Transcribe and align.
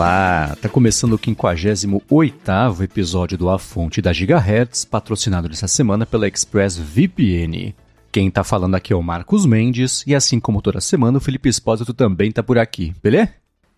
Olá, 0.00 0.56
tá 0.62 0.66
começando 0.66 1.12
o 1.12 1.18
58º 1.18 2.80
episódio 2.80 3.36
do 3.36 3.50
A 3.50 3.58
Fonte 3.58 4.00
da 4.00 4.14
Gigahertz, 4.14 4.82
patrocinado 4.82 5.46
nessa 5.46 5.68
semana 5.68 6.06
pela 6.06 6.26
ExpressVPN. 6.26 7.74
Quem 8.10 8.30
tá 8.30 8.42
falando 8.42 8.76
aqui 8.76 8.94
é 8.94 8.96
o 8.96 9.02
Marcos 9.02 9.44
Mendes, 9.44 10.02
e 10.06 10.14
assim 10.14 10.40
como 10.40 10.62
toda 10.62 10.80
semana, 10.80 11.18
o 11.18 11.20
Felipe 11.20 11.50
Espósito 11.50 11.92
também 11.92 12.32
tá 12.32 12.42
por 12.42 12.56
aqui, 12.56 12.94
beleza? 13.02 13.28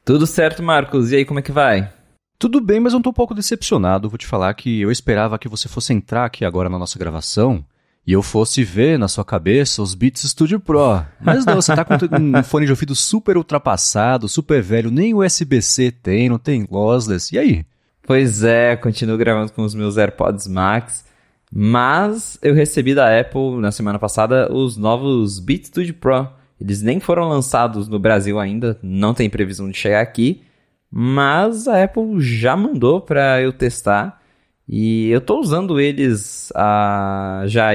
Tudo 0.04 0.24
certo, 0.24 0.62
Marcos. 0.62 1.10
E 1.10 1.16
aí, 1.16 1.24
como 1.24 1.40
é 1.40 1.42
que 1.42 1.50
vai? 1.50 1.92
Tudo 2.38 2.60
bem, 2.60 2.78
mas 2.78 2.92
eu 2.92 3.02
tô 3.02 3.10
um 3.10 3.12
pouco 3.12 3.34
decepcionado. 3.34 4.08
Vou 4.08 4.16
te 4.16 4.28
falar 4.28 4.54
que 4.54 4.80
eu 4.80 4.92
esperava 4.92 5.40
que 5.40 5.48
você 5.48 5.68
fosse 5.68 5.92
entrar 5.92 6.24
aqui 6.24 6.44
agora 6.44 6.68
na 6.68 6.78
nossa 6.78 7.00
gravação 7.00 7.64
e 8.06 8.12
eu 8.12 8.22
fosse 8.22 8.64
ver 8.64 8.98
na 8.98 9.06
sua 9.06 9.24
cabeça 9.24 9.80
os 9.80 9.94
Beats 9.94 10.22
Studio 10.22 10.58
Pro. 10.58 11.04
Mas 11.20 11.44
não, 11.44 11.56
você 11.56 11.74
tá 11.74 11.84
com 11.84 11.94
um 11.94 12.42
fone 12.42 12.66
de 12.66 12.72
ouvido 12.72 12.94
super 12.94 13.36
ultrapassado, 13.36 14.28
super 14.28 14.60
velho, 14.60 14.90
nem 14.90 15.14
USB-C 15.14 15.92
tem, 15.92 16.28
não 16.28 16.38
tem 16.38 16.66
lossless. 16.70 17.34
E 17.34 17.38
aí? 17.38 17.64
Pois 18.04 18.42
é, 18.42 18.74
continuo 18.74 19.16
gravando 19.16 19.52
com 19.52 19.62
os 19.62 19.74
meus 19.74 19.96
AirPods 19.96 20.48
Max, 20.48 21.04
mas 21.52 22.36
eu 22.42 22.54
recebi 22.54 22.94
da 22.94 23.20
Apple 23.20 23.60
na 23.60 23.70
semana 23.70 23.98
passada 23.98 24.52
os 24.52 24.76
novos 24.76 25.38
Beats 25.38 25.68
Studio 25.68 25.94
Pro. 25.94 26.28
Eles 26.60 26.82
nem 26.82 26.98
foram 26.98 27.28
lançados 27.28 27.86
no 27.86 27.98
Brasil 27.98 28.40
ainda, 28.40 28.78
não 28.82 29.14
tem 29.14 29.30
previsão 29.30 29.70
de 29.70 29.76
chegar 29.76 30.00
aqui, 30.00 30.42
mas 30.90 31.68
a 31.68 31.84
Apple 31.84 32.20
já 32.20 32.56
mandou 32.56 33.00
para 33.00 33.40
eu 33.40 33.52
testar. 33.52 34.21
E 34.68 35.10
eu 35.10 35.20
tô 35.20 35.40
usando 35.40 35.80
eles 35.80 36.52
há, 36.54 37.44
já 37.46 37.70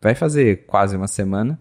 vai 0.00 0.14
fazer 0.14 0.66
quase 0.66 0.96
uma 0.96 1.06
semana. 1.06 1.58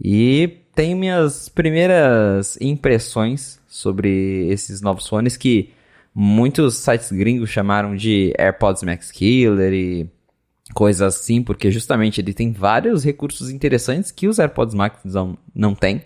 E 0.00 0.58
tenho 0.74 0.96
minhas 0.96 1.48
primeiras 1.48 2.58
impressões 2.60 3.58
sobre 3.66 4.48
esses 4.48 4.80
novos 4.80 5.06
fones 5.08 5.36
que 5.36 5.72
muitos 6.14 6.76
sites 6.76 7.10
gringos 7.10 7.50
chamaram 7.50 7.96
de 7.96 8.32
AirPods 8.38 8.82
Max 8.82 9.10
Killer 9.10 9.72
e 9.72 10.10
coisas 10.74 11.14
assim, 11.14 11.42
porque 11.42 11.70
justamente 11.70 12.20
ele 12.20 12.34
tem 12.34 12.52
vários 12.52 13.04
recursos 13.04 13.50
interessantes 13.50 14.10
que 14.10 14.28
os 14.28 14.38
AirPods 14.38 14.74
Max 14.74 15.00
não, 15.04 15.38
não 15.54 15.74
têm. 15.74 16.02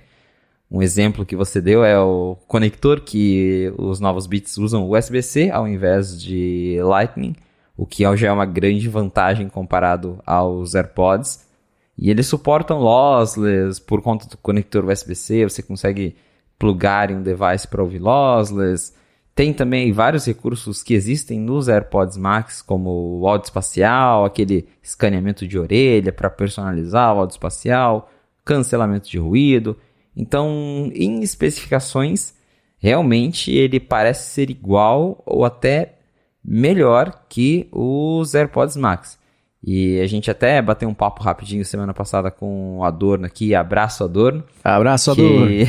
Um 0.70 0.80
exemplo 0.80 1.27
que 1.27 1.34
você 1.34 1.61
deu 1.61 1.84
é 1.84 1.98
o 1.98 2.36
conector 2.46 3.00
que 3.00 3.72
os 3.77 3.98
novos 3.98 4.28
Beats 4.28 4.56
usam 4.56 4.88
USB-C 4.88 5.50
ao 5.50 5.66
invés 5.66 6.20
de 6.20 6.78
Lightning 6.83 7.34
o 7.81 7.86
que 7.86 8.03
já 8.14 8.28
é 8.28 8.31
uma 8.31 8.45
grande 8.45 8.86
vantagem 8.91 9.48
comparado 9.48 10.20
aos 10.27 10.75
AirPods. 10.75 11.48
E 11.97 12.11
eles 12.11 12.27
suportam 12.27 12.78
lossless 12.78 13.81
por 13.81 14.03
conta 14.03 14.28
do 14.28 14.36
conector 14.36 14.84
USB-C, 14.84 15.45
você 15.45 15.62
consegue 15.62 16.14
plugar 16.58 17.11
em 17.11 17.17
um 17.17 17.23
device 17.23 17.67
para 17.67 17.83
ouvir 17.83 17.98
lossless. 17.98 18.92
Tem 19.34 19.55
também 19.55 19.92
vários 19.92 20.27
recursos 20.27 20.83
que 20.83 20.92
existem 20.92 21.41
nos 21.41 21.69
AirPods 21.69 22.19
Max, 22.19 22.61
como 22.61 23.19
o 23.19 23.27
áudio 23.27 23.47
espacial, 23.47 24.27
aquele 24.27 24.69
escaneamento 24.83 25.48
de 25.48 25.58
orelha 25.58 26.12
para 26.12 26.28
personalizar 26.28 27.14
o 27.14 27.20
áudio 27.20 27.33
espacial, 27.33 28.11
cancelamento 28.45 29.08
de 29.08 29.17
ruído. 29.17 29.75
Então, 30.14 30.91
em 30.95 31.23
especificações, 31.23 32.34
realmente 32.77 33.51
ele 33.51 33.81
parece 33.81 34.28
ser 34.28 34.51
igual 34.51 35.23
ou 35.25 35.47
até 35.47 35.99
melhor 36.44 37.24
que 37.28 37.69
os 37.72 38.34
AirPods 38.34 38.77
Max. 38.77 39.19
E 39.62 40.00
a 40.00 40.06
gente 40.06 40.30
até 40.30 40.60
bateu 40.62 40.88
um 40.88 40.94
papo 40.94 41.22
rapidinho 41.22 41.64
semana 41.64 41.92
passada 41.92 42.30
com 42.30 42.78
o 42.78 42.84
Adorno 42.84 43.27
aqui, 43.27 43.55
abraço 43.55 44.02
Adorno. 44.05 44.42
Abraço 44.64 45.11
Adorno. 45.11 45.48
Que, 45.48 45.67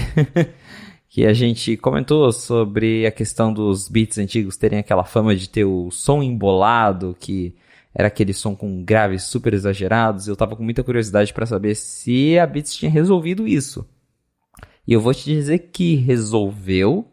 que 1.09 1.25
a 1.25 1.33
gente 1.33 1.75
comentou 1.75 2.31
sobre 2.31 3.05
a 3.05 3.11
questão 3.11 3.53
dos 3.53 3.89
beats 3.89 4.17
antigos 4.17 4.55
terem 4.55 4.79
aquela 4.79 5.03
fama 5.03 5.35
de 5.35 5.49
ter 5.49 5.65
o 5.65 5.91
som 5.91 6.23
embolado, 6.23 7.15
que 7.19 7.53
era 7.93 8.07
aquele 8.07 8.33
som 8.33 8.55
com 8.55 8.83
graves 8.83 9.23
super 9.23 9.53
exagerados. 9.53 10.27
Eu 10.27 10.35
tava 10.35 10.55
com 10.55 10.63
muita 10.63 10.83
curiosidade 10.83 11.33
para 11.33 11.45
saber 11.45 11.75
se 11.75 12.39
a 12.39 12.47
Beats 12.47 12.73
tinha 12.73 12.89
resolvido 12.89 13.47
isso. 13.47 13.85
E 14.87 14.93
eu 14.93 15.01
vou 15.01 15.13
te 15.13 15.25
dizer 15.25 15.69
que 15.71 15.95
resolveu, 15.95 17.05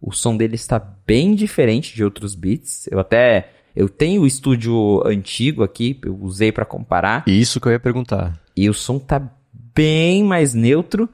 o 0.00 0.12
som 0.12 0.36
dele 0.36 0.54
está 0.54 0.78
bem 0.78 1.34
diferente 1.34 1.94
de 1.94 2.02
outros 2.02 2.34
beats. 2.34 2.86
Eu 2.90 2.98
até 2.98 3.50
eu 3.74 3.88
tenho 3.88 4.22
o 4.22 4.26
estúdio 4.26 5.02
antigo 5.06 5.62
aqui, 5.62 5.98
eu 6.04 6.18
usei 6.20 6.50
para 6.50 6.64
comparar. 6.64 7.24
Isso 7.26 7.60
que 7.60 7.68
eu 7.68 7.72
ia 7.72 7.80
perguntar. 7.80 8.40
E 8.56 8.68
o 8.68 8.74
som 8.74 8.98
tá 8.98 9.30
bem 9.52 10.24
mais 10.24 10.54
neutro. 10.54 11.08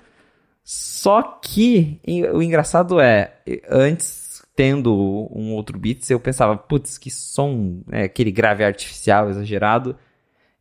Só 0.65 1.23
que 1.23 2.01
o 2.33 2.43
engraçado 2.43 3.01
é, 3.01 3.35
antes 3.71 4.43
tendo 4.57 4.93
um 5.31 5.53
outro 5.53 5.79
beats, 5.79 6.11
eu 6.11 6.19
pensava, 6.19 6.57
putz, 6.57 6.97
que 6.97 7.11
som, 7.11 7.83
é, 7.93 8.05
aquele 8.05 8.33
grave 8.33 8.65
artificial 8.65 9.29
exagerado. 9.29 9.95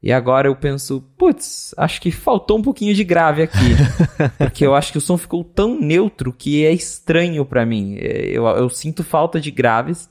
E 0.06 0.14
agora 0.14 0.48
eu 0.48 0.56
penso, 0.56 1.02
putz, 1.18 1.74
acho 1.76 2.00
que 2.00 2.12
faltou 2.12 2.60
um 2.60 2.62
pouquinho 2.62 2.94
de 2.94 3.04
grave 3.04 3.42
aqui. 3.42 3.74
porque 4.38 4.64
eu 4.64 4.76
acho 4.76 4.92
que 4.92 5.00
o 5.00 5.02
som 5.02 5.18
ficou 5.18 5.44
tão 5.44 5.82
neutro 5.82 6.32
que 6.32 6.64
é 6.64 6.72
estranho 6.72 7.44
para 7.44 7.66
mim. 7.66 7.98
É, 7.98 8.28
eu, 8.28 8.46
eu 8.46 8.70
sinto 8.70 9.04
falta 9.04 9.42
de 9.42 9.50
graves. 9.50 10.08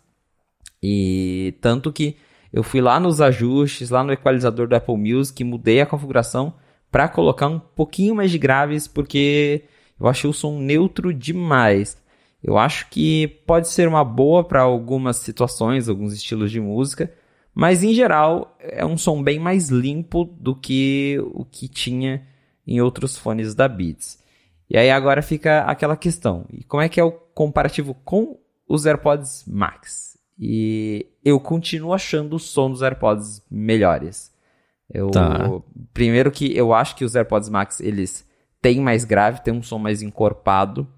E 0.83 1.55
tanto 1.61 1.93
que 1.93 2.17
eu 2.53 2.65
fui 2.65 2.81
lá 2.81 2.99
nos 2.99 3.21
ajustes, 3.21 3.91
lá 3.91 4.03
no 4.03 4.13
equalizador 4.13 4.67
do 4.67 4.75
Apple 4.75 4.97
Music, 4.97 5.45
mudei 5.45 5.81
a 5.81 5.87
configuração 5.87 6.55
para 6.91 7.09
colocar 7.09 7.47
um 7.47 7.61
pouquinho 7.61 8.17
mais 8.17 8.33
de 8.33 8.39
graves, 8.39 8.89
porque 8.89 9.63
eu 10.01 10.09
achei 10.09 10.29
o 10.29 10.33
som 10.33 10.59
neutro 10.59 11.15
demais. 11.15 11.97
Eu 12.43 12.59
acho 12.59 12.91
que 12.91 13.29
pode 13.47 13.69
ser 13.69 13.87
uma 13.87 14.05
boa 14.05 14.43
para 14.43 14.63
algumas 14.63 15.19
situações, 15.19 15.89
alguns 15.89 16.13
estilos 16.13 16.51
de 16.51 16.61
música, 16.61 17.13
mas 17.55 17.83
em 17.83 17.95
geral 17.95 18.57
é 18.59 18.85
um 18.85 18.99
som 18.99 19.23
bem 19.23 19.39
mais 19.39 19.69
limpo 19.69 20.25
do 20.25 20.57
que 20.57 21.19
o 21.33 21.45
que 21.45 21.69
tinha 21.69 22.27
em 22.67 22.81
outros 22.81 23.17
fones 23.17 23.55
da 23.55 23.69
Beats. 23.69 24.19
E 24.69 24.77
aí 24.77 24.91
agora 24.91 25.23
fica 25.23 25.61
aquela 25.61 25.97
questão: 25.97 26.47
e 26.53 26.65
como 26.65 26.83
é 26.83 26.89
que 26.89 26.99
é 26.99 27.05
o 27.05 27.13
comparativo 27.13 27.95
com 28.05 28.39
os 28.69 28.87
AirPods 28.87 29.45
Max? 29.47 30.19
E 30.39 31.07
eu 31.25 31.39
continuo 31.39 31.93
achando 31.93 32.37
o 32.37 32.41
som 32.41 32.71
dos 32.71 32.83
AirPods 32.83 33.43
melhores. 33.51 34.33
Eu, 34.93 35.11
tá. 35.11 35.49
Primeiro 35.93 36.31
que 36.31 36.57
eu 36.57 36.75
acho 36.75 36.97
que 36.97 37.05
os 37.05 37.15
AirPods 37.15 37.49
Max 37.49 37.81
eles 37.81 38.29
têm 38.61 38.81
mais 38.81 39.05
grave, 39.05 39.43
têm 39.43 39.55
um 39.55 39.63
som 39.63 39.79
mais 39.79 40.03
encorpado. 40.03 40.89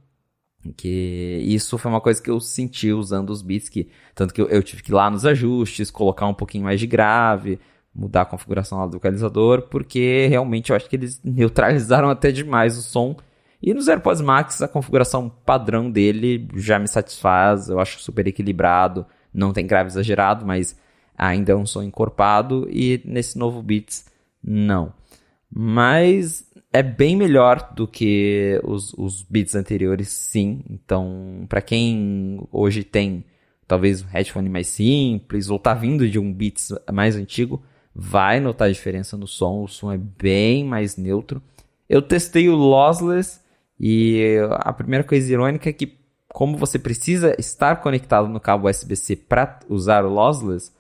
Que 0.73 1.39
isso 1.43 1.77
foi 1.79 1.91
uma 1.91 2.01
coisa 2.01 2.23
que 2.23 2.31
eu 2.31 2.41
senti 2.41 2.93
usando 2.93 3.31
os 3.31 3.43
beats, 3.43 3.69
que, 3.69 3.89
tanto 4.15 4.33
que 4.33 4.41
eu, 4.41 4.49
eu, 4.49 4.63
tive 4.63 4.83
que 4.83 4.91
ir 4.91 4.95
lá 4.95 5.11
nos 5.11 5.27
ajustes, 5.27 5.91
colocar 5.91 6.27
um 6.27 6.35
pouquinho 6.35 6.65
mais 6.65 6.81
de 6.81 6.87
grave, 6.87 7.59
mudar 7.95 8.23
a 8.23 8.27
configuração 8.27 8.79
lá 8.79 8.87
do 8.87 8.99
equalizador, 8.99 9.63
porque 9.63 10.27
realmente 10.29 10.71
eu 10.71 10.77
acho 10.77 10.89
que 10.89 10.97
eles 10.97 11.21
neutralizaram 11.25 12.09
até 12.11 12.31
demais 12.31 12.77
o 12.77 12.83
som. 12.83 13.17
E 13.63 13.73
nos 13.73 13.89
AirPods 13.89 14.21
Max, 14.21 14.63
a 14.63 14.69
configuração 14.69 15.29
padrão 15.29 15.91
dele 15.91 16.47
já 16.55 16.79
me 16.79 16.87
satisfaz, 16.87 17.69
eu 17.69 17.81
acho 17.81 18.01
super 18.01 18.27
equilibrado, 18.27 19.07
não 19.33 19.53
tem 19.53 19.67
grave 19.67 19.89
exagerado, 19.89 20.45
mas 20.47 20.79
ainda 21.17 21.53
é 21.53 21.57
um 21.57 21.67
som 21.67 21.83
encorpado, 21.83 22.69
e 22.71 23.01
nesse 23.05 23.39
novo 23.39 23.63
Beats, 23.63 24.07
não. 24.43 24.93
Mas 25.51 26.46
é 26.77 26.83
bem 26.83 27.17
melhor 27.17 27.73
do 27.75 27.89
que 27.89 28.61
os, 28.63 28.93
os 28.95 29.23
beats 29.23 29.55
anteriores, 29.55 30.09
sim. 30.09 30.63
Então, 30.69 31.47
para 31.49 31.63
quem 31.63 32.47
hoje 32.53 32.85
tem 32.85 33.25
talvez 33.67 34.03
um 34.03 34.07
headphone 34.07 34.49
mais 34.49 34.67
simples 34.67 35.49
ou 35.49 35.59
tá 35.59 35.73
vindo 35.73 36.09
de 36.09 36.19
um 36.19 36.33
beats 36.33 36.73
mais 36.93 37.17
antigo, 37.17 37.63
vai 37.95 38.41
notar 38.41 38.69
a 38.69 38.73
diferença 38.73 39.17
no 39.17 39.27
som. 39.27 39.63
O 39.63 39.69
som 39.69 39.91
é 39.91 39.97
bem 39.97 40.65
mais 40.65 40.97
neutro. 40.99 41.43
Eu 41.89 42.03
testei 42.03 42.49
o 42.49 42.55
lossless 42.55 43.41
e 43.81 44.37
a 44.51 44.73
primeira 44.73 45.03
coisa 45.03 45.33
irônica 45.33 45.71
é 45.71 45.73
que 45.73 45.97
como 46.29 46.59
você 46.59 46.79
precisa 46.79 47.35
estar 47.39 47.77
conectado 47.77 48.29
no 48.29 48.39
cabo 48.39 48.69
USB-C 48.69 49.17
para 49.17 49.61
usar 49.71 50.05
o 50.05 50.11
lossless, 50.13 50.71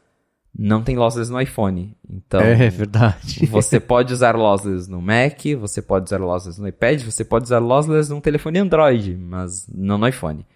não 0.58 0.82
tem 0.82 0.96
lossless 0.96 1.30
no 1.30 1.40
iPhone. 1.40 1.94
Então, 2.08 2.40
é, 2.40 2.66
é 2.66 2.70
verdade. 2.70 3.44
você 3.50 3.78
pode 3.78 4.12
usar 4.12 4.34
lossless 4.34 4.90
no 4.90 5.02
Mac, 5.02 5.44
você 5.60 5.82
pode 5.82 6.06
usar 6.06 6.18
lossless 6.18 6.58
no 6.58 6.66
iPad, 6.66 7.02
você 7.02 7.24
pode 7.24 7.44
usar 7.44 7.58
lossless 7.58 8.10
num 8.10 8.20
telefone 8.20 8.58
Android, 8.58 9.16
mas 9.16 9.66
não 9.68 9.98
no 9.98 10.08
iPhone. 10.08 10.46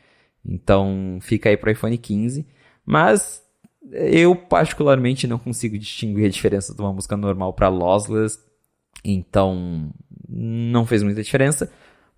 Então, 0.45 1.19
fica 1.21 1.51
aí 1.51 1.57
para 1.57 1.69
o 1.69 1.73
iPhone 1.73 1.99
15. 1.99 2.47
Mas 2.85 3.43
eu 3.93 4.35
particularmente 4.35 5.27
não 5.27 5.39
consigo 5.39 5.77
distinguir 5.79 6.27
a 6.27 6.31
diferença 6.31 6.75
de 6.75 6.81
uma 6.81 6.93
música 6.93 7.17
normal 7.17 7.53
para 7.53 7.69
lossless. 7.69 8.39
Então, 9.05 9.91
não 10.27 10.87
fez 10.87 11.03
muita 11.03 11.23
diferença. 11.23 11.71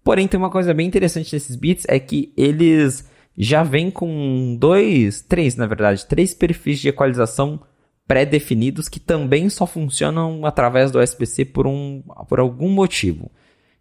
Porém, 0.05 0.29
tem 0.29 0.39
uma 0.39 0.51
coisa 0.51 0.73
bem 0.73 0.87
interessante 0.87 1.33
nesses 1.33 1.57
beats 1.57 1.85
é 1.89 1.99
que 1.99 2.33
eles 2.37 3.11
já 3.37 3.65
vêm 3.65 3.91
com 3.91 4.57
dois, 4.59 5.21
três, 5.23 5.57
na 5.57 5.67
verdade, 5.67 6.07
três 6.07 6.33
perfis 6.35 6.79
de 6.79 6.89
equalização 6.89 7.61
pré-definidos 8.07 8.89
que 8.89 9.01
também 9.01 9.49
só 9.49 9.67
funcionam 9.67 10.45
através 10.45 10.91
do 10.91 11.01
USB-C 11.01 11.45
por, 11.47 11.67
um, 11.67 12.03
por 12.29 12.41
algum 12.41 12.69
motivo. 12.69 13.31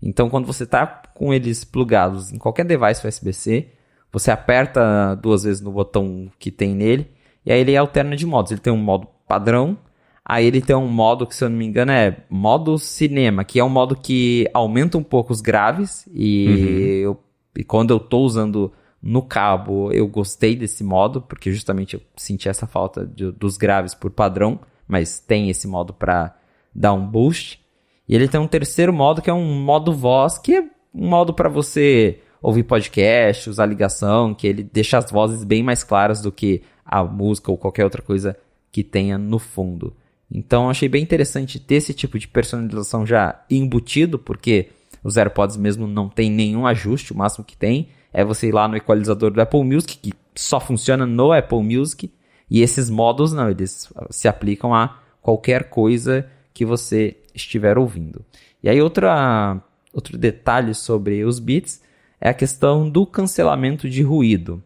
Então, 0.02 0.30
quando 0.30 0.48
você 0.48 0.64
está 0.64 0.86
com 1.14 1.34
eles 1.34 1.64
plugados 1.64 2.32
em 2.32 2.38
qualquer 2.38 2.66
device 2.66 3.06
USB-C, 3.06 3.68
Você 4.12 4.30
aperta 4.30 5.16
duas 5.16 5.44
vezes 5.44 5.62
no 5.62 5.72
botão 5.72 6.30
que 6.38 6.52
tem 6.52 6.76
nele, 6.76 7.08
e 7.46 7.52
aí 7.52 7.62
ele 7.62 7.78
alterna 7.78 8.16
de 8.16 8.26
modos. 8.26 8.52
Ele 8.52 8.60
tem 8.60 8.74
um 8.74 8.78
modo 8.78 9.08
padrão, 9.28 9.78
aí 10.26 10.46
ele 10.46 10.62
tem 10.62 10.76
um 10.76 10.88
modo 10.88 11.26
que, 11.26 11.34
se 11.34 11.44
eu 11.44 11.50
não 11.50 11.58
me 11.58 11.66
engano, 11.66 11.92
é 11.92 12.18
modo 12.30 12.78
cinema, 12.78 13.44
que 13.46 13.60
é 13.60 13.64
um 13.64 13.70
modo 13.70 13.96
que 13.96 14.50
aumenta 14.54 14.98
um 14.98 15.04
pouco 15.04 15.32
os 15.32 15.40
graves, 15.40 16.08
e, 16.14 16.48
uhum. 16.48 17.12
eu, 17.12 17.24
e 17.58 17.64
quando 17.64 17.92
eu 17.92 18.00
tô 18.00 18.20
usando 18.20 18.72
no 19.02 19.22
cabo, 19.22 19.92
eu 19.92 20.08
gostei 20.08 20.56
desse 20.56 20.84
modo, 20.84 21.22
porque 21.22 21.52
justamente 21.52 21.96
eu 21.96 22.02
senti 22.16 22.48
essa 22.48 22.68
falta 22.68 23.06
de, 23.06 23.32
dos 23.32 23.58
graves 23.58 23.96
por 23.96 24.12
padrão, 24.12 24.60
mas 24.88 25.20
tem 25.20 25.50
esse 25.50 25.68
modo 25.68 25.92
para 25.94 26.36
dar 26.74 26.94
um 26.94 27.06
boost. 27.06 27.60
E 28.08 28.14
ele 28.14 28.28
tem 28.28 28.40
um 28.40 28.48
terceiro 28.48 28.94
modo 28.94 29.22
que 29.22 29.30
é 29.30 29.34
um 29.34 29.64
modo 29.64 29.92
voz, 29.92 30.38
que 30.38 30.56
é 30.56 30.62
um 30.94 31.08
modo 31.08 31.34
para 31.34 31.50
você 31.50 32.20
ouvir 32.42 32.64
podcast, 32.64 33.50
usar 33.50 33.66
ligação, 33.66 34.34
que 34.34 34.46
ele 34.46 34.64
deixa 34.64 34.98
as 34.98 35.10
vozes 35.10 35.44
bem 35.44 35.64
mais 35.64 35.84
claras 35.84 36.22
do 36.22 36.32
que 36.32 36.62
a 36.86 37.04
música 37.04 37.52
ou 37.52 37.58
qualquer 37.58 37.84
outra 37.84 38.02
coisa 38.02 38.38
que 38.72 38.84
tenha 38.84 39.18
no 39.18 39.40
fundo. 39.40 39.96
Então 40.30 40.70
achei 40.70 40.88
bem 40.88 41.04
interessante 41.04 41.60
ter 41.60 41.76
esse 41.76 41.94
tipo 41.94 42.18
de 42.20 42.28
personalização 42.28 43.06
já 43.06 43.44
embutido, 43.50 44.18
porque 44.20 44.70
os 45.04 45.18
AirPods 45.18 45.58
mesmo 45.58 45.88
não 45.88 46.08
tem 46.08 46.30
nenhum 46.30 46.66
ajuste, 46.66 47.14
o 47.14 47.18
máximo 47.18 47.44
que 47.44 47.58
tem 47.58 47.90
é 48.14 48.24
você 48.24 48.48
ir 48.48 48.54
lá 48.54 48.68
no 48.68 48.78
equalizador 48.78 49.32
do 49.32 49.42
Apple 49.42 49.64
Music, 49.64 49.98
que 49.98 50.14
só 50.36 50.60
funciona 50.60 51.06
no 51.06 51.32
Apple 51.32 51.64
Music, 51.64 52.12
e 52.50 52.62
esses 52.62 52.90
modos 52.90 53.34
não, 53.34 53.50
eles 53.50 53.92
se 54.10 54.28
aplicam 54.28 54.74
a 54.74 55.00
qualquer 55.22 55.70
coisa 55.70 56.28
que 56.54 56.66
você 56.66 57.18
estiver 57.34 57.78
ouvindo. 57.78 58.26
E 58.62 58.70
aí 58.70 58.82
outra, 58.82 59.62
outro 59.94 60.18
detalhe 60.18 60.74
sobre 60.74 61.24
os 61.24 61.40
Beats 61.40 61.82
é 62.20 62.30
a 62.30 62.34
questão 62.34 62.90
do 62.90 63.06
cancelamento 63.06 63.90
de 63.90 64.04
ruído. 64.04 64.62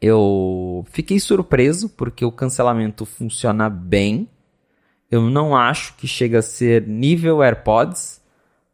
Eu 0.00 0.84
fiquei 0.90 1.18
surpreso 1.18 1.88
porque 1.88 2.24
o 2.24 2.32
cancelamento 2.32 3.04
funciona 3.04 3.68
bem. 3.68 4.28
Eu 5.10 5.28
não 5.28 5.56
acho 5.56 5.96
que 5.96 6.06
chega 6.06 6.38
a 6.38 6.42
ser 6.42 6.86
nível 6.86 7.42
AirPods, 7.42 8.21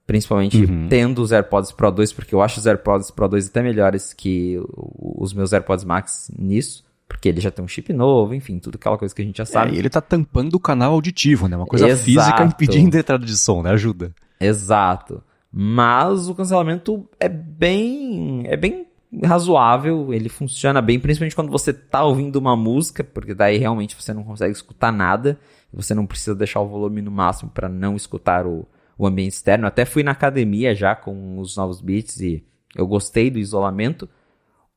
principalmente 0.09 0.65
uhum. 0.65 0.89
tendo 0.89 1.21
os 1.21 1.33
AirPods 1.33 1.71
Pro 1.71 1.93
2, 1.93 2.15
porque 2.15 2.35
eu 2.35 2.41
acho 2.41 2.59
os 2.59 2.67
AirPods 2.67 3.11
Pro 3.11 3.29
2 3.29 3.49
até 3.49 3.63
melhores 3.63 4.15
que 4.15 4.59
os 4.99 5.35
meus 5.35 5.53
AirPods 5.53 5.85
Max 5.85 6.33
nisso. 6.37 6.83
Porque 7.07 7.29
ele 7.29 7.41
já 7.41 7.51
tem 7.51 7.65
um 7.65 7.69
chip 7.69 7.93
novo, 7.93 8.35
enfim, 8.35 8.59
tudo 8.59 8.77
aquela 8.77 8.99
coisa 8.99 9.15
que 9.15 9.23
a 9.23 9.25
gente 9.25 9.37
já 9.37 9.45
sabe. 9.45 9.73
É, 9.73 9.75
e 9.75 9.79
ele 9.79 9.89
tá 9.89 10.01
tampando 10.01 10.55
o 10.55 10.61
canal 10.61 10.93
auditivo, 10.93 11.47
né? 11.47 11.57
Uma 11.57 11.67
coisa 11.67 11.89
Exato. 11.89 12.05
física 12.05 12.45
impedindo 12.45 12.97
a 12.97 13.01
entrada 13.01 13.25
de 13.25 13.37
som, 13.37 13.63
né? 13.63 13.71
Ajuda. 13.71 14.15
Exato. 14.41 15.23
Mas 15.51 16.29
o 16.29 16.35
cancelamento 16.35 17.09
é 17.21 17.29
bem. 17.29 18.45
é 18.47 18.57
bem 18.57 18.87
razoável, 19.25 20.13
ele 20.13 20.29
funciona 20.29 20.83
bem, 20.83 21.01
principalmente 21.01 21.35
quando 21.35 21.51
você 21.51 21.73
tá 21.73 22.05
ouvindo 22.05 22.37
uma 22.37 22.55
música, 22.55 23.03
porque 23.03 23.33
daí 23.33 23.57
realmente 23.57 23.97
você 23.99 24.13
não 24.13 24.23
consegue 24.23 24.53
escutar 24.53 24.93
nada, 24.93 25.39
você 25.73 25.95
não 25.95 26.05
precisa 26.05 26.35
deixar 26.35 26.61
o 26.61 26.69
volume 26.69 27.01
no 27.01 27.11
máximo 27.11 27.51
para 27.51 27.71
não 27.71 27.97
escutar 27.97 28.47
o, 28.47 28.67
o 28.99 29.07
ambiente 29.07 29.33
externo. 29.33 29.67
até 29.67 29.85
fui 29.85 30.03
na 30.03 30.11
academia 30.11 30.75
já 30.75 30.95
com 30.97 31.39
os 31.39 31.57
novos 31.57 31.81
beats 31.81 32.21
e 32.21 32.45
eu 32.75 32.87
gostei 32.87 33.31
do 33.31 33.39
isolamento. 33.39 34.09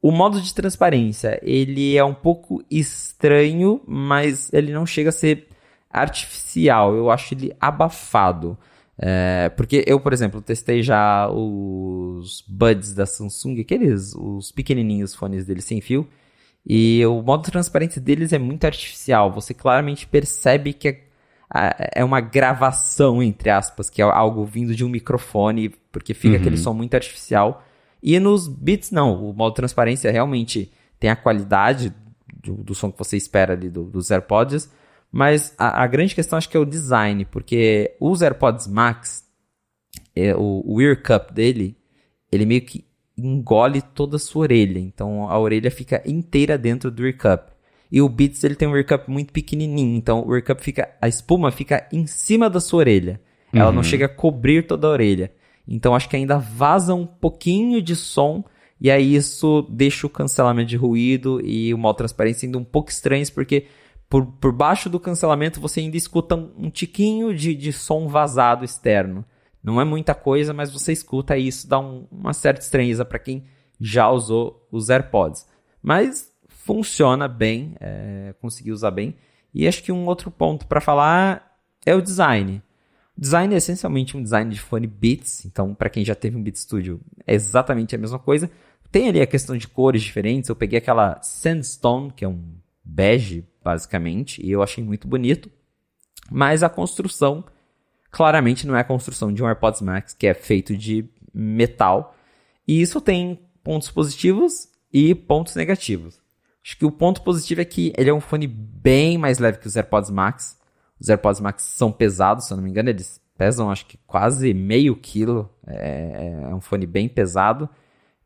O 0.01 0.12
modo 0.12 0.39
de 0.39 0.53
transparência, 0.53 1.39
ele 1.44 1.97
é 1.97 2.03
um 2.03 2.13
pouco 2.13 2.63
estranho, 2.69 3.81
mas 3.88 4.51
ele 4.53 4.71
não 4.71 4.85
chega 4.85 5.09
a 5.09 5.13
ser 5.13 5.47
artificial. 5.89 6.95
Eu 6.95 7.09
acho 7.09 7.33
ele 7.33 7.56
abafado. 7.59 8.57
É, 8.97 9.50
porque 9.50 9.83
eu, 9.88 10.00
por 10.00 10.13
exemplo, 10.13 10.41
testei 10.41 10.83
já 10.83 11.27
os 11.29 12.44
Buds 12.47 12.94
da 12.94 13.06
Samsung, 13.06 13.59
aqueles, 13.59 14.13
os 14.15 14.51
pequenininhos 14.51 15.15
fones 15.15 15.45
deles 15.45 15.65
sem 15.65 15.81
fio, 15.81 16.07
e 16.63 17.03
o 17.07 17.21
modo 17.23 17.44
de 17.44 17.51
transparência 17.51 18.00
deles 18.00 18.31
é 18.31 18.38
muito 18.38 18.65
artificial. 18.65 19.31
Você 19.31 19.53
claramente 19.56 20.06
percebe 20.06 20.73
que 20.73 20.88
é, 21.53 22.03
uma 22.03 22.21
gravação, 22.21 23.21
entre 23.21 23.50
aspas, 23.50 23.89
que 23.89 24.01
é 24.01 24.06
algo 24.06 24.45
vindo 24.45 24.74
de 24.74 24.86
um 24.86 24.89
microfone, 24.89 25.69
porque 25.92 26.13
fica 26.13 26.36
uhum. 26.36 26.42
aquele 26.42 26.57
som 26.57 26.74
muito 26.74 26.94
artificial. 26.94 27.63
E 28.01 28.18
nos 28.19 28.48
Beats, 28.48 28.92
não. 28.92 29.30
O 29.30 29.33
modo 29.33 29.53
transparência 29.53 30.12
realmente 30.12 30.71
tem 31.00 31.09
a 31.09 31.15
qualidade 31.15 31.94
do, 32.42 32.56
do 32.56 32.74
som 32.74 32.92
que 32.92 32.98
você 32.98 33.18
espera 33.18 33.53
ali 33.53 33.69
do, 33.69 33.83
dos 33.83 34.09
AirPods. 34.09 34.69
Mas 35.12 35.53
a, 35.57 35.83
a, 35.83 35.88
grande 35.88 36.15
questão 36.15 36.38
acho 36.38 36.50
que 36.50 36.56
é 36.56 36.59
o 36.59 36.65
design, 36.65 37.25
porque 37.25 37.95
os 38.00 38.21
AirPods 38.21 38.68
Max, 38.68 39.25
é, 40.15 40.33
o, 40.33 40.63
o 40.65 40.81
ear 40.81 41.01
cup 41.01 41.31
dele, 41.31 41.75
ele 42.31 42.45
meio 42.45 42.62
que 42.62 42.86
engole 43.18 43.81
toda 43.81 44.15
a 44.15 44.19
sua 44.19 44.44
orelha. 44.44 44.80
Então 44.80 45.30
a 45.30 45.38
orelha 45.38 45.69
fica 45.69 46.01
inteira 46.06 46.57
dentro 46.57 46.89
do 46.89 47.06
ear 47.06 47.18
cup. 47.18 47.50
E 47.92 48.02
o 48.02 48.08
Beats 48.08 48.44
ele 48.44 48.56
tem 48.56 48.68
um 48.68 48.76
ear 48.76 48.86
cup 48.86 49.08
muito 49.08 49.34
pequenininho, 49.34 49.98
então 49.98 50.26
o 50.26 50.34
ear 50.34 50.44
cup 50.44 50.60
fica, 50.62 50.90
a 51.02 51.08
espuma 51.08 51.52
fica 51.52 51.88
em 51.92 52.08
cima 52.08 52.50
da 52.50 52.62
sua 52.62 52.80
orelha. 52.80 53.20
Ela 53.54 53.70
uhum. 53.70 53.76
não 53.76 53.84
chega 53.84 54.06
a 54.06 54.10
cobrir 54.10 54.66
toda 54.66 54.88
a 54.88 54.92
orelha. 54.92 55.32
Então 55.68 55.94
acho 55.94 56.08
que 56.08 56.16
ainda 56.16 56.38
vaza 56.38 56.96
um 56.96 57.06
pouquinho 57.06 57.82
de 57.82 57.96
som 57.96 58.44
e 58.80 58.90
aí 58.90 59.14
isso 59.14 59.68
deixa 59.70 60.08
o 60.08 60.10
cancelamento 60.10 60.70
de 60.70 60.78
ruído 60.78 61.40
e 61.46 61.74
o 61.74 61.78
mal 61.78 61.94
transparência 61.94 62.48
ainda 62.48 62.58
um 62.58 62.64
pouco 62.64 62.90
estranhos 62.90 63.30
porque 63.30 63.68
por, 64.10 64.26
por 64.26 64.52
baixo 64.52 64.90
do 64.90 65.00
cancelamento 65.00 65.62
você 65.62 65.82
ainda 65.82 65.96
escuta 65.96 66.36
um, 66.36 66.52
um 66.58 66.70
tiquinho 66.70 67.34
de, 67.36 67.54
de 67.54 67.72
som 67.72 68.08
vazado 68.08 68.66
externo. 68.66 69.24
Não 69.64 69.80
é 69.80 69.86
muita 69.86 70.16
coisa, 70.16 70.54
mas 70.54 70.72
você 70.72 70.92
escuta 70.92 71.38
e 71.38 71.48
isso 71.48 71.68
dá 71.68 71.80
um, 71.80 72.08
uma 72.12 72.34
certa 72.34 72.62
estranheza 72.62 73.06
para 73.06 73.20
quem 73.20 73.44
já 73.80 74.10
usou 74.10 74.68
os 74.72 74.90
AirPods. 74.90 75.46
Mas 75.82 76.31
funciona 76.63 77.28
bem, 77.28 77.75
é, 77.80 78.34
consegui 78.40 78.72
usar 78.72 78.92
bem. 78.92 79.16
E 79.54 79.68
acho 79.68 79.84
que 79.84 79.92
um 79.92 80.06
outro 80.06 80.31
ponto 80.31 80.66
para 80.68 80.80
falar 80.80 81.58
é 81.86 81.94
o 81.96 82.02
design. 82.02 82.62
Design 83.18 83.54
é 83.54 83.58
essencialmente 83.58 84.16
um 84.16 84.24
design 84.24 84.52
de 84.54 84.60
fone 84.60 84.88
Beats, 84.88 85.46
então 85.46 85.74
para 85.75 85.90
quem 85.90 86.06
já 86.06 86.16
teve 86.16 86.38
um 86.38 86.44
Beat 86.44 86.56
Studio 86.56 87.02
é 87.28 87.34
exatamente 87.34 87.96
a 87.96 87.98
mesma 87.98 88.18
coisa. 88.18 88.50
Tem 88.92 89.10
ali 89.10 89.22
a 89.22 89.28
questão 89.28 89.58
de 89.58 89.68
cores 89.68 90.02
diferentes, 90.02 90.50
eu 90.50 90.56
peguei 90.56 90.78
aquela 90.78 91.22
Sandstone, 91.22 92.12
que 92.12 92.25
é 92.25 92.28
um 92.28 92.42
bege 92.84 93.45
basicamente, 93.64 94.45
e 94.45 94.52
eu 94.52 94.64
achei 94.64 94.83
muito 94.83 95.07
bonito. 95.07 95.50
Mas 96.30 96.64
a 96.64 96.69
construção 96.69 97.44
claramente 98.09 98.68
não 98.68 98.76
é 98.76 98.81
a 98.81 98.85
construção 98.85 99.33
de 99.33 99.44
um 99.44 99.47
AirPods 99.47 99.81
Max, 99.81 100.14
que 100.14 100.28
é 100.28 100.33
feito 100.33 100.76
de 100.76 101.06
metal. 101.33 102.16
E 102.68 102.81
isso 102.81 103.02
tem 103.02 103.40
pontos 103.64 103.90
positivos 103.92 104.68
e 104.92 105.16
pontos 105.16 105.56
negativos. 105.56 106.20
Acho 106.63 106.77
que 106.77 106.85
o 106.85 106.91
ponto 106.91 107.21
positivo 107.21 107.61
é 107.61 107.65
que 107.65 107.91
ele 107.97 108.09
é 108.09 108.13
um 108.13 108.21
fone 108.21 108.47
bem 108.47 109.18
mais 109.18 109.39
leve 109.39 109.59
que 109.59 109.68
os 109.68 109.75
AirPods 109.75 110.11
Max. 110.11 110.59
Os 110.99 111.09
AirPods 111.09 111.41
Max 111.41 111.63
são 111.63 111.91
pesados, 111.91 112.45
se 112.45 112.53
eu 112.53 112.57
não 112.57 112.63
me 112.63 112.69
engano, 112.69 112.89
eles 112.89 113.19
pesam 113.37 113.71
acho 113.71 113.87
que 113.87 113.97
quase 114.06 114.53
meio 114.53 114.95
quilo. 114.95 115.49
É, 115.65 116.47
é 116.49 116.56
um 116.56 116.61
fone 116.61 116.85
bem 116.85 117.09
pesado. 117.09 117.68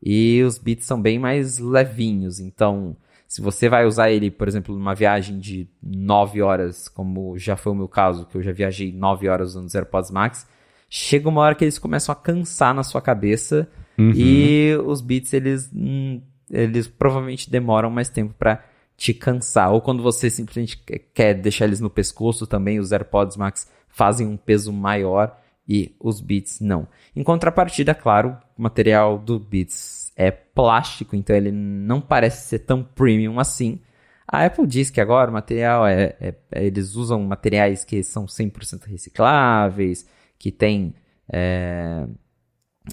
E 0.02 0.42
os 0.42 0.58
Beats 0.58 0.84
são 0.84 1.00
bem 1.00 1.18
mais 1.18 1.58
levinhos. 1.58 2.38
Então, 2.38 2.96
se 3.26 3.40
você 3.40 3.68
vai 3.68 3.86
usar 3.86 4.10
ele, 4.10 4.30
por 4.30 4.46
exemplo, 4.46 4.74
numa 4.74 4.94
viagem 4.94 5.38
de 5.38 5.68
9 5.82 6.42
horas, 6.42 6.88
como 6.88 7.36
já 7.38 7.56
foi 7.56 7.72
o 7.72 7.74
meu 7.74 7.88
caso, 7.88 8.26
que 8.26 8.36
eu 8.36 8.42
já 8.42 8.52
viajei 8.52 8.92
9 8.92 9.28
horas 9.28 9.50
usando 9.50 9.66
os 9.66 9.74
AirPods 9.74 10.10
Max, 10.10 10.46
chega 10.88 11.28
uma 11.28 11.40
hora 11.40 11.54
que 11.54 11.64
eles 11.64 11.78
começam 11.78 12.12
a 12.12 12.16
cansar 12.16 12.74
na 12.74 12.82
sua 12.82 13.00
cabeça. 13.00 13.68
Uhum. 13.98 14.12
E 14.14 14.76
os 14.84 15.00
Beats, 15.00 15.32
eles, 15.32 15.70
hum, 15.74 16.20
eles 16.50 16.86
provavelmente 16.86 17.50
demoram 17.50 17.90
mais 17.90 18.08
tempo 18.08 18.34
para 18.38 18.64
te 18.96 19.12
cansar. 19.12 19.72
Ou 19.72 19.80
quando 19.80 20.02
você 20.02 20.30
simplesmente 20.30 20.82
quer 21.14 21.34
deixar 21.34 21.66
eles 21.66 21.80
no 21.80 21.90
pescoço 21.90 22.46
também, 22.46 22.78
os 22.78 22.92
AirPods 22.92 23.36
Max 23.36 23.70
fazem 23.88 24.26
um 24.26 24.36
peso 24.36 24.72
maior 24.72 25.36
e 25.68 25.94
os 26.00 26.20
Beats 26.20 26.60
não. 26.60 26.86
Em 27.14 27.22
contrapartida, 27.22 27.94
claro, 27.94 28.36
o 28.56 28.62
material 28.62 29.18
do 29.18 29.38
Beats 29.38 30.12
é 30.16 30.30
plástico, 30.30 31.16
então 31.16 31.34
ele 31.34 31.50
não 31.50 32.00
parece 32.00 32.48
ser 32.48 32.60
tão 32.60 32.82
premium 32.82 33.40
assim. 33.40 33.80
A 34.28 34.44
Apple 34.44 34.66
diz 34.66 34.90
que 34.90 35.00
agora 35.00 35.30
o 35.30 35.34
material 35.34 35.86
é, 35.86 36.16
é, 36.20 36.34
é 36.50 36.66
eles 36.66 36.94
usam 36.94 37.22
materiais 37.22 37.84
que 37.84 38.02
são 38.02 38.26
100% 38.26 38.84
recicláveis, 38.86 40.06
que 40.38 40.50
tem 40.50 40.94
é, 41.32 42.06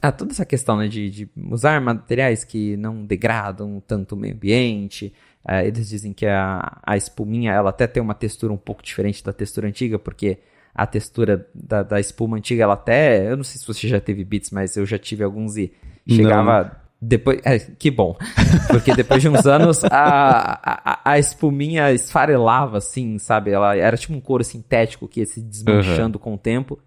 ah, 0.01 0.11
toda 0.11 0.31
essa 0.31 0.45
questão 0.45 0.77
né, 0.77 0.87
de, 0.87 1.09
de, 1.09 1.29
usar 1.49 1.79
materiais 1.79 2.43
que 2.43 2.75
não 2.77 3.05
degradam 3.05 3.81
tanto 3.85 4.15
o 4.15 4.17
meio 4.17 4.33
ambiente. 4.33 5.13
É, 5.47 5.67
eles 5.67 5.89
dizem 5.89 6.13
que 6.13 6.25
a, 6.25 6.79
a 6.83 6.97
espuminha 6.97 7.51
ela 7.51 7.69
até 7.69 7.85
tem 7.85 8.01
uma 8.01 8.13
textura 8.13 8.51
um 8.51 8.57
pouco 8.57 8.81
diferente 8.81 9.23
da 9.23 9.33
textura 9.33 9.67
antiga, 9.67 9.99
porque 9.99 10.39
a 10.73 10.87
textura 10.87 11.47
da, 11.53 11.83
da 11.83 11.99
espuma 11.99 12.37
antiga, 12.37 12.63
ela 12.63 12.73
até. 12.73 13.29
Eu 13.29 13.37
não 13.37 13.43
sei 13.43 13.59
se 13.59 13.67
você 13.67 13.87
já 13.87 13.99
teve 13.99 14.23
bits, 14.23 14.49
mas 14.51 14.75
eu 14.75 14.85
já 14.85 14.97
tive 14.97 15.23
alguns 15.23 15.57
e 15.57 15.71
chegava. 16.07 16.63
Não. 16.63 16.83
Depois, 17.05 17.41
é, 17.43 17.59
que 17.59 17.91
bom. 17.91 18.17
Porque 18.71 18.95
depois 18.95 19.21
de 19.21 19.27
uns 19.27 19.45
anos 19.45 19.83
a, 19.83 20.57
a, 20.63 21.11
a, 21.11 21.19
espuminha 21.19 21.91
esfarelava, 21.91 22.77
assim, 22.77 23.19
sabe? 23.19 23.51
Ela 23.51 23.75
era 23.75 23.97
tipo 23.97 24.13
um 24.13 24.21
couro 24.21 24.41
sintético 24.41 25.05
que 25.05 25.19
ia 25.19 25.25
se 25.25 25.41
desmanchando 25.41 26.17
uhum. 26.17 26.23
com 26.23 26.33
o 26.35 26.37
tempo. 26.37 26.79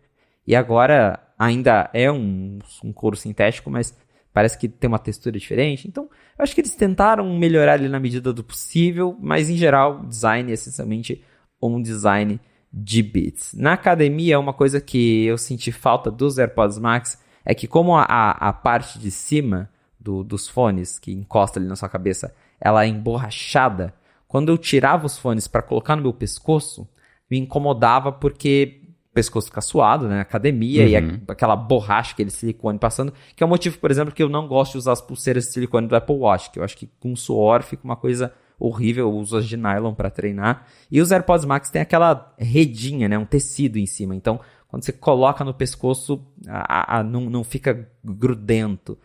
E 0.46 0.56
agora 0.56 1.20
ainda 1.38 1.90
é 1.92 2.10
um, 2.10 2.58
um 2.82 2.92
couro 2.92 3.16
sintético, 3.16 3.70
mas 3.70 3.96
parece 4.32 4.58
que 4.58 4.68
tem 4.68 4.88
uma 4.88 4.98
textura 4.98 5.38
diferente. 5.38 5.88
Então, 5.88 6.04
eu 6.04 6.42
acho 6.42 6.54
que 6.54 6.60
eles 6.60 6.74
tentaram 6.74 7.38
melhorar 7.38 7.74
ali 7.74 7.88
na 7.88 8.00
medida 8.00 8.32
do 8.32 8.44
possível, 8.44 9.16
mas 9.20 9.48
em 9.48 9.56
geral, 9.56 10.00
o 10.00 10.06
design 10.06 10.50
é 10.50 10.54
essencialmente 10.54 11.22
um 11.60 11.80
design 11.80 12.40
de 12.72 13.02
bits. 13.02 13.54
Na 13.54 13.72
academia, 13.72 14.38
uma 14.38 14.52
coisa 14.52 14.80
que 14.80 15.24
eu 15.24 15.38
senti 15.38 15.72
falta 15.72 16.10
dos 16.10 16.38
AirPods 16.38 16.78
Max 16.78 17.18
é 17.44 17.54
que 17.54 17.66
como 17.66 17.96
a, 17.96 18.04
a 18.04 18.52
parte 18.52 18.98
de 18.98 19.10
cima 19.10 19.70
do, 19.98 20.22
dos 20.22 20.48
fones, 20.48 20.98
que 20.98 21.12
encosta 21.12 21.58
ali 21.58 21.66
na 21.66 21.76
sua 21.76 21.88
cabeça, 21.88 22.34
ela 22.60 22.84
é 22.84 22.88
emborrachada, 22.88 23.94
quando 24.28 24.50
eu 24.50 24.58
tirava 24.58 25.06
os 25.06 25.16
fones 25.16 25.48
para 25.48 25.62
colocar 25.62 25.96
no 25.96 26.02
meu 26.02 26.12
pescoço, 26.12 26.88
me 27.30 27.38
incomodava 27.38 28.12
porque 28.12 28.82
pescoço 29.16 29.46
fica 29.46 29.62
suado, 29.62 30.06
né? 30.06 30.20
Academia 30.20 30.82
uhum. 30.82 30.88
e 30.88 31.22
aquela 31.26 31.56
borracha, 31.56 32.12
aquele 32.12 32.30
silicone 32.30 32.78
passando, 32.78 33.14
que 33.34 33.42
é 33.42 33.46
o 33.46 33.48
motivo, 33.48 33.78
por 33.78 33.90
exemplo, 33.90 34.14
que 34.14 34.22
eu 34.22 34.28
não 34.28 34.46
gosto 34.46 34.72
de 34.72 34.78
usar 34.78 34.92
as 34.92 35.00
pulseiras 35.00 35.44
de 35.46 35.52
silicone 35.54 35.88
do 35.88 35.96
Apple 35.96 36.16
Watch, 36.16 36.50
que 36.50 36.58
eu 36.58 36.62
acho 36.64 36.76
que 36.76 36.86
com 37.00 37.16
suor 37.16 37.62
fica 37.62 37.82
uma 37.82 37.96
coisa 37.96 38.30
horrível, 38.58 39.06
eu 39.06 39.14
uso 39.14 39.38
as 39.38 39.46
de 39.46 39.56
nylon 39.56 39.94
para 39.94 40.10
treinar. 40.10 40.66
E 40.90 41.00
os 41.00 41.10
AirPods 41.10 41.46
Max 41.46 41.70
tem 41.70 41.80
aquela 41.80 42.34
redinha, 42.38 43.08
né? 43.08 43.16
Um 43.16 43.24
tecido 43.24 43.78
em 43.78 43.86
cima. 43.86 44.14
Então, 44.14 44.38
quando 44.68 44.84
você 44.84 44.92
coloca 44.92 45.42
no 45.42 45.54
pescoço, 45.54 46.22
a, 46.46 46.98
a, 46.98 47.02
não, 47.02 47.22
não 47.22 47.42
fica 47.42 47.88
grudento. 48.04 48.98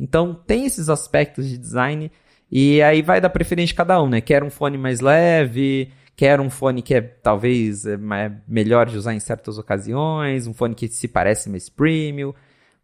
Então, 0.00 0.34
tem 0.34 0.64
esses 0.64 0.88
aspectos 0.88 1.46
de 1.46 1.58
design 1.58 2.10
e 2.50 2.80
aí 2.80 3.02
vai 3.02 3.20
da 3.20 3.28
preferência 3.28 3.68
de 3.68 3.74
cada 3.74 4.02
um, 4.02 4.08
né? 4.08 4.22
Quer 4.22 4.42
um 4.42 4.50
fone 4.50 4.78
mais 4.78 5.00
leve, 5.00 5.90
quer 6.18 6.40
um 6.40 6.50
fone 6.50 6.82
que 6.82 6.94
é 6.94 7.00
talvez 7.00 7.86
é 7.86 7.96
melhor 8.48 8.86
de 8.86 8.96
usar 8.96 9.14
em 9.14 9.20
certas 9.20 9.56
ocasiões, 9.56 10.48
um 10.48 10.52
fone 10.52 10.74
que 10.74 10.88
se 10.88 11.06
parece 11.06 11.48
mais 11.48 11.68
premium. 11.68 12.34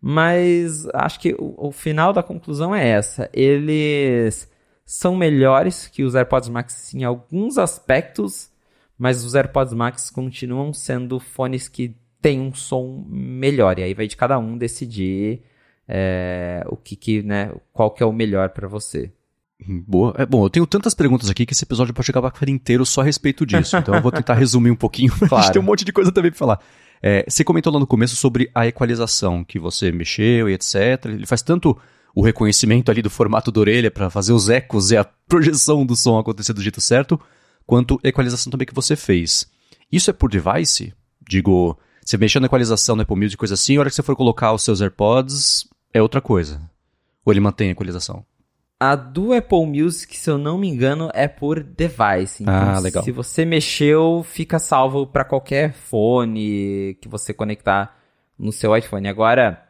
Mas 0.00 0.86
acho 0.94 1.18
que 1.18 1.34
o, 1.36 1.68
o 1.68 1.72
final 1.72 2.12
da 2.12 2.22
conclusão 2.22 2.72
é 2.72 2.88
essa. 2.88 3.28
Eles 3.32 4.48
são 4.86 5.16
melhores 5.16 5.88
que 5.88 6.04
os 6.04 6.14
AirPods 6.14 6.48
Max 6.48 6.94
em 6.94 7.02
alguns 7.02 7.58
aspectos, 7.58 8.50
mas 8.96 9.24
os 9.24 9.34
AirPods 9.34 9.74
Max 9.74 10.10
continuam 10.10 10.72
sendo 10.72 11.18
fones 11.18 11.66
que 11.68 11.96
têm 12.22 12.40
um 12.40 12.54
som 12.54 13.04
melhor. 13.08 13.80
E 13.80 13.82
aí 13.82 13.94
vai 13.94 14.06
de 14.06 14.16
cada 14.16 14.38
um 14.38 14.56
decidir 14.56 15.42
é, 15.88 16.62
o 16.68 16.76
que, 16.76 16.94
que, 16.94 17.20
né, 17.24 17.52
qual 17.72 17.90
que 17.90 18.00
é 18.00 18.06
o 18.06 18.12
melhor 18.12 18.50
para 18.50 18.68
você. 18.68 19.12
Boa. 19.66 20.14
É, 20.18 20.26
bom, 20.26 20.44
eu 20.44 20.50
tenho 20.50 20.66
tantas 20.66 20.94
perguntas 20.94 21.30
aqui 21.30 21.46
que 21.46 21.52
esse 21.52 21.64
episódio 21.64 21.94
pode 21.94 22.11
acabar 22.11 22.32
inteiro 22.49 22.84
só 22.84 23.00
a 23.00 23.04
respeito 23.04 23.46
disso. 23.46 23.76
Então 23.76 23.94
eu 23.94 24.02
vou 24.02 24.12
tentar 24.12 24.34
resumir 24.34 24.70
um 24.70 24.76
pouquinho. 24.76 25.12
Claro. 25.28 25.37
a 25.37 25.40
gente 25.42 25.52
tem 25.52 25.62
um 25.62 25.64
monte 25.64 25.84
de 25.84 25.92
coisa 25.92 26.12
também 26.12 26.30
pra 26.30 26.38
falar. 26.38 26.61
É, 27.02 27.25
você 27.28 27.44
comentou 27.44 27.73
lá 27.73 27.78
no 27.78 27.87
começo 27.87 28.16
sobre 28.16 28.50
a 28.54 28.66
equalização, 28.66 29.44
que 29.44 29.58
você 29.58 29.92
mexeu 29.92 30.49
e 30.49 30.54
etc. 30.54 31.04
Ele 31.06 31.26
faz 31.26 31.42
tanto 31.42 31.78
o 32.14 32.23
reconhecimento 32.23 32.90
ali 32.90 33.02
do 33.02 33.11
formato 33.11 33.50
da 33.50 33.61
orelha 33.61 33.90
para 33.90 34.08
fazer 34.08 34.32
os 34.32 34.49
ecos 34.49 34.90
e 34.90 34.96
a 34.96 35.04
projeção 35.04 35.84
do 35.84 35.96
som 35.96 36.18
acontecer 36.18 36.52
do 36.52 36.62
jeito 36.62 36.80
certo, 36.80 37.20
quanto 37.66 38.00
a 38.04 38.08
equalização 38.08 38.50
também 38.50 38.66
que 38.66 38.75
você 38.75 38.94
fez. 38.94 39.46
Isso 39.90 40.11
é 40.11 40.12
por 40.12 40.30
device? 40.30 40.94
Digo, 41.28 41.78
você 42.04 42.16
mexeu 42.16 42.40
na 42.40 42.46
equalização 42.46 42.96
no 42.96 43.02
Apple 43.02 43.16
Music 43.16 43.34
e 43.34 43.38
coisa 43.38 43.54
assim, 43.54 43.76
a 43.76 43.80
hora 43.80 43.90
que 43.90 43.96
você 43.96 44.02
for 44.02 44.14
colocar 44.14 44.52
os 44.52 44.62
seus 44.62 44.80
AirPods, 44.80 45.66
é 45.92 46.00
outra 46.00 46.20
coisa. 46.20 46.61
Ou 47.25 47.32
ele 47.32 47.40
mantém 47.40 47.68
a 47.68 47.73
equalização? 47.73 48.25
A 48.84 48.96
do 48.96 49.32
Apple 49.32 49.66
Music, 49.66 50.14
se 50.16 50.30
eu 50.30 50.36
não 50.36 50.58
me 50.58 50.68
engano, 50.68 51.10
é 51.14 51.26
por 51.26 51.62
device. 51.62 52.42
Então, 52.42 52.54
ah, 52.54 52.78
legal. 52.78 53.02
se 53.02 53.10
você 53.10 53.44
mexeu, 53.44 54.22
fica 54.22 54.58
salvo 54.58 55.06
para 55.06 55.24
qualquer 55.24 55.72
fone 55.72 56.98
que 57.00 57.08
você 57.08 57.32
conectar 57.32 57.96
no 58.38 58.52
seu 58.52 58.76
iPhone. 58.76 59.08
Agora, 59.08 59.62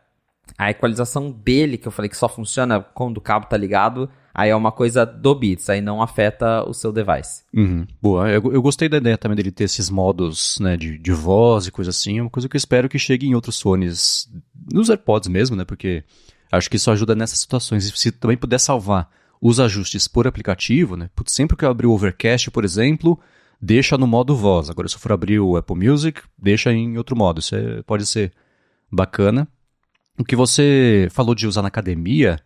a 0.58 0.70
equalização 0.70 1.30
dele, 1.30 1.78
que 1.78 1.86
eu 1.86 1.92
falei 1.92 2.08
que 2.08 2.16
só 2.16 2.28
funciona 2.28 2.80
quando 2.80 3.18
o 3.18 3.20
cabo 3.20 3.46
tá 3.46 3.56
ligado, 3.56 4.10
aí 4.34 4.50
é 4.50 4.56
uma 4.56 4.72
coisa 4.72 5.06
do 5.06 5.32
Beats, 5.32 5.70
aí 5.70 5.80
não 5.80 6.02
afeta 6.02 6.68
o 6.68 6.74
seu 6.74 6.92
device. 6.92 7.44
Uhum. 7.54 7.86
Boa, 8.02 8.28
eu, 8.28 8.52
eu, 8.52 8.60
gostei 8.60 8.88
da 8.88 8.96
ideia 8.96 9.16
também 9.16 9.36
dele 9.36 9.52
ter 9.52 9.64
esses 9.64 9.88
modos 9.90 10.58
né, 10.60 10.76
de, 10.76 10.98
de 10.98 11.12
voz 11.12 11.68
e 11.68 11.70
coisa 11.70 11.90
assim, 11.90 12.18
é 12.18 12.22
uma 12.22 12.30
coisa 12.30 12.48
que 12.48 12.56
eu 12.56 12.58
espero 12.58 12.88
que 12.88 12.98
chegue 12.98 13.28
em 13.28 13.34
outros 13.34 13.60
fones, 13.60 14.28
nos 14.72 14.90
AirPods 14.90 15.28
mesmo, 15.28 15.54
né, 15.54 15.64
porque 15.64 16.02
Acho 16.50 16.70
que 16.70 16.76
isso 16.76 16.90
ajuda 16.90 17.14
nessas 17.14 17.38
situações. 17.38 17.84
E 17.86 17.96
se 17.96 18.12
também 18.12 18.36
puder 18.36 18.58
salvar 18.58 19.10
os 19.40 19.60
ajustes 19.60 20.08
por 20.08 20.26
aplicativo, 20.26 20.96
né? 20.96 21.10
Sempre 21.26 21.56
que 21.56 21.64
eu 21.64 21.70
abrir 21.70 21.86
o 21.86 21.92
Overcast, 21.92 22.50
por 22.50 22.64
exemplo, 22.64 23.18
deixa 23.60 23.98
no 23.98 24.06
modo 24.06 24.36
voz. 24.36 24.70
Agora, 24.70 24.88
se 24.88 24.94
eu 24.94 25.00
for 25.00 25.12
abrir 25.12 25.40
o 25.40 25.56
Apple 25.56 25.76
Music, 25.76 26.22
deixa 26.38 26.72
em 26.72 26.96
outro 26.96 27.16
modo. 27.16 27.40
Isso 27.40 27.54
é, 27.54 27.82
pode 27.82 28.06
ser 28.06 28.32
bacana. 28.90 29.46
O 30.18 30.24
que 30.24 30.36
você 30.36 31.08
falou 31.10 31.34
de 31.34 31.46
usar 31.46 31.62
na 31.62 31.68
academia 31.68 32.38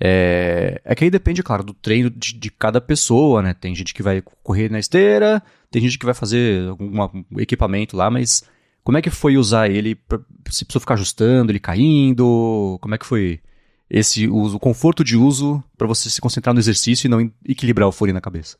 é, 0.00 0.80
é 0.84 0.94
que 0.94 1.04
aí 1.04 1.10
depende, 1.10 1.42
claro, 1.42 1.62
do 1.62 1.72
treino 1.72 2.10
de, 2.10 2.34
de, 2.34 2.50
cada 2.50 2.80
pessoa, 2.80 3.40
né? 3.40 3.54
Tem 3.54 3.74
gente 3.74 3.94
que 3.94 4.02
vai 4.02 4.22
correr 4.42 4.70
na 4.70 4.78
esteira, 4.78 5.42
tem 5.70 5.80
gente 5.80 5.98
que 5.98 6.04
vai 6.04 6.14
fazer 6.14 6.68
algum 6.68 6.90
equipamento 7.38 7.96
lá, 7.96 8.10
mas 8.10 8.42
como 8.84 8.98
é 8.98 9.02
que 9.02 9.08
foi 9.08 9.38
usar 9.38 9.70
ele? 9.70 9.94
Pra, 9.94 10.18
se 10.50 10.64
precisou 10.64 10.80
ficar 10.80 10.94
ajustando, 10.94 11.50
ele 11.50 11.58
caindo? 11.58 12.78
Como 12.82 12.94
é 12.94 12.98
que 12.98 13.06
foi 13.06 13.40
esse 13.88 14.28
uso, 14.28 14.56
o 14.56 14.60
conforto 14.60 15.02
de 15.02 15.16
uso 15.16 15.64
para 15.76 15.86
você 15.86 16.10
se 16.10 16.20
concentrar 16.20 16.52
no 16.54 16.60
exercício 16.60 17.06
e 17.06 17.10
não 17.10 17.32
equilibrar 17.46 17.88
o 17.88 17.92
fone 17.92 18.12
na 18.12 18.20
cabeça? 18.20 18.58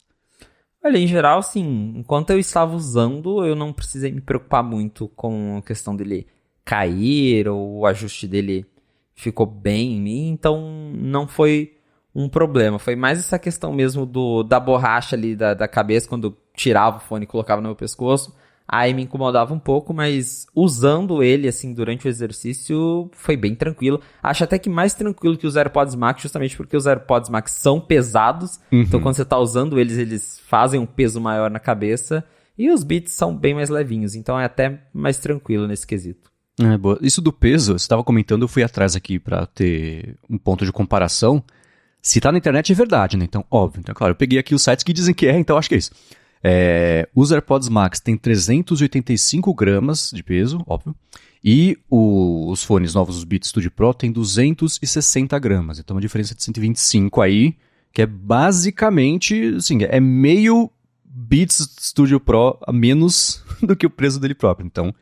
Olha, 0.83 0.99
em 0.99 1.07
geral, 1.07 1.43
sim. 1.43 1.95
Enquanto 1.97 2.31
eu 2.31 2.39
estava 2.39 2.75
usando, 2.75 3.45
eu 3.45 3.55
não 3.55 3.73
precisei 3.73 4.11
me 4.11 4.21
preocupar 4.21 4.63
muito 4.63 5.09
com 5.09 5.59
a 5.59 5.63
questão 5.63 5.95
dele 5.95 6.27
cair 6.65 7.47
ou 7.47 7.81
o 7.81 7.87
ajuste 7.87 8.27
dele 8.27 8.67
ficou 9.15 9.47
bem 9.47 9.97
em 9.97 10.01
mim, 10.01 10.29
então 10.31 10.93
não 10.95 11.29
foi 11.29 11.77
um 12.15 12.29
problema. 12.29 12.79
Foi 12.79 12.97
mais 12.97 13.19
essa 13.19 13.39
questão 13.39 13.73
mesmo 13.73 14.07
do 14.07 14.43
da 14.43 14.59
borracha 14.59 15.17
ali 15.17 15.37
da, 15.37 15.53
da 15.53 15.69
cabeça 15.69 16.09
quando 16.09 16.29
eu 16.29 16.37
tirava 16.55 16.97
o 16.97 17.01
fone 17.01 17.25
e 17.25 17.27
colocava 17.27 17.61
no 17.61 17.69
meu 17.69 17.77
pescoço 17.77 18.35
Aí 18.67 18.95
me 18.95 19.03
incomodava 19.03 19.53
um 19.53 19.59
pouco, 19.59 19.93
mas 19.93 20.47
usando 20.55 21.23
ele 21.23 21.47
assim 21.47 21.75
durante 21.75 22.07
o 22.07 22.09
exercício 22.09 23.11
foi 23.13 23.37
bem 23.37 23.55
tranquilo. 23.55 24.01
Acho 24.23 24.45
até 24.45 24.59
que 24.59 24.71
mais 24.71 24.95
tranquilo 24.95 25.37
que 25.37 25.47
os 25.47 25.55
AirPods 25.55 25.95
Max, 25.95 26.23
justamente 26.23 26.57
porque 26.57 26.77
os 26.77 26.87
AirPods 26.87 27.29
Max 27.29 27.53
são 27.53 27.79
pesados. 27.79 28.59
Uhum. 28.73 28.81
Então 28.81 29.01
quando 29.01 29.17
você 29.17 29.25
tá 29.25 29.39
usando 29.39 29.79
eles, 29.79 29.99
eles 29.99 30.41
fazem 30.47 30.81
um 30.81 30.87
peso 30.87 31.21
maior 31.21 31.51
na 31.51 31.61
cabeça. 31.61 32.25
E 32.57 32.71
os 32.71 32.83
Beats 32.85 33.13
são 33.13 33.37
bem 33.37 33.53
mais 33.53 33.69
levinhos, 33.69 34.15
então 34.15 34.39
é 34.39 34.45
até 34.45 34.81
mais 34.95 35.19
tranquilo 35.19 35.67
nesse 35.67 35.87
quesito. 35.87 36.31
É, 36.61 36.79
boa. 36.79 36.99
Isso 37.03 37.21
do 37.21 37.33
peso, 37.33 37.73
você 37.73 37.85
estava 37.85 38.05
comentando, 38.05 38.43
eu 38.43 38.49
fui 38.49 38.63
atrás 38.63 38.95
aqui 38.95 39.19
para 39.19 39.45
ter 39.45 40.17
um 40.31 40.39
ponto 40.39 40.65
de 40.65 40.73
comparação. 40.73 41.43
Se 42.01 42.21
tá 42.21 42.31
na 42.31 42.39
internet 42.39 42.71
é 42.71 42.75
verdade, 42.75 43.17
né? 43.17 43.25
Então, 43.25 43.45
óbvio. 43.51 43.81
Então, 43.81 43.95
claro, 43.95 44.13
eu 44.13 44.17
peguei 44.17 44.39
aqui 44.39 44.55
os 44.55 44.63
sites 44.63 44.85
que 44.85 44.93
dizem 44.93 45.15
que 45.15 45.27
é, 45.27 45.37
então 45.37 45.57
acho 45.57 45.69
que 45.69 45.75
é 45.75 45.79
isso. 45.79 45.91
É, 46.47 47.09
os 47.15 47.33
AirPods 47.33 47.71
Max 47.71 48.01
têm 48.01 48.19
385 48.19 49.55
gramas 49.55 50.11
de 50.13 50.23
peso, 50.23 50.63
óbvio. 50.67 50.95
E 51.43 51.79
o, 51.89 52.51
os 52.51 52.63
fones 52.63 52.93
novos, 52.93 53.17
os 53.17 53.25
Beats 53.25 53.49
Studio 53.49 53.71
Pro, 53.71 53.95
têm 53.95 54.13
260 54.13 55.39
gramas. 55.39 55.79
Então, 55.79 55.95
uma 55.95 56.03
diferença 56.03 56.35
de 56.35 56.43
125 56.43 57.23
aí, 57.23 57.57
que 57.93 58.03
é 58.03 58.07
basicamente, 58.07 59.55
assim, 59.57 59.79
é 59.85 59.99
meio 59.99 60.71
Beats 61.03 61.77
Studio 61.81 62.21
Pro 62.21 62.59
a 62.67 62.73
menos 62.73 63.43
do 63.63 63.75
que 63.75 63.87
o 63.87 63.91
preço 63.91 64.21
dele 64.21 64.35
próprio. 64.35 64.67
Então, 64.67 64.95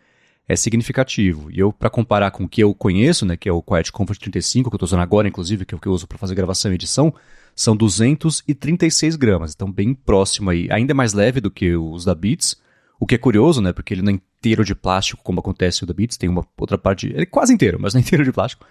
é 0.48 0.54
significativo. 0.54 1.50
E 1.50 1.58
eu, 1.58 1.72
para 1.72 1.90
comparar 1.90 2.30
com 2.30 2.44
o 2.44 2.48
que 2.48 2.62
eu 2.62 2.72
conheço, 2.74 3.26
né, 3.26 3.36
que 3.36 3.48
é 3.48 3.52
o 3.52 3.62
Quiet 3.62 3.90
Comfort 3.90 4.20
35, 4.20 4.70
que 4.70 4.74
eu 4.74 4.76
estou 4.76 4.86
usando 4.86 5.00
agora, 5.00 5.26
inclusive, 5.26 5.64
que 5.64 5.74
é 5.74 5.76
o 5.76 5.80
que 5.80 5.88
eu 5.88 5.92
uso 5.92 6.06
para 6.06 6.18
fazer 6.18 6.34
gravação 6.34 6.70
e 6.70 6.74
edição, 6.74 7.12
são 7.54 7.76
236 7.76 9.16
gramas, 9.16 9.52
então 9.54 9.70
bem 9.70 9.94
próximo 9.94 10.50
aí, 10.50 10.68
ainda 10.70 10.94
mais 10.94 11.12
leve 11.12 11.40
do 11.40 11.50
que 11.50 11.74
os 11.74 12.04
da 12.04 12.14
Beats, 12.14 12.56
o 12.98 13.06
que 13.06 13.14
é 13.14 13.18
curioso, 13.18 13.60
né, 13.60 13.72
porque 13.72 13.92
ele 13.94 14.02
não 14.02 14.12
é 14.12 14.14
inteiro 14.14 14.64
de 14.64 14.74
plástico, 14.74 15.22
como 15.22 15.40
acontece 15.40 15.82
o 15.82 15.86
da 15.86 15.92
Beats, 15.92 16.16
tem 16.16 16.28
uma 16.28 16.46
outra 16.58 16.78
parte, 16.78 17.08
ele 17.08 17.22
é 17.22 17.26
quase 17.26 17.52
inteiro, 17.52 17.78
mas 17.80 17.94
não 17.94 18.00
é 18.00 18.02
inteiro 18.04 18.24
de 18.24 18.32
plástico. 18.32 18.66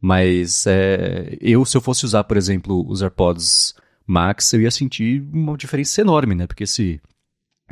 Mas 0.00 0.66
é, 0.66 1.36
eu, 1.40 1.64
se 1.64 1.76
eu 1.76 1.80
fosse 1.80 2.04
usar, 2.04 2.24
por 2.24 2.36
exemplo, 2.36 2.84
os 2.88 3.02
AirPods 3.02 3.74
Max, 4.06 4.52
eu 4.52 4.62
ia 4.62 4.70
sentir 4.70 5.22
uma 5.32 5.56
diferença 5.56 6.00
enorme, 6.00 6.34
né, 6.34 6.46
porque 6.46 6.64
esse, 6.64 7.00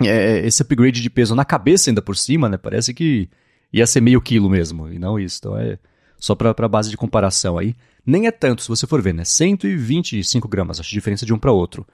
é, 0.01 0.47
esse 0.47 0.63
upgrade 0.63 1.01
de 1.01 1.11
peso 1.11 1.35
na 1.35 1.45
cabeça 1.45 1.91
ainda 1.91 2.03
por 2.03 2.17
cima, 2.17 2.49
né, 2.49 2.57
parece 2.57 2.95
que 2.95 3.29
ia 3.73 3.87
ser 3.87 4.01
meio 4.01 4.21
quilo 4.21 4.51
mesmo, 4.51 4.89
e 4.89 4.99
não 4.99 5.19
isso, 5.19 5.39
então 5.39 5.57
é 5.57 5.79
só 6.21 6.35
para 6.35 6.69
base 6.69 6.91
de 6.91 6.97
comparação 6.97 7.59
aí. 7.59 7.75
Nem 8.11 8.27
é 8.27 8.33
tanto, 8.33 8.63
se 8.63 8.69
você 8.69 8.89
for 8.89 9.01
ver, 9.01 9.15
né? 9.15 9.25
125 9.25 10.49
gramas, 10.49 10.81
acho 10.81 10.91
diferença 10.91 11.25
de 11.25 11.33
um 11.33 11.39
para 11.39 11.53
outro. 11.53 11.87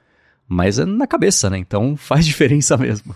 Mas 0.49 0.79
é 0.79 0.87
na 0.87 1.07
cabeça, 1.07 1.51
né? 1.51 1.59
Então 1.59 1.95
faz 1.99 2.25
diferença 2.25 2.77
mesmo. 2.79 3.15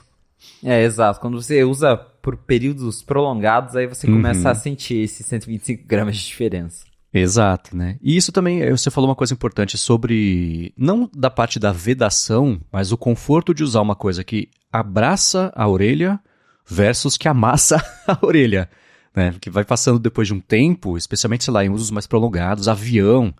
É, 0.62 0.82
exato. 0.84 1.18
Quando 1.18 1.40
você 1.40 1.64
usa 1.64 1.96
por 1.96 2.36
períodos 2.36 3.02
prolongados, 3.02 3.74
aí 3.74 3.86
você 3.86 4.06
começa 4.06 4.40
uhum. 4.40 4.48
a 4.48 4.54
sentir 4.54 4.98
esses 5.02 5.24
125 5.24 5.86
gramas 5.86 6.16
de 6.16 6.26
diferença. 6.26 6.84
Exato, 7.12 7.74
né? 7.74 7.96
E 8.02 8.16
isso 8.16 8.30
também, 8.30 8.60
eh, 8.60 8.70
você 8.70 8.90
falou 8.90 9.08
uma 9.08 9.16
coisa 9.16 9.32
importante 9.32 9.78
sobre, 9.78 10.72
não 10.76 11.10
da 11.16 11.30
parte 11.30 11.58
da 11.58 11.72
vedação, 11.72 12.60
mas 12.70 12.92
o 12.92 12.98
conforto 12.98 13.54
de 13.54 13.64
usar 13.64 13.80
uma 13.80 13.96
coisa 13.96 14.22
que 14.22 14.48
abraça 14.70 15.50
a 15.56 15.66
orelha 15.66 16.20
versus 16.68 17.16
que 17.16 17.26
amassa 17.26 17.82
a 18.06 18.18
orelha 18.22 18.68
né? 19.14 19.34
Que 19.40 19.50
vai 19.50 19.64
passando 19.64 19.98
depois 19.98 20.28
de 20.28 20.34
um 20.34 20.40
tempo, 20.40 20.96
especialmente, 20.96 21.44
sei 21.44 21.52
lá, 21.52 21.64
em 21.64 21.70
usos 21.70 21.90
mais 21.90 22.06
prolongados, 22.06 22.68
avião. 22.68 23.34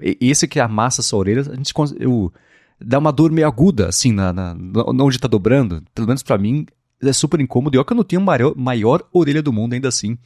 esse 0.00 0.46
que 0.46 0.60
amassa 0.60 1.00
a 1.00 1.04
sua 1.04 1.18
orelha, 1.18 1.42
a 1.42 1.56
gente 1.56 1.72
eu, 1.98 2.32
dá 2.80 2.98
uma 2.98 3.12
dor 3.12 3.30
meio 3.30 3.46
aguda, 3.46 3.88
assim, 3.88 4.12
na, 4.12 4.32
na, 4.32 4.56
onde 4.86 5.18
tá 5.18 5.28
dobrando. 5.28 5.82
Pelo 5.94 6.06
menos 6.06 6.22
para 6.22 6.38
mim, 6.38 6.66
é 7.02 7.12
super 7.12 7.40
incômodo. 7.40 7.76
E 7.76 7.78
olha 7.78 7.84
que 7.84 7.92
eu 7.92 7.96
não 7.96 8.04
tenho 8.04 8.22
a 8.22 8.24
maior, 8.24 8.54
maior 8.56 9.08
orelha 9.12 9.42
do 9.42 9.52
mundo 9.52 9.74
ainda 9.74 9.88
assim. 9.88 10.16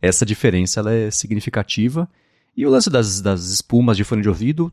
Essa 0.00 0.24
diferença 0.24 0.80
ela 0.80 0.92
é 0.92 1.10
significativa. 1.10 2.08
E 2.56 2.66
o 2.66 2.70
lance 2.70 2.90
das, 2.90 3.20
das 3.20 3.48
espumas 3.50 3.96
de 3.96 4.04
fone 4.04 4.22
de 4.22 4.28
ouvido, 4.28 4.72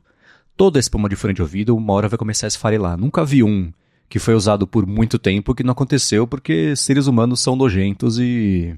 toda 0.56 0.80
espuma 0.80 1.10
de 1.10 1.16
fone 1.16 1.34
de 1.34 1.42
ouvido, 1.42 1.76
uma 1.76 1.94
hora 1.94 2.10
vai 2.10 2.18
começar 2.18 2.48
a 2.48 2.50
esfarelar. 2.50 2.98
Nunca 2.98 3.26
vi 3.26 3.44
um 3.44 3.72
que 4.08 4.20
foi 4.20 4.36
usado 4.36 4.68
por 4.68 4.86
muito 4.86 5.18
tempo 5.18 5.56
que 5.56 5.64
não 5.64 5.72
aconteceu 5.72 6.28
porque 6.28 6.76
seres 6.76 7.08
humanos 7.08 7.42
são 7.42 7.56
nojentos 7.56 8.20
e 8.20 8.76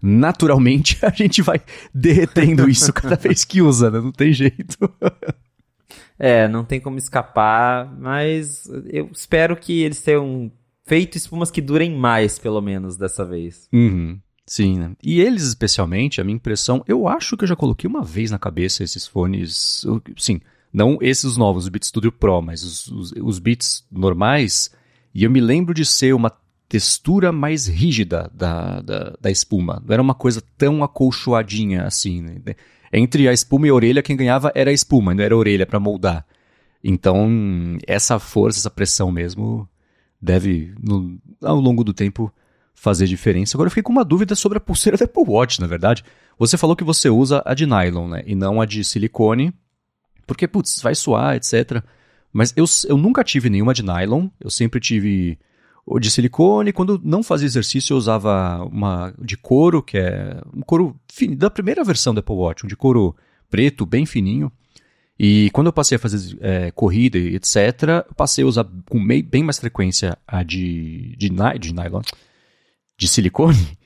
naturalmente 0.00 0.98
a 1.04 1.10
gente 1.10 1.42
vai 1.42 1.60
derretendo 1.92 2.68
isso 2.68 2.92
cada 2.92 3.16
vez 3.20 3.44
que 3.44 3.62
usa, 3.62 3.90
né? 3.90 4.00
Não 4.00 4.12
tem 4.12 4.32
jeito. 4.32 4.76
é, 6.18 6.48
não 6.48 6.64
tem 6.64 6.80
como 6.80 6.98
escapar, 6.98 7.92
mas 7.98 8.68
eu 8.86 9.10
espero 9.12 9.56
que 9.56 9.82
eles 9.82 10.00
tenham 10.02 10.50
feito 10.84 11.16
espumas 11.16 11.50
que 11.50 11.60
durem 11.60 11.94
mais, 11.94 12.38
pelo 12.38 12.60
menos, 12.60 12.96
dessa 12.96 13.24
vez. 13.24 13.68
Uhum. 13.72 14.18
Sim, 14.46 14.78
né? 14.78 14.92
E 15.02 15.20
eles, 15.20 15.42
especialmente, 15.42 16.20
a 16.20 16.24
minha 16.24 16.36
impressão, 16.36 16.82
eu 16.88 17.06
acho 17.06 17.36
que 17.36 17.44
eu 17.44 17.48
já 17.48 17.54
coloquei 17.54 17.88
uma 17.88 18.02
vez 18.02 18.30
na 18.30 18.38
cabeça 18.38 18.82
esses 18.82 19.06
fones. 19.06 19.84
Sim, 20.16 20.40
não 20.72 20.98
esses 21.02 21.36
novos, 21.36 21.66
o 21.66 21.70
Beat 21.70 21.84
Studio 21.84 22.10
Pro, 22.10 22.40
mas 22.40 22.62
os, 22.62 22.88
os, 22.88 23.12
os 23.22 23.38
Beats 23.38 23.84
normais. 23.90 24.70
E 25.14 25.24
eu 25.24 25.30
me 25.30 25.40
lembro 25.40 25.74
de 25.74 25.84
ser 25.84 26.14
uma 26.14 26.32
textura 26.68 27.32
mais 27.32 27.66
rígida 27.66 28.30
da, 28.34 28.80
da, 28.82 29.14
da 29.20 29.30
espuma. 29.30 29.82
Não 29.84 29.92
era 29.92 30.02
uma 30.02 30.14
coisa 30.14 30.42
tão 30.56 30.84
acolchoadinha 30.84 31.84
assim. 31.84 32.20
Né? 32.20 32.54
Entre 32.92 33.26
a 33.26 33.32
espuma 33.32 33.66
e 33.66 33.70
a 33.70 33.74
orelha, 33.74 34.02
quem 34.02 34.16
ganhava 34.16 34.52
era 34.54 34.70
a 34.70 34.72
espuma, 34.72 35.14
não 35.14 35.24
era 35.24 35.34
a 35.34 35.38
orelha 35.38 35.66
para 35.66 35.80
moldar. 35.80 36.26
Então, 36.84 37.78
essa 37.86 38.18
força, 38.18 38.58
essa 38.58 38.70
pressão 38.70 39.10
mesmo, 39.10 39.68
deve, 40.20 40.74
no, 40.80 41.18
ao 41.42 41.58
longo 41.58 41.82
do 41.82 41.94
tempo, 41.94 42.32
fazer 42.74 43.06
diferença. 43.06 43.56
Agora 43.56 43.66
eu 43.66 43.70
fiquei 43.70 43.82
com 43.82 43.92
uma 43.92 44.04
dúvida 44.04 44.34
sobre 44.34 44.58
a 44.58 44.60
pulseira 44.60 44.96
da 44.96 45.04
Apple 45.04 45.24
Watch, 45.26 45.60
na 45.60 45.66
verdade. 45.66 46.04
Você 46.38 46.56
falou 46.56 46.76
que 46.76 46.84
você 46.84 47.08
usa 47.08 47.42
a 47.44 47.54
de 47.54 47.66
nylon, 47.66 48.08
né? 48.08 48.22
E 48.26 48.34
não 48.34 48.60
a 48.60 48.66
de 48.66 48.84
silicone, 48.84 49.52
porque, 50.26 50.46
putz, 50.46 50.80
vai 50.80 50.94
suar, 50.94 51.34
etc. 51.34 51.82
Mas 52.32 52.52
eu, 52.56 52.64
eu 52.88 52.96
nunca 52.96 53.24
tive 53.24 53.50
nenhuma 53.50 53.74
de 53.74 53.82
nylon, 53.82 54.28
eu 54.38 54.50
sempre 54.50 54.78
tive 54.78 55.38
de 56.00 56.10
silicone. 56.10 56.72
Quando 56.72 57.00
não 57.02 57.22
fazia 57.22 57.46
exercício, 57.46 57.94
eu 57.94 57.98
usava 57.98 58.62
uma 58.64 59.14
de 59.20 59.36
couro, 59.36 59.82
que 59.82 59.96
é 59.96 60.40
um 60.54 60.60
couro 60.62 60.98
fino, 61.10 61.36
da 61.36 61.48
primeira 61.48 61.84
versão 61.84 62.12
da 62.12 62.20
Apple 62.20 62.34
Watch, 62.34 62.64
um 62.64 62.68
de 62.68 62.76
couro 62.76 63.14
preto, 63.48 63.86
bem 63.86 64.04
fininho. 64.04 64.50
E 65.18 65.50
quando 65.50 65.66
eu 65.68 65.72
passei 65.72 65.96
a 65.96 65.98
fazer 65.98 66.38
é, 66.40 66.70
corrida 66.70 67.18
e 67.18 67.34
etc., 67.34 68.04
passei 68.16 68.44
a 68.44 68.46
usar 68.46 68.66
com 68.88 69.04
bem 69.04 69.42
mais 69.42 69.58
frequência 69.58 70.16
a 70.26 70.42
de, 70.42 71.16
de, 71.16 71.28
de 71.58 71.74
nylon, 71.74 72.02
de 72.96 73.08
silicone. 73.08 73.78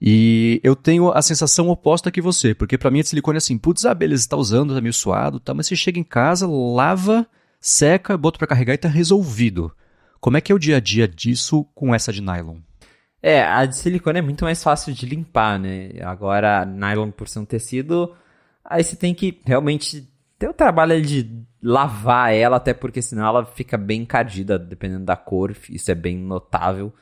E 0.00 0.60
eu 0.62 0.76
tenho 0.76 1.10
a 1.10 1.22
sensação 1.22 1.70
oposta 1.70 2.10
que 2.10 2.20
você, 2.20 2.54
porque 2.54 2.76
para 2.76 2.90
mim 2.90 3.00
a 3.00 3.02
de 3.02 3.08
silicone 3.08 3.36
é 3.36 3.38
assim, 3.38 3.56
putz, 3.56 3.84
ah, 3.86 3.94
beleza, 3.94 4.22
está 4.22 4.36
usando, 4.36 4.74
tá 4.74 4.80
meio 4.80 4.92
suado, 4.92 5.40
tá, 5.40 5.54
mas 5.54 5.66
você 5.66 5.74
chega 5.74 5.98
em 5.98 6.04
casa, 6.04 6.46
lava, 6.46 7.26
seca, 7.58 8.16
bota 8.16 8.38
para 8.38 8.46
carregar 8.46 8.74
e 8.74 8.78
tá 8.78 8.88
resolvido. 8.88 9.72
Como 10.26 10.36
é 10.36 10.40
que 10.40 10.50
é 10.50 10.54
o 10.56 10.58
dia 10.58 10.78
a 10.78 10.80
dia 10.80 11.06
disso 11.06 11.64
com 11.72 11.94
essa 11.94 12.12
de 12.12 12.20
nylon? 12.20 12.56
É, 13.22 13.44
a 13.44 13.64
de 13.64 13.76
silicone 13.76 14.18
é 14.18 14.22
muito 14.22 14.42
mais 14.42 14.60
fácil 14.60 14.92
de 14.92 15.06
limpar, 15.06 15.56
né? 15.56 15.90
Agora, 16.02 16.64
nylon 16.66 17.12
por 17.12 17.28
ser 17.28 17.38
um 17.38 17.44
tecido, 17.44 18.12
aí 18.64 18.82
você 18.82 18.96
tem 18.96 19.14
que 19.14 19.40
realmente 19.46 20.04
ter 20.36 20.48
o 20.48 20.52
trabalho 20.52 21.00
de 21.00 21.30
lavar 21.62 22.34
ela, 22.34 22.56
até 22.56 22.74
porque 22.74 23.00
senão 23.00 23.24
ela 23.24 23.46
fica 23.46 23.78
bem 23.78 24.02
encardida, 24.02 24.58
dependendo 24.58 25.04
da 25.04 25.14
cor, 25.14 25.56
isso 25.70 25.92
é 25.92 25.94
bem 25.94 26.18
notável. 26.18 26.92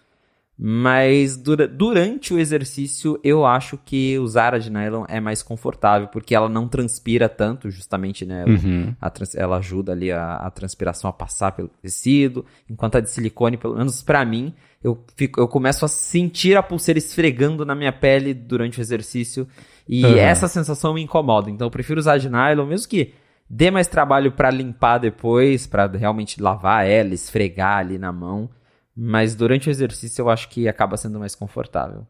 Mas 0.57 1.37
dura, 1.37 1.67
durante 1.67 2.33
o 2.33 2.39
exercício, 2.39 3.19
eu 3.25 3.45
acho 3.45 3.77
que 3.77 4.17
usar 4.21 4.55
a 4.55 4.59
de 4.59 4.71
nylon 4.71 5.05
é 5.09 5.21
mais 5.21 5.43
confortável, 5.43 6.07
porque 6.07 6.33
ela 6.33 6.49
não 6.49 6.69
transpira 6.69 7.29
tanto, 7.29 7.71
justamente, 7.71 8.25
né? 8.25 8.45
Uhum. 8.45 8.95
A, 9.01 9.13
ela 9.35 9.57
ajuda 9.57 9.91
ali 9.91 10.13
a, 10.13 10.37
a, 10.37 10.51
transpiração 10.51 11.11
a 11.11 11.13
passar 11.13 11.53
pelo 11.53 11.69
tecido, 11.83 12.45
enquanto 12.71 12.97
a 12.97 13.01
de 13.01 13.11
silicone, 13.11 13.57
pelo 13.57 13.77
menos 13.77 14.01
para 14.01 14.25
mim, 14.25 14.55
eu, 14.83 15.05
fico, 15.17 15.41
eu 15.41 15.49
começo 15.49 15.85
a 15.85 15.89
sentir 15.89 16.57
a 16.57 16.63
pulseira 16.63 16.99
esfregando 16.99 17.65
na 17.65 17.75
minha 17.75 17.93
pele 17.93 18.33
durante 18.33 18.79
o 18.79 18.83
exercício, 18.83 19.49
e 19.89 20.05
uhum. 20.05 20.17
essa 20.17 20.47
sensação 20.47 20.95
me 20.95 21.03
incomoda. 21.03 21.51
Então 21.51 21.67
eu 21.67 21.71
prefiro 21.71 21.99
usar 21.99 22.13
a 22.13 22.19
de 22.19 22.31
nylon, 22.31 22.67
mesmo 22.67 22.89
que 22.89 23.13
dê 23.51 23.73
mais 23.73 23.89
trabalho 23.89 24.31
para 24.31 24.51
limpar 24.51 24.99
depois, 24.99 25.67
para 25.67 25.89
realmente 25.89 26.41
lavar 26.41 26.87
ela, 26.87 27.13
esfregar 27.13 27.79
ali 27.79 27.99
na 27.99 28.13
mão. 28.13 28.49
Mas 28.97 29.35
durante 29.35 29.69
o 29.69 29.71
exercício 29.71 30.23
eu 30.23 30.31
acho 30.31 30.49
que 30.49 30.69
acaba 30.69 30.97
sendo 30.97 31.19
mais 31.19 31.35
confortável. 31.35 32.07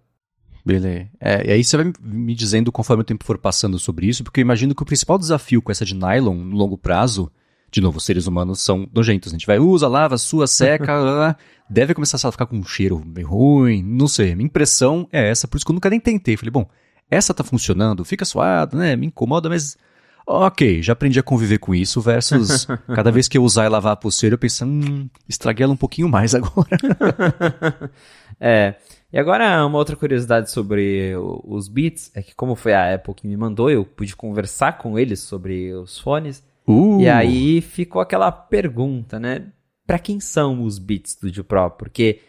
Beleza. 0.65 1.09
É, 1.21 1.47
e 1.47 1.53
aí 1.53 1.63
você 1.63 1.77
vai 1.77 1.93
me 2.01 2.35
dizendo 2.35 2.73
conforme 2.73 3.03
o 3.03 3.05
tempo 3.05 3.25
for 3.25 3.37
passando 3.37 3.79
sobre 3.79 4.07
isso, 4.07 4.25
porque 4.25 4.41
eu 4.41 4.43
imagino 4.43 4.75
que 4.75 4.83
o 4.83 4.87
principal 4.87 5.19
desafio 5.19 5.61
com 5.61 5.71
essa 5.71 5.85
de 5.85 5.95
nylon 5.95 6.37
no 6.37 6.57
longo 6.57 6.79
prazo, 6.79 7.31
de 7.71 7.81
novo, 7.81 7.99
os 7.99 8.05
seres 8.05 8.27
humanos 8.27 8.61
são 8.61 8.89
nojentos. 8.95 9.33
A 9.33 9.35
gente 9.35 9.47
vai, 9.47 9.59
usa, 9.59 9.89
lava, 9.89 10.17
sua, 10.17 10.47
seca, 10.47 11.37
deve 11.69 11.93
começar 11.93 12.17
a 12.27 12.33
ficar 12.33 12.47
com 12.47 12.57
um 12.57 12.65
cheiro 12.65 13.03
meio 13.05 13.29
ruim, 13.29 13.83
não 13.83 14.09
sei. 14.09 14.35
Minha 14.35 14.47
impressão 14.47 15.09
é 15.13 15.29
essa, 15.29 15.47
por 15.47 15.57
isso 15.57 15.67
que 15.67 15.73
eu 15.73 15.75
nunca 15.75 15.91
nem 15.91 16.01
tentei. 16.01 16.37
Falei, 16.37 16.51
bom, 16.51 16.67
essa 17.11 17.35
tá 17.35 17.45
funcionando, 17.45 18.05
fica 18.05 18.25
suado, 18.25 18.77
né? 18.77 18.97
Me 18.97 19.09
incomoda, 19.09 19.49
mas 19.49 19.77
Ok, 20.27 20.83
já 20.83 20.95
aprendi 20.95 21.19
a 21.21 21.23
conviver 21.23 21.59
com 21.59 21.75
isso, 21.75 22.01
versus 22.01 22.67
cada 22.95 23.11
vez 23.11 23.29
que 23.29 23.37
eu 23.37 23.45
usar 23.45 23.67
e 23.67 23.69
lavar 23.69 23.93
a 23.93 23.97
pulseira, 23.97 24.35
eu 24.35 24.39
penso, 24.39 24.65
hum, 24.65 25.09
estraguei 25.29 25.65
ela 25.65 25.73
um 25.73 25.77
pouquinho 25.77 26.09
mais 26.09 26.35
agora. 26.35 26.79
é. 28.41 28.75
E 29.13 29.19
agora, 29.19 29.65
uma 29.65 29.79
outra 29.79 29.95
curiosidade 29.95 30.51
sobre 30.51 31.13
os 31.45 31.69
Beats 31.69 32.11
é 32.17 32.23
que, 32.23 32.35
como 32.35 32.57
foi 32.57 32.73
a 32.73 32.95
Apple 32.95 33.15
que 33.15 33.29
me 33.29 33.37
mandou, 33.37 33.71
eu 33.71 33.85
pude 33.85 34.17
conversar 34.17 34.79
com 34.79 34.99
eles 34.99 35.21
sobre 35.21 35.73
os 35.73 35.99
fones. 36.01 36.43
Uh. 36.67 37.01
E 37.01 37.09
aí 37.09 37.61
ficou 37.61 38.01
aquela 38.01 38.33
pergunta, 38.33 39.21
né? 39.21 39.53
Para 39.87 40.01
quem 40.01 40.19
são 40.19 40.65
os 40.65 40.81
Beats 40.81 41.13
Studio 41.13 41.45
Pro? 41.45 41.71
Porque 41.71 42.23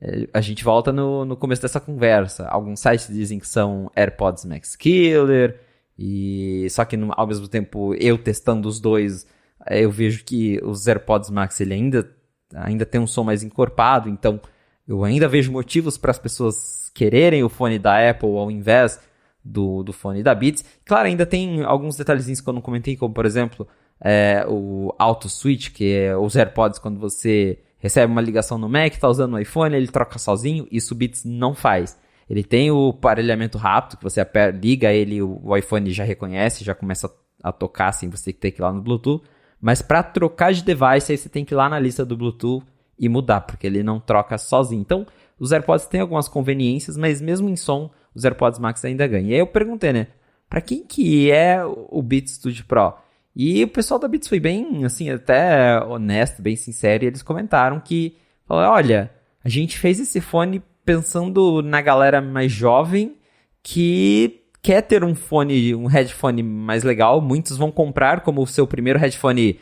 é, 0.00 0.26
a 0.32 0.40
gente 0.40 0.64
volta 0.64 0.90
no, 0.90 1.24
no 1.24 1.36
começo 1.36 1.62
dessa 1.62 1.78
conversa. 1.78 2.48
Alguns 2.48 2.80
sites 2.80 3.06
dizem 3.06 3.38
que 3.38 3.46
são 3.46 3.88
AirPods 3.94 4.44
Max 4.44 4.74
Killer. 4.74 5.60
E 6.04 6.68
só 6.68 6.84
que 6.84 6.98
ao 7.10 7.26
mesmo 7.28 7.46
tempo 7.46 7.94
eu 7.94 8.18
testando 8.18 8.68
os 8.68 8.80
dois, 8.80 9.24
é, 9.64 9.84
eu 9.84 9.90
vejo 9.90 10.24
que 10.24 10.60
os 10.64 10.88
AirPods 10.88 11.30
Max 11.30 11.60
ele 11.60 11.74
ainda 11.74 12.10
ainda 12.52 12.84
tem 12.84 13.00
um 13.00 13.06
som 13.06 13.22
mais 13.22 13.44
encorpado, 13.44 14.08
então 14.08 14.40
eu 14.86 15.04
ainda 15.04 15.28
vejo 15.28 15.52
motivos 15.52 15.96
para 15.96 16.10
as 16.10 16.18
pessoas 16.18 16.90
quererem 16.92 17.44
o 17.44 17.48
fone 17.48 17.78
da 17.78 18.10
Apple 18.10 18.36
ao 18.36 18.50
invés 18.50 19.00
do, 19.44 19.84
do 19.84 19.92
fone 19.92 20.24
da 20.24 20.34
Beats. 20.34 20.64
Claro, 20.84 21.06
ainda 21.06 21.24
tem 21.24 21.62
alguns 21.62 21.96
detalhezinhos 21.96 22.40
que 22.40 22.48
eu 22.48 22.52
não 22.52 22.60
comentei, 22.60 22.96
como 22.96 23.14
por 23.14 23.24
exemplo 23.24 23.66
é, 24.00 24.44
o 24.48 24.92
Auto 24.98 25.28
Switch, 25.28 25.70
que 25.70 25.94
é 25.94 26.16
os 26.16 26.34
AirPods 26.34 26.80
quando 26.80 26.98
você 26.98 27.60
recebe 27.78 28.10
uma 28.10 28.20
ligação 28.20 28.58
no 28.58 28.68
Mac, 28.68 28.92
está 28.92 29.08
usando 29.08 29.34
o 29.34 29.38
iPhone, 29.38 29.76
ele 29.76 29.86
troca 29.86 30.18
sozinho, 30.18 30.66
isso 30.70 30.94
o 30.94 30.96
Beats 30.96 31.24
não 31.24 31.54
faz. 31.54 31.96
Ele 32.32 32.42
tem 32.42 32.70
o 32.70 32.88
aparelhamento 32.88 33.58
rápido, 33.58 33.98
que 33.98 34.04
você 34.04 34.26
liga 34.58 34.90
ele, 34.90 35.20
o 35.20 35.54
iPhone 35.54 35.92
já 35.92 36.02
reconhece, 36.02 36.64
já 36.64 36.74
começa 36.74 37.14
a 37.42 37.52
tocar 37.52 37.92
sem 37.92 38.08
você 38.08 38.32
ter 38.32 38.52
que 38.52 38.58
ir 38.58 38.62
lá 38.62 38.72
no 38.72 38.80
Bluetooth. 38.80 39.22
Mas 39.60 39.82
para 39.82 40.02
trocar 40.02 40.50
de 40.50 40.64
device, 40.64 41.12
aí 41.12 41.18
você 41.18 41.28
tem 41.28 41.44
que 41.44 41.52
ir 41.52 41.56
lá 41.56 41.68
na 41.68 41.78
lista 41.78 42.06
do 42.06 42.16
Bluetooth 42.16 42.64
e 42.98 43.06
mudar, 43.06 43.42
porque 43.42 43.66
ele 43.66 43.82
não 43.82 44.00
troca 44.00 44.38
sozinho. 44.38 44.80
Então, 44.80 45.06
os 45.38 45.52
AirPods 45.52 45.84
têm 45.84 46.00
algumas 46.00 46.26
conveniências, 46.26 46.96
mas 46.96 47.20
mesmo 47.20 47.50
em 47.50 47.56
som, 47.56 47.90
os 48.14 48.24
AirPods 48.24 48.58
Max 48.58 48.82
ainda 48.82 49.06
ganham. 49.06 49.28
E 49.28 49.34
aí 49.34 49.38
eu 49.38 49.46
perguntei, 49.46 49.92
né? 49.92 50.06
Para 50.48 50.62
quem 50.62 50.86
que 50.86 51.30
é 51.30 51.62
o 51.66 52.00
Beats 52.00 52.36
Studio 52.36 52.64
Pro? 52.64 52.94
E 53.36 53.62
o 53.62 53.68
pessoal 53.68 54.00
da 54.00 54.08
Beats 54.08 54.26
foi 54.26 54.40
bem, 54.40 54.86
assim, 54.86 55.10
até 55.10 55.78
honesto, 55.84 56.40
bem 56.40 56.56
sincero, 56.56 57.04
e 57.04 57.08
eles 57.08 57.22
comentaram 57.22 57.78
que, 57.78 58.16
olha, 58.48 59.10
a 59.44 59.50
gente 59.50 59.78
fez 59.78 60.00
esse 60.00 60.18
fone 60.18 60.62
pensando 60.84 61.62
na 61.62 61.80
galera 61.80 62.20
mais 62.20 62.50
jovem 62.50 63.16
que 63.62 64.42
quer 64.62 64.82
ter 64.82 65.02
um 65.04 65.14
fone, 65.14 65.74
um 65.74 65.86
headphone 65.86 66.42
mais 66.42 66.84
legal. 66.84 67.20
Muitos 67.20 67.56
vão 67.56 67.70
comprar 67.70 68.20
como 68.20 68.42
o 68.42 68.46
seu 68.46 68.66
primeiro 68.66 68.98
headphone 68.98 69.58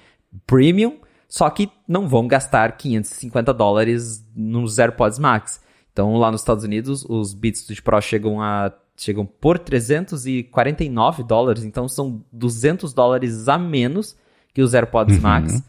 premium, 0.47 0.99
só 1.29 1.49
que 1.51 1.71
não 1.89 2.09
vão 2.09 2.29
gastar 2.29 2.77
550 2.77 3.53
dólares 3.55 4.25
nos 4.35 4.79
AirPods 4.79 5.19
Max. 5.19 5.61
Então, 5.93 6.17
lá 6.17 6.31
nos 6.31 6.43
Estados 6.43 6.65
Unidos, 6.65 7.05
os 7.09 7.35
Beats 7.35 7.81
Pro 7.81 8.01
chegam 8.01 8.41
a 8.41 8.73
chegam 8.97 9.25
por 9.25 9.59
349 9.59 11.23
dólares, 11.23 11.65
então 11.65 11.89
são 11.89 12.23
200 12.31 12.93
dólares 12.93 13.49
a 13.49 13.57
menos 13.57 14.15
que 14.53 14.61
os 14.61 14.75
AirPods 14.75 15.17
uhum. 15.17 15.23
Max. 15.23 15.63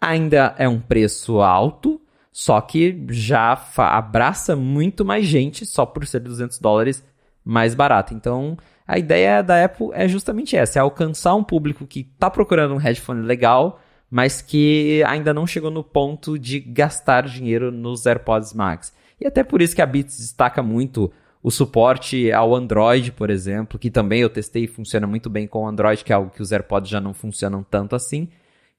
Ainda 0.00 0.52
é 0.58 0.68
um 0.68 0.80
preço 0.80 1.40
alto, 1.40 2.00
só 2.32 2.60
que 2.62 3.04
já 3.10 3.62
abraça 3.76 4.56
muito 4.56 5.04
mais 5.04 5.26
gente, 5.26 5.66
só 5.66 5.84
por 5.84 6.06
ser 6.06 6.20
200 6.20 6.58
dólares 6.58 7.04
mais 7.44 7.74
barata. 7.74 8.14
Então, 8.14 8.56
a 8.88 8.98
ideia 8.98 9.42
da 9.42 9.62
Apple 9.62 9.90
é 9.92 10.08
justamente 10.08 10.56
essa, 10.56 10.78
é 10.78 10.82
alcançar 10.82 11.34
um 11.34 11.44
público 11.44 11.86
que 11.86 12.00
está 12.00 12.30
procurando 12.30 12.74
um 12.74 12.78
headphone 12.78 13.22
legal, 13.22 13.80
mas 14.10 14.40
que 14.40 15.02
ainda 15.06 15.34
não 15.34 15.46
chegou 15.46 15.70
no 15.70 15.84
ponto 15.84 16.38
de 16.38 16.58
gastar 16.58 17.26
dinheiro 17.26 17.70
nos 17.70 18.06
AirPods 18.06 18.54
Max. 18.54 18.94
E 19.20 19.26
até 19.26 19.44
por 19.44 19.60
isso 19.60 19.76
que 19.76 19.82
a 19.82 19.86
Beats 19.86 20.18
destaca 20.18 20.62
muito 20.62 21.12
o 21.42 21.50
suporte 21.50 22.32
ao 22.32 22.54
Android, 22.54 23.12
por 23.12 23.28
exemplo, 23.28 23.78
que 23.78 23.90
também 23.90 24.20
eu 24.20 24.30
testei 24.30 24.64
e 24.64 24.68
funciona 24.68 25.06
muito 25.06 25.28
bem 25.28 25.46
com 25.46 25.64
o 25.64 25.66
Android, 25.66 26.02
que 26.04 26.12
é 26.12 26.16
algo 26.16 26.30
que 26.30 26.40
os 26.40 26.52
AirPods 26.52 26.90
já 26.90 27.00
não 27.00 27.12
funcionam 27.12 27.62
tanto 27.62 27.96
assim. 27.96 28.28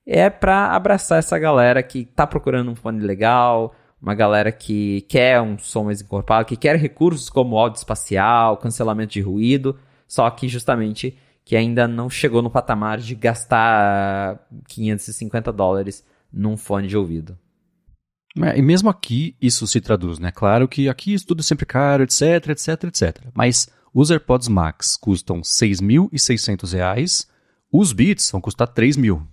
É 0.05 0.29
para 0.29 0.67
abraçar 0.67 1.19
essa 1.19 1.39
galera 1.39 1.81
que 1.81 1.99
está 1.99 2.27
procurando 2.27 2.69
um 2.69 2.75
fone 2.75 2.99
legal, 2.99 3.73
uma 4.01 4.13
galera 4.13 4.51
que 4.51 5.01
quer 5.07 5.41
um 5.41 5.57
som 5.57 5.85
mais 5.85 6.01
encorpado, 6.01 6.45
que 6.45 6.57
quer 6.57 6.75
recursos 6.75 7.29
como 7.29 7.57
áudio 7.57 7.77
espacial, 7.77 8.57
cancelamento 8.57 9.13
de 9.13 9.21
ruído, 9.21 9.79
só 10.07 10.29
que 10.29 10.49
justamente 10.49 11.17
que 11.45 11.55
ainda 11.55 11.87
não 11.87 12.09
chegou 12.09 12.41
no 12.41 12.49
patamar 12.49 12.99
de 12.99 13.15
gastar 13.15 14.45
550 14.67 15.51
dólares 15.51 16.03
num 16.31 16.57
fone 16.57 16.87
de 16.87 16.97
ouvido. 16.97 17.37
É, 18.41 18.57
e 18.57 18.61
mesmo 18.61 18.89
aqui 18.89 19.35
isso 19.41 19.67
se 19.67 19.79
traduz, 19.79 20.19
né? 20.19 20.31
Claro 20.31 20.67
que 20.67 20.89
aqui 20.89 21.13
isso 21.13 21.27
tudo 21.27 21.41
é 21.41 21.43
sempre 21.43 21.65
caro, 21.65 22.03
etc, 22.03 22.49
etc, 22.49 22.83
etc. 22.85 23.27
Mas 23.33 23.69
os 23.93 24.09
AirPods 24.09 24.47
Max 24.47 24.97
custam 24.97 25.41
6.600 25.41 26.73
reais, 26.73 27.27
os 27.71 27.93
Beats 27.93 28.31
vão 28.31 28.41
custar 28.41 28.67
3 28.67 28.97
mil. 28.97 29.27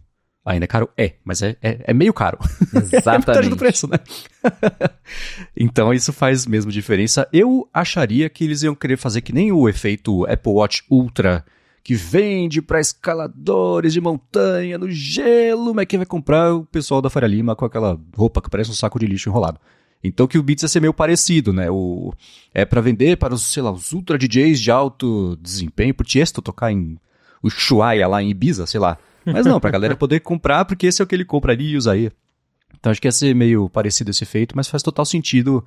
Ainda 0.44 0.64
é 0.64 0.66
caro? 0.66 0.88
É, 0.96 1.14
mas 1.24 1.42
é, 1.42 1.57
é, 1.62 1.81
é 1.85 1.94
meio 1.94 2.14
caro. 2.14 2.38
Exatamente. 2.92 3.46
é 3.46 3.50
do 3.50 3.57
preço, 3.57 3.87
né? 3.87 3.98
então 5.57 5.92
isso 5.92 6.12
faz 6.12 6.46
mesmo 6.46 6.72
diferença. 6.72 7.29
Eu 7.33 7.68
acharia 7.72 8.29
que 8.31 8.44
eles 8.44 8.62
iam 8.62 8.74
querer 8.74 8.96
fazer 8.96 9.20
que 9.20 9.33
nem 9.33 9.53
o 9.53 9.68
efeito 9.68 10.24
Apple 10.24 10.53
Watch 10.53 10.83
Ultra, 10.90 11.44
que 11.85 11.94
vende 11.94 12.62
para 12.62 12.81
escaladores 12.81 13.92
de 13.92 14.00
montanha 14.00 14.79
no 14.79 14.90
gelo, 14.90 15.74
mas 15.74 15.87
quem 15.87 15.98
vai 15.98 16.07
comprar 16.07 16.55
o 16.55 16.64
pessoal 16.64 17.03
da 17.03 17.11
Faria 17.11 17.29
Lima 17.29 17.55
com 17.55 17.66
aquela 17.66 18.00
roupa 18.16 18.40
que 18.40 18.50
parece 18.50 18.70
um 18.70 18.74
saco 18.74 18.98
de 18.98 19.07
lixo 19.07 19.29
enrolado. 19.29 19.61
Então 20.03 20.26
que 20.26 20.38
o 20.38 20.42
Beats 20.42 20.62
ia 20.62 20.68
ser 20.68 20.81
meio 20.81 20.94
parecido, 20.94 21.53
né? 21.53 21.70
O, 21.70 22.12
é 22.55 22.64
para 22.64 22.81
vender 22.81 23.18
para 23.18 23.35
os, 23.35 23.42
sei 23.42 23.62
lá, 23.62 23.70
os 23.70 23.92
ultra 23.92 24.16
DJs 24.16 24.59
de 24.59 24.70
alto 24.70 25.37
desempenho, 25.37 25.94
pro 25.94 26.07
Tiesto 26.07 26.40
tocar 26.40 26.72
em 26.72 26.98
Ushuaia 27.42 28.09
lá 28.09 28.22
em 28.22 28.31
Ibiza, 28.31 28.66
sei 28.66 28.81
lá. 28.81 28.96
Mas 29.33 29.47
não, 29.47 29.61
pra 29.61 29.71
galera 29.71 29.97
poder 29.97 30.21
comprar, 30.21 30.64
porque 30.64 30.87
esse 30.87 31.01
é 31.01 31.05
o 31.05 31.07
que 31.07 31.14
ele 31.14 31.25
compraria 31.25 31.71
e 31.71 31.77
usaria. 31.77 32.12
Então 32.79 32.90
acho 32.90 33.01
que 33.01 33.09
ia 33.09 33.12
ser 33.12 33.35
meio 33.35 33.69
parecido 33.69 34.11
esse 34.11 34.25
efeito, 34.25 34.57
mas 34.57 34.69
faz 34.69 34.83
total 34.83 35.05
sentido 35.05 35.64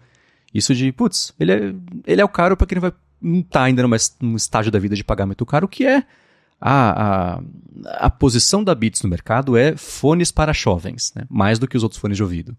isso 0.54 0.74
de, 0.74 0.92
putz, 0.92 1.34
ele 1.40 1.52
é, 1.52 1.76
ele 2.06 2.22
é 2.22 2.26
o 2.26 2.30
caro 2.30 2.56
pra 2.56 2.68
quem 2.68 2.76
não 2.76 2.82
vai 2.82 2.94
não 3.24 3.42
tá 3.42 3.64
ainda 3.64 3.82
numa, 3.82 3.96
num 4.22 4.36
estágio 4.36 4.72
da 4.72 4.78
vida 4.78 4.96
de 4.96 5.04
pagar 5.04 5.26
muito 5.26 5.46
caro, 5.46 5.68
que 5.68 5.86
é 5.86 6.04
a, 6.60 7.36
a, 7.36 7.42
a 8.06 8.10
posição 8.10 8.64
da 8.64 8.76
Beats 8.76 9.02
no 9.02 9.10
mercado 9.10 9.56
é 9.56 9.78
fones 9.78 10.32
para 10.32 10.52
jovens, 10.52 11.14
né? 11.16 11.24
mais 11.30 11.58
do 11.58 11.68
que 11.68 11.78
os 11.78 11.84
outros 11.84 12.02
fones 12.02 12.18
de 12.18 12.24
ouvido. 12.24 12.56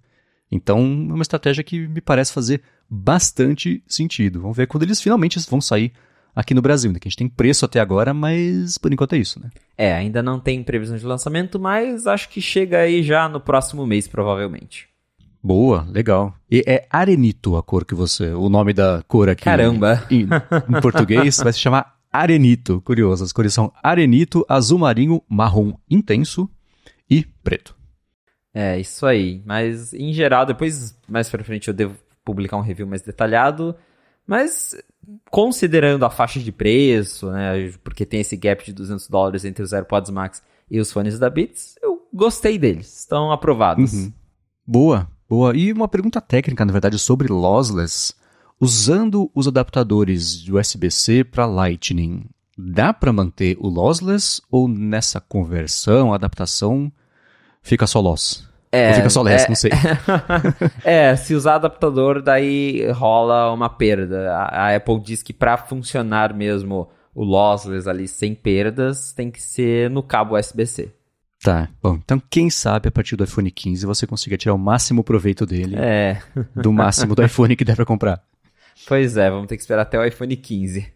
Então, 0.51 0.79
é 0.79 1.13
uma 1.13 1.23
estratégia 1.23 1.63
que 1.63 1.87
me 1.87 2.01
parece 2.01 2.33
fazer 2.33 2.63
bastante 2.89 3.83
sentido. 3.87 4.41
Vamos 4.41 4.57
ver 4.57 4.67
quando 4.67 4.85
eles 4.85 5.01
finalmente 5.01 5.39
vão 5.51 5.61
sair 5.61 5.93
aqui 6.35 6.55
no 6.55 6.63
Brasil, 6.63 6.93
né? 6.93 6.99
Que 6.99 7.09
a 7.09 7.11
gente 7.11 7.19
tem 7.19 7.29
preço 7.29 7.65
até 7.65 7.81
agora, 7.81 8.13
mas 8.13 8.79
por 8.79 8.93
enquanto 8.93 9.15
é 9.15 9.19
isso, 9.19 9.41
né? 9.41 9.51
É, 9.77 9.93
ainda 9.93 10.23
não 10.23 10.41
tem 10.41 10.63
previsão 10.63 10.97
de 10.97 11.05
lançamento, 11.05 11.59
mas 11.59 12.07
acho 12.07 12.29
que 12.29 12.41
chega 12.41 12.79
aí 12.79 13.03
já 13.03 13.29
no 13.29 13.41
próximo 13.41 13.87
mês, 13.87 14.09
provavelmente. 14.09 14.89
Boa, 15.43 15.87
legal. 15.91 16.35
E 16.51 16.65
é 16.67 16.87
arenito 16.89 17.57
a 17.57 17.63
cor 17.63 17.85
que 17.85 17.95
você. 17.95 18.33
O 18.33 18.49
nome 18.49 18.73
da 18.73 19.03
cor 19.07 19.29
aqui. 19.29 19.45
Caramba! 19.45 20.03
Em, 20.11 20.23
em 20.23 20.81
português 20.81 21.37
vai 21.37 21.53
se 21.53 21.59
chamar 21.59 21.97
arenito. 22.11 22.81
Curioso. 22.81 23.23
As 23.25 23.33
cores 23.33 23.53
são 23.53 23.71
arenito, 23.83 24.45
azul 24.49 24.79
marinho, 24.79 25.23
marrom 25.29 25.75
intenso 25.91 26.49
e 27.11 27.27
preto. 27.43 27.77
É, 28.55 28.79
isso 28.79 29.05
aí. 29.05 29.43
Mas 29.45 29.93
em 29.93 30.15
geral, 30.15 30.47
depois, 30.47 30.97
mais 31.07 31.29
pra 31.29 31.45
frente, 31.45 31.69
eu 31.69 31.75
devo 31.75 31.95
publicar 32.25 32.57
um 32.57 32.63
review 32.63 32.87
mais 32.87 33.03
detalhado. 33.03 33.77
Mas 34.27 34.75
considerando 35.31 36.05
a 36.05 36.11
faixa 36.11 36.41
de 36.41 36.51
preço, 36.51 37.31
né, 37.31 37.73
porque 37.83 38.07
tem 38.07 38.21
esse 38.21 38.37
gap 38.37 38.65
de 38.65 38.73
200 38.73 39.09
dólares 39.09 39.45
entre 39.45 39.63
os 39.63 39.73
AirPods 39.73 40.11
Max 40.11 40.43
e 40.71 40.81
os 40.81 40.91
fones 40.91 41.19
da 41.19 41.29
Beats, 41.29 41.77
eu 41.83 42.07
gostei 42.13 42.59
deles, 42.59 43.01
estão 43.01 43.31
aprovados. 43.31 43.93
Uhum. 43.93 44.13
Boa, 44.67 45.09
boa. 45.29 45.55
E 45.55 45.73
uma 45.73 45.89
pergunta 45.89 46.21
técnica, 46.21 46.65
na 46.65 46.73
verdade, 46.73 46.99
sobre 46.99 47.29
lossless. 47.29 48.15
Usando 48.61 49.31
os 49.35 49.49
adaptadores 49.49 50.41
de 50.41 50.55
USB-C 50.55 51.25
para 51.25 51.45
Lightning, 51.45 52.25
dá 52.57 52.95
para 52.95 53.13
manter 53.13 53.57
o 53.61 53.69
lossless 53.69 54.41
ou 54.51 54.69
nessa 54.69 55.21
conversão, 55.21 56.15
adaptação, 56.15 56.91
fica 57.61 57.87
só 57.87 58.01
loss? 58.01 58.49
É, 58.75 58.89
Ou 58.89 58.95
fica 58.95 59.11
só 59.11 59.23
less, 59.23 59.45
é, 59.45 59.49
não 59.49 59.55
sei. 59.55 59.71
é, 60.85 61.15
se 61.15 61.35
usar 61.35 61.57
adaptador, 61.57 62.21
daí 62.21 62.91
rola 62.91 63.53
uma 63.53 63.69
perda. 63.69 64.33
A, 64.33 64.67
a 64.67 64.77
Apple 64.77 65.01
diz 65.01 65.23
que 65.23 65.33
para 65.33 65.57
funcionar 65.57 66.35
mesmo 66.35 66.89
o 67.15 67.23
lossless 67.23 67.89
ali 67.89 68.09
sem 68.09 68.35
perdas, 68.35 69.13
tem 69.13 69.31
que 69.31 69.41
ser 69.41 69.89
no 69.89 70.03
cabo 70.03 70.37
USB-C. 70.37 70.93
Tá, 71.41 71.69
bom, 71.81 72.01
então 72.03 72.21
quem 72.31 72.51
sabe 72.51 72.89
a 72.89 72.93
partir 72.93 73.17
do 73.17 73.25
iPhone 73.25 73.51
15 73.51 73.85
você 73.85 74.07
consiga 74.07 74.37
tirar 74.37 74.55
o 74.55 74.59
máximo 74.59 75.05
proveito 75.05 75.45
dele 75.45 75.77
é. 75.77 76.19
do 76.57 76.73
máximo 76.73 77.15
do 77.15 77.23
iPhone 77.23 77.55
que 77.55 77.65
der 77.65 77.77
pra 77.77 77.85
comprar. 77.85 78.23
Pois 78.89 79.17
é, 79.17 79.31
vamos 79.31 79.47
ter 79.47 79.57
que 79.57 79.63
esperar 79.63 79.83
até 79.83 79.99
o 79.99 80.05
iPhone 80.05 80.35
15. 80.35 80.93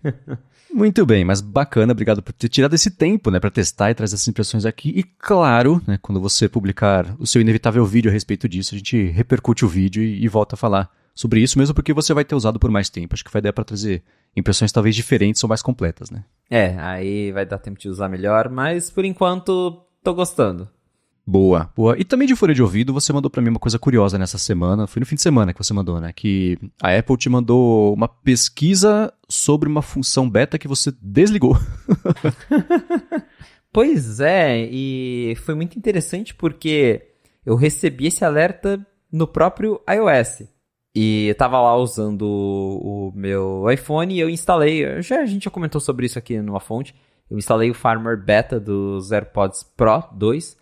Muito 0.73 1.05
bem, 1.07 1.25
mas 1.25 1.41
bacana, 1.41 1.93
obrigado 1.93 2.23
por 2.23 2.33
ter 2.33 2.49
tirado 2.49 2.75
esse 2.75 2.91
tempo, 2.91 3.31
né, 3.31 3.41
para 3.41 3.51
testar 3.51 3.91
e 3.91 3.95
trazer 3.95 4.15
essas 4.15 4.29
impressões 4.29 4.67
aqui. 4.67 4.91
E 4.91 5.03
claro, 5.03 5.83
né, 5.87 5.99
quando 6.01 6.21
você 6.21 6.49
publicar 6.49 7.15
o 7.19 7.27
seu 7.27 7.41
inevitável 7.41 7.85
vídeo 7.85 8.11
a 8.11 8.13
respeito 8.13 8.49
disso, 8.49 8.75
a 8.75 8.79
gente 8.79 9.07
repercute 9.07 9.65
o 9.65 9.69
vídeo 9.69 10.03
e, 10.03 10.23
e 10.23 10.29
volta 10.29 10.55
a 10.55 10.59
falar 10.59 10.91
sobre 11.15 11.41
isso, 11.41 11.59
mesmo 11.59 11.75
porque 11.75 11.93
você 11.93 12.15
vai 12.15 12.25
ter 12.25 12.37
usado 12.37 12.61
por 12.61 12.71
mais 12.71 12.89
tempo. 12.89 13.15
Acho 13.15 13.25
que 13.25 13.33
vai 13.33 13.43
dar 13.43 13.53
para 13.53 13.65
trazer 13.65 14.05
impressões 14.37 14.71
talvez 14.71 14.95
diferentes 14.95 15.43
ou 15.43 15.49
mais 15.49 15.63
completas, 15.63 16.11
né? 16.11 16.25
É, 16.49 16.77
aí 16.79 17.33
vai 17.33 17.45
dar 17.45 17.59
tempo 17.59 17.79
de 17.79 17.89
usar 17.89 18.09
melhor, 18.09 18.49
mas 18.49 18.89
por 18.89 19.05
enquanto 19.05 19.85
tô 20.03 20.15
gostando. 20.15 20.69
Boa, 21.31 21.71
boa. 21.77 21.95
E 21.99 22.05
também 22.05 22.27
de 22.27 22.35
folha 22.35 22.55
de 22.55 22.63
ouvido, 22.63 22.91
você 22.91 23.13
mandou 23.13 23.31
para 23.31 23.43
mim 23.43 23.51
uma 23.51 23.59
coisa 23.59 23.79
curiosa 23.79 24.17
nessa 24.17 24.39
semana. 24.39 24.87
Foi 24.87 24.99
no 24.99 25.05
fim 25.05 25.15
de 25.15 25.21
semana 25.21 25.53
que 25.53 25.63
você 25.63 25.75
mandou, 25.75 26.01
né? 26.01 26.11
Que 26.11 26.59
a 26.83 26.97
Apple 26.97 27.19
te 27.19 27.29
mandou 27.29 27.93
uma 27.93 28.09
pesquisa 28.09 29.13
sobre 29.29 29.69
uma 29.69 29.83
função 29.83 30.31
beta 30.31 30.59
que 30.59 30.67
você 30.67 30.91
desligou. 31.03 31.55
pois 33.71 34.21
é, 34.21 34.67
e 34.73 35.37
foi 35.45 35.55
muito 35.55 35.79
interessante 35.79 36.35
porque 36.35 37.09
eu 37.45 37.57
recebi 37.57 38.07
esse 38.07 38.25
alerta 38.25 38.81
no 39.13 39.27
próprio 39.27 39.83
iOS. 39.87 40.49
E 40.95 41.27
eu 41.29 41.35
tava 41.35 41.61
lá 41.61 41.77
usando 41.77 42.23
o, 42.23 43.13
meu 43.15 43.71
iPhone 43.71 44.15
e 44.15 44.19
eu 44.19 44.31
instalei. 44.31 45.03
Já 45.03 45.21
a 45.21 45.27
gente 45.27 45.45
já 45.45 45.51
comentou 45.51 45.79
sobre 45.79 46.07
isso 46.07 46.19
aqui 46.19 46.41
numa 46.41 46.59
fonte. 46.59 46.95
Eu 47.31 47.37
instalei 47.37 47.71
o 47.71 47.75
Farmer 47.75 48.17
Beta 48.17 48.59
dos 48.59 49.13
AirPods 49.13 49.63
Pro 49.77 50.05
2 50.15 50.58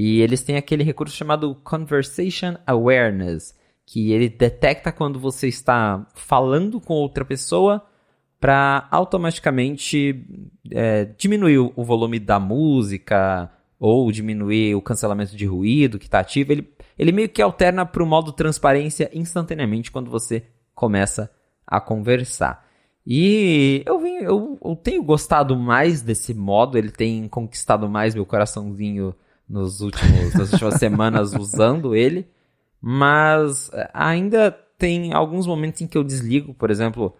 e 0.00 0.20
eles 0.20 0.42
têm 0.42 0.56
aquele 0.56 0.84
recurso 0.84 1.16
chamado 1.16 1.56
Conversation 1.56 2.56
Awareness, 2.64 3.52
que 3.84 4.12
ele 4.12 4.28
detecta 4.28 4.92
quando 4.92 5.18
você 5.18 5.48
está 5.48 6.06
falando 6.14 6.80
com 6.80 6.94
outra 6.94 7.24
pessoa 7.24 7.84
para 8.38 8.86
automaticamente 8.92 10.24
é, 10.70 11.04
diminuir 11.04 11.58
o 11.58 11.82
volume 11.82 12.20
da 12.20 12.38
música 12.38 13.50
ou 13.76 14.12
diminuir 14.12 14.76
o 14.76 14.80
cancelamento 14.80 15.36
de 15.36 15.44
ruído 15.46 15.98
que 15.98 16.04
está 16.04 16.20
ativo. 16.20 16.52
Ele, 16.52 16.72
ele 16.96 17.10
meio 17.10 17.28
que 17.28 17.42
alterna 17.42 17.84
para 17.84 18.00
o 18.00 18.06
modo 18.06 18.30
transparência 18.30 19.10
instantaneamente 19.12 19.90
quando 19.90 20.12
você 20.12 20.44
começa 20.76 21.28
a 21.66 21.80
conversar. 21.80 22.64
E 23.04 23.82
eu, 23.84 23.98
vim, 23.98 24.18
eu, 24.18 24.60
eu 24.64 24.76
tenho 24.76 25.02
gostado 25.02 25.56
mais 25.56 26.02
desse 26.02 26.32
modo, 26.32 26.78
ele 26.78 26.92
tem 26.92 27.26
conquistado 27.26 27.88
mais 27.88 28.14
meu 28.14 28.24
coraçãozinho 28.24 29.12
nos 29.48 29.80
últimos, 29.80 30.34
nas 30.34 30.52
últimas 30.52 30.74
semanas 30.80 31.34
usando 31.34 31.94
ele, 31.94 32.28
mas 32.80 33.70
ainda 33.92 34.50
tem 34.78 35.12
alguns 35.12 35.46
momentos 35.46 35.80
em 35.80 35.86
que 35.86 35.98
eu 35.98 36.04
desligo, 36.04 36.54
por 36.54 36.70
exemplo, 36.70 37.14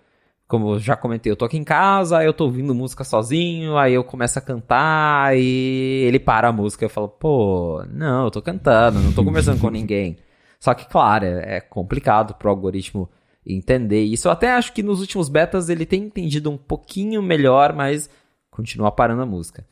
como 0.48 0.74
eu 0.74 0.78
já 0.78 0.96
comentei, 0.96 1.30
eu 1.30 1.36
tô 1.36 1.44
aqui 1.44 1.58
em 1.58 1.64
casa, 1.64 2.24
eu 2.24 2.32
tô 2.32 2.44
ouvindo 2.44 2.74
música 2.74 3.04
sozinho, 3.04 3.76
aí 3.76 3.92
eu 3.92 4.02
começo 4.02 4.38
a 4.38 4.42
cantar 4.42 5.36
e 5.36 6.04
ele 6.06 6.18
para 6.18 6.48
a 6.48 6.52
música. 6.52 6.86
Eu 6.86 6.88
falo, 6.88 7.06
pô, 7.06 7.84
não, 7.90 8.24
eu 8.24 8.30
tô 8.30 8.40
cantando, 8.40 8.98
não 8.98 9.12
tô 9.12 9.22
conversando 9.22 9.60
com 9.60 9.68
ninguém. 9.68 10.16
Só 10.58 10.72
que, 10.72 10.88
claro, 10.88 11.26
é, 11.26 11.56
é 11.56 11.60
complicado 11.60 12.34
pro 12.34 12.48
algoritmo 12.48 13.10
entender 13.44 14.02
isso. 14.02 14.26
Eu 14.26 14.32
até 14.32 14.52
acho 14.52 14.72
que 14.72 14.82
nos 14.82 15.00
últimos 15.00 15.28
betas 15.28 15.68
ele 15.68 15.84
tem 15.84 16.04
entendido 16.04 16.50
um 16.50 16.56
pouquinho 16.56 17.22
melhor, 17.22 17.74
mas 17.74 18.08
continua 18.50 18.90
parando 18.90 19.22
a 19.22 19.26
música. 19.26 19.66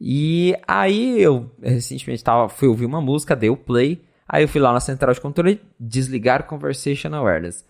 E 0.00 0.54
aí 0.66 1.20
eu 1.20 1.50
recentemente 1.62 2.22
tava, 2.22 2.48
fui 2.48 2.68
ouvir 2.68 2.84
uma 2.84 3.00
música, 3.00 3.34
dei 3.34 3.48
o 3.48 3.56
play, 3.56 4.02
aí 4.28 4.44
eu 4.44 4.48
fui 4.48 4.60
lá 4.60 4.72
na 4.72 4.80
central 4.80 5.14
de 5.14 5.20
controle, 5.20 5.60
desligar 5.80 6.46
Conversation 6.46 7.14
Awareness. 7.14 7.64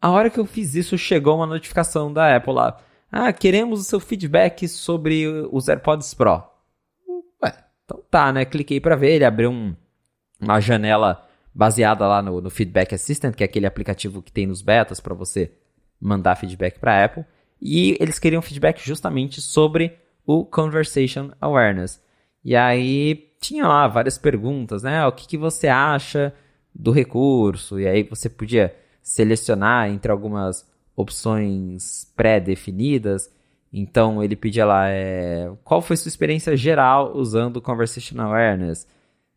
A 0.00 0.10
hora 0.10 0.30
que 0.30 0.38
eu 0.38 0.46
fiz 0.46 0.74
isso, 0.74 0.96
chegou 0.96 1.36
uma 1.36 1.46
notificação 1.46 2.12
da 2.12 2.36
Apple 2.36 2.52
lá. 2.52 2.78
Ah, 3.10 3.32
queremos 3.32 3.80
o 3.80 3.84
seu 3.84 4.00
feedback 4.00 4.68
sobre 4.68 5.26
os 5.50 5.68
AirPods 5.68 6.12
Pro. 6.14 6.42
Ué, 7.42 7.54
então 7.84 8.02
tá, 8.10 8.32
né? 8.32 8.44
Cliquei 8.44 8.80
para 8.80 8.96
ver, 8.96 9.14
ele 9.14 9.24
abriu 9.24 9.50
um, 9.50 9.74
uma 10.40 10.60
janela 10.60 11.26
baseada 11.54 12.06
lá 12.06 12.20
no, 12.20 12.40
no, 12.40 12.50
Feedback 12.50 12.94
Assistant, 12.94 13.34
que 13.34 13.42
é 13.42 13.46
aquele 13.46 13.66
aplicativo 13.66 14.20
que 14.22 14.30
tem 14.30 14.46
nos 14.46 14.60
betas 14.60 15.00
para 15.00 15.14
você 15.14 15.50
mandar 16.00 16.36
feedback 16.36 16.78
para 16.78 17.04
Apple. 17.04 17.24
E 17.60 17.96
eles 17.98 18.18
queriam 18.18 18.42
feedback 18.42 18.84
justamente 18.84 19.40
sobre 19.40 19.96
o 20.26 20.44
Conversation 20.44 21.30
Awareness. 21.40 22.02
E 22.44 22.56
aí 22.56 23.30
tinha 23.40 23.66
lá 23.66 23.86
várias 23.86 24.18
perguntas, 24.18 24.82
né? 24.82 25.06
O 25.06 25.12
que, 25.12 25.26
que 25.26 25.38
você 25.38 25.68
acha 25.68 26.34
do 26.74 26.90
recurso? 26.90 27.78
E 27.78 27.86
aí 27.86 28.02
você 28.02 28.28
podia 28.28 28.74
selecionar 29.02 29.88
entre 29.88 30.10
algumas 30.10 30.68
opções 30.96 32.10
pré-definidas. 32.16 33.30
Então 33.72 34.22
ele 34.22 34.34
pedia 34.34 34.64
lá 34.64 34.88
é, 34.88 35.52
qual 35.62 35.80
foi 35.80 35.96
sua 35.96 36.08
experiência 36.08 36.56
geral 36.56 37.12
usando 37.14 37.58
o 37.58 37.62
Conversation 37.62 38.20
Awareness. 38.20 38.86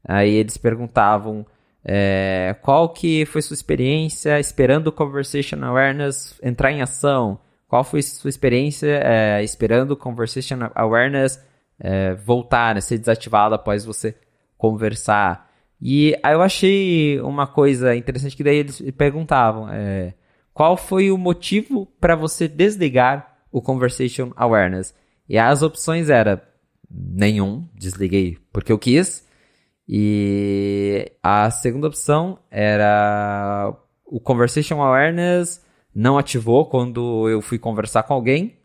Aí 0.04 0.32
eles 0.34 0.58
perguntavam 0.58 1.45
é, 1.84 2.56
qual 2.62 2.89
que 2.89 3.25
foi 3.25 3.41
sua 3.41 3.54
experiência 3.54 4.39
esperando 4.39 4.88
o 4.88 4.91
Conversation 4.91 5.63
Awareness 5.63 6.39
entrar 6.41 6.71
em 6.71 6.82
ação. 6.82 7.39
Qual 7.69 7.84
foi 7.84 8.01
sua 8.01 8.29
experiência 8.29 8.99
é, 9.03 9.43
esperando 9.43 9.95
Conversation 9.95 10.58
Awareness 10.73 11.39
é, 11.79 12.15
voltar, 12.15 12.73
né, 12.73 12.82
ser 12.82 12.97
desativado 12.97 13.53
após 13.53 13.86
você 13.86 14.15
conversar? 14.58 15.47
E 15.79 16.17
aí 16.23 16.34
eu 16.34 16.41
achei 16.41 17.21
uma 17.21 17.45
coisa 17.45 17.95
interessante 17.95 18.36
que 18.36 18.43
daí 18.43 18.58
eles 18.58 18.82
perguntavam 18.97 19.69
é, 19.71 20.15
qual 20.51 20.75
foi 20.75 21.12
o 21.12 21.17
motivo 21.17 21.86
para 22.01 22.15
você 22.15 22.47
desligar 22.47 23.38
o 23.51 23.62
Conversation 23.62 24.34
Awareness? 24.36 24.95
E 25.29 25.38
as 25.38 25.62
opções 25.62 26.10
eram 26.10 26.41
nenhum, 26.89 27.69
desliguei 27.75 28.39
porque 28.51 28.71
eu 28.71 28.79
quis. 28.79 29.23
E 29.88 31.12
a 31.21 31.51
segunda 31.51 31.88
opção 31.88 32.39
era 32.49 33.75
o 34.03 34.19
Conversation 34.19 34.82
Awareness 34.82 35.63
não 35.99 36.17
ativou 36.17 36.65
quando 36.65 37.27
eu 37.27 37.41
fui 37.41 37.59
conversar 37.59 38.03
com 38.03 38.13
alguém. 38.13 38.55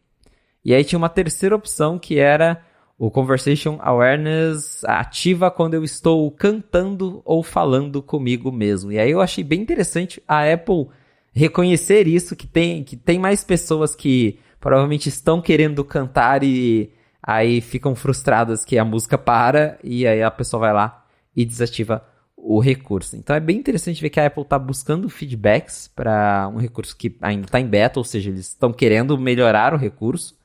E 0.64 0.72
aí 0.72 0.84
tinha 0.84 0.96
uma 0.96 1.08
terceira 1.08 1.56
opção 1.56 1.98
que 1.98 2.16
era 2.16 2.62
o 2.96 3.10
Conversation 3.10 3.76
Awareness 3.80 4.84
ativa 4.84 5.50
quando 5.50 5.74
eu 5.74 5.82
estou 5.82 6.30
cantando 6.30 7.20
ou 7.24 7.42
falando 7.42 8.00
comigo 8.00 8.52
mesmo. 8.52 8.92
E 8.92 9.00
aí 9.00 9.10
eu 9.10 9.20
achei 9.20 9.42
bem 9.42 9.60
interessante 9.60 10.22
a 10.28 10.48
Apple 10.50 10.86
reconhecer 11.32 12.06
isso, 12.06 12.36
que 12.36 12.46
tem, 12.46 12.84
que 12.84 12.96
tem 12.96 13.18
mais 13.18 13.42
pessoas 13.42 13.96
que 13.96 14.38
provavelmente 14.60 15.08
estão 15.08 15.42
querendo 15.42 15.84
cantar 15.84 16.44
e 16.44 16.92
aí 17.20 17.60
ficam 17.60 17.96
frustradas 17.96 18.64
que 18.64 18.78
a 18.78 18.84
música 18.84 19.18
para 19.18 19.76
e 19.82 20.06
aí 20.06 20.22
a 20.22 20.30
pessoa 20.30 20.60
vai 20.60 20.72
lá 20.72 21.04
e 21.34 21.44
desativa 21.44 22.06
o 22.46 22.60
recurso. 22.60 23.16
Então 23.16 23.34
é 23.34 23.40
bem 23.40 23.56
interessante 23.56 24.02
ver 24.02 24.10
que 24.10 24.20
a 24.20 24.26
Apple 24.26 24.42
está 24.42 24.58
buscando 24.58 25.08
feedbacks 25.08 25.88
para 25.88 26.50
um 26.52 26.58
recurso 26.58 26.94
que 26.94 27.16
ainda 27.22 27.46
está 27.46 27.58
em 27.58 27.66
beta, 27.66 27.98
ou 27.98 28.04
seja, 28.04 28.28
eles 28.28 28.48
estão 28.48 28.70
querendo 28.70 29.16
melhorar 29.16 29.72
o 29.72 29.78
recurso. 29.78 30.36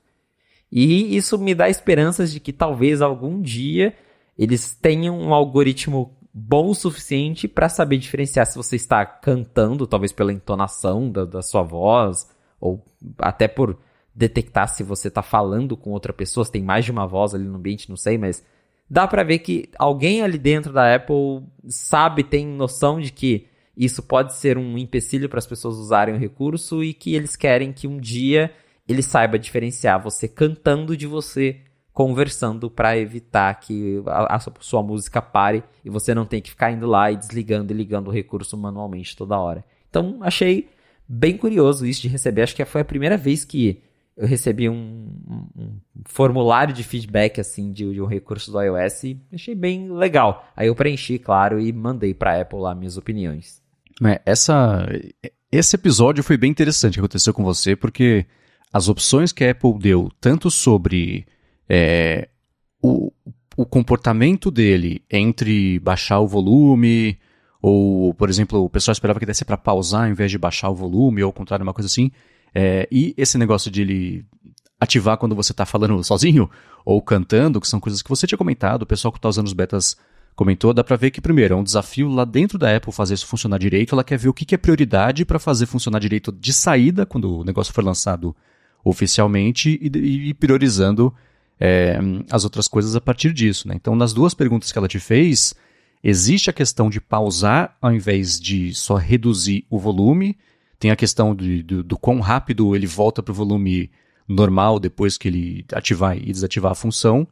E 0.72 1.16
isso 1.18 1.38
me 1.38 1.54
dá 1.54 1.68
esperanças 1.70 2.32
de 2.32 2.40
que 2.40 2.54
talvez 2.54 3.02
algum 3.02 3.42
dia 3.42 3.94
eles 4.38 4.74
tenham 4.74 5.20
um 5.20 5.34
algoritmo 5.34 6.16
bom 6.34 6.70
o 6.70 6.76
suficiente 6.76 7.50
para 7.50 7.68
saber 7.68 7.98
diferenciar 7.98 8.46
se 8.46 8.56
você 8.56 8.78
está 8.78 9.06
cantando, 9.06 9.86
talvez 9.86 10.14
pela 10.14 10.32
entonação 10.32 11.12
da, 11.12 11.26
da 11.26 11.42
sua 11.42 11.64
voz, 11.64 12.30
ou 12.62 12.86
até 13.18 13.48
por 13.48 13.78
detectar 14.16 14.70
se 14.70 14.84
você 14.84 15.10
está 15.10 15.22
falando 15.22 15.76
com 15.76 15.90
outra 15.90 16.14
pessoa, 16.14 16.46
se 16.46 16.52
tem 16.52 16.64
mais 16.64 16.86
de 16.86 16.92
uma 16.92 17.06
voz 17.06 17.36
ali 17.36 17.44
no 17.44 17.58
ambiente, 17.58 17.90
não 17.90 17.98
sei, 17.98 18.18
mas 18.18 18.42
dá 18.90 19.08
para 19.08 19.24
ver 19.24 19.40
que 19.40 19.70
alguém 19.78 20.22
ali 20.22 20.38
dentro 20.38 20.74
da 20.74 20.96
Apple 20.96 21.44
sabe, 21.68 22.24
tem 22.24 22.46
noção 22.46 23.00
de 23.00 23.12
que 23.12 23.48
isso 23.78 24.04
pode 24.04 24.34
ser 24.36 24.58
um 24.58 24.78
empecilho 24.78 25.30
para 25.30 25.40
as 25.40 25.48
pessoas 25.48 25.78
usarem 25.78 26.16
o 26.16 26.18
recurso 26.18 26.84
e 26.84 26.94
que 26.94 27.16
eles 27.16 27.36
querem 27.36 27.72
que 27.72 27.88
um 27.88 27.98
dia 27.98 28.52
ele 28.88 29.02
saiba 29.02 29.38
diferenciar 29.38 30.02
você 30.02 30.28
cantando 30.28 30.98
de 30.98 31.06
você 31.06 31.62
conversando 31.94 32.70
para 32.70 32.98
evitar 32.98 33.54
que 33.60 34.02
a, 34.06 34.38
a, 34.38 34.40
sua 34.60 34.82
música 34.82 35.22
pare 35.22 35.64
e 35.84 35.90
você 35.90 36.14
não 36.16 36.26
tem 36.26 36.42
que 36.42 36.50
ficar 36.50 36.72
indo 36.72 36.88
lá 36.88 37.12
e 37.12 37.18
desligando 37.18 37.74
e 37.74 37.76
ligando 37.76 38.08
o 38.08 38.12
recurso 38.12 38.58
manualmente 38.58 39.18
toda 39.18 39.38
hora. 39.38 39.66
Então, 39.90 40.20
achei 40.22 40.70
bem 41.08 41.36
curioso 41.36 41.86
isso 41.86 42.02
de 42.02 42.08
receber. 42.08 42.44
Acho 42.44 42.56
que 42.56 42.64
foi 42.64 42.82
a 42.82 42.86
primeira 42.86 43.18
vez 43.18 43.44
que 43.44 43.82
eu 44.20 44.28
recebi 44.28 44.68
um, 44.68 45.08
um 45.58 45.80
formulário 46.04 46.74
de 46.74 46.84
feedback 46.84 47.40
assim 47.40 47.72
de, 47.72 47.94
de, 47.94 48.02
um 48.02 48.06
recurso 48.06 48.52
do 48.52 48.62
iOS 48.62 49.06
e 49.06 49.22
achei 49.34 49.56
bem 49.56 49.90
legal. 49.90 50.46
Aí 50.58 50.68
eu 50.68 50.76
preenchi, 50.76 51.18
claro, 51.18 51.58
e 51.58 51.72
mandei 51.72 52.14
para 52.14 52.42
Apple 52.42 52.60
lá 52.60 52.76
minhas 52.76 52.98
opiniões. 52.98 53.62
É, 54.06 54.22
essa, 54.26 54.86
esse 55.50 55.74
episódio 55.74 56.22
foi 56.22 56.36
bem 56.36 56.52
interessante 56.52 56.96
que 56.96 57.00
aconteceu 57.00 57.34
com 57.34 57.46
você, 57.46 57.78
porque 57.78 58.26
as 58.74 58.90
opções 58.90 59.32
que 59.32 59.46
a 59.46 59.52
Apple 59.52 59.80
deu, 59.80 60.12
tanto 60.20 60.52
sobre 60.52 61.26
é, 61.70 62.28
o, 62.84 63.14
o 63.56 63.66
comportamento 63.66 64.52
dele 64.52 65.02
entre 65.10 65.80
baixar 65.80 66.20
o 66.20 66.28
volume, 66.28 67.18
ou, 67.62 68.14
por 68.14 68.30
exemplo, 68.30 68.66
o 68.66 68.70
pessoal 68.70 68.92
esperava 68.92 69.18
que 69.18 69.26
desse 69.26 69.46
para 69.46 69.56
pausar 69.56 70.04
ao 70.04 70.12
invés 70.12 70.30
de 70.30 70.38
baixar 70.38 70.70
o 70.70 70.76
volume, 70.76 71.24
ou 71.24 71.28
ao 71.28 71.34
contrário, 71.34 71.64
uma 71.64 71.74
coisa 71.74 71.88
assim. 71.88 72.12
É, 72.62 72.86
e 72.92 73.14
esse 73.16 73.38
negócio 73.38 73.72
de 73.72 73.82
ele 73.84 74.26
ativar 74.78 75.18
quando 75.18 75.34
você 75.34 75.54
está 75.54 75.66
falando 75.66 76.04
sozinho 76.04 76.50
ou 76.84 77.02
cantando, 77.02 77.62
que 77.62 77.68
são 77.68 77.80
coisas 77.80 78.02
que 78.02 78.10
você 78.10 78.28
tinha 78.28 78.38
comentado, 78.38 78.82
o 78.82 78.86
pessoal 78.86 79.14
que 79.14 79.18
está 79.18 79.30
usando 79.30 79.48
os 79.48 79.54
betas 79.54 79.96
comentou, 80.36 80.74
dá 80.74 80.84
para 80.84 80.98
ver 80.98 81.10
que, 81.10 81.22
primeiro, 81.22 81.54
é 81.54 81.58
um 81.58 81.64
desafio 81.64 82.10
lá 82.10 82.26
dentro 82.26 82.58
da 82.58 82.76
Apple 82.76 82.92
fazer 82.92 83.14
isso 83.14 83.28
funcionar 83.28 83.60
direito. 83.60 83.96
Ela 83.96 84.04
quer 84.04 84.18
ver 84.18 84.28
o 84.28 84.34
que, 84.34 84.44
que 84.44 84.56
é 84.56 84.58
prioridade 84.58 85.24
para 85.24 85.40
fazer 85.40 85.68
funcionar 85.68 86.00
direito 86.00 86.34
de 86.34 86.52
saída, 86.52 87.06
quando 87.06 87.40
o 87.40 87.44
negócio 87.46 87.74
for 87.74 87.82
lançado 87.82 88.36
oficialmente, 88.84 89.80
e, 89.82 90.30
e 90.30 90.34
priorizando 90.34 91.14
é, 91.58 91.98
as 92.30 92.44
outras 92.44 92.68
coisas 92.68 92.94
a 92.94 93.00
partir 93.00 93.32
disso. 93.32 93.70
Né? 93.70 93.76
Então, 93.78 93.96
nas 93.96 94.12
duas 94.12 94.34
perguntas 94.34 94.70
que 94.70 94.78
ela 94.78 94.88
te 94.90 95.00
fez, 95.00 95.56
existe 96.04 96.50
a 96.50 96.54
questão 96.54 96.90
de 96.90 97.00
pausar 97.00 97.78
ao 97.82 97.94
invés 97.94 98.38
de 98.38 98.74
só 98.74 98.96
reduzir 98.96 99.66
o 99.70 99.80
volume, 99.80 100.38
tem 100.80 100.92
a 100.92 100.96
questão 100.96 101.36
de, 101.36 101.62
do, 101.62 101.84
do 101.84 101.98
quão 101.98 102.20
rápido 102.20 102.76
ele 102.76 102.88
volta 102.88 103.22
para 103.22 103.32
o 103.32 103.36
volume 103.36 103.92
normal 104.28 104.80
depois 104.80 105.18
que 105.18 105.28
ele 105.28 105.66
ativar 105.74 106.18
e 106.18 106.32
desativar 106.32 106.72
a 106.72 106.76
função, 106.76 107.28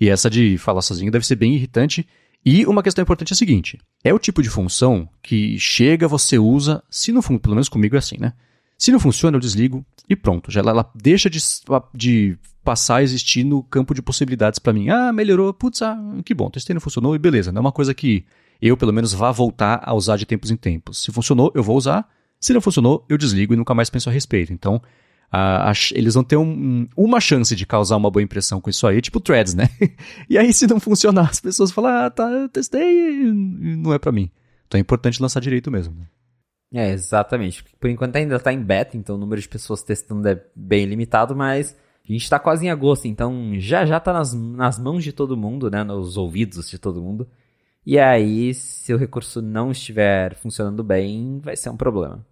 e 0.00 0.08
essa 0.08 0.28
de 0.28 0.58
falar 0.58 0.82
sozinho 0.82 1.10
deve 1.10 1.26
ser 1.26 1.36
bem 1.36 1.54
irritante. 1.54 2.06
E 2.44 2.64
uma 2.66 2.82
questão 2.82 3.02
importante 3.02 3.32
é 3.32 3.34
a 3.34 3.36
seguinte: 3.36 3.78
é 4.02 4.12
o 4.12 4.18
tipo 4.18 4.42
de 4.42 4.48
função 4.48 5.08
que 5.22 5.58
chega, 5.58 6.08
você 6.08 6.38
usa, 6.38 6.82
se 6.90 7.12
não 7.12 7.22
pelo 7.22 7.54
menos 7.54 7.68
comigo 7.68 7.96
é 7.96 7.98
assim, 7.98 8.16
né? 8.18 8.32
Se 8.76 8.92
não 8.92 9.00
funciona, 9.00 9.36
eu 9.36 9.40
desligo 9.40 9.84
e 10.08 10.14
pronto. 10.14 10.52
Já 10.52 10.60
ela, 10.60 10.70
ela 10.70 10.90
deixa 10.94 11.28
de, 11.28 11.40
de 11.92 12.38
passar 12.62 12.96
a 12.96 13.02
existir 13.02 13.42
no 13.42 13.62
campo 13.62 13.92
de 13.92 14.00
possibilidades 14.00 14.60
para 14.60 14.72
mim. 14.72 14.88
Ah, 14.88 15.12
melhorou, 15.12 15.52
putz, 15.52 15.82
ah, 15.82 15.98
que 16.24 16.32
bom, 16.32 16.48
testei, 16.48 16.74
não 16.74 16.80
funcionou 16.80 17.16
e 17.16 17.18
beleza. 17.18 17.50
Não 17.50 17.58
é 17.58 17.60
uma 17.60 17.72
coisa 17.72 17.92
que 17.92 18.24
eu, 18.62 18.76
pelo 18.76 18.92
menos, 18.92 19.12
vá 19.12 19.32
voltar 19.32 19.80
a 19.82 19.94
usar 19.94 20.16
de 20.16 20.24
tempos 20.24 20.52
em 20.52 20.56
tempos. 20.56 21.02
Se 21.02 21.10
funcionou, 21.10 21.50
eu 21.56 21.62
vou 21.62 21.76
usar. 21.76 22.08
Se 22.40 22.52
não 22.52 22.60
funcionou, 22.60 23.04
eu 23.08 23.18
desligo 23.18 23.52
e 23.52 23.56
nunca 23.56 23.74
mais 23.74 23.90
penso 23.90 24.08
a 24.08 24.12
respeito. 24.12 24.52
Então, 24.52 24.80
a, 25.30 25.70
a, 25.70 25.72
eles 25.92 26.14
vão 26.14 26.24
ter 26.24 26.36
um, 26.36 26.88
uma 26.96 27.20
chance 27.20 27.54
de 27.54 27.66
causar 27.66 27.96
uma 27.96 28.10
boa 28.10 28.22
impressão 28.22 28.60
com 28.60 28.70
isso 28.70 28.86
aí, 28.86 29.00
tipo 29.00 29.20
threads, 29.20 29.54
né? 29.54 29.68
e 30.28 30.38
aí, 30.38 30.52
se 30.52 30.66
não 30.66 30.80
funcionar, 30.80 31.30
as 31.30 31.40
pessoas 31.40 31.70
falam, 31.70 32.06
ah, 32.06 32.10
tá, 32.10 32.28
eu 32.30 32.48
testei 32.48 33.22
e 33.22 33.32
não 33.76 33.92
é 33.92 33.98
para 33.98 34.12
mim. 34.12 34.30
Então 34.66 34.78
é 34.78 34.80
importante 34.80 35.20
lançar 35.20 35.40
direito 35.40 35.70
mesmo. 35.70 35.94
Né? 35.94 36.06
É, 36.72 36.92
exatamente. 36.92 37.64
Por 37.80 37.88
enquanto 37.88 38.16
ainda 38.16 38.36
está 38.36 38.52
em 38.52 38.62
beta, 38.62 38.96
então 38.96 39.16
o 39.16 39.18
número 39.18 39.40
de 39.40 39.48
pessoas 39.48 39.82
testando 39.82 40.28
é 40.28 40.42
bem 40.54 40.84
limitado, 40.84 41.34
mas 41.34 41.74
a 42.08 42.12
gente 42.12 42.22
está 42.22 42.38
quase 42.38 42.66
em 42.66 42.70
agosto, 42.70 43.06
então 43.06 43.52
já 43.58 43.84
já 43.84 43.96
está 43.96 44.12
nas, 44.12 44.32
nas 44.34 44.78
mãos 44.78 45.02
de 45.02 45.12
todo 45.12 45.36
mundo, 45.36 45.70
né? 45.70 45.82
Nos 45.82 46.16
ouvidos 46.16 46.68
de 46.68 46.78
todo 46.78 47.02
mundo. 47.02 47.26
E 47.88 47.98
aí, 47.98 48.52
se 48.52 48.92
o 48.92 48.98
recurso 48.98 49.40
não 49.40 49.70
estiver 49.70 50.34
funcionando 50.34 50.84
bem, 50.84 51.40
vai 51.42 51.56
ser 51.56 51.70
um 51.70 51.76
problema. 51.76 52.22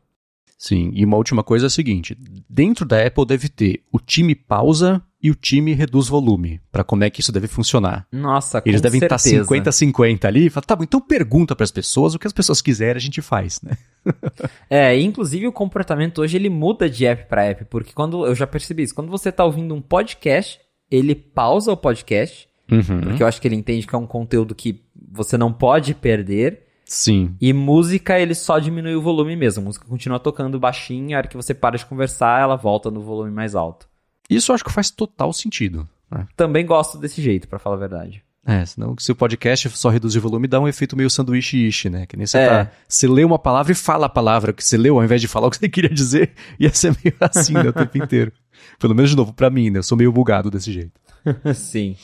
Sim, 0.59 0.91
e 0.93 1.03
uma 1.03 1.17
última 1.17 1.43
coisa 1.43 1.65
é 1.65 1.69
a 1.69 1.71
seguinte: 1.71 2.15
dentro 2.47 2.85
da 2.85 3.03
Apple 3.03 3.25
deve 3.25 3.49
ter 3.49 3.83
o 3.91 3.99
time 3.99 4.35
pausa 4.35 5.03
e 5.19 5.31
o 5.31 5.35
time 5.35 5.73
reduz 5.73 6.09
volume, 6.09 6.61
para 6.71 6.85
como 6.85 7.05
é 7.05 7.09
que 7.09 7.23
isso 7.23 7.33
deve 7.33 7.47
funcionar. 7.47 8.07
Nossa, 8.13 8.63
Eles 8.67 8.83
devem 8.83 9.01
tá 9.01 9.17
certeza. 9.17 9.57
estar 9.57 9.71
50-50 9.71 10.25
ali, 10.27 10.51
fala, 10.51 10.67
tá 10.67 10.77
bom, 10.77 10.85
então 10.85 11.01
pergunta 11.01 11.57
para 11.57 11.65
as 11.65 11.71
pessoas 11.71 12.15
o 12.15 12.19
que 12.19 12.27
as 12.27 12.35
pessoas 12.35 12.61
quiserem, 12.61 12.99
a 12.99 13.01
gente 13.01 13.23
faz, 13.23 13.63
né? 13.63 13.79
é, 14.69 15.01
inclusive 15.01 15.49
o 15.49 15.53
comportamento 15.53 16.21
hoje 16.21 16.37
ele 16.37 16.51
muda 16.51 16.87
de 16.87 17.07
app 17.07 17.31
para 17.31 17.47
app, 17.47 17.65
porque 17.65 17.95
quando 17.95 18.27
eu 18.27 18.35
já 18.35 18.47
percebi 18.47 18.83
isso, 18.83 18.95
quando 18.95 19.09
você 19.09 19.33
tá 19.33 19.43
ouvindo 19.43 19.75
um 19.75 19.81
podcast, 19.81 20.61
ele 20.91 21.15
pausa 21.15 21.73
o 21.73 21.77
podcast, 21.79 22.47
uhum. 22.71 23.01
porque 23.01 23.23
eu 23.23 23.27
acho 23.27 23.41
que 23.41 23.49
ele 23.49 23.55
entende 23.55 23.87
que 23.87 23.95
é 23.95 23.99
um 23.99 24.07
conteúdo 24.07 24.55
que 24.55 24.83
você 25.13 25.37
não 25.37 25.53
pode 25.53 25.95
perder. 25.95 26.65
Sim. 26.85 27.35
E 27.41 27.53
música, 27.53 28.19
ele 28.19 28.35
só 28.35 28.59
diminui 28.59 28.95
o 28.95 29.03
volume 29.03 29.35
mesmo. 29.35 29.63
A 29.63 29.65
música 29.65 29.87
continua 29.87 30.21
tocando 30.21 30.59
baixinho, 30.61 31.17
a 31.17 31.19
hora 31.19 31.29
que 31.29 31.37
você 31.37 31.53
para 31.53 31.77
de 31.77 31.85
conversar, 31.85 32.41
ela 32.41 32.55
volta 32.55 32.91
no 32.91 33.01
volume 33.01 33.33
mais 33.33 33.55
alto. 33.55 33.89
Isso 34.31 34.51
eu 34.51 34.55
acho 34.55 34.65
que 34.65 34.73
faz 34.73 34.91
total 34.91 35.33
sentido. 35.33 35.89
Né? 36.11 36.27
Também 36.37 36.65
gosto 36.65 36.99
desse 36.99 37.21
jeito, 37.21 37.49
para 37.49 37.59
falar 37.59 37.77
a 37.77 37.81
verdade. 37.81 38.23
É, 38.49 38.65
senão 38.65 38.95
se 38.97 39.11
o 39.11 39.17
podcast 39.17 39.69
só 39.71 39.89
reduzir 39.89 40.19
o 40.19 40.23
volume, 40.23 40.47
dá 40.47 40.61
um 40.61 40.69
efeito 40.69 40.97
meio 40.97 41.11
sanduíche-ish, 41.11 41.87
né? 41.87 42.07
Que 42.07 42.17
nem 42.17 42.27
você 42.27 42.39
é. 42.39 42.49
tá. 42.49 42.71
Você 42.89 43.09
lê 43.09 43.25
uma 43.25 43.41
palavra 43.41 43.73
e 43.73 43.75
fala 43.75 44.07
a 44.07 44.09
palavra 44.09 44.53
que 44.53 44.63
você 44.63 44.77
leu 44.77 44.97
ao 44.97 45.05
invés 45.05 45.21
de 45.21 45.27
falar 45.27 45.49
o 45.49 45.51
que 45.51 45.57
você 45.57 45.69
queria 45.69 45.91
dizer. 45.91 46.33
Ia 46.61 46.73
ser 46.73 46.97
meio 47.03 47.17
assim 47.21 47.55
né, 47.55 47.69
o 47.69 47.73
tempo 47.73 47.99
inteiro. 47.99 48.33
Pelo 48.79 48.95
menos, 48.95 49.11
de 49.11 49.17
novo, 49.17 49.33
para 49.33 49.51
mim, 49.51 49.71
né? 49.71 49.81
Eu 49.81 49.83
sou 49.83 49.99
meio 49.99 50.13
bugado 50.13 50.49
desse 50.49 50.73
jeito. 50.73 50.93
Sim. 51.55 51.97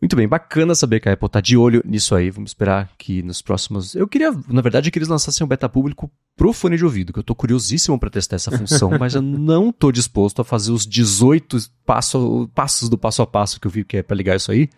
Muito 0.00 0.16
bem, 0.16 0.26
bacana 0.26 0.74
saber 0.74 0.98
que 0.98 1.10
a 1.10 1.12
Apple 1.12 1.28
tá 1.28 1.42
de 1.42 1.58
olho 1.58 1.82
nisso 1.84 2.14
aí. 2.14 2.30
Vamos 2.30 2.50
esperar 2.50 2.90
que 2.96 3.22
nos 3.22 3.42
próximos. 3.42 3.94
Eu 3.94 4.08
queria, 4.08 4.32
na 4.48 4.62
verdade, 4.62 4.90
que 4.90 4.98
eles 4.98 5.08
lançassem 5.08 5.44
um 5.44 5.48
beta 5.48 5.68
público 5.68 6.10
pro 6.34 6.54
fone 6.54 6.78
de 6.78 6.84
ouvido, 6.84 7.12
que 7.12 7.18
eu 7.18 7.22
tô 7.22 7.34
curiosíssimo 7.34 7.98
para 7.98 8.08
testar 8.08 8.36
essa 8.36 8.50
função, 8.50 8.92
mas 8.98 9.14
eu 9.14 9.20
não 9.20 9.70
tô 9.70 9.92
disposto 9.92 10.40
a 10.40 10.44
fazer 10.44 10.72
os 10.72 10.86
18 10.86 11.58
passo, 11.84 12.50
passos 12.54 12.88
do 12.88 12.96
passo 12.96 13.20
a 13.20 13.26
passo 13.26 13.60
que 13.60 13.66
eu 13.66 13.70
vi 13.70 13.84
que 13.84 13.98
é 13.98 14.02
para 14.02 14.16
ligar 14.16 14.36
isso 14.36 14.50
aí. 14.50 14.70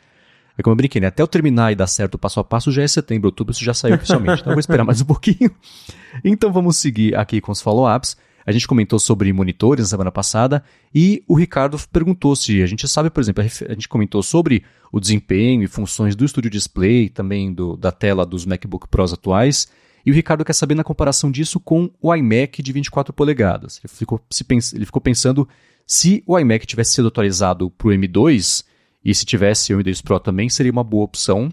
É 0.58 0.62
como 0.62 0.72
eu 0.72 0.76
brinquei, 0.76 1.00
né? 1.00 1.06
Até 1.06 1.22
eu 1.22 1.28
terminar 1.28 1.70
e 1.70 1.76
dar 1.76 1.86
certo 1.86 2.16
o 2.16 2.18
passo 2.18 2.40
a 2.40 2.44
passo 2.44 2.72
já 2.72 2.82
é 2.82 2.88
setembro, 2.88 3.28
outubro, 3.28 3.52
isso 3.52 3.64
já 3.64 3.72
saiu 3.72 3.94
oficialmente. 3.94 4.40
então 4.40 4.50
eu 4.50 4.56
vou 4.56 4.60
esperar 4.60 4.84
mais 4.84 5.00
um 5.00 5.04
pouquinho. 5.04 5.50
Então 6.24 6.52
vamos 6.52 6.76
seguir 6.78 7.14
aqui 7.14 7.40
com 7.40 7.52
os 7.52 7.62
follow-ups. 7.62 8.16
A 8.44 8.52
gente 8.52 8.66
comentou 8.66 8.98
sobre 8.98 9.32
monitores 9.32 9.84
na 9.84 9.88
semana 9.90 10.12
passada 10.12 10.62
e 10.94 11.22
o 11.28 11.34
Ricardo 11.34 11.78
perguntou 11.92 12.34
se 12.34 12.62
a 12.62 12.66
gente 12.66 12.86
sabe, 12.88 13.10
por 13.10 13.20
exemplo, 13.20 13.42
a 13.42 13.72
gente 13.72 13.88
comentou 13.88 14.22
sobre 14.22 14.64
o 14.90 15.00
desempenho 15.00 15.62
e 15.62 15.68
funções 15.68 16.14
do 16.16 16.26
Studio 16.26 16.50
Display, 16.50 17.08
também 17.08 17.52
do, 17.52 17.76
da 17.76 17.92
tela 17.92 18.26
dos 18.26 18.44
MacBook 18.44 18.88
Pros 18.88 19.12
atuais. 19.12 19.68
E 20.04 20.10
o 20.10 20.14
Ricardo 20.14 20.44
quer 20.44 20.52
saber 20.52 20.74
na 20.74 20.84
comparação 20.84 21.30
disso 21.30 21.60
com 21.60 21.88
o 22.00 22.14
iMac 22.14 22.60
de 22.62 22.72
24 22.72 23.12
polegadas. 23.12 23.80
Ele 23.82 23.92
ficou, 23.92 24.20
pens 24.46 24.72
ele 24.72 24.84
ficou 24.84 25.00
pensando 25.00 25.48
se 25.86 26.22
o 26.26 26.38
iMac 26.38 26.66
tivesse 26.66 26.92
sido 26.92 27.08
atualizado 27.08 27.70
para 27.70 27.88
o 27.88 27.90
M2 27.90 28.64
e 29.04 29.14
se 29.14 29.24
tivesse 29.24 29.72
o 29.72 29.78
M2 29.78 30.02
Pro 30.02 30.18
também 30.18 30.48
seria 30.48 30.72
uma 30.72 30.84
boa 30.84 31.04
opção, 31.04 31.52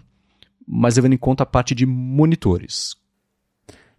mas 0.66 0.96
levando 0.96 1.14
em 1.14 1.18
conta 1.18 1.42
a 1.42 1.46
parte 1.46 1.74
de 1.74 1.86
monitores. 1.86 2.96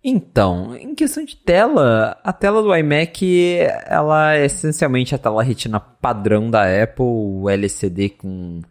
Então, 0.03 0.75
em 0.75 0.95
questão 0.95 1.23
de 1.23 1.35
tela, 1.35 2.17
a 2.23 2.33
tela 2.33 2.63
do 2.63 2.75
iMac, 2.75 3.59
ela 3.85 4.33
é 4.35 4.45
essencialmente 4.45 5.13
a 5.13 5.17
tela 5.17 5.43
retina 5.43 5.79
padrão 5.79 6.49
da 6.49 6.63
Apple, 6.63 7.05
LCD 7.47 8.09
com 8.09 8.61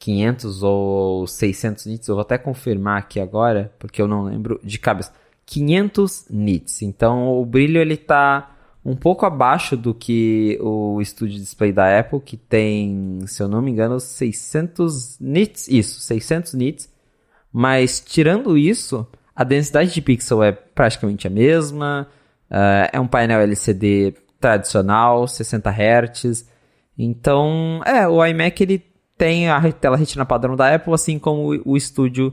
500 0.00 0.62
ou 0.62 1.26
600 1.26 1.86
nits, 1.86 2.08
eu 2.08 2.14
vou 2.16 2.22
até 2.22 2.38
confirmar 2.38 2.98
aqui 2.98 3.20
agora, 3.20 3.72
porque 3.78 4.00
eu 4.02 4.08
não 4.08 4.24
lembro 4.24 4.58
de 4.64 4.78
cabeça. 4.78 5.12
500 5.46 6.26
nits. 6.30 6.82
Então, 6.82 7.38
o 7.38 7.44
brilho 7.44 7.80
ele 7.80 7.96
tá 7.96 8.56
um 8.84 8.96
pouco 8.96 9.26
abaixo 9.26 9.76
do 9.76 9.92
que 9.92 10.58
o 10.60 11.02
Studio 11.04 11.38
Display 11.38 11.70
da 11.70 11.98
Apple, 11.98 12.20
que 12.20 12.36
tem, 12.36 13.20
se 13.26 13.42
eu 13.42 13.48
não 13.48 13.60
me 13.60 13.70
engano, 13.70 14.00
600 14.00 15.18
nits, 15.20 15.68
isso, 15.68 16.00
600 16.00 16.54
nits. 16.54 16.90
Mas 17.52 18.00
tirando 18.00 18.56
isso, 18.56 19.06
a 19.36 19.44
densidade 19.44 19.92
de 19.92 20.00
pixel 20.00 20.42
é 20.42 20.52
praticamente 20.80 21.26
a 21.26 21.30
mesma. 21.30 22.08
Uh, 22.50 22.88
é 22.90 22.98
um 22.98 23.06
painel 23.06 23.42
LCD 23.42 24.14
tradicional, 24.40 25.28
60 25.28 25.70
Hz. 25.70 26.48
Então, 26.96 27.82
é, 27.84 28.08
o 28.08 28.24
iMac 28.24 28.62
ele 28.62 28.82
tem 29.14 29.50
a 29.50 29.60
tela 29.72 29.94
retina 29.94 30.24
padrão 30.24 30.56
da 30.56 30.74
Apple, 30.74 30.94
assim 30.94 31.18
como 31.18 31.60
o, 31.66 31.78
Studio 31.78 32.32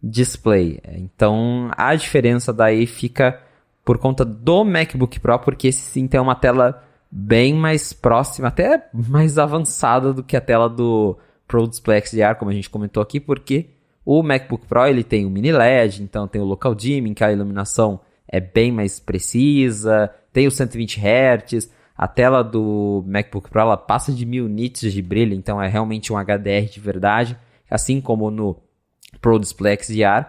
Display. 0.00 0.80
Então, 0.92 1.72
a 1.76 1.92
diferença 1.96 2.52
daí 2.52 2.86
fica 2.86 3.40
por 3.84 3.98
conta 3.98 4.24
do 4.24 4.64
MacBook 4.64 5.18
Pro, 5.18 5.40
porque 5.40 5.66
esse 5.66 5.80
sim 5.80 6.06
tem 6.06 6.20
uma 6.20 6.36
tela 6.36 6.84
bem 7.10 7.52
mais 7.52 7.92
próxima, 7.92 8.46
até 8.46 8.88
mais 8.94 9.38
avançada 9.38 10.12
do 10.12 10.22
que 10.22 10.36
a 10.36 10.40
tela 10.40 10.68
do 10.68 11.18
Pro 11.48 11.66
Display 11.66 12.00
XDR, 12.00 12.36
como 12.38 12.52
a 12.52 12.54
gente 12.54 12.70
comentou 12.70 13.02
aqui, 13.02 13.18
porque 13.18 13.70
o 14.10 14.22
MacBook 14.22 14.66
Pro 14.66 14.86
ele 14.86 15.04
tem 15.04 15.26
o 15.26 15.30
mini 15.30 15.52
LED, 15.52 16.02
então 16.02 16.26
tem 16.26 16.40
o 16.40 16.44
local 16.46 16.74
dimming, 16.74 17.12
que 17.12 17.22
a 17.22 17.30
iluminação 17.30 18.00
é 18.26 18.40
bem 18.40 18.72
mais 18.72 18.98
precisa, 18.98 20.10
tem 20.32 20.46
o 20.46 20.50
120 20.50 20.98
Hz, 20.98 21.70
a 21.94 22.08
tela 22.08 22.42
do 22.42 23.04
MacBook 23.06 23.50
Pro 23.50 23.60
ela 23.60 23.76
passa 23.76 24.10
de 24.10 24.24
mil 24.24 24.48
nits 24.48 24.90
de 24.90 25.02
brilho, 25.02 25.34
então 25.34 25.60
é 25.60 25.68
realmente 25.68 26.10
um 26.10 26.16
HDR 26.16 26.70
de 26.72 26.80
verdade, 26.80 27.36
assim 27.70 28.00
como 28.00 28.30
no 28.30 28.56
Pro 29.20 29.38
Display 29.38 29.76
XDR. 29.78 30.24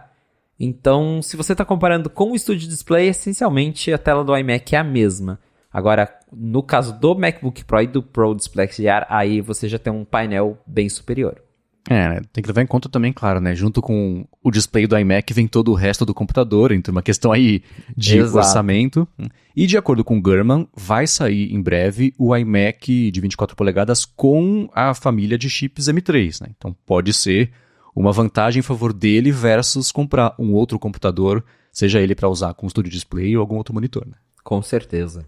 Então, 0.60 1.22
se 1.22 1.38
você 1.38 1.54
está 1.54 1.64
comparando 1.64 2.10
com 2.10 2.34
o 2.34 2.38
Studio 2.38 2.68
Display, 2.68 3.08
essencialmente 3.08 3.94
a 3.94 3.98
tela 3.98 4.26
do 4.26 4.36
iMac 4.36 4.76
é 4.76 4.80
a 4.80 4.84
mesma. 4.84 5.40
Agora, 5.72 6.14
no 6.34 6.62
caso 6.62 7.00
do 7.00 7.16
MacBook 7.16 7.64
Pro 7.64 7.82
e 7.82 7.88
do 7.88 8.04
Pro 8.04 8.36
Display 8.36 8.68
XDR, 8.68 9.06
aí 9.08 9.40
você 9.40 9.70
já 9.70 9.80
tem 9.80 9.94
um 9.94 10.04
painel 10.04 10.58
bem 10.68 10.90
superior. 10.90 11.42
É, 11.88 12.10
né? 12.10 12.22
tem 12.34 12.42
que 12.42 12.48
levar 12.48 12.62
em 12.62 12.68
conta 12.68 12.90
também, 12.90 13.14
claro, 13.14 13.40
né? 13.40 13.56
Junto 13.56 13.82
com 13.82 14.26
o 14.44 14.52
display 14.52 14.86
do 14.86 14.98
iMac 14.98 15.34
vem 15.34 15.48
todo 15.48 15.72
o 15.72 15.76
resto 15.76 16.06
do 16.06 16.14
computador, 16.14 16.72
então 16.72 16.92
uma 16.92 17.02
questão 17.02 17.32
aí 17.32 17.64
de 17.96 18.18
Exato. 18.18 18.38
orçamento. 18.38 19.08
E 19.56 19.66
de 19.66 19.78
acordo 19.78 20.04
com 20.04 20.18
o 20.18 20.22
Gurman, 20.22 20.68
vai 20.76 21.08
sair 21.08 21.54
em 21.54 21.62
breve 21.62 22.14
o 22.18 22.36
iMac 22.36 23.12
de 23.12 23.22
24 23.22 23.56
polegadas 23.56 24.06
com 24.06 24.70
a 24.74 24.94
família 24.94 25.38
de 25.38 25.50
chips 25.50 25.86
M3, 25.86 26.42
né? 26.42 26.50
Então 26.56 26.76
pode 26.86 27.14
ser 27.14 27.52
uma 27.96 28.12
vantagem 28.12 28.60
em 28.60 28.64
favor 28.64 28.94
dele 28.94 29.32
versus 29.32 29.92
comprar 29.92 30.36
um 30.38 30.54
outro 30.54 30.78
computador, 30.78 31.44
seja 31.72 32.00
ele 32.00 32.16
para 32.16 32.30
usar 32.30 32.54
com 32.54 32.66
o 32.66 32.70
Studio 32.70 32.92
Display 32.92 33.36
ou 33.36 33.42
algum 33.42 33.56
outro 33.56 33.74
monitor, 33.74 34.06
né? 34.06 34.16
Com 34.44 34.62
certeza. 34.62 35.26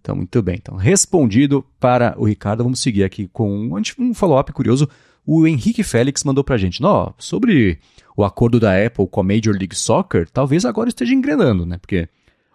Então, 0.00 0.14
muito 0.14 0.42
bem. 0.42 0.56
Então, 0.56 0.76
respondido 0.76 1.64
para 1.80 2.14
o 2.18 2.26
Ricardo, 2.26 2.62
vamos 2.62 2.80
seguir 2.80 3.04
aqui 3.04 3.26
com 3.32 3.70
um 3.98 4.12
follow-up 4.12 4.52
curioso 4.52 4.88
o 5.26 5.46
Henrique 5.46 5.82
Félix 5.82 6.22
mandou 6.24 6.44
pra 6.44 6.56
gente, 6.56 6.84
ó, 6.84 7.12
sobre 7.18 7.78
o 8.16 8.24
acordo 8.24 8.60
da 8.60 8.74
Apple 8.84 9.06
com 9.08 9.20
a 9.20 9.24
Major 9.24 9.54
League 9.54 9.74
Soccer, 9.74 10.28
talvez 10.30 10.64
agora 10.64 10.88
esteja 10.88 11.14
engrenando, 11.14 11.64
né? 11.64 11.78
Porque, 11.78 12.08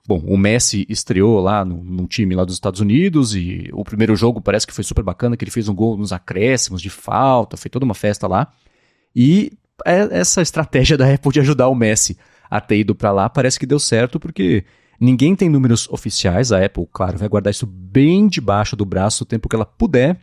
bom, 0.07 0.19
o 0.25 0.37
Messi 0.37 0.85
estreou 0.87 1.39
lá 1.39 1.65
no, 1.65 1.83
num 1.83 2.05
time 2.05 2.35
lá 2.35 2.45
dos 2.45 2.55
Estados 2.55 2.79
Unidos 2.79 3.35
e 3.35 3.69
o 3.73 3.83
primeiro 3.83 4.15
jogo 4.15 4.39
parece 4.39 4.67
que 4.67 4.73
foi 4.73 4.83
super 4.83 5.03
bacana, 5.03 5.35
que 5.35 5.43
ele 5.43 5.51
fez 5.51 5.67
um 5.67 5.75
gol 5.75 5.97
nos 5.97 6.13
acréscimos 6.13 6.81
de 6.81 6.89
falta, 6.89 7.57
foi 7.57 7.69
toda 7.69 7.85
uma 7.85 7.95
festa 7.95 8.27
lá. 8.27 8.51
E 9.15 9.51
é, 9.85 10.19
essa 10.19 10.41
estratégia 10.41 10.97
da 10.97 11.11
Apple 11.11 11.31
de 11.31 11.39
ajudar 11.39 11.67
o 11.67 11.75
Messi 11.75 12.17
a 12.49 12.61
ter 12.61 12.77
ido 12.77 12.95
para 12.95 13.11
lá 13.11 13.29
parece 13.29 13.59
que 13.59 13.65
deu 13.65 13.79
certo, 13.79 14.19
porque 14.19 14.63
ninguém 14.99 15.35
tem 15.35 15.49
números 15.49 15.87
oficiais, 15.89 16.51
a 16.51 16.63
Apple, 16.63 16.87
claro, 16.91 17.17
vai 17.17 17.27
guardar 17.27 17.51
isso 17.51 17.65
bem 17.65 18.27
debaixo 18.27 18.75
do 18.75 18.85
braço 18.85 19.23
o 19.23 19.27
tempo 19.27 19.49
que 19.49 19.55
ela 19.55 19.65
puder, 19.65 20.19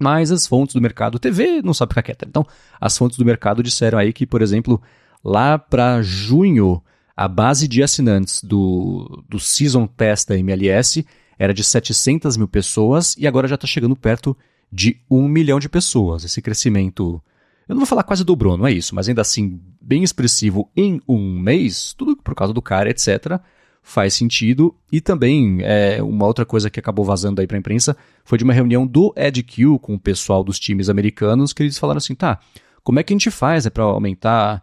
mas 0.00 0.32
as 0.32 0.46
fontes 0.46 0.74
do 0.74 0.80
mercado, 0.80 1.18
TV 1.18 1.60
não 1.62 1.74
sabe 1.74 1.90
ficar 1.90 2.02
quieta. 2.02 2.26
Então, 2.26 2.46
as 2.80 2.96
fontes 2.96 3.18
do 3.18 3.24
mercado 3.24 3.62
disseram 3.62 3.98
aí 3.98 4.12
que, 4.12 4.26
por 4.26 4.40
exemplo, 4.40 4.80
lá 5.22 5.58
para 5.58 6.00
junho, 6.00 6.82
a 7.16 7.28
base 7.28 7.68
de 7.68 7.82
assinantes 7.82 8.42
do, 8.42 9.22
do 9.28 9.38
Season 9.38 9.86
Test 9.86 10.28
da 10.28 10.38
MLS 10.38 11.06
era 11.38 11.52
de 11.52 11.62
700 11.62 12.36
mil 12.36 12.48
pessoas 12.48 13.14
e 13.18 13.26
agora 13.26 13.46
já 13.46 13.56
está 13.56 13.66
chegando 13.66 13.94
perto 13.94 14.36
de 14.72 14.98
1 15.10 15.28
milhão 15.28 15.60
de 15.60 15.68
pessoas. 15.68 16.24
Esse 16.24 16.40
crescimento, 16.40 17.22
eu 17.68 17.74
não 17.74 17.80
vou 17.80 17.86
falar 17.86 18.02
quase 18.02 18.24
dobrou, 18.24 18.56
não 18.56 18.66
é 18.66 18.72
isso, 18.72 18.94
mas 18.94 19.08
ainda 19.08 19.20
assim 19.20 19.60
bem 19.80 20.02
expressivo 20.02 20.70
em 20.74 21.00
um 21.06 21.38
mês, 21.38 21.92
tudo 21.92 22.16
por 22.16 22.34
causa 22.34 22.54
do 22.54 22.62
cara, 22.62 22.88
etc 22.88 23.40
faz 23.82 24.14
sentido. 24.14 24.74
E 24.90 25.00
também, 25.00 25.58
é, 25.62 26.02
uma 26.02 26.26
outra 26.26 26.44
coisa 26.44 26.70
que 26.70 26.78
acabou 26.78 27.04
vazando 27.04 27.40
aí 27.40 27.46
para 27.46 27.56
a 27.56 27.60
imprensa 27.60 27.96
foi 28.24 28.38
de 28.38 28.44
uma 28.44 28.52
reunião 28.52 28.86
do 28.86 29.12
EdQ 29.16 29.78
com 29.80 29.94
o 29.94 29.98
pessoal 29.98 30.44
dos 30.44 30.58
times 30.58 30.88
americanos, 30.88 31.52
que 31.52 31.62
eles 31.62 31.78
falaram 31.78 31.98
assim, 31.98 32.14
tá, 32.14 32.38
como 32.82 32.98
é 32.98 33.02
que 33.02 33.12
a 33.12 33.16
gente 33.16 33.30
faz 33.30 33.66
é 33.66 33.70
para 33.70 33.84
aumentar, 33.84 34.62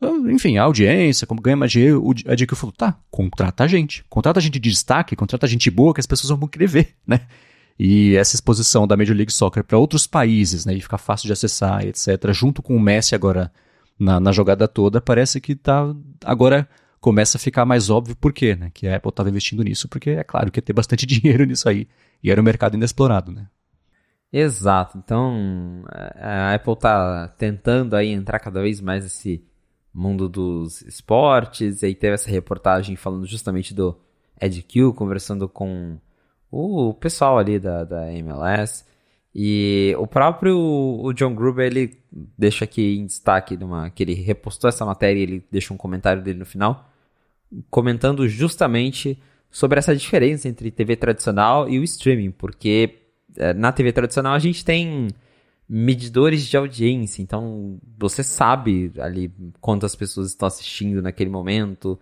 ah, 0.00 0.30
enfim, 0.30 0.58
a 0.58 0.64
audiência, 0.64 1.26
como 1.26 1.40
ganha 1.40 1.56
mais 1.56 1.72
dinheiro? 1.72 2.04
O 2.04 2.12
EdQ 2.12 2.54
falou, 2.54 2.72
tá, 2.72 2.96
contrata 3.10 3.64
a 3.64 3.66
gente. 3.66 4.04
Contrata 4.08 4.38
a 4.38 4.42
gente 4.42 4.58
de 4.58 4.70
destaque, 4.70 5.16
contrata 5.16 5.46
a 5.46 5.48
gente 5.48 5.70
boa 5.70 5.92
que 5.92 6.00
as 6.00 6.06
pessoas 6.06 6.38
vão 6.38 6.48
querer 6.48 6.68
ver, 6.68 6.94
né? 7.06 7.22
E 7.78 8.16
essa 8.16 8.34
exposição 8.34 8.88
da 8.88 8.96
Major 8.96 9.16
League 9.16 9.32
Soccer 9.32 9.62
para 9.62 9.78
outros 9.78 10.04
países, 10.04 10.66
né, 10.66 10.74
e 10.74 10.80
ficar 10.80 10.98
fácil 10.98 11.28
de 11.28 11.32
acessar, 11.32 11.86
etc., 11.86 12.32
junto 12.32 12.60
com 12.60 12.74
o 12.74 12.80
Messi 12.80 13.14
agora 13.14 13.52
na, 13.96 14.18
na 14.18 14.32
jogada 14.32 14.66
toda, 14.66 15.00
parece 15.00 15.40
que 15.40 15.54
tá 15.54 15.94
agora 16.24 16.68
começa 17.00 17.38
a 17.38 17.40
ficar 17.40 17.64
mais 17.64 17.90
óbvio 17.90 18.16
por 18.16 18.32
quê, 18.32 18.56
né? 18.56 18.70
Que 18.72 18.86
a 18.88 18.96
Apple 18.96 19.10
estava 19.10 19.28
investindo 19.28 19.62
nisso, 19.62 19.88
porque 19.88 20.10
é 20.10 20.24
claro 20.24 20.50
que 20.50 20.58
ia 20.58 20.62
ter 20.62 20.72
bastante 20.72 21.04
dinheiro 21.06 21.44
nisso 21.44 21.68
aí. 21.68 21.88
E 22.22 22.30
era 22.30 22.40
um 22.40 22.44
mercado 22.44 22.74
inexplorado, 22.74 23.32
né? 23.32 23.46
Exato. 24.32 24.98
Então, 24.98 25.84
a 26.16 26.54
Apple 26.54 26.72
está 26.74 27.28
tentando 27.28 27.96
aí 27.96 28.10
entrar 28.10 28.38
cada 28.38 28.60
vez 28.60 28.80
mais 28.80 29.04
nesse 29.04 29.42
mundo 29.92 30.28
dos 30.28 30.82
esportes. 30.82 31.82
E 31.82 31.86
aí 31.86 31.94
teve 31.94 32.14
essa 32.14 32.30
reportagem 32.30 32.96
falando 32.96 33.26
justamente 33.26 33.74
do 33.74 33.96
EdQ, 34.40 34.92
conversando 34.94 35.48
com 35.48 35.98
o 36.50 36.94
pessoal 36.94 37.38
ali 37.38 37.58
da, 37.58 37.84
da 37.84 38.12
MLS. 38.14 38.84
E 39.34 39.94
o 39.98 40.06
próprio 40.06 40.56
o 40.58 41.12
John 41.12 41.34
Gruber, 41.34 41.66
ele 41.66 41.98
deixa 42.10 42.64
aqui 42.64 42.96
em 42.98 43.06
destaque, 43.06 43.56
numa, 43.56 43.90
que 43.90 44.02
ele 44.02 44.14
repostou 44.14 44.68
essa 44.68 44.84
matéria 44.84 45.20
e 45.20 45.22
ele 45.22 45.46
deixa 45.50 45.72
um 45.72 45.76
comentário 45.76 46.22
dele 46.22 46.38
no 46.38 46.46
final, 46.46 46.87
comentando 47.70 48.28
justamente 48.28 49.18
sobre 49.50 49.78
essa 49.78 49.96
diferença 49.96 50.48
entre 50.48 50.70
TV 50.70 50.96
tradicional 50.96 51.68
e 51.68 51.78
o 51.78 51.84
streaming, 51.84 52.30
porque 52.30 52.98
é, 53.36 53.54
na 53.54 53.72
TV 53.72 53.92
tradicional 53.92 54.34
a 54.34 54.38
gente 54.38 54.64
tem 54.64 55.08
medidores 55.68 56.46
de 56.46 56.56
audiência, 56.56 57.22
então 57.22 57.78
você 57.98 58.22
sabe 58.22 58.92
ali 58.98 59.30
quantas 59.60 59.94
pessoas 59.94 60.28
estão 60.28 60.48
assistindo 60.48 61.02
naquele 61.02 61.30
momento. 61.30 61.98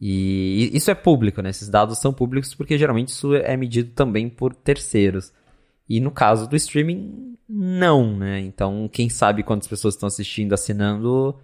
E 0.00 0.70
isso 0.72 0.90
é 0.90 0.94
público, 0.94 1.40
né? 1.42 1.50
Esses 1.50 1.68
dados 1.68 1.98
são 1.98 2.12
públicos 2.12 2.54
porque 2.54 2.76
geralmente 2.76 3.08
isso 3.08 3.34
é 3.34 3.56
medido 3.56 3.90
também 3.92 4.28
por 4.28 4.54
terceiros. 4.54 5.32
E 5.88 6.00
no 6.00 6.10
caso 6.10 6.48
do 6.48 6.56
streaming, 6.56 7.36
não, 7.48 8.16
né? 8.16 8.40
Então, 8.40 8.88
quem 8.92 9.08
sabe 9.08 9.42
quantas 9.42 9.68
pessoas 9.68 9.94
estão 9.94 10.06
assistindo, 10.06 10.52
assinando, 10.54 11.38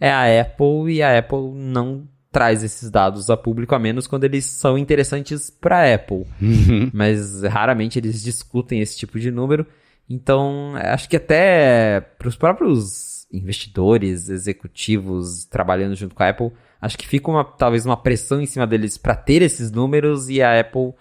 é 0.00 0.10
a 0.10 0.40
Apple 0.42 0.92
e 0.92 1.02
a 1.02 1.18
Apple 1.18 1.52
não 1.54 2.08
traz 2.32 2.64
esses 2.64 2.90
dados 2.90 3.28
a 3.28 3.36
público, 3.36 3.74
a 3.74 3.78
menos 3.78 4.06
quando 4.06 4.24
eles 4.24 4.46
são 4.46 4.78
interessantes 4.78 5.50
para 5.50 5.78
a 5.78 5.94
Apple. 5.94 6.24
Uhum. 6.40 6.90
Mas 6.92 7.42
raramente 7.42 7.98
eles 7.98 8.22
discutem 8.22 8.80
esse 8.80 8.96
tipo 8.96 9.20
de 9.20 9.30
número. 9.30 9.66
Então, 10.08 10.72
acho 10.76 11.08
que 11.08 11.16
até 11.16 12.00
para 12.00 12.28
os 12.28 12.34
próprios 12.34 13.26
investidores, 13.32 14.28
executivos 14.28 15.44
trabalhando 15.44 15.94
junto 15.94 16.14
com 16.14 16.22
a 16.22 16.28
Apple, 16.28 16.52
acho 16.80 16.98
que 16.98 17.06
fica 17.06 17.30
uma, 17.30 17.44
talvez 17.44 17.86
uma 17.86 17.96
pressão 17.96 18.40
em 18.40 18.46
cima 18.46 18.66
deles 18.66 18.98
para 18.98 19.14
ter 19.14 19.42
esses 19.42 19.70
números 19.70 20.28
e 20.28 20.42
a 20.42 20.58
Apple, 20.58 20.92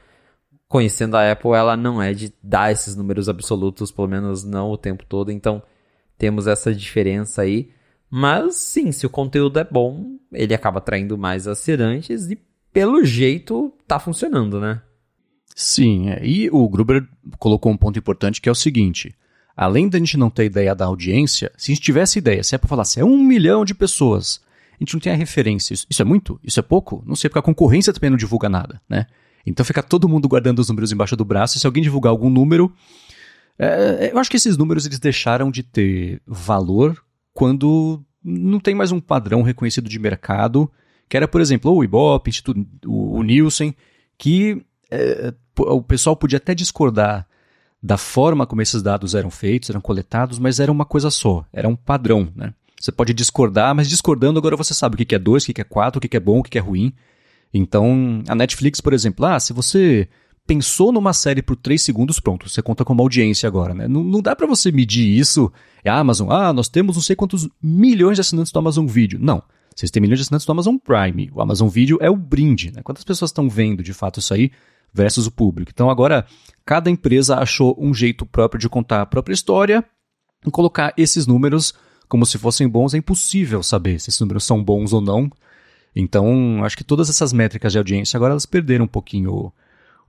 conhecendo 0.68 1.18
a 1.18 1.32
Apple, 1.32 1.52
ela 1.52 1.76
não 1.76 2.02
é 2.02 2.14
de 2.14 2.34
dar 2.44 2.72
esses 2.72 2.96
números 2.96 3.28
absolutos, 3.28 3.92
pelo 3.92 4.08
menos 4.08 4.44
não 4.44 4.70
o 4.70 4.78
tempo 4.78 5.06
todo. 5.06 5.32
Então, 5.32 5.64
temos 6.18 6.46
essa 6.46 6.74
diferença 6.74 7.42
aí. 7.42 7.72
Mas 8.12 8.55
sim, 8.57 8.91
se 8.91 9.05
o 9.05 9.09
conteúdo 9.09 9.57
é 9.57 9.64
bom, 9.64 10.18
ele 10.34 10.53
acaba 10.53 10.80
atraindo 10.80 11.18
mais 11.18 11.47
assinantes 11.47 12.30
e 12.30 12.38
pelo 12.74 13.05
jeito 13.05 13.74
tá 13.88 13.99
funcionando, 13.99 14.59
né? 14.59 14.82
Sim, 15.55 16.09
é. 16.09 16.26
e 16.26 16.49
o 16.49 16.68
Gruber 16.68 17.07
colocou 17.39 17.72
um 17.72 17.78
ponto 17.78 17.97
importante 17.97 18.41
que 18.41 18.49
é 18.49 18.51
o 18.51 18.55
seguinte: 18.55 19.16
além 19.55 19.88
da 19.88 19.97
gente 19.97 20.18
não 20.18 20.30
ter 20.30 20.45
ideia 20.45 20.76
da 20.76 20.86
audiência, 20.86 21.51
se 21.55 21.72
a 21.72 21.76
gente 21.76 21.84
tivesse 21.84 22.20
ideia, 22.20 22.43
se 22.43 22.53
é 22.53 22.57
para 22.57 22.68
falar 22.68 22.84
se 22.84 22.99
é 22.99 23.05
um 23.05 23.18
milhão 23.18 23.64
de 23.64 23.74
pessoas, 23.74 24.41
a 24.74 24.84
gente 24.84 24.93
não 24.93 24.99
tem 24.99 25.14
a 25.14 25.16
referência. 25.16 25.74
Isso, 25.74 26.01
é 26.01 26.05
muito? 26.05 26.39
Isso 26.43 26.59
é 26.59 26.64
pouco? 26.64 27.03
Não 27.05 27.16
sei, 27.16 27.30
porque 27.30 27.39
a 27.39 27.43
concorrência 27.43 27.93
também 27.93 28.09
não 28.09 28.18
divulga 28.18 28.49
nada, 28.49 28.82
né? 28.89 29.05
Então 29.45 29.66
fica 29.66 29.82
todo 29.82 30.09
mundo 30.09 30.28
guardando 30.28 30.59
os 30.59 30.68
números 30.68 30.91
embaixo 30.91 31.16
do 31.16 31.24
braço, 31.24 31.57
e 31.57 31.62
se 31.62 31.66
alguém 31.66 31.82
divulgar 31.82 32.12
algum 32.12 32.30
número. 32.30 32.74
É, 33.57 34.09
eu 34.12 34.20
acho 34.20 34.30
que 34.30 34.38
esses 34.38 34.57
números 34.57 34.86
eles 34.86 34.99
deixaram 34.99 35.49
de 35.49 35.64
ter 35.64 36.22
valor 36.26 37.01
quando 37.34 38.04
não 38.24 38.60
tem 38.60 38.76
mais 38.76 38.92
um 38.92 39.00
padrão 39.00 39.42
reconhecido 39.42 39.90
de 39.90 40.00
mercado, 40.00 40.72
que 41.10 41.18
era, 41.18 41.28
por 41.28 41.42
exemplo, 41.42 41.74
o 41.74 41.84
Ibope, 41.84 42.32
o, 42.86 43.18
o 43.18 43.24
Nielsen, 43.24 43.76
que 44.18 44.64
é, 44.90 45.34
o 45.58 45.82
pessoal 45.82 46.16
podia 46.16 46.38
até 46.38 46.54
discordar 46.54 47.28
da 47.82 47.98
forma 47.98 48.46
como 48.46 48.62
esses 48.62 48.84
dados 48.84 49.16
eram 49.16 49.32
feitos, 49.32 49.70
eram 49.70 49.82
coletados, 49.82 50.38
mas 50.38 50.60
era 50.60 50.72
uma 50.72 50.86
coisa 50.86 51.10
só, 51.10 51.46
era 51.52 51.68
um 51.68 51.76
padrão, 51.76 52.32
né? 52.36 52.54
Você 52.80 52.92
pode 52.92 53.14
discordar, 53.14 53.76
mas 53.76 53.88
discordando 53.88 54.40
agora 54.40 54.56
você 54.56 54.74
sabe 54.74 54.96
o 54.96 55.06
que 55.06 55.14
é 55.14 55.20
2, 55.20 55.44
o 55.44 55.54
que 55.54 55.62
é 55.62 55.64
4, 55.64 56.00
o 56.00 56.02
que 56.02 56.18
é 56.18 56.20
bom, 56.20 56.40
o 56.40 56.44
que 56.44 56.58
é 56.58 56.62
ruim. 56.62 56.94
Então, 57.54 58.24
a 58.28 58.34
Netflix, 58.34 58.82
por 58.82 58.92
exemplo, 58.92 59.26
ah, 59.26 59.40
se 59.40 59.54
você 59.54 60.08
pensou 60.52 60.91
numa 60.91 61.14
série 61.14 61.41
por 61.41 61.56
3 61.56 61.82
segundos, 61.82 62.20
pronto, 62.20 62.49
você 62.49 62.62
conta 62.62 62.84
como 62.84 63.02
audiência 63.02 63.47
agora, 63.47 63.74
né? 63.74 63.88
Não, 63.88 64.04
não 64.04 64.22
dá 64.22 64.36
para 64.36 64.45
você 64.45 64.70
medir 64.70 65.08
isso. 65.18 65.49
É 65.82 65.89
a 65.89 65.97
Amazon, 65.97 66.30
ah, 66.30 66.52
nós 66.52 66.68
temos 66.68 66.97
não 66.97 67.02
sei 67.02 67.16
quantos 67.16 67.47
milhões 67.64 68.18
de 68.18 68.22
assinantes 68.22 68.52
do 68.52 68.60
Amazon 68.60 68.86
Video. 68.86 69.18
Não. 69.18 69.41
Vocês 69.74 69.89
têm 69.89 70.02
milhões 70.02 70.20
de 70.20 70.24
assinantes 70.24 70.45
do 70.45 70.52
Amazon 70.52 70.76
Prime. 70.76 71.32
O 71.34 71.41
Amazon 71.41 71.70
Video 71.70 71.97
é 72.02 72.10
o 72.10 72.18
brinde, 72.18 72.70
né? 72.70 72.82
Quantas 72.84 73.06
pessoas 73.06 73.30
estão 73.30 73.49
vendo 73.49 73.82
de 73.82 73.93
fato 73.93 74.20
isso 74.20 74.34
aí 74.34 74.52
versus 74.93 75.26
o 75.26 75.32
público? 75.32 75.72
Então 75.74 75.89
agora, 75.89 76.26
cada 76.66 76.89
empresa 76.89 77.38
achou 77.38 77.74
um 77.80 77.93
jeito 77.93 78.26
próprio 78.26 78.60
de 78.60 78.68
contar 78.68 79.04
a 79.04 79.06
própria 79.06 79.34
história 79.34 79.86
e 80.45 80.52
colocar 80.52 80.93
esses 80.97 81.26
números 81.26 81.74
como 82.10 82.26
se 82.26 82.38
fossem 82.38 82.68
bons. 82.68 82.93
É 82.93 82.97
impossível 82.97 83.64
saber 83.64 84.02
se 84.02 84.10
esses 84.10 84.20
números 84.20 84.43
são 84.43 84.62
bons 84.62 84.91
ou 84.91 84.99
não. 84.99 85.32
Então, 85.95 86.62
acho 86.66 86.76
que 86.76 86.84
todas 86.84 87.10
essas 87.10 87.32
métricas 87.32 87.72
de 87.72 87.78
audiência 87.78 88.18
agora 88.18 88.34
elas 88.34 88.45
perderam 88.45 88.84
um 88.84 88.89
pouquinho 88.89 89.54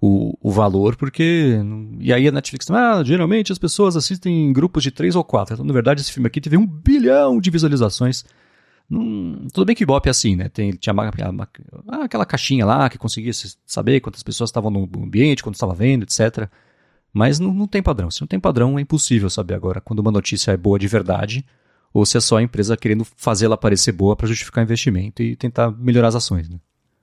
o, 0.05 0.37
o 0.43 0.51
valor, 0.51 0.97
porque. 0.97 1.57
E 2.01 2.13
aí 2.13 2.27
a 2.27 2.33
Netflix 2.33 2.69
ah, 2.73 3.05
geralmente 3.05 3.53
as 3.53 3.59
pessoas 3.59 3.97
assistem 3.97 4.49
em 4.49 4.53
grupos 4.53 4.83
de 4.83 4.91
três 4.91 5.15
ou 5.15 5.23
quatro. 5.23 5.55
Então, 5.55 5.65
na 5.65 5.73
verdade, 5.73 6.01
esse 6.01 6.11
filme 6.11 6.27
aqui 6.27 6.41
teve 6.41 6.57
um 6.57 6.67
bilhão 6.67 7.41
de 7.41 7.49
visualizações. 7.51 8.25
Tudo 8.91 9.65
bem 9.65 9.77
que 9.77 9.85
Ibope 9.85 10.09
é 10.09 10.11
assim, 10.11 10.35
né? 10.35 10.49
Tem, 10.49 10.73
tinha 10.73 10.93
ah, 10.93 12.05
aquela 12.05 12.27
caixinha 12.27 12.67
lá 12.67 12.91
que 12.91 12.99
conseguia 12.99 13.33
saber 13.65 14.01
quantas 14.01 14.25
pessoas 14.25 14.51
estavam 14.51 14.73
no 14.73 14.91
ambiente, 14.97 15.41
quando 15.41 15.55
estava 15.55 15.73
vendo, 15.73 16.03
etc. 16.03 16.49
Mas 17.13 17.39
não, 17.39 17.55
não 17.55 17.69
tem 17.69 17.81
padrão. 17.81 18.11
Se 18.11 18.21
não 18.21 18.27
tem 18.27 18.41
padrão, 18.41 18.77
é 18.79 18.83
impossível 18.83 19.31
saber 19.31 19.55
agora 19.55 19.81
quando 19.81 20.01
uma 20.01 20.11
notícia 20.11 20.51
é 20.51 20.57
boa 20.57 20.81
de 20.81 20.89
verdade 20.89 21.47
ou 21.95 22.05
se 22.05 22.17
é 22.17 22.21
só 22.21 22.39
a 22.39 22.43
empresa 22.43 22.77
querendo 22.77 23.05
fazer 23.05 23.45
ela 23.47 23.57
parecer 23.57 23.93
boa 23.93 24.17
para 24.17 24.27
justificar 24.27 24.65
investimento 24.65 25.23
e 25.23 25.37
tentar 25.37 25.71
melhorar 25.71 26.09
as 26.09 26.17
ações. 26.17 26.49
Né? 26.49 26.59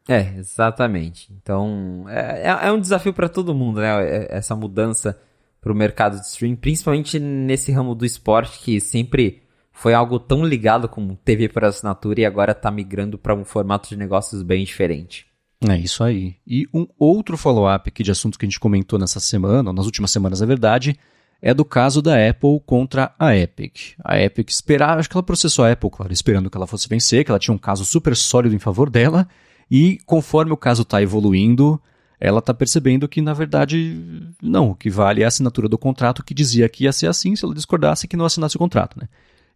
É, 0.09 0.33
exatamente. 0.39 1.31
Então, 1.39 2.05
é, 2.09 2.49
é, 2.49 2.67
é 2.67 2.71
um 2.71 2.79
desafio 2.79 3.13
para 3.13 3.29
todo 3.29 3.53
mundo, 3.53 3.79
né? 3.79 3.89
É, 4.03 4.37
essa 4.37 4.55
mudança 4.55 5.15
para 5.61 5.71
o 5.71 5.75
mercado 5.75 6.19
de 6.19 6.25
streaming, 6.25 6.55
principalmente 6.55 7.19
nesse 7.19 7.71
ramo 7.71 7.93
do 7.93 8.05
esporte 8.05 8.59
que 8.59 8.81
sempre 8.81 9.43
foi 9.71 9.93
algo 9.93 10.19
tão 10.19 10.43
ligado 10.43 10.89
com 10.89 11.15
TV 11.15 11.47
por 11.47 11.63
assinatura 11.63 12.21
e 12.21 12.25
agora 12.25 12.53
está 12.53 12.71
migrando 12.71 13.19
para 13.19 13.35
um 13.35 13.45
formato 13.45 13.87
de 13.87 13.95
negócios 13.95 14.41
bem 14.41 14.63
diferente. 14.63 15.27
É 15.67 15.77
isso 15.77 16.03
aí. 16.03 16.37
E 16.47 16.67
um 16.73 16.87
outro 16.97 17.37
follow-up 17.37 17.87
aqui 17.87 18.01
de 18.01 18.09
assuntos 18.09 18.37
que 18.37 18.45
a 18.45 18.49
gente 18.49 18.59
comentou 18.59 18.97
nessa 18.97 19.19
semana, 19.19 19.69
ou 19.69 19.75
nas 19.75 19.85
últimas 19.85 20.09
semanas, 20.09 20.39
na 20.39 20.47
verdade, 20.47 20.97
é 21.41 21.53
do 21.53 21.63
caso 21.63 22.01
da 22.01 22.15
Apple 22.29 22.59
contra 22.65 23.13
a 23.19 23.35
Epic. 23.35 23.93
A 24.03 24.19
Epic 24.19 24.49
esperava, 24.49 24.99
acho 24.99 25.09
que 25.09 25.15
ela 25.15 25.23
processou 25.23 25.65
a 25.65 25.71
Apple, 25.71 25.89
claro, 25.91 26.11
esperando 26.11 26.49
que 26.49 26.57
ela 26.57 26.67
fosse 26.67 26.89
vencer, 26.89 27.23
que 27.23 27.31
ela 27.31 27.39
tinha 27.39 27.53
um 27.53 27.59
caso 27.59 27.85
super 27.85 28.15
sólido 28.15 28.55
em 28.55 28.59
favor 28.59 28.89
dela, 28.89 29.27
e 29.69 29.99
conforme 30.05 30.51
o 30.51 30.57
caso 30.57 30.81
está 30.81 31.01
evoluindo, 31.01 31.79
ela 32.19 32.39
está 32.39 32.53
percebendo 32.53 33.07
que, 33.07 33.21
na 33.21 33.33
verdade, 33.33 33.97
não, 34.41 34.71
o 34.71 34.75
que 34.75 34.89
vale 34.89 35.21
é 35.21 35.25
a 35.25 35.27
assinatura 35.27 35.69
do 35.69 35.77
contrato 35.77 36.23
que 36.23 36.33
dizia 36.33 36.67
que 36.67 36.83
ia 36.83 36.91
ser 36.91 37.07
assim 37.07 37.35
se 37.35 37.45
ela 37.45 37.53
discordasse 37.53 38.07
que 38.07 38.17
não 38.17 38.25
assinasse 38.25 38.55
o 38.55 38.59
contrato. 38.59 38.99
Né? 38.99 39.07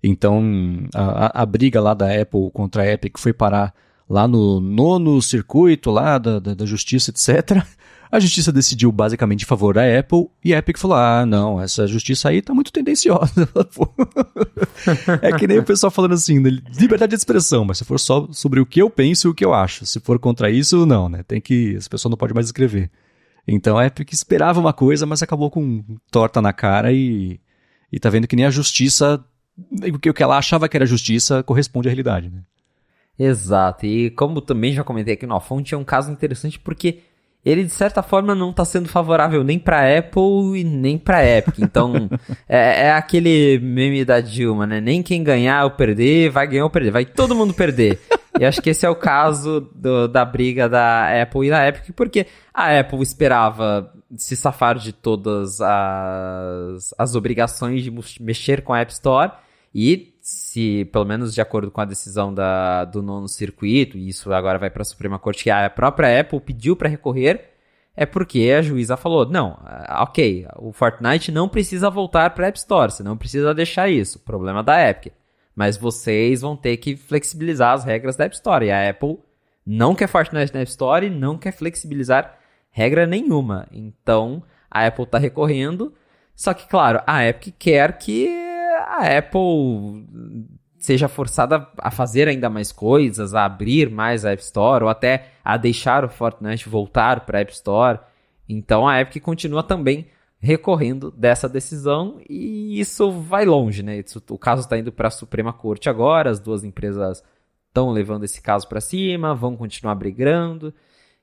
Então, 0.02 0.42
a, 0.94 1.42
a, 1.42 1.46
briga 1.46 1.82
lá 1.82 1.94
da 1.94 2.08
Apple 2.22 2.50
contra 2.54 2.84
a 2.84 2.92
Epic 2.92 3.18
foi 3.18 3.34
parar 3.34 3.74
lá 4.10 4.28
no 4.28 4.62
nono 4.62 5.22
circuito 5.22 5.92
lá 5.92 6.18
da, 6.18 6.40
da, 6.40 6.54
da 6.54 6.66
justiça, 6.66 7.12
etc. 7.12 7.66
A 8.14 8.20
justiça 8.20 8.52
decidiu 8.52 8.92
basicamente 8.92 9.42
em 9.42 9.48
favor 9.48 9.74
da 9.74 9.82
Apple 9.82 10.28
e 10.46 10.54
a 10.54 10.60
Epic 10.60 10.78
falou: 10.78 10.96
ah, 10.98 11.26
não, 11.26 11.60
essa 11.60 11.88
justiça 11.88 12.30
aí 12.30 12.44
tá 12.44 12.54
muito 12.54 12.72
tendenciosa. 12.72 13.50
é 15.20 15.32
que 15.36 15.48
nem 15.48 15.58
o 15.58 15.64
pessoal 15.64 15.90
falando 15.90 16.14
assim, 16.14 16.38
né, 16.38 16.52
liberdade 16.78 17.10
de 17.10 17.16
expressão, 17.16 17.66
mas 17.66 17.80
se 17.80 17.84
for 17.84 18.00
só 18.00 18.28
sobre 18.30 18.60
o 18.60 18.68
que 18.68 18.80
eu 18.80 18.88
penso 18.88 19.28
e 19.28 19.32
o 19.32 19.34
que 19.34 19.44
eu 19.44 19.52
acho. 19.52 19.88
Se 19.88 20.00
for 20.00 20.20
contra 20.20 20.52
isso, 20.52 20.86
não, 20.86 21.10
né? 21.10 21.24
Tem 21.24 21.42
que. 21.42 21.76
Essa 21.76 21.90
pessoa 21.90 22.12
não 22.12 22.16
pode 22.16 22.36
mais 22.36 22.46
escrever. 22.46 22.92
Então 23.48 23.80
a 23.80 23.88
Epic 23.88 24.14
esperava 24.14 24.60
uma 24.60 24.74
coisa, 24.74 25.08
mas 25.08 25.24
acabou 25.24 25.50
com 25.50 25.84
torta 26.12 26.40
na 26.40 26.54
cara 26.54 26.94
e, 26.94 27.40
e 27.92 28.00
tá 28.00 28.12
vendo 28.12 28.28
que 28.28 28.36
nem 28.36 28.46
a 28.46 28.52
justiça. 28.52 29.26
O 29.92 29.98
que 29.98 30.22
ela 30.22 30.38
achava 30.38 30.70
que 30.70 30.78
era 30.78 30.86
justiça 30.86 31.42
corresponde 31.42 31.88
à 31.88 31.90
realidade, 31.90 32.30
né? 32.30 32.44
Exato. 33.18 33.88
E 33.88 34.12
como 34.12 34.40
também 34.40 34.72
já 34.72 34.84
comentei 34.84 35.16
aqui 35.16 35.26
no 35.26 35.40
Fonte, 35.40 35.74
é 35.74 35.78
um 35.78 35.84
caso 35.84 36.12
interessante 36.12 36.60
porque 36.60 37.00
ele 37.46 37.64
de 37.64 37.72
certa 37.72 38.02
forma 38.02 38.34
não 38.34 38.52
está 38.52 38.64
sendo 38.64 38.88
favorável 38.88 39.44
nem 39.44 39.60
para 39.60 39.98
Apple 39.98 40.60
e 40.60 40.64
nem 40.64 40.98
para 40.98 41.26
Epic. 41.26 41.60
Então 41.60 42.10
é, 42.48 42.86
é, 42.88 42.92
aquele 42.92 43.60
meme 43.60 44.06
da 44.06 44.22
Dilma, 44.22 44.66
né? 44.66 44.80
Nem 44.80 45.04
quem 45.04 45.24
ganhar 45.24 45.66
ou 45.66 45.72
perder 45.72 46.30
vai 46.30 46.48
ganhar 46.48 46.64
ou 46.64 46.70
perder, 46.70 46.92
vai 46.92 47.06
todo 47.06 47.36
mundo 47.36 47.54
perder. 47.54 48.00
e 48.40 48.46
acho 48.46 48.62
que 48.62 48.70
esse 48.70 48.86
é 48.86 48.90
o 48.90 48.96
caso 48.96 49.70
do, 49.76 50.08
da 50.08 50.24
briga 50.24 50.70
da 50.70 51.22
Apple 51.22 51.48
e 51.48 51.50
da 51.50 51.68
Epic, 51.68 51.94
porque 51.96 52.28
a 52.54 52.80
Apple 52.80 53.02
esperava 53.02 53.92
se 54.16 54.36
safar 54.36 54.78
de 54.78 54.94
todas 54.94 55.60
as, 55.60 56.94
as 56.98 57.16
obrigações 57.16 57.84
de 57.84 57.94
mexer 58.22 58.62
com 58.62 58.74
a 58.74 58.80
App 58.80 58.92
Store 58.92 59.32
e 59.74 60.13
se, 60.24 60.86
pelo 60.86 61.04
menos 61.04 61.34
de 61.34 61.42
acordo 61.42 61.70
com 61.70 61.82
a 61.82 61.86
decisão 61.86 62.34
da, 62.34 62.86
do 62.86 63.04
nono 63.04 63.28
circuito, 63.28 63.98
e 63.98 64.08
isso 64.08 64.32
agora 64.32 64.58
vai 64.58 64.70
para 64.70 64.82
a 64.82 64.86
Suprema 64.86 65.20
Corte, 65.20 65.44
que 65.44 65.50
a 65.50 65.70
própria 65.70 66.22
Apple 66.22 66.40
pediu 66.40 66.78
para 66.78 66.88
recorrer, 66.88 67.52
é 67.94 68.06
porque 68.06 68.50
a 68.58 68.62
juíza 68.62 68.96
falou: 68.96 69.26
não, 69.30 69.60
ah, 69.66 70.04
ok, 70.04 70.48
o 70.60 70.72
Fortnite 70.72 71.30
não 71.30 71.50
precisa 71.50 71.90
voltar 71.90 72.30
para 72.30 72.46
a 72.46 72.48
App 72.48 72.58
Store, 72.58 72.90
você 72.90 73.04
não 73.04 73.18
precisa 73.18 73.54
deixar 73.54 73.90
isso, 73.90 74.18
problema 74.20 74.64
da 74.64 74.90
Epic. 74.90 75.12
Mas 75.54 75.76
vocês 75.76 76.40
vão 76.40 76.56
ter 76.56 76.78
que 76.78 76.96
flexibilizar 76.96 77.74
as 77.74 77.84
regras 77.84 78.16
da 78.16 78.24
App 78.24 78.34
Store. 78.34 78.66
E 78.66 78.72
a 78.72 78.90
Apple 78.90 79.20
não 79.66 79.94
quer 79.94 80.08
Fortnite 80.08 80.54
na 80.54 80.62
App 80.62 80.72
Store 80.72 81.06
e 81.06 81.10
não 81.10 81.38
quer 81.38 81.52
flexibilizar 81.52 82.40
regra 82.72 83.06
nenhuma. 83.06 83.68
Então 83.72 84.42
a 84.72 84.88
Apple 84.88 85.04
está 85.04 85.18
recorrendo. 85.20 85.94
Só 86.34 86.54
que, 86.54 86.68
claro, 86.68 87.02
a 87.06 87.28
Epic 87.28 87.54
quer 87.60 87.98
que 88.00 88.53
a 88.84 89.18
Apple 89.18 90.06
seja 90.78 91.08
forçada 91.08 91.66
a 91.78 91.90
fazer 91.90 92.28
ainda 92.28 92.50
mais 92.50 92.72
coisas, 92.72 93.34
a 93.34 93.46
abrir 93.46 93.90
mais 93.90 94.26
a 94.26 94.32
App 94.32 94.44
Store 94.44 94.84
ou 94.84 94.90
até 94.90 95.30
a 95.44 95.56
deixar 95.56 96.04
o 96.04 96.10
Fortnite 96.10 96.68
voltar 96.68 97.22
para 97.22 97.38
a 97.38 97.42
App 97.42 97.54
Store. 97.54 98.00
Então 98.50 98.86
a 98.88 99.00
Epic 99.00 99.24
continua 99.24 99.64
também 99.64 100.08
recorrendo 100.40 101.10
dessa 101.10 101.48
decisão 101.48 102.20
e 102.30 102.78
isso 102.78 103.10
vai 103.12 103.46
longe, 103.46 103.82
né? 103.82 104.00
Isso, 104.00 104.22
o 104.30 104.38
caso 104.38 104.64
está 104.64 104.78
indo 104.78 104.92
para 104.92 105.08
a 105.08 105.12
Suprema 105.12 105.54
Corte 105.54 105.90
agora, 105.90 106.30
as 106.30 106.42
duas 106.42 106.66
empresas 106.66 107.24
estão 107.70 107.92
levando 107.92 108.26
esse 108.26 108.42
caso 108.42 108.68
para 108.68 108.82
cima, 108.82 109.34
vão 109.34 109.56
continuar 109.56 109.96
brigando 109.96 110.74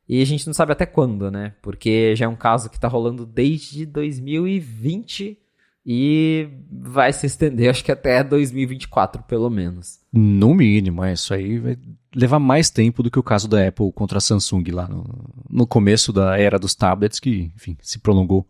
e 0.09 0.23
a 0.23 0.25
gente 0.25 0.47
não 0.47 0.55
sabe 0.55 0.73
até 0.73 0.87
quando, 0.87 1.31
né? 1.31 1.55
Porque 1.61 2.17
já 2.17 2.25
é 2.25 2.29
um 2.29 2.35
caso 2.35 2.71
que 2.71 2.77
está 2.77 2.89
rolando 2.89 3.27
desde 3.27 3.85
2020 3.85 5.39
e 5.85 6.49
vai 6.71 7.13
se 7.13 7.27
estender, 7.27 7.71
acho 7.71 7.85
que 7.85 7.93
até 7.93 8.23
2024, 8.23 9.23
pelo 9.23 9.49
menos. 9.49 9.99
No 10.13 10.55
mínimo, 10.55 11.03
é 11.03 11.13
isso 11.13 11.33
aí 11.33 11.59
vai 11.59 11.79
levar 12.15 12.39
mais 12.39 12.71
tempo 12.71 13.03
do 13.03 13.11
que 13.11 13.19
o 13.19 13.23
caso 13.23 13.49
da 13.49 13.67
Apple 13.67 13.93
contra 13.93 14.19
a 14.19 14.21
Samsung 14.21 14.65
lá 14.73 14.87
no, 14.87 15.05
no 15.49 15.67
começo 15.67 16.13
da 16.13 16.39
era 16.39 16.59
dos 16.59 16.75
tablets, 16.75 17.21
que, 17.21 17.51
enfim, 17.57 17.77
se 17.81 17.99
prolongou 17.99 18.47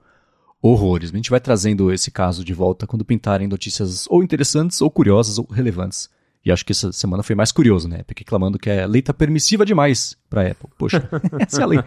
horrores. 0.63 1.11
A 1.11 1.17
gente 1.17 1.31
vai 1.31 1.41
trazendo 1.41 1.93
esse 1.93 2.11
caso 2.11 2.45
de 2.45 2.53
volta 2.53 2.87
quando 2.87 3.05
pintarem 3.05 3.47
notícias 3.47 4.07
ou 4.09 4.23
interessantes, 4.23 4.81
ou 4.81 4.91
curiosas, 4.91 5.39
ou 5.39 5.47
relevantes. 5.47 6.11
E 6.45 6.51
acho 6.51 6.65
que 6.65 6.73
essa 6.73 6.91
semana 6.91 7.23
foi 7.23 7.37
mais 7.37 7.53
curioso, 7.53 7.87
né? 7.87 8.03
Porque 8.03 8.23
reclamando 8.23 8.59
que 8.59 8.71
a 8.71 8.87
lei 8.87 9.03
tá 9.03 9.13
permissiva 9.13 9.65
demais 9.65 10.17
para 10.29 10.51
Apple. 10.51 10.71
Poxa, 10.79 11.09
essa 11.39 11.61
é 11.61 11.65
a 11.65 11.67
lei. 11.67 11.79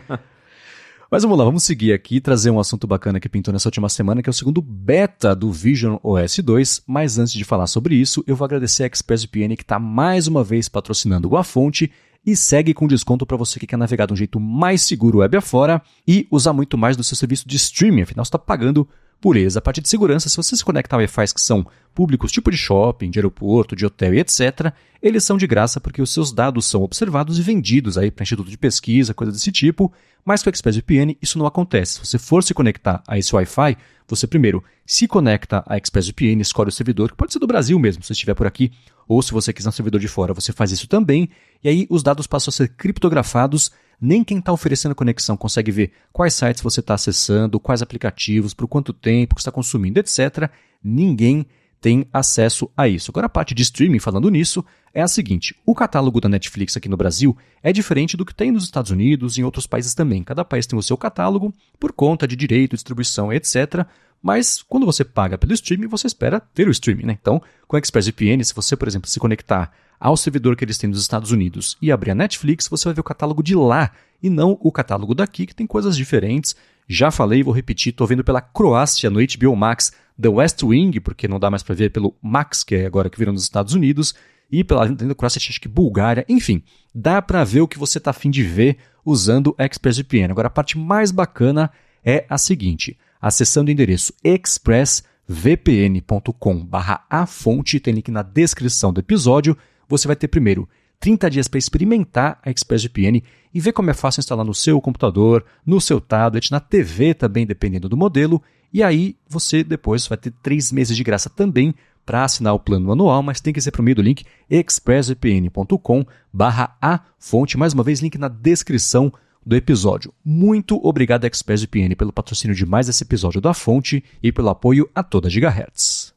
Mas 1.14 1.22
vamos 1.22 1.38
lá, 1.38 1.44
vamos 1.44 1.64
seguir 1.64 1.94
aqui 1.94 2.20
trazer 2.20 2.50
um 2.50 2.60
assunto 2.60 2.88
bacana 2.88 3.20
que 3.20 3.30
pintou 3.30 3.54
nessa 3.54 3.68
última 3.68 3.88
semana, 3.88 4.24
que 4.24 4.28
é 4.28 4.32
o 4.32 4.34
segundo 4.34 4.64
beta 4.64 5.36
do 5.36 5.52
Vision 5.52 5.98
OS 6.02 6.40
2. 6.40 6.82
Mas 6.88 7.20
antes 7.20 7.34
de 7.34 7.44
falar 7.44 7.68
sobre 7.68 7.94
isso, 7.94 8.24
eu 8.26 8.36
vou 8.36 8.44
agradecer 8.44 8.82
a 8.82 8.88
ExpressVPN 8.88 9.56
que 9.56 9.62
está 9.62 9.78
mais 9.78 10.26
uma 10.28 10.44
vez 10.44 10.68
patrocinando 10.68 11.30
o 11.30 11.38
A 11.38 11.44
Fonte 11.44 11.92
e 12.26 12.36
segue 12.36 12.74
com 12.74 12.88
desconto 12.88 13.28
para 13.28 13.38
você 13.38 13.60
que 13.60 13.68
quer 13.68 13.78
navegar 13.78 14.08
de 14.08 14.14
um 14.14 14.16
jeito 14.16 14.40
mais 14.40 14.82
seguro 14.82 15.20
web 15.20 15.38
afora 15.38 15.84
e 16.08 16.28
usar 16.32 16.52
muito 16.52 16.80
mais 16.80 16.98
do 16.98 17.04
seu 17.04 17.16
serviço 17.16 17.48
de 17.48 17.58
streaming, 17.58 18.02
afinal 18.02 18.26
você 18.26 18.30
está 18.30 18.40
pagando 18.40 18.90
eles. 19.32 19.56
A 19.56 19.62
parte 19.62 19.82
de 19.82 19.88
segurança, 19.88 20.28
se 20.28 20.36
você 20.36 20.56
se 20.56 20.66
conectar 20.66 20.98
a 20.98 21.00
Wi-Fi 21.00 21.34
que 21.34 21.42
são 21.42 21.66
públicos, 21.94 22.32
tipo 22.32 22.52
de 22.52 22.58
shopping, 22.58 23.10
de 23.10 23.20
aeroporto, 23.20 23.76
de 23.76 23.86
hotel 23.86 24.14
e 24.16 24.20
etc., 24.20 24.74
eles 25.02 25.24
são 25.24 25.38
de 25.38 25.48
graça 25.48 25.80
porque 25.80 26.02
os 26.02 26.12
seus 26.12 26.32
dados 26.32 26.66
são 26.66 26.84
observados 26.84 27.38
e 27.38 27.42
vendidos 27.42 27.98
aí 27.98 28.12
para 28.12 28.24
instituto 28.24 28.50
de 28.50 28.58
pesquisa, 28.58 29.14
coisa 29.14 29.32
desse 29.32 29.52
tipo, 29.52 29.92
mas 30.26 30.42
com 30.44 30.50
o 30.50 30.52
ExpressVPN 30.52 31.18
isso 31.22 31.38
não 31.38 31.46
acontece. 31.46 31.94
Se 31.94 32.06
você 32.06 32.18
for 32.18 32.44
se 32.44 32.54
conectar 32.54 33.04
a 33.08 33.18
esse 33.18 33.34
Wi-Fi, 33.36 33.78
você 34.08 34.28
primeiro 34.28 34.64
se 34.86 35.08
conecta 35.08 35.64
a 35.66 35.78
ExpressVPN, 35.78 36.42
escolhe 36.42 36.70
o 36.70 36.72
servidor, 36.72 37.12
que 37.12 37.18
pode 37.18 37.32
ser 37.32 37.40
do 37.40 37.48
Brasil 37.48 37.78
mesmo, 37.80 38.04
se 38.04 38.12
estiver 38.12 38.34
por 38.34 38.48
aqui, 38.48 38.72
ou 39.08 39.22
se 39.22 39.32
você 39.32 39.54
quiser 39.54 39.70
um 39.70 39.72
servidor 39.72 40.00
de 40.00 40.08
fora, 40.08 40.34
você 40.34 40.52
faz 40.52 40.72
isso 40.72 40.88
também, 40.88 41.30
e 41.64 41.70
aí 41.70 41.88
os 41.90 42.04
dados 42.04 42.28
passam 42.28 42.50
a 42.50 42.54
ser 42.54 42.70
criptografados, 42.70 43.72
nem 44.04 44.22
quem 44.22 44.40
está 44.40 44.52
oferecendo 44.52 44.94
conexão 44.94 45.38
consegue 45.38 45.72
ver 45.72 45.94
quais 46.12 46.34
sites 46.34 46.62
você 46.62 46.82
está 46.82 46.94
acessando, 46.94 47.60
quais 47.60 47.82
aplicativos, 47.82 48.54
por 48.54 48.68
quanto 48.68 48.92
tempo 48.92 49.34
que 49.34 49.40
está 49.40 49.52
consumindo, 49.52 49.98
etc. 49.98 50.50
Ninguém 50.84 51.46
tem 51.80 52.06
acesso 52.12 52.70
a 52.76 52.88
isso. 52.88 53.12
Agora, 53.12 53.28
a 53.28 53.30
parte 53.30 53.54
de 53.54 53.62
streaming, 53.62 54.00
falando 54.00 54.30
nisso, 54.30 54.64
é 54.94 55.02
a 55.02 55.08
seguinte: 55.08 55.56
o 55.66 55.74
catálogo 55.74 56.20
da 56.20 56.28
Netflix 56.28 56.76
aqui 56.76 56.90
no 56.90 56.98
Brasil 56.98 57.36
é 57.62 57.72
diferente 57.72 58.18
do 58.18 58.26
que 58.26 58.36
tem 58.36 58.52
nos 58.52 58.66
Estados 58.66 58.92
Unidos 58.92 59.38
e 59.38 59.42
em 59.42 59.44
outros 59.46 59.66
países 59.66 59.94
também. 59.94 60.22
Cada 60.22 60.44
país 60.44 60.68
tem 60.68 60.78
o 60.78 60.84
seu 60.84 60.98
catálogo 60.98 61.54
por 61.80 61.94
conta 61.94 62.28
de 62.28 62.36
direito, 62.36 62.76
distribuição, 62.76 63.32
etc. 63.32 63.86
Mas 64.24 64.64
quando 64.64 64.86
você 64.86 65.04
paga 65.04 65.38
pelo 65.38 65.52
streaming, 65.52 65.88
você 65.88 66.08
espera 66.08 66.40
ter 66.40 66.70
o 66.70 66.72
streaming, 66.72 67.04
né? 67.04 67.18
Então, 67.22 67.42
com 67.68 67.76
o 67.76 67.80
ExpressVPN, 67.80 68.42
se 68.42 68.56
você, 68.56 68.78
por 68.78 68.88
exemplo, 68.88 69.10
se 69.10 69.20
conectar 69.20 69.74
ao 70.00 70.16
servidor 70.16 70.56
que 70.56 70.64
eles 70.64 70.78
têm 70.78 70.90
nos 70.90 71.02
Estados 71.02 71.32
Unidos 71.32 71.78
e 71.82 71.92
abrir 71.92 72.12
a 72.12 72.16
Netflix, 72.16 72.70
você 72.70 72.86
vai 72.86 72.94
ver 72.94 73.02
o 73.02 73.04
catálogo 73.04 73.44
de 73.44 73.54
lá 73.54 73.92
e 74.22 74.30
não 74.30 74.58
o 74.62 74.72
catálogo 74.72 75.14
daqui, 75.14 75.46
que 75.46 75.54
tem 75.54 75.68
coisas 75.68 75.98
diferentes. 75.98 76.56
Já 76.88 77.12
falei, 77.12 77.44
vou 77.44 77.54
repetir, 77.54 77.92
estou 77.92 78.08
vendo 78.08 78.24
pela 78.24 78.40
Croácia 78.40 79.10
no 79.10 79.20
HBO 79.20 79.56
Max 79.58 79.92
The 80.20 80.30
West 80.30 80.64
Wing, 80.64 81.02
porque 81.02 81.28
não 81.28 81.40
dá 81.40 81.50
mais 81.50 81.64
para 81.64 81.76
ver 81.76 81.90
pelo 81.90 82.16
Max, 82.22 82.64
que 82.64 82.76
é 82.76 82.86
agora 82.86 83.10
que 83.10 83.20
viram 83.20 83.34
nos 83.34 83.44
Estados 83.44 83.74
Unidos, 83.74 84.16
e 84.50 84.64
pela 84.64 84.88
Croácia, 85.16 85.40
acho 85.40 85.60
que 85.60 85.68
Bulgária, 85.68 86.26
enfim, 86.30 86.64
dá 86.96 87.22
para 87.22 87.44
ver 87.44 87.62
o 87.62 87.68
que 87.68 87.80
você 87.80 87.98
está 87.98 88.12
afim 88.12 88.30
de 88.30 88.44
ver 88.44 88.78
usando 89.04 89.56
ExpressVPN. 89.60 90.32
Agora, 90.32 90.48
a 90.48 90.52
parte 90.52 90.78
mais 90.78 91.12
bacana 91.12 91.72
é 92.06 92.26
a 92.30 92.38
seguinte: 92.38 92.98
acessando 93.24 93.70
o 93.70 93.72
endereço 93.72 94.14
expressvpn.com 94.22 96.68
a 97.10 97.26
fonte, 97.26 97.80
tem 97.80 97.94
link 97.94 98.12
na 98.12 98.22
descrição 98.22 98.92
do 98.92 99.00
episódio, 99.00 99.58
você 99.88 100.08
vai 100.08 100.18
ter 100.18 100.28
primeiro 100.28 100.68
30 101.00 101.30
dias 101.30 101.48
para 101.48 101.58
experimentar 101.58 102.38
a 102.44 102.50
ExpressVPN 102.50 103.24
e 103.54 103.60
ver 103.62 103.72
como 103.72 103.90
é 103.90 103.94
fácil 103.94 104.20
instalar 104.20 104.46
no 104.46 104.54
seu 104.54 104.82
computador, 104.82 105.46
no 105.66 105.80
seu 105.80 106.02
tablet, 106.02 106.52
na 106.52 106.60
TV 106.60 107.14
também, 107.14 107.46
dependendo 107.46 107.88
do 107.88 107.96
modelo. 107.96 108.44
E 108.74 108.84
aí 108.84 109.16
você 109.28 109.64
depois 109.64 110.06
vai 110.08 110.18
ter 110.18 110.34
três 110.44 110.72
meses 110.72 110.96
de 110.96 111.04
graça 111.04 111.30
também 111.30 111.76
para 112.06 112.24
assinar 112.24 112.54
o 112.54 112.60
plano 112.60 112.92
anual, 112.92 113.24
mas 113.24 113.40
tem 113.40 113.54
que 113.54 113.62
ser 113.62 113.72
por 113.72 113.82
meio 113.82 113.96
do 113.96 114.02
link 114.02 114.26
expressvpn.com 114.50 116.06
barra 116.32 116.76
a 116.82 117.00
fonte. 117.18 117.58
Mais 117.58 117.74
uma 117.74 117.84
vez, 117.84 118.02
link 118.02 118.18
na 118.18 118.28
descrição 118.28 119.12
do 119.46 119.56
episódio. 119.56 120.14
Muito 120.24 120.80
obrigado, 120.86 121.26
ExpressVPN, 121.26 121.96
pelo 121.96 122.14
patrocínio 122.14 122.56
de 122.56 122.66
mais 122.66 122.90
esse 122.90 123.04
episódio 123.04 123.42
da 123.42 123.54
Fonte 123.54 124.04
e 124.22 124.32
pelo 124.32 124.50
apoio 124.50 124.90
a 124.94 125.04
toda 125.04 125.30
Gigahertz. 125.30 126.14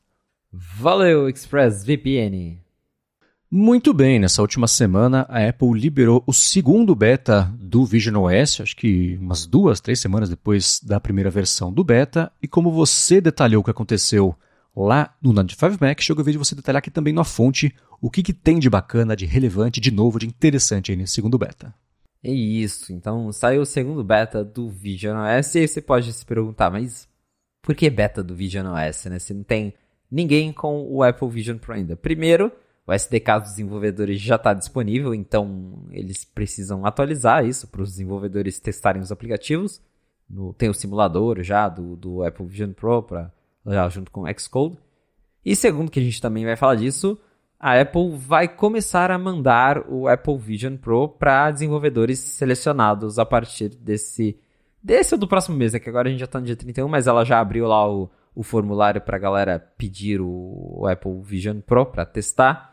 Valeu, 0.53 1.29
ExpressVPN! 1.29 2.59
Muito 3.51 3.95
bem, 3.95 4.18
nessa 4.18 4.43
última 4.43 4.66
semana 4.66 5.24
a 5.29 5.49
Apple 5.49 5.79
liberou 5.79 6.22
o 6.27 6.33
segundo 6.33 6.95
beta 6.97 7.53
do 7.61 7.85
Vision 7.85 8.16
OS, 8.24 8.61
acho 8.61 8.77
que 8.77 9.16
umas 9.20 9.47
duas, 9.47 9.81
três 9.81 10.01
semanas 10.01 10.29
depois 10.29 10.81
da 10.83 10.99
primeira 10.99 11.31
versão 11.31 11.72
do 11.72 11.85
beta, 11.85 12.31
e 12.43 12.49
como 12.49 12.72
você 12.72 13.20
detalhou 13.20 13.61
o 13.61 13.64
que 13.64 13.70
aconteceu 13.70 14.35
lá 14.77 15.14
no 15.22 15.33
95 15.33 15.79
Mac, 15.81 16.01
chegou 16.01 16.22
a 16.22 16.24
vez 16.24 16.35
de 16.35 16.39
você 16.39 16.55
detalhar 16.55 16.79
aqui 16.79 16.91
também 16.91 17.14
na 17.14 17.22
fonte 17.22 17.74
o 18.01 18.11
que, 18.11 18.22
que 18.22 18.33
tem 18.33 18.59
de 18.59 18.68
bacana, 18.68 19.16
de 19.16 19.24
relevante, 19.24 19.81
de 19.81 19.91
novo, 19.91 20.18
de 20.18 20.27
interessante 20.27 20.91
aí 20.91 20.97
nesse 20.97 21.14
segundo 21.14 21.39
beta. 21.39 21.72
É 22.27 22.31
isso, 22.33 22.93
então 22.93 23.31
saiu 23.31 23.62
o 23.62 23.64
segundo 23.64 24.03
beta 24.03 24.45
do 24.45 24.68
Vision 24.68 25.16
OS, 25.16 25.55
e 25.55 25.61
aí 25.61 25.68
você 25.68 25.81
pode 25.81 26.12
se 26.12 26.27
perguntar, 26.27 26.72
mas 26.72 27.09
por 27.62 27.72
que 27.72 27.89
beta 27.89 28.20
do 28.20 28.35
Vision 28.35 28.66
OS, 28.66 29.05
né? 29.05 29.20
Se 29.20 29.33
não 29.33 29.45
tem 29.45 29.72
ninguém 30.11 30.53
com 30.53 30.83
o 30.93 31.05
Apple 31.05 31.29
Vision 31.29 31.57
Pro 31.57 31.74
ainda. 31.74 31.95
Primeiro, 31.95 32.51
o 32.85 32.93
SDK 32.93 33.39
dos 33.43 33.51
desenvolvedores 33.51 34.20
já 34.20 34.35
está 34.35 34.53
disponível, 34.53 35.14
então 35.14 35.87
eles 35.93 36.24
precisam 36.24 36.85
atualizar 36.85 37.47
isso 37.47 37.68
para 37.68 37.83
os 37.83 37.91
desenvolvedores 37.91 38.59
testarem 38.59 39.01
os 39.01 39.12
aplicativos. 39.12 39.81
No, 40.29 40.53
tem 40.53 40.68
o 40.68 40.74
simulador 40.74 41.45
já 41.45 41.68
do, 41.68 41.95
do 41.95 42.24
Apple 42.24 42.47
Vision 42.47 42.72
Pro 42.72 43.07
já 43.64 43.89
junto 43.89 44.11
com 44.11 44.22
o 44.22 44.39
Xcode. 44.39 44.79
E 45.45 45.55
segundo 45.55 45.93
que 45.93 46.01
a 46.01 46.03
gente 46.03 46.20
também 46.20 46.45
vai 46.45 46.57
falar 46.57 46.74
disso, 46.74 47.16
a 47.59 47.80
Apple 47.80 48.16
vai 48.16 48.48
começar 48.48 49.11
a 49.11 49.18
mandar 49.18 49.88
o 49.88 50.09
Apple 50.09 50.36
Vision 50.36 50.76
Pro 50.76 51.09
para 51.09 51.50
desenvolvedores 51.50 52.18
selecionados 52.18 53.18
a 53.18 53.24
partir 53.24 53.70
desse 53.70 54.38
desse 54.82 55.14
ou 55.14 55.18
do 55.18 55.26
próximo 55.26 55.57
mês, 55.57 55.74
é 55.74 55.80
que 55.80 55.88
agora 55.88 56.07
a 56.07 56.11
gente 56.11 56.20
já 56.20 56.26
está 56.26 56.38
no 56.38 56.46
dia 56.46 56.54
31, 56.54 56.86
mas 56.86 57.09
ela 57.09 57.24
já 57.24 57.40
abriu 57.40 57.66
lá 57.66 57.90
o, 57.90 58.09
o 58.36 58.44
formulário 58.44 59.00
para 59.00 59.16
a 59.16 59.20
galera 59.20 59.59
pedir 59.59 60.20
o, 60.20 60.28
o 60.78 60.86
Apple 60.86 61.20
Vision 61.22 61.59
Pro 61.61 61.86
para 61.86 62.07
testar. 62.07 62.72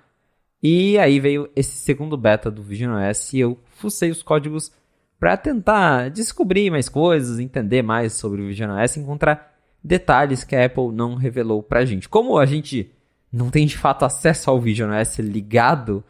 E 0.61 0.97
aí 0.99 1.19
veio 1.19 1.49
esse 1.55 1.75
segundo 1.75 2.15
beta 2.15 2.51
do 2.51 2.61
Vision 2.61 2.93
OS 2.93 3.33
e 3.33 3.39
eu 3.39 3.57
fucei 3.65 4.11
os 4.11 4.21
códigos 4.21 4.71
para 5.19 5.35
tentar 5.35 6.09
descobrir 6.09 6.69
mais 6.69 6.87
coisas, 6.87 7.39
entender 7.39 7.81
mais 7.81 8.13
sobre 8.13 8.41
o 8.41 8.47
Vision 8.47 8.77
OS, 8.77 8.97
encontrar 8.97 9.51
detalhes 9.83 10.43
que 10.43 10.55
a 10.55 10.65
Apple 10.65 10.91
não 10.91 11.15
revelou 11.15 11.63
pra 11.63 11.83
gente. 11.83 12.07
Como 12.07 12.37
a 12.37 12.45
gente 12.45 12.91
não 13.33 13.49
tem 13.49 13.65
de 13.65 13.75
fato 13.75 14.05
acesso 14.05 14.51
ao 14.51 14.61
Vision 14.61 14.91
OS 14.91 15.17
ligado, 15.17 16.03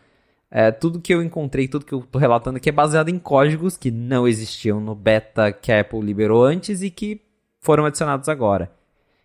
é, 0.51 0.71
tudo 0.71 0.99
que 0.99 1.13
eu 1.13 1.23
encontrei, 1.23 1.69
tudo 1.69 1.85
que 1.85 1.93
eu 1.93 2.01
tô 2.01 2.19
relatando 2.19 2.57
aqui 2.57 2.67
é 2.67 2.71
baseado 2.71 3.07
em 3.07 3.17
códigos 3.17 3.77
que 3.77 3.89
não 3.89 4.27
existiam 4.27 4.81
no 4.81 4.93
beta 4.93 5.51
que 5.51 5.71
a 5.71 5.79
Apple 5.79 6.01
liberou 6.01 6.43
antes 6.43 6.83
e 6.83 6.91
que 6.91 7.21
foram 7.61 7.85
adicionados 7.85 8.27
agora. 8.27 8.69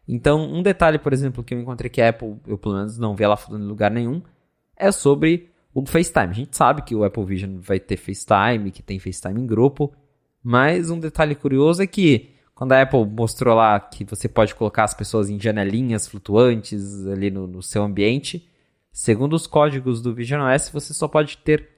Então, 0.07 0.41
um 0.41 0.63
detalhe, 0.63 0.99
por 0.99 1.13
exemplo, 1.13 1.43
que 1.43 1.53
eu 1.53 1.61
encontrei 1.61 1.91
que 1.91 2.01
a 2.01 2.11
Apple, 2.11 2.37
eu 2.47 2.57
pelo 2.57 2.77
menos 2.77 2.97
não 2.97 3.15
vi 3.15 3.25
ela 3.25 3.37
falando 3.37 3.65
em 3.65 3.69
lugar 3.69 3.91
nenhum, 3.91 4.23
é 4.77 4.91
sobre 4.91 5.51
o 5.75 5.85
FaceTime. 5.85 6.31
A 6.31 6.33
gente 6.33 6.57
sabe 6.57 6.83
que 6.83 6.95
o 6.95 7.05
Apple 7.05 7.25
Vision 7.25 7.59
vai 7.59 7.79
ter 7.79 7.97
FaceTime, 7.97 8.71
que 8.71 8.83
tem 8.83 8.99
FaceTime 8.99 9.41
em 9.41 9.47
grupo, 9.47 9.93
mas 10.43 10.89
um 10.89 10.99
detalhe 10.99 11.35
curioso 11.35 11.83
é 11.83 11.87
que 11.87 12.31
quando 12.59 12.73
a 12.73 12.83
Apple 12.83 13.07
mostrou 13.07 13.55
lá 13.55 13.79
que 13.79 14.05
você 14.05 14.29
pode 14.29 14.53
colocar 14.53 14.83
as 14.83 14.93
pessoas 14.93 15.31
em 15.31 15.39
janelinhas 15.39 16.09
flutuantes 16.09 17.07
ali 17.07 17.31
no, 17.31 17.47
no 17.47 17.63
seu 17.63 17.85
ambiente, 17.85 18.51
segundo 18.91 19.35
os 19.35 19.47
códigos 19.47 20.03
do 20.03 20.13
Vision 20.13 20.43
OS, 20.43 20.69
você 20.69 20.93
só 20.93 21.07
pode 21.07 21.39
ter 21.39 21.69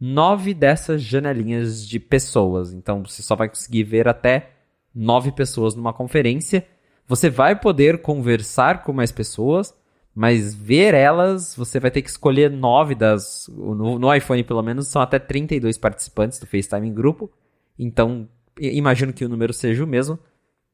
nove 0.00 0.54
dessas 0.54 1.02
janelinhas 1.02 1.86
de 1.86 2.00
pessoas. 2.00 2.72
Então 2.72 3.04
você 3.04 3.20
só 3.20 3.36
vai 3.36 3.50
conseguir 3.50 3.82
ver 3.82 4.08
até 4.08 4.52
nove 4.94 5.30
pessoas 5.30 5.74
numa 5.74 5.92
conferência. 5.92 6.66
Você 7.06 7.28
vai 7.28 7.54
poder 7.54 8.00
conversar 8.00 8.82
com 8.82 8.94
mais 8.94 9.12
pessoas, 9.12 9.74
mas 10.14 10.54
ver 10.54 10.94
elas, 10.94 11.54
você 11.54 11.78
vai 11.78 11.90
ter 11.90 12.00
que 12.00 12.08
escolher 12.08 12.50
nove 12.50 12.94
das. 12.94 13.46
No, 13.54 13.98
no, 13.98 14.14
iPhone, 14.14 14.42
pelo 14.42 14.62
menos, 14.62 14.88
são 14.88 15.02
até 15.02 15.18
32 15.18 15.76
participantes 15.76 16.38
do 16.38 16.46
FaceTime 16.46 16.88
em 16.88 16.94
grupo. 16.94 17.30
Então, 17.78 18.26
imagino 18.58 19.12
que 19.12 19.22
o 19.22 19.28
número 19.28 19.52
seja 19.52 19.84
o 19.84 19.86
mesmo. 19.86 20.18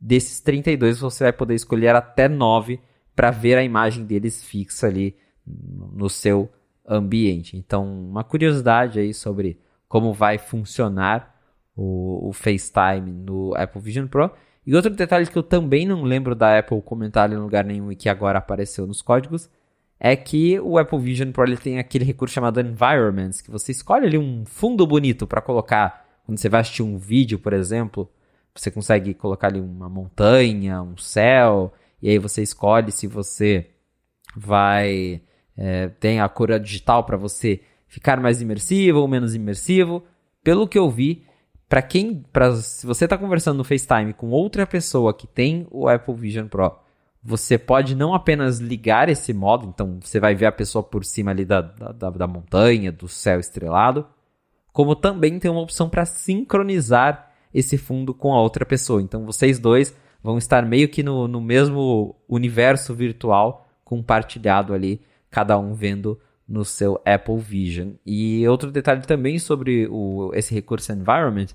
Desses 0.01 0.41
32 0.41 1.01
você 1.01 1.25
vai 1.25 1.33
poder 1.33 1.55
escolher 1.55 1.95
até 1.95 2.29
9 2.29 2.81
para 3.15 3.31
ver 3.31 3.57
a 3.57 3.63
imagem 3.63 4.05
deles 4.05 4.45
fixa 4.45 4.87
ali 4.87 5.17
no 5.47 6.09
seu 6.09 6.51
ambiente. 6.87 7.57
Então, 7.57 7.85
uma 7.85 8.23
curiosidade 8.23 8.99
aí 8.99 9.15
sobre 9.15 9.59
como 9.89 10.13
vai 10.13 10.39
funcionar 10.39 11.35
o, 11.75 12.29
o 12.29 12.33
FaceTime 12.33 13.13
no 13.13 13.55
Apple 13.57 13.81
Vision 13.81 14.07
Pro. 14.07 14.31
E 14.67 14.75
outro 14.75 14.91
detalhe 14.91 15.27
que 15.27 15.37
eu 15.37 15.43
também 15.43 15.87
não 15.87 16.03
lembro 16.03 16.35
da 16.35 16.59
Apple 16.59 16.83
comentar 16.83 17.33
em 17.33 17.37
lugar 17.37 17.65
nenhum 17.65 17.93
e 17.93 17.97
que 17.97 18.09
agora 18.09 18.39
apareceu 18.39 18.87
nos 18.87 19.01
códigos 19.01 19.49
é 19.99 20.15
que 20.15 20.61
o 20.61 20.77
Apple 20.79 20.99
Vision 20.99 21.33
Pro 21.33 21.45
ele 21.45 21.57
tem 21.57 21.79
aquele 21.79 22.05
recurso 22.05 22.35
chamado 22.35 22.61
Environments, 22.61 23.41
que 23.41 23.51
você 23.51 23.73
escolhe 23.73 24.07
ali 24.07 24.19
um 24.19 24.45
fundo 24.45 24.87
bonito 24.87 25.27
para 25.27 25.41
colocar 25.41 26.05
quando 26.25 26.39
você 26.39 26.49
vai 26.49 26.61
assistir 26.61 26.83
um 26.83 26.99
vídeo, 26.99 27.39
por 27.39 27.53
exemplo, 27.53 28.11
você 28.61 28.71
consegue 28.71 29.15
colocar 29.15 29.49
ali 29.49 29.61
uma 29.61 29.89
montanha, 29.89 30.83
um 30.83 30.97
céu, 30.97 31.73
e 32.01 32.11
aí 32.11 32.19
você 32.19 32.43
escolhe 32.43 32.91
se 32.91 33.07
você 33.07 33.71
vai 34.37 35.23
é, 35.57 35.89
tem 35.89 36.21
a 36.21 36.29
cor 36.29 36.59
digital 36.61 37.05
para 37.05 37.17
você 37.17 37.61
ficar 37.89 38.21
mais 38.21 38.43
imersivo 38.43 39.01
ou 39.01 39.09
menos 39.09 39.35
imersivo. 39.35 40.03
Pelo 40.45 40.69
que 40.69 40.79
eu 40.79 40.91
vi, 40.91 41.25
para 41.69 41.83
quem, 41.83 42.25
pra, 42.33 42.55
se 42.57 42.87
você 42.87 43.05
está 43.05 43.17
conversando 43.17 43.59
no 43.59 43.65
FaceTime 43.65 44.13
com 44.13 44.29
outra 44.31 44.67
pessoa 44.67 45.15
que 45.15 45.27
tem 45.27 45.67
o 45.71 45.89
Apple 45.89 46.15
Vision 46.15 46.47
Pro, 46.47 46.79
você 47.23 47.59
pode 47.59 47.97
não 47.97 48.15
apenas 48.15 48.61
ligar 48.61 49.09
esse 49.09 49.33
modo, 49.33 49.67
então 49.67 49.99
você 50.01 50.21
vai 50.21 50.35
ver 50.35 50.47
a 50.47 50.53
pessoa 50.53 50.83
por 50.83 51.05
cima 51.05 51.33
ali 51.33 51.45
da, 51.45 51.61
da, 51.61 52.11
da 52.11 52.27
montanha, 52.27 52.93
do 52.93 53.09
céu 53.09 53.41
estrelado, 53.41 54.07
como 54.73 54.95
também 54.95 55.39
tem 55.41 55.51
uma 55.51 55.63
opção 55.63 55.89
para 55.89 56.05
sincronizar 56.05 57.26
esse 57.57 57.79
fundo 57.79 58.13
com 58.13 58.35
a 58.35 58.41
outra 58.43 58.67
pessoa. 58.67 59.01
Então 59.01 59.25
vocês 59.25 59.59
dois 59.59 59.97
vão 60.23 60.37
estar 60.37 60.65
meio 60.67 60.89
que 60.89 61.03
no, 61.03 61.27
no 61.27 61.41
mesmo 61.41 62.15
universo 62.29 62.95
virtual 62.95 63.67
compartilhado 63.83 64.75
ali, 64.75 65.01
cada 65.31 65.59
um 65.59 65.73
vendo 65.73 66.21
no 66.47 66.65
seu 66.65 67.01
Apple 67.05 67.39
Vision. 67.39 67.93
E 68.05 68.47
outro 68.47 68.71
detalhe 68.71 69.01
também 69.03 69.39
sobre 69.39 69.89
o, 69.91 70.31
esse 70.35 70.55
recurso 70.55 70.93
Environment 70.93 71.47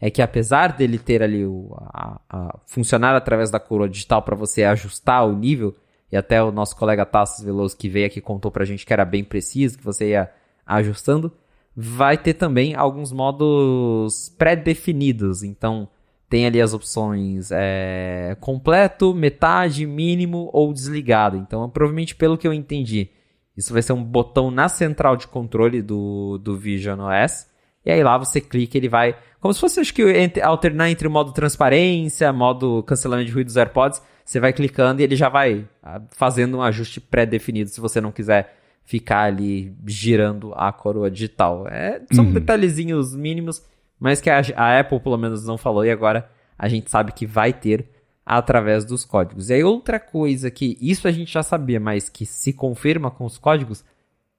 é 0.00 0.10
que 0.10 0.22
apesar 0.22 0.76
dele 0.76 0.96
ter 0.96 1.24
ali 1.24 1.44
o, 1.44 1.74
a, 1.76 2.20
a 2.28 2.58
funcionar 2.64 3.16
através 3.16 3.50
da 3.50 3.58
coroa 3.58 3.88
digital 3.88 4.22
para 4.22 4.36
você 4.36 4.62
ajustar 4.62 5.26
o 5.26 5.34
nível, 5.34 5.74
e 6.10 6.16
até 6.16 6.42
o 6.42 6.52
nosso 6.52 6.76
colega 6.76 7.04
Tassos 7.04 7.44
Veloso 7.44 7.76
que 7.76 7.88
veio 7.88 8.06
aqui 8.06 8.20
contou 8.20 8.50
pra 8.50 8.64
gente 8.64 8.86
que 8.86 8.92
era 8.92 9.04
bem 9.04 9.24
preciso, 9.24 9.76
que 9.76 9.84
você 9.84 10.10
ia 10.10 10.30
ajustando, 10.64 11.32
vai 11.80 12.18
ter 12.18 12.34
também 12.34 12.74
alguns 12.74 13.12
modos 13.12 14.34
pré-definidos. 14.36 15.44
Então, 15.44 15.88
tem 16.28 16.44
ali 16.44 16.60
as 16.60 16.74
opções 16.74 17.50
é, 17.52 18.36
completo, 18.40 19.14
metade, 19.14 19.86
mínimo 19.86 20.50
ou 20.52 20.72
desligado. 20.72 21.36
Então, 21.36 21.70
provavelmente, 21.70 22.16
pelo 22.16 22.36
que 22.36 22.48
eu 22.48 22.52
entendi, 22.52 23.10
isso 23.56 23.72
vai 23.72 23.80
ser 23.80 23.92
um 23.92 24.02
botão 24.02 24.50
na 24.50 24.68
central 24.68 25.16
de 25.16 25.28
controle 25.28 25.80
do, 25.80 26.38
do 26.38 26.56
Vision 26.58 26.98
OS. 26.98 27.46
E 27.86 27.92
aí 27.92 28.02
lá 28.02 28.18
você 28.18 28.40
clica, 28.40 28.76
ele 28.76 28.88
vai. 28.88 29.16
Como 29.40 29.54
se 29.54 29.60
fosse, 29.60 29.78
acho 29.78 29.94
que, 29.94 30.02
entre, 30.02 30.42
alternar 30.42 30.90
entre 30.90 31.06
o 31.06 31.10
modo 31.10 31.30
transparência, 31.30 32.32
modo 32.32 32.82
cancelamento 32.82 33.28
de 33.28 33.32
ruído 33.34 33.46
dos 33.46 33.56
AirPods. 33.56 34.02
Você 34.24 34.40
vai 34.40 34.52
clicando 34.52 35.00
e 35.00 35.04
ele 35.04 35.14
já 35.14 35.28
vai 35.28 35.64
ah, 35.80 36.02
fazendo 36.10 36.58
um 36.58 36.62
ajuste 36.62 37.00
pré-definido 37.00 37.70
se 37.70 37.80
você 37.80 38.00
não 38.00 38.10
quiser 38.10 38.57
ficar 38.88 39.24
ali 39.24 39.76
girando 39.86 40.54
a 40.54 40.72
coroa 40.72 41.10
digital. 41.10 41.68
É, 41.68 42.00
são 42.10 42.24
uhum. 42.24 42.32
detalhezinhos 42.32 43.14
mínimos, 43.14 43.62
mas 44.00 44.18
que 44.18 44.30
a, 44.30 44.40
a 44.56 44.80
Apple 44.80 44.98
pelo 44.98 45.18
menos 45.18 45.46
não 45.46 45.58
falou 45.58 45.84
e 45.84 45.90
agora 45.90 46.26
a 46.58 46.68
gente 46.68 46.90
sabe 46.90 47.12
que 47.12 47.26
vai 47.26 47.52
ter 47.52 47.86
através 48.24 48.86
dos 48.86 49.04
códigos. 49.04 49.50
E 49.50 49.54
aí 49.54 49.62
outra 49.62 50.00
coisa 50.00 50.50
que 50.50 50.78
isso 50.80 51.06
a 51.06 51.10
gente 51.10 51.30
já 51.30 51.42
sabia, 51.42 51.78
mas 51.78 52.08
que 52.08 52.24
se 52.24 52.50
confirma 52.50 53.10
com 53.10 53.26
os 53.26 53.36
códigos 53.36 53.84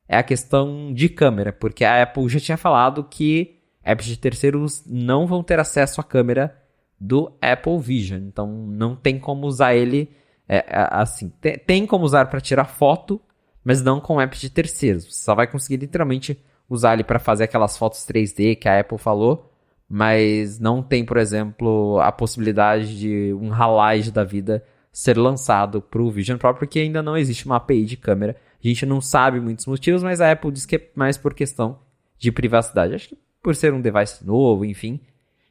é 0.07 0.17
a 0.17 0.23
questão 0.23 0.91
de 0.95 1.09
câmera, 1.09 1.53
porque 1.53 1.85
a 1.85 2.01
Apple 2.01 2.27
já 2.27 2.39
tinha 2.39 2.57
falado 2.57 3.03
que 3.03 3.59
apps 3.83 4.07
de 4.07 4.17
terceiros 4.17 4.83
não 4.87 5.27
vão 5.27 5.43
ter 5.43 5.59
acesso 5.59 6.01
à 6.01 6.03
câmera 6.03 6.57
do 6.99 7.31
Apple 7.39 7.77
Vision, 7.77 8.23
então 8.23 8.47
não 8.47 8.95
tem 8.95 9.19
como 9.19 9.45
usar 9.45 9.75
ele 9.75 10.09
é, 10.47 10.65
assim, 10.71 11.31
tem, 11.39 11.59
tem 11.59 11.85
como 11.85 12.03
usar 12.03 12.25
para 12.25 12.41
tirar 12.41 12.65
foto, 12.65 13.21
mas 13.63 13.81
não 13.81 13.99
com 13.99 14.19
apps 14.21 14.39
de 14.39 14.49
terceiros. 14.49 15.05
Você 15.05 15.23
só 15.23 15.35
vai 15.35 15.47
conseguir 15.47 15.77
literalmente 15.77 16.39
usar 16.69 16.93
ele 16.93 17.03
para 17.03 17.19
fazer 17.19 17.45
aquelas 17.45 17.77
fotos 17.77 18.05
3D 18.05 18.55
que 18.55 18.67
a 18.67 18.79
Apple 18.79 18.97
falou, 18.97 19.51
mas 19.87 20.59
não 20.59 20.83
tem, 20.83 21.03
por 21.03 21.17
exemplo, 21.17 21.99
a 21.99 22.11
possibilidade 22.11 22.97
de 22.97 23.33
um 23.33 23.51
Halide 23.51 24.11
da 24.11 24.23
vida 24.23 24.63
ser 24.91 25.17
lançado 25.17 25.81
para 25.81 26.01
o 26.01 26.11
Vision 26.11 26.37
Pro, 26.37 26.53
porque 26.53 26.79
ainda 26.79 27.01
não 27.01 27.17
existe 27.17 27.45
uma 27.45 27.55
API 27.55 27.85
de 27.85 27.97
câmera. 27.97 28.35
A 28.63 28.67
gente 28.67 28.85
não 28.85 29.01
sabe 29.01 29.39
muitos 29.39 29.65
motivos, 29.65 30.03
mas 30.03 30.21
a 30.21 30.31
Apple 30.31 30.51
diz 30.51 30.65
que 30.65 30.75
é 30.75 30.89
mais 30.95 31.17
por 31.17 31.33
questão 31.33 31.79
de 32.17 32.31
privacidade. 32.31 32.95
Acho 32.95 33.09
que 33.09 33.17
por 33.41 33.55
ser 33.55 33.73
um 33.73 33.81
device 33.81 34.25
novo, 34.25 34.65
enfim. 34.65 34.99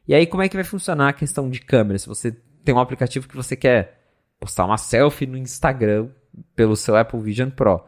E 0.07 0.13
aí, 0.13 0.25
como 0.25 0.43
é 0.43 0.49
que 0.49 0.55
vai 0.55 0.63
funcionar 0.63 1.09
a 1.09 1.13
questão 1.13 1.49
de 1.49 1.59
câmera? 1.59 1.97
Se 1.97 2.07
você 2.07 2.31
tem 2.63 2.73
um 2.73 2.79
aplicativo 2.79 3.27
que 3.27 3.35
você 3.35 3.55
quer 3.55 3.99
postar 4.39 4.65
uma 4.65 4.77
selfie 4.77 5.25
no 5.25 5.37
Instagram 5.37 6.09
pelo 6.55 6.75
seu 6.75 6.95
Apple 6.95 7.19
Vision 7.19 7.49
Pro. 7.49 7.83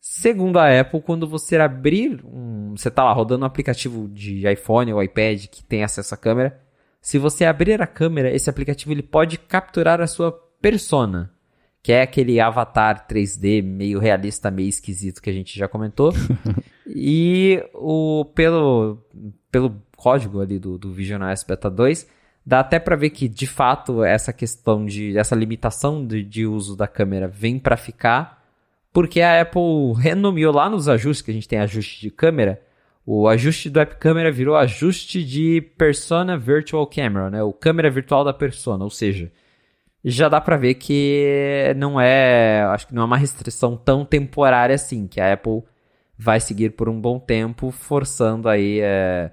Segundo 0.00 0.58
a 0.58 0.80
Apple, 0.80 1.02
quando 1.02 1.26
você 1.26 1.56
abrir 1.56 2.24
um, 2.24 2.74
você 2.76 2.88
está 2.88 3.04
lá 3.04 3.12
rodando 3.12 3.44
um 3.44 3.46
aplicativo 3.46 4.08
de 4.08 4.48
iPhone 4.50 4.92
ou 4.92 5.02
iPad 5.02 5.46
que 5.46 5.64
tem 5.64 5.82
acesso 5.82 6.14
à 6.14 6.16
câmera, 6.16 6.60
se 7.00 7.18
você 7.18 7.44
abrir 7.44 7.80
a 7.82 7.86
câmera, 7.86 8.30
esse 8.30 8.48
aplicativo 8.48 8.92
ele 8.92 9.02
pode 9.02 9.38
capturar 9.38 10.00
a 10.00 10.06
sua 10.06 10.32
persona, 10.60 11.32
que 11.82 11.92
é 11.92 12.02
aquele 12.02 12.40
avatar 12.40 13.06
3D 13.08 13.62
meio 13.62 13.98
realista, 13.98 14.50
meio 14.50 14.68
esquisito 14.68 15.22
que 15.22 15.30
a 15.30 15.32
gente 15.32 15.58
já 15.58 15.66
comentou. 15.66 16.12
e 16.86 17.62
o 17.74 18.24
pelo 18.34 19.04
pelo 19.50 19.82
código 19.96 20.40
ali 20.40 20.58
do, 20.58 20.78
do 20.78 20.92
Vision 20.92 21.22
OS 21.22 21.42
Beta 21.42 21.70
2, 21.70 22.06
dá 22.44 22.60
até 22.60 22.78
para 22.78 22.96
ver 22.96 23.10
que 23.10 23.28
de 23.28 23.46
fato 23.46 24.04
essa 24.04 24.32
questão 24.32 24.84
de 24.84 25.16
essa 25.18 25.34
limitação 25.34 26.06
de, 26.06 26.22
de 26.22 26.46
uso 26.46 26.76
da 26.76 26.86
câmera 26.86 27.26
vem 27.26 27.58
para 27.58 27.76
ficar 27.76 28.37
porque 28.98 29.20
a 29.20 29.42
Apple 29.42 29.94
renomeou 29.96 30.52
lá 30.52 30.68
nos 30.68 30.88
ajustes, 30.88 31.22
que 31.22 31.30
a 31.30 31.34
gente 31.34 31.46
tem 31.46 31.60
ajuste 31.60 32.00
de 32.00 32.10
câmera, 32.10 32.60
o 33.06 33.28
ajuste 33.28 33.70
do 33.70 33.78
App 33.78 33.94
Camera 33.94 34.32
virou 34.32 34.56
ajuste 34.56 35.22
de 35.24 35.60
Persona 35.78 36.36
Virtual 36.36 36.84
Camera, 36.84 37.30
né? 37.30 37.40
O 37.40 37.52
câmera 37.52 37.88
virtual 37.92 38.24
da 38.24 38.32
persona, 38.32 38.82
ou 38.82 38.90
seja, 38.90 39.30
já 40.04 40.28
dá 40.28 40.40
para 40.40 40.56
ver 40.56 40.74
que 40.74 41.72
não 41.76 42.00
é, 42.00 42.62
acho 42.72 42.88
que 42.88 42.94
não 42.96 43.02
é 43.02 43.04
uma 43.04 43.16
restrição 43.16 43.76
tão 43.76 44.04
temporária 44.04 44.74
assim, 44.74 45.06
que 45.06 45.20
a 45.20 45.32
Apple 45.32 45.62
vai 46.18 46.40
seguir 46.40 46.70
por 46.70 46.88
um 46.88 47.00
bom 47.00 47.20
tempo, 47.20 47.70
forçando 47.70 48.48
aí, 48.48 48.80
é, 48.80 49.30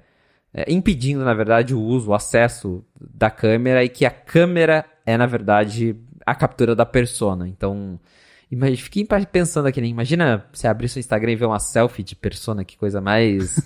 é, 0.54 0.72
impedindo 0.72 1.26
na 1.26 1.34
verdade 1.34 1.74
o 1.74 1.82
uso, 1.82 2.12
o 2.12 2.14
acesso 2.14 2.86
da 3.02 3.32
câmera 3.32 3.84
e 3.84 3.90
que 3.90 4.06
a 4.06 4.12
câmera 4.12 4.86
é 5.08 5.18
na 5.18 5.26
verdade 5.26 5.96
a 6.24 6.36
captura 6.36 6.76
da 6.76 6.86
persona. 6.86 7.48
Então, 7.48 8.00
Imagina, 8.56 8.78
fiquei 8.78 9.06
pensando 9.30 9.68
aqui, 9.68 9.82
né? 9.82 9.88
Imagina 9.88 10.46
você 10.54 10.66
abrir 10.66 10.88
seu 10.88 11.02
Instagram 11.02 11.34
e 11.34 11.36
ver 11.36 11.46
uma 11.46 11.60
selfie 11.60 12.02
de 12.02 12.16
persona, 12.16 12.64
que 12.64 12.78
coisa 12.78 13.02
mais 13.02 13.60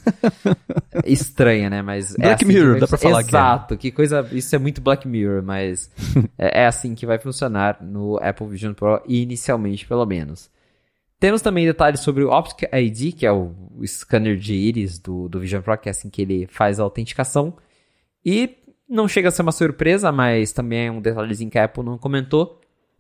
estranha, 1.06 1.70
né? 1.70 1.84
Mas 1.84 2.16
é 2.16 2.18
Black 2.18 2.28
é 2.28 2.34
assim 2.34 2.46
Mirror, 2.46 2.72
vai... 2.72 2.80
dá 2.80 2.88
pra 2.88 2.98
falar 2.98 3.20
Exato, 3.20 3.78
que, 3.78 3.88
é. 3.88 3.92
que 3.92 3.96
coisa. 3.96 4.28
Isso 4.32 4.56
é 4.56 4.58
muito 4.58 4.82
Black 4.82 5.08
Mirror, 5.08 5.44
mas 5.44 5.92
é, 6.40 6.64
é, 6.64 6.66
assim 6.66 6.96
que 6.96 7.06
vai 7.06 7.20
funcionar 7.20 7.78
no 7.84 8.18
Apple 8.18 8.48
Vision 8.48 8.74
Pro, 8.74 9.00
inicialmente, 9.08 9.86
pelo 9.86 10.08
menos. 10.08 10.50
Temos 11.20 11.44
também 11.44 11.68
detalhes 11.68 12.00
sobre 12.00 12.24
o 12.24 12.32
Optic 12.32 12.68
ID, 12.74 13.14
que 13.14 13.28
é 13.28 13.32
o, 13.32 13.54
o 13.78 13.86
scanner 13.86 14.38
de 14.38 14.56
íris 14.56 14.98
do, 14.98 15.30
do 15.30 15.40
Vision 15.40 15.62
Pro, 15.62 15.78
que 15.78 15.88
é 15.88 15.92
assim 15.92 16.10
que 16.10 16.24
ele 16.24 16.48
faz 16.48 16.80
a 16.80 16.84
autenticação. 16.84 17.54
E 18.26 18.58
não 18.90 19.08
chega 19.08 19.28
a 19.28 19.32
ser 19.32 19.44
uma 19.44 19.52
surpresa, 19.52 20.12
mas 20.12 20.52
também 20.52 20.88
é 20.88 20.92
um 20.92 21.00
detalhezinho 21.00 21.52
que 21.52 21.60
a 21.60 21.66
Apple 21.66 21.84
não 21.84 21.96
comentou 21.96 22.60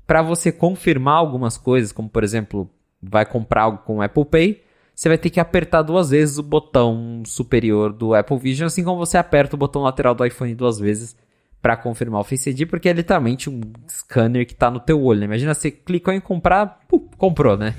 para 0.09 0.23
você 0.23 0.51
confirmar 0.51 1.17
algumas 1.17 1.55
coisas, 1.55 1.91
como 1.91 2.09
por 2.09 2.23
exemplo, 2.23 2.67
vai 2.99 3.27
comprar 3.27 3.61
algo 3.61 3.77
com 3.85 4.01
Apple 4.01 4.25
Pay, 4.25 4.63
você 4.95 5.07
vai 5.07 5.19
ter 5.19 5.29
que 5.29 5.39
apertar 5.39 5.83
duas 5.83 6.09
vezes 6.09 6.39
o 6.39 6.43
botão 6.43 7.21
superior 7.27 7.93
do 7.93 8.15
Apple 8.15 8.39
Vision, 8.39 8.65
assim 8.65 8.83
como 8.83 8.97
você 8.97 9.19
aperta 9.19 9.55
o 9.55 9.59
botão 9.59 9.83
lateral 9.83 10.15
do 10.15 10.25
iPhone 10.25 10.55
duas 10.55 10.79
vezes 10.79 11.15
para 11.61 11.77
confirmar 11.77 12.21
o 12.21 12.23
Face 12.23 12.49
ID, 12.49 12.67
porque 12.67 12.89
é 12.89 12.93
literalmente 12.93 13.51
um 13.51 13.61
scanner 13.87 14.47
que 14.47 14.53
está 14.53 14.71
no 14.71 14.79
teu 14.79 14.99
olho. 14.99 15.19
Né? 15.19 15.25
Imagina 15.25 15.53
você 15.53 15.69
clicou 15.69 16.11
em 16.11 16.19
comprar, 16.19 16.79
comprou, 17.15 17.55
né? 17.55 17.75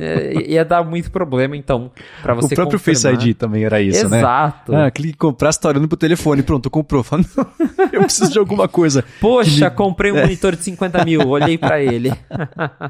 É, 0.00 0.50
ia 0.50 0.64
dar 0.64 0.84
muito 0.84 1.10
problema, 1.10 1.56
então, 1.56 1.90
para 2.22 2.34
você 2.34 2.54
O 2.54 2.56
próprio 2.56 2.78
confirmar. 2.78 3.14
Face 3.14 3.28
ID 3.28 3.36
também 3.36 3.64
era 3.64 3.80
isso, 3.80 3.98
Exato. 3.98 4.10
né? 4.10 4.18
Exato. 4.18 4.76
Ah, 4.76 4.90
clique 4.90 5.14
em 5.14 5.18
comprar, 5.18 5.52
você 5.52 5.60
tá 5.60 5.68
olhando 5.68 5.88
pro 5.88 5.96
telefone, 5.96 6.42
pronto, 6.42 6.70
comprou. 6.70 7.02
Fala, 7.04 7.22
eu 7.92 8.02
preciso 8.02 8.32
de 8.32 8.38
alguma 8.38 8.68
coisa. 8.68 9.04
Poxa, 9.20 9.70
me... 9.70 9.76
comprei 9.76 10.12
um 10.12 10.16
é. 10.16 10.22
monitor 10.22 10.56
de 10.56 10.62
50 10.64 11.04
mil, 11.04 11.28
olhei 11.28 11.58
para 11.58 11.80
ele. 11.82 12.10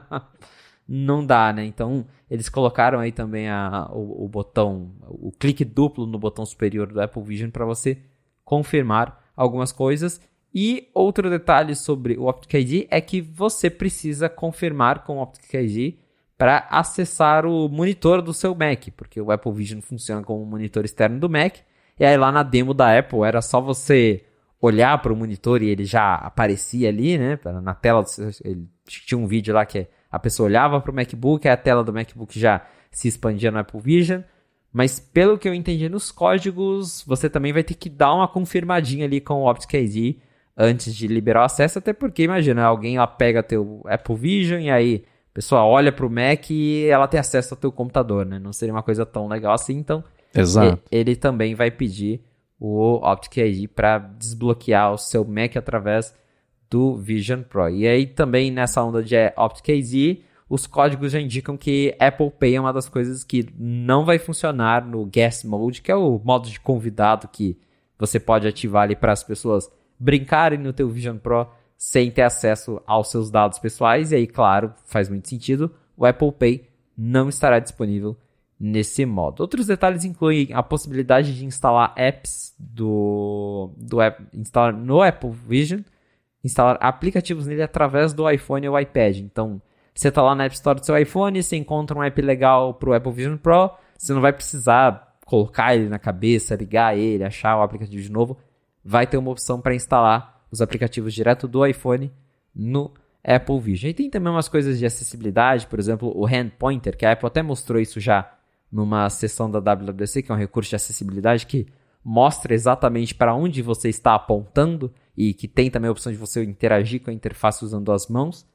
Não 0.86 1.24
dá, 1.24 1.52
né? 1.52 1.64
Então, 1.64 2.04
eles 2.28 2.48
colocaram 2.48 2.98
aí 2.98 3.12
também 3.12 3.48
a, 3.48 3.88
o, 3.92 4.24
o 4.24 4.28
botão, 4.28 4.90
o 5.08 5.30
clique 5.30 5.64
duplo 5.64 6.04
no 6.06 6.18
botão 6.18 6.44
superior 6.44 6.88
do 6.92 7.00
Apple 7.00 7.22
Vision 7.22 7.50
para 7.50 7.64
você 7.64 7.98
confirmar 8.44 9.30
algumas 9.36 9.70
coisas. 9.70 10.20
E 10.52 10.88
outro 10.92 11.30
detalhe 11.30 11.76
sobre 11.76 12.18
o 12.18 12.26
Optic 12.26 12.54
ID 12.54 12.86
é 12.90 13.00
que 13.00 13.20
você 13.20 13.70
precisa 13.70 14.28
confirmar 14.28 15.04
com 15.04 15.18
o 15.18 15.22
Optic 15.22 15.54
ID 15.54 15.94
para 16.40 16.66
acessar 16.70 17.44
o 17.44 17.68
monitor 17.68 18.22
do 18.22 18.32
seu 18.32 18.54
Mac, 18.54 18.88
porque 18.96 19.20
o 19.20 19.30
Apple 19.30 19.52
Vision 19.52 19.82
funciona 19.82 20.22
como 20.22 20.42
um 20.42 20.46
monitor 20.46 20.86
externo 20.86 21.20
do 21.20 21.28
Mac. 21.28 21.56
E 21.98 22.04
aí 22.06 22.16
lá 22.16 22.32
na 22.32 22.42
demo 22.42 22.72
da 22.72 22.98
Apple 22.98 23.24
era 23.24 23.42
só 23.42 23.60
você 23.60 24.24
olhar 24.58 24.96
para 25.02 25.12
o 25.12 25.16
monitor 25.16 25.62
e 25.62 25.68
ele 25.68 25.84
já 25.84 26.14
aparecia 26.14 26.88
ali, 26.88 27.18
né? 27.18 27.38
Na 27.62 27.74
tela, 27.74 28.02
ele 28.42 28.66
tinha 28.86 29.18
um 29.18 29.26
vídeo 29.26 29.52
lá 29.52 29.66
que 29.66 29.86
a 30.10 30.18
pessoa 30.18 30.46
olhava 30.48 30.80
para 30.80 30.90
o 30.90 30.94
MacBook, 30.94 31.46
e 31.46 31.50
a 31.50 31.58
tela 31.58 31.84
do 31.84 31.92
MacBook 31.92 32.40
já 32.40 32.66
se 32.90 33.06
expandia 33.06 33.50
no 33.50 33.58
Apple 33.58 33.78
Vision. 33.78 34.22
Mas 34.72 34.98
pelo 34.98 35.36
que 35.36 35.46
eu 35.46 35.52
entendi 35.52 35.90
nos 35.90 36.10
códigos, 36.10 37.04
você 37.06 37.28
também 37.28 37.52
vai 37.52 37.62
ter 37.62 37.74
que 37.74 37.90
dar 37.90 38.14
uma 38.14 38.26
confirmadinha 38.26 39.04
ali 39.04 39.20
com 39.20 39.34
o 39.34 39.50
Optic 39.50 39.74
ID 39.74 40.16
antes 40.56 40.94
de 40.94 41.06
liberar 41.06 41.42
o 41.42 41.44
acesso, 41.44 41.80
até 41.80 41.92
porque 41.92 42.22
imagina, 42.22 42.64
alguém 42.64 42.96
lá 42.96 43.06
pega 43.06 43.42
teu 43.42 43.82
Apple 43.86 44.16
Vision 44.16 44.60
e 44.60 44.70
aí 44.70 45.04
a 45.30 45.34
pessoa 45.34 45.64
olha 45.64 45.92
pro 45.92 46.10
Mac 46.10 46.50
e 46.50 46.86
ela 46.86 47.06
tem 47.06 47.20
acesso 47.20 47.54
ao 47.54 47.60
teu 47.60 47.70
computador, 47.70 48.26
né? 48.26 48.38
Não 48.38 48.52
seria 48.52 48.74
uma 48.74 48.82
coisa 48.82 49.06
tão 49.06 49.28
legal 49.28 49.54
assim, 49.54 49.76
então 49.76 50.02
Exato. 50.34 50.82
ele 50.90 51.14
também 51.14 51.54
vai 51.54 51.70
pedir 51.70 52.20
o 52.58 52.96
Optic 52.96 53.36
ID 53.36 53.70
para 53.70 53.98
desbloquear 53.98 54.92
o 54.92 54.98
seu 54.98 55.24
Mac 55.24 55.56
através 55.56 56.14
do 56.68 56.96
Vision 56.96 57.42
Pro. 57.42 57.68
E 57.68 57.86
aí 57.86 58.06
também 58.06 58.50
nessa 58.50 58.82
onda 58.82 59.02
de 59.02 59.14
Optic 59.36 59.68
ID, 59.68 60.20
os 60.48 60.66
códigos 60.66 61.12
já 61.12 61.20
indicam 61.20 61.56
que 61.56 61.94
Apple 61.98 62.30
Pay 62.30 62.56
é 62.56 62.60
uma 62.60 62.72
das 62.72 62.88
coisas 62.88 63.22
que 63.22 63.48
não 63.56 64.04
vai 64.04 64.18
funcionar 64.18 64.84
no 64.84 65.06
Guest 65.06 65.44
Mode, 65.44 65.80
que 65.80 65.92
é 65.92 65.96
o 65.96 66.20
modo 66.24 66.48
de 66.48 66.58
convidado 66.58 67.28
que 67.28 67.56
você 67.96 68.18
pode 68.18 68.48
ativar 68.48 68.82
ali 68.82 68.96
para 68.96 69.12
as 69.12 69.22
pessoas 69.22 69.70
brincarem 69.98 70.58
no 70.58 70.72
teu 70.72 70.88
Vision 70.88 71.18
Pro 71.18 71.46
sem 71.80 72.10
ter 72.10 72.20
acesso 72.20 72.78
aos 72.86 73.10
seus 73.10 73.30
dados 73.30 73.58
pessoais. 73.58 74.12
E 74.12 74.16
aí, 74.16 74.26
claro, 74.26 74.74
faz 74.84 75.08
muito 75.08 75.26
sentido, 75.26 75.74
o 75.96 76.04
Apple 76.04 76.30
Pay 76.30 76.68
não 76.94 77.30
estará 77.30 77.58
disponível 77.58 78.14
nesse 78.60 79.06
modo. 79.06 79.40
Outros 79.40 79.66
detalhes 79.66 80.04
incluem 80.04 80.50
a 80.52 80.62
possibilidade 80.62 81.34
de 81.34 81.46
instalar 81.46 81.94
apps 81.96 82.54
do, 82.58 83.70
do 83.78 83.98
app, 83.98 84.22
instalar 84.34 84.74
no 84.74 85.00
Apple 85.00 85.30
Vision, 85.30 85.80
instalar 86.44 86.76
aplicativos 86.82 87.46
nele 87.46 87.62
através 87.62 88.12
do 88.12 88.28
iPhone 88.28 88.68
ou 88.68 88.78
iPad. 88.78 89.16
Então, 89.16 89.62
você 89.94 90.08
está 90.08 90.20
lá 90.20 90.34
na 90.34 90.44
App 90.44 90.54
Store 90.54 90.78
do 90.78 90.84
seu 90.84 90.98
iPhone, 90.98 91.42
você 91.42 91.56
encontra 91.56 91.96
um 91.96 92.02
app 92.02 92.20
legal 92.20 92.74
para 92.74 92.90
o 92.90 92.92
Apple 92.92 93.12
Vision 93.12 93.38
Pro, 93.38 93.70
você 93.96 94.12
não 94.12 94.20
vai 94.20 94.34
precisar 94.34 95.16
colocar 95.24 95.74
ele 95.74 95.88
na 95.88 95.98
cabeça, 95.98 96.56
ligar 96.56 96.94
ele, 96.94 97.24
achar 97.24 97.56
o 97.56 97.62
aplicativo 97.62 98.02
de 98.02 98.12
novo. 98.12 98.36
Vai 98.84 99.06
ter 99.06 99.16
uma 99.16 99.30
opção 99.30 99.62
para 99.62 99.74
instalar 99.74 100.39
os 100.50 100.60
aplicativos 100.60 101.14
direto 101.14 101.46
do 101.46 101.64
iPhone 101.64 102.12
no 102.54 102.92
Apple 103.22 103.60
Vision. 103.60 103.90
E 103.90 103.94
tem 103.94 104.10
também 104.10 104.32
umas 104.32 104.48
coisas 104.48 104.78
de 104.78 104.86
acessibilidade, 104.86 105.66
por 105.66 105.78
exemplo, 105.78 106.12
o 106.14 106.26
Hand 106.26 106.50
Pointer, 106.58 106.96
que 106.96 107.06
a 107.06 107.12
Apple 107.12 107.26
até 107.26 107.42
mostrou 107.42 107.80
isso 107.80 108.00
já 108.00 108.36
numa 108.70 109.08
sessão 109.10 109.50
da 109.50 109.58
WWDC, 109.58 110.22
que 110.22 110.30
é 110.30 110.34
um 110.34 110.38
recurso 110.38 110.70
de 110.70 110.76
acessibilidade 110.76 111.46
que 111.46 111.66
mostra 112.04 112.54
exatamente 112.54 113.14
para 113.14 113.34
onde 113.34 113.62
você 113.62 113.88
está 113.88 114.14
apontando 114.14 114.92
e 115.16 115.34
que 115.34 115.46
tem 115.46 115.70
também 115.70 115.88
a 115.88 115.92
opção 115.92 116.10
de 116.10 116.18
você 116.18 116.42
interagir 116.44 117.02
com 117.02 117.10
a 117.10 117.14
interface 117.14 117.64
usando 117.64 117.92
as 117.92 118.08
mãos. 118.08 118.46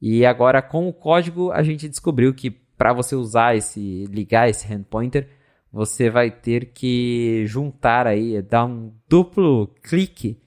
E 0.00 0.26
agora 0.26 0.60
com 0.60 0.88
o 0.88 0.92
código 0.92 1.50
a 1.52 1.62
gente 1.62 1.88
descobriu 1.88 2.34
que 2.34 2.50
para 2.50 2.92
você 2.92 3.14
usar 3.14 3.56
esse 3.56 4.04
ligar 4.10 4.48
esse 4.48 4.70
hand 4.70 4.82
pointer, 4.82 5.28
você 5.72 6.10
vai 6.10 6.30
ter 6.30 6.66
que 6.66 7.44
juntar 7.46 8.06
aí, 8.06 8.42
dar 8.42 8.66
um 8.66 8.92
duplo 9.08 9.68
clique 9.82 10.38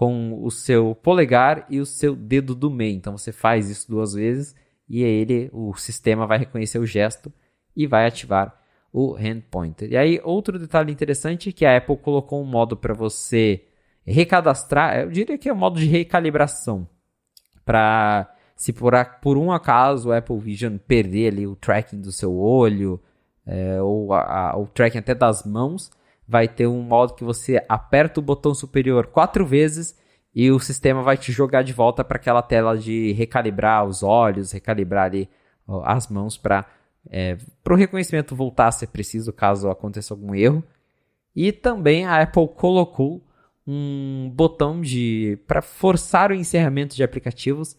com 0.00 0.42
o 0.42 0.50
seu 0.50 0.94
polegar 0.94 1.66
e 1.68 1.78
o 1.78 1.84
seu 1.84 2.16
dedo 2.16 2.54
do 2.54 2.70
meio. 2.70 2.96
Então 2.96 3.18
você 3.18 3.32
faz 3.32 3.68
isso 3.68 3.86
duas 3.86 4.14
vezes 4.14 4.56
e 4.88 5.02
ele, 5.02 5.50
o 5.52 5.74
sistema 5.74 6.26
vai 6.26 6.38
reconhecer 6.38 6.78
o 6.78 6.86
gesto 6.86 7.30
e 7.76 7.86
vai 7.86 8.06
ativar 8.06 8.58
o 8.90 9.12
hand 9.12 9.42
pointer. 9.50 9.92
E 9.92 9.98
aí, 9.98 10.18
outro 10.24 10.58
detalhe 10.58 10.90
interessante 10.90 11.50
é 11.50 11.52
que 11.52 11.66
a 11.66 11.76
Apple 11.76 11.98
colocou 11.98 12.40
um 12.40 12.46
modo 12.46 12.78
para 12.78 12.94
você 12.94 13.62
recadastrar, 14.02 15.00
eu 15.00 15.10
diria 15.10 15.36
que 15.36 15.50
é 15.50 15.52
um 15.52 15.56
modo 15.56 15.78
de 15.78 15.84
recalibração, 15.84 16.88
para 17.62 18.34
se 18.56 18.72
por, 18.72 18.94
por 19.20 19.36
um 19.36 19.52
acaso 19.52 20.08
o 20.08 20.12
Apple 20.14 20.38
Vision 20.38 20.78
perder 20.78 21.30
ali 21.30 21.46
o 21.46 21.54
tracking 21.54 22.00
do 22.00 22.10
seu 22.10 22.34
olho, 22.34 22.98
é, 23.46 23.82
ou 23.82 24.14
a, 24.14 24.52
a, 24.52 24.56
o 24.56 24.66
tracking 24.66 25.00
até 25.00 25.14
das 25.14 25.44
mãos, 25.44 25.90
vai 26.30 26.46
ter 26.46 26.68
um 26.68 26.80
modo 26.80 27.14
que 27.14 27.24
você 27.24 27.60
aperta 27.68 28.20
o 28.20 28.22
botão 28.22 28.54
superior 28.54 29.08
quatro 29.08 29.44
vezes 29.44 29.98
e 30.32 30.48
o 30.48 30.60
sistema 30.60 31.02
vai 31.02 31.16
te 31.16 31.32
jogar 31.32 31.62
de 31.62 31.72
volta 31.72 32.04
para 32.04 32.18
aquela 32.18 32.40
tela 32.40 32.78
de 32.78 33.10
recalibrar 33.14 33.84
os 33.84 34.04
olhos, 34.04 34.52
recalibrar 34.52 35.06
ali 35.06 35.28
as 35.82 36.06
mãos 36.06 36.38
para 36.38 36.64
é, 37.10 37.36
o 37.68 37.74
reconhecimento 37.74 38.36
voltar 38.36 38.68
a 38.68 38.72
ser 38.72 38.86
preciso 38.86 39.32
caso 39.32 39.68
aconteça 39.68 40.14
algum 40.14 40.32
erro. 40.32 40.62
E 41.34 41.50
também 41.50 42.06
a 42.06 42.22
Apple 42.22 42.46
colocou 42.46 43.26
um 43.66 44.30
botão 44.32 44.80
de 44.80 45.36
para 45.48 45.60
forçar 45.60 46.30
o 46.30 46.34
encerramento 46.34 46.94
de 46.94 47.02
aplicativos, 47.02 47.76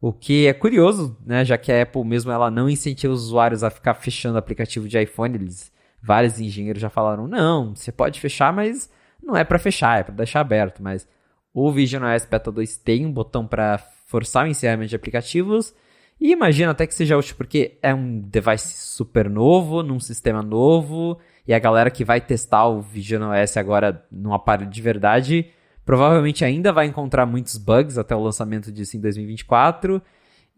o 0.00 0.12
que 0.12 0.46
é 0.46 0.52
curioso, 0.52 1.16
né, 1.26 1.44
já 1.44 1.58
que 1.58 1.72
a 1.72 1.82
Apple 1.82 2.04
mesmo 2.04 2.30
ela 2.30 2.48
não 2.48 2.70
incentiva 2.70 3.12
os 3.12 3.24
usuários 3.24 3.64
a 3.64 3.70
ficar 3.70 3.94
fechando 3.94 4.38
aplicativo 4.38 4.86
de 4.86 5.02
iPhone. 5.02 5.34
Eles, 5.34 5.72
vários 6.08 6.40
engenheiros 6.40 6.80
já 6.80 6.88
falaram: 6.88 7.28
"Não, 7.28 7.76
você 7.76 7.92
pode 7.92 8.18
fechar, 8.18 8.52
mas 8.52 8.90
não 9.22 9.36
é 9.36 9.44
para 9.44 9.58
fechar, 9.58 10.00
é 10.00 10.02
para 10.02 10.14
deixar 10.14 10.40
aberto". 10.40 10.82
Mas 10.82 11.06
o 11.52 11.70
Vision 11.70 12.02
OS 12.02 12.24
Beta 12.24 12.50
2 12.50 12.78
tem 12.78 13.04
um 13.04 13.12
botão 13.12 13.46
para 13.46 13.78
forçar 14.06 14.46
o 14.46 14.48
encerramento 14.48 14.88
de 14.88 14.96
aplicativos 14.96 15.74
e 16.20 16.32
imagina 16.32 16.72
até 16.72 16.86
que 16.86 16.94
seja 16.94 17.16
útil, 17.16 17.36
porque 17.36 17.78
é 17.80 17.94
um 17.94 18.20
device 18.20 18.72
super 18.72 19.30
novo, 19.30 19.82
num 19.82 20.00
sistema 20.00 20.42
novo, 20.42 21.18
e 21.46 21.54
a 21.54 21.58
galera 21.58 21.90
que 21.90 22.04
vai 22.04 22.20
testar 22.20 22.66
o 22.66 22.80
Vision 22.80 23.30
OS 23.30 23.56
agora 23.56 24.04
num 24.10 24.32
aparelho 24.32 24.68
de 24.68 24.82
verdade, 24.82 25.46
provavelmente 25.84 26.44
ainda 26.44 26.72
vai 26.72 26.86
encontrar 26.86 27.24
muitos 27.24 27.56
bugs 27.56 27.98
até 27.98 28.16
o 28.16 28.22
lançamento 28.22 28.72
disso 28.72 28.96
em 28.96 29.00
2024. 29.00 30.02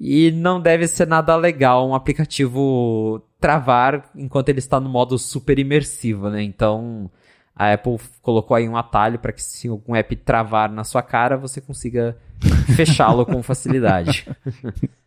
E 0.01 0.31
não 0.31 0.59
deve 0.59 0.89
ser 0.89 1.07
nada 1.07 1.37
legal 1.37 1.87
um 1.87 1.95
aplicativo 1.95 3.23
travar 3.39 4.11
enquanto 4.17 4.49
ele 4.49 4.59
está 4.59 4.81
no 4.81 4.89
modo 4.89 5.19
super 5.19 5.59
imersivo, 5.59 6.31
né? 6.31 6.43
Então, 6.43 7.11
a 7.55 7.75
Apple 7.75 7.99
colocou 8.23 8.57
aí 8.57 8.67
um 8.67 8.79
atalho 8.79 9.19
para 9.19 9.33
que 9.33 9.43
se 9.43 9.69
algum 9.69 9.95
app 9.95 10.17
travar 10.17 10.73
na 10.73 10.85
sua 10.85 11.03
cara, 11.03 11.37
você 11.37 11.61
consiga 11.61 12.17
fechá-lo 12.75 13.27
com 13.27 13.43
facilidade. 13.43 14.27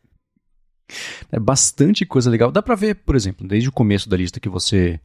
É 1.31 1.39
bastante 1.39 2.05
coisa 2.05 2.29
legal. 2.29 2.51
Dá 2.51 2.61
para 2.61 2.75
ver, 2.75 2.97
por 2.97 3.15
exemplo, 3.15 3.47
desde 3.47 3.67
o 3.67 3.71
começo 3.71 4.07
da 4.07 4.15
lista 4.15 4.39
que 4.39 4.49
você 4.49 4.99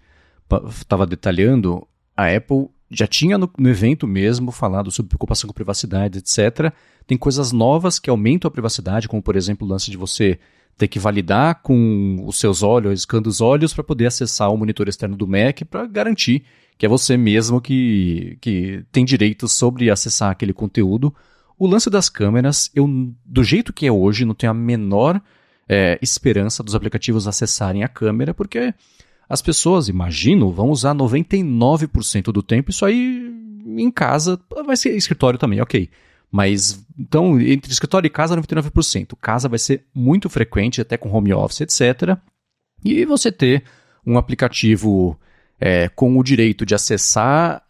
estava 0.68 1.06
detalhando, 1.06 1.86
a 2.14 2.26
Apple 2.28 2.68
já 2.90 3.06
tinha 3.06 3.36
no, 3.36 3.50
no, 3.58 3.68
evento 3.68 4.06
mesmo 4.06 4.50
falado 4.50 4.90
sobre 4.90 5.10
preocupação 5.10 5.48
com 5.48 5.54
privacidade, 5.54 6.18
etc. 6.18 6.72
Tem 7.06 7.18
coisas 7.18 7.52
novas 7.52 7.98
que 7.98 8.10
aumentam 8.10 8.48
a 8.48 8.52
privacidade, 8.52 9.08
como 9.08 9.22
por 9.22 9.36
exemplo 9.36 9.66
o 9.66 9.70
lance 9.70 9.90
de 9.90 9.96
você 9.96 10.38
ter 10.76 10.88
que 10.88 10.98
validar 10.98 11.60
com 11.62 12.22
os 12.24 12.38
seus 12.38 12.62
olhos, 12.62 13.00
escando 13.00 13.26
os 13.26 13.40
olhos 13.40 13.74
para 13.74 13.82
poder 13.82 14.06
acessar 14.06 14.52
o 14.52 14.56
monitor 14.56 14.88
externo 14.88 15.16
do 15.16 15.26
Mac 15.26 15.62
para 15.68 15.86
garantir 15.86 16.44
que 16.78 16.86
é 16.86 16.88
você 16.88 17.16
mesmo 17.16 17.60
que, 17.60 18.38
que 18.40 18.84
tem 18.92 19.04
direito 19.04 19.48
sobre 19.48 19.90
acessar 19.90 20.30
aquele 20.30 20.52
conteúdo. 20.52 21.12
O 21.58 21.66
lance 21.66 21.90
das 21.90 22.08
câmeras, 22.08 22.70
eu 22.72 22.88
do 23.26 23.42
jeito 23.42 23.72
que 23.72 23.84
é 23.84 23.90
hoje, 23.90 24.24
não 24.24 24.32
tenho 24.32 24.52
a 24.52 24.54
menor 24.54 25.20
é, 25.68 25.98
esperança 26.00 26.62
dos 26.62 26.76
aplicativos 26.76 27.26
acessarem 27.26 27.82
a 27.82 27.88
câmera, 27.88 28.32
porque 28.32 28.72
as 29.28 29.42
pessoas, 29.42 29.88
imagino, 29.88 30.50
vão 30.50 30.70
usar 30.70 30.94
99% 30.94 32.32
do 32.32 32.42
tempo. 32.42 32.70
Isso 32.70 32.84
aí 32.84 33.30
em 33.66 33.90
casa 33.90 34.40
vai 34.64 34.76
ser 34.76 34.96
escritório 34.96 35.38
também, 35.38 35.60
ok. 35.60 35.90
Mas 36.30 36.84
então, 36.98 37.40
entre 37.40 37.72
escritório 37.72 38.06
e 38.06 38.10
casa, 38.10 38.36
99%. 38.36 39.16
Casa 39.20 39.48
vai 39.48 39.58
ser 39.58 39.84
muito 39.94 40.28
frequente, 40.28 40.80
até 40.80 40.96
com 40.96 41.10
home 41.10 41.32
office, 41.32 41.60
etc. 41.60 42.16
E 42.84 43.04
você 43.04 43.30
ter 43.30 43.64
um 44.06 44.16
aplicativo 44.16 45.18
é, 45.60 45.88
com 45.88 46.16
o 46.16 46.22
direito 46.22 46.64
de 46.64 46.74
acessar, 46.74 47.62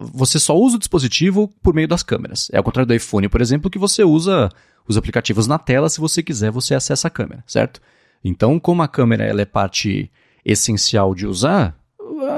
você 0.00 0.38
só 0.38 0.56
usa 0.56 0.76
o 0.76 0.78
dispositivo 0.78 1.48
por 1.62 1.74
meio 1.74 1.88
das 1.88 2.02
câmeras. 2.02 2.48
É 2.52 2.58
ao 2.58 2.64
contrário 2.64 2.86
do 2.86 2.94
iPhone, 2.94 3.28
por 3.28 3.40
exemplo, 3.40 3.70
que 3.70 3.78
você 3.78 4.04
usa 4.04 4.48
os 4.86 4.96
aplicativos 4.96 5.46
na 5.46 5.58
tela, 5.58 5.88
se 5.88 6.00
você 6.00 6.22
quiser, 6.22 6.50
você 6.50 6.74
acessa 6.74 7.08
a 7.08 7.10
câmera, 7.10 7.44
certo? 7.46 7.80
Então, 8.24 8.58
como 8.58 8.82
a 8.82 8.88
câmera 8.88 9.24
ela 9.24 9.42
é 9.42 9.46
parte 9.46 10.10
essencial 10.44 11.14
de 11.14 11.26
usar, 11.26 11.76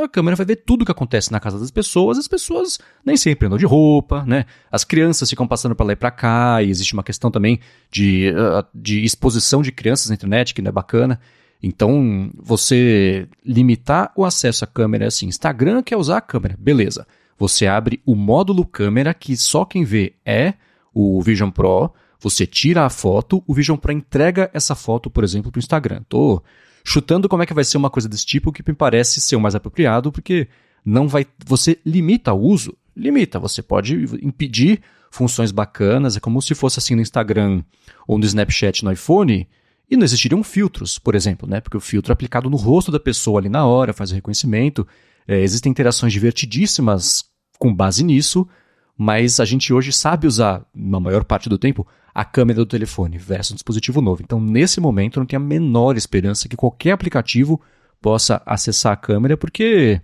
a 0.02 0.08
câmera 0.08 0.36
vai 0.36 0.46
ver 0.46 0.56
tudo 0.56 0.82
o 0.82 0.84
que 0.84 0.92
acontece 0.92 1.32
na 1.32 1.40
casa 1.40 1.58
das 1.58 1.70
pessoas, 1.70 2.18
as 2.18 2.28
pessoas 2.28 2.78
nem 3.04 3.16
sempre 3.16 3.46
andam 3.46 3.58
de 3.58 3.66
roupa, 3.66 4.24
né? 4.24 4.44
As 4.70 4.84
crianças 4.84 5.28
ficam 5.28 5.46
passando 5.46 5.74
para 5.74 5.86
lá 5.86 5.92
e 5.92 5.96
para 5.96 6.10
cá, 6.10 6.62
e 6.62 6.70
existe 6.70 6.94
uma 6.94 7.02
questão 7.02 7.30
também 7.30 7.58
de, 7.90 8.32
uh, 8.32 8.66
de 8.74 9.04
exposição 9.04 9.62
de 9.62 9.72
crianças 9.72 10.08
na 10.08 10.14
internet, 10.14 10.54
que 10.54 10.62
não 10.62 10.68
é 10.68 10.72
bacana. 10.72 11.20
Então, 11.62 12.30
você 12.36 13.28
limitar 13.44 14.12
o 14.16 14.24
acesso 14.24 14.64
à 14.64 14.66
câmera 14.66 15.04
é 15.04 15.08
assim, 15.08 15.26
Instagram 15.26 15.82
quer 15.82 15.96
usar 15.96 16.18
a 16.18 16.20
câmera, 16.20 16.56
beleza. 16.58 17.06
Você 17.38 17.66
abre 17.66 18.00
o 18.04 18.14
módulo 18.14 18.64
câmera 18.64 19.14
que 19.14 19.36
só 19.36 19.64
quem 19.64 19.84
vê 19.84 20.14
é 20.24 20.54
o 20.92 21.20
Vision 21.22 21.50
Pro. 21.50 21.92
Você 22.20 22.46
tira 22.46 22.84
a 22.84 22.90
foto, 22.90 23.42
o 23.46 23.54
Vision 23.54 23.76
Pro 23.76 23.92
entrega 23.92 24.50
essa 24.52 24.74
foto, 24.74 25.10
por 25.10 25.24
exemplo, 25.24 25.50
para 25.50 25.58
o 25.58 25.62
Instagram. 25.62 26.02
Tô 26.08 26.42
chutando 26.84 27.28
como 27.28 27.42
é 27.42 27.46
que 27.46 27.54
vai 27.54 27.64
ser 27.64 27.76
uma 27.76 27.90
coisa 27.90 28.08
desse 28.08 28.26
tipo, 28.26 28.52
que 28.52 28.62
me 28.66 28.74
parece 28.74 29.20
ser 29.20 29.36
o 29.36 29.40
mais 29.40 29.54
apropriado, 29.54 30.10
porque 30.10 30.48
não 30.84 31.08
vai. 31.08 31.26
Você 31.46 31.78
limita 31.84 32.32
o 32.32 32.40
uso? 32.40 32.76
Limita. 32.96 33.38
Você 33.38 33.62
pode 33.62 33.94
impedir 34.22 34.80
funções 35.10 35.52
bacanas. 35.52 36.16
É 36.16 36.20
como 36.20 36.40
se 36.42 36.54
fosse 36.54 36.78
assim 36.78 36.94
no 36.94 37.02
Instagram 37.02 37.62
ou 38.06 38.18
no 38.18 38.24
Snapchat 38.24 38.84
no 38.84 38.92
iPhone. 38.92 39.48
E 39.90 39.96
não 39.96 40.04
existiriam 40.04 40.42
filtros, 40.42 40.98
por 40.98 41.14
exemplo, 41.14 41.48
né? 41.48 41.60
Porque 41.60 41.76
o 41.76 41.80
filtro 41.80 42.12
é 42.12 42.14
aplicado 42.14 42.48
no 42.48 42.56
rosto 42.56 42.90
da 42.90 42.98
pessoa 42.98 43.38
ali 43.38 43.48
na 43.48 43.66
hora, 43.66 43.92
faz 43.92 44.10
o 44.10 44.14
reconhecimento. 44.14 44.86
É, 45.28 45.40
existem 45.40 45.70
interações 45.70 46.12
divertidíssimas 46.12 47.24
com 47.58 47.72
base 47.72 48.02
nisso, 48.02 48.48
mas 48.96 49.38
a 49.38 49.44
gente 49.44 49.72
hoje 49.72 49.92
sabe 49.92 50.26
usar, 50.26 50.64
na 50.74 50.98
maior 50.98 51.24
parte 51.24 51.48
do 51.48 51.58
tempo, 51.58 51.86
a 52.14 52.24
câmera 52.24 52.58
do 52.58 52.66
telefone 52.66 53.16
versus 53.18 53.52
um 53.52 53.54
dispositivo 53.54 54.00
novo. 54.00 54.22
Então, 54.22 54.40
nesse 54.40 54.80
momento, 54.80 55.16
eu 55.16 55.20
não 55.20 55.26
tenho 55.26 55.42
a 55.42 55.44
menor 55.44 55.96
esperança 55.96 56.48
que 56.48 56.56
qualquer 56.56 56.92
aplicativo 56.92 57.60
possa 58.00 58.42
acessar 58.44 58.92
a 58.92 58.96
câmera, 58.96 59.36
porque 59.36 60.00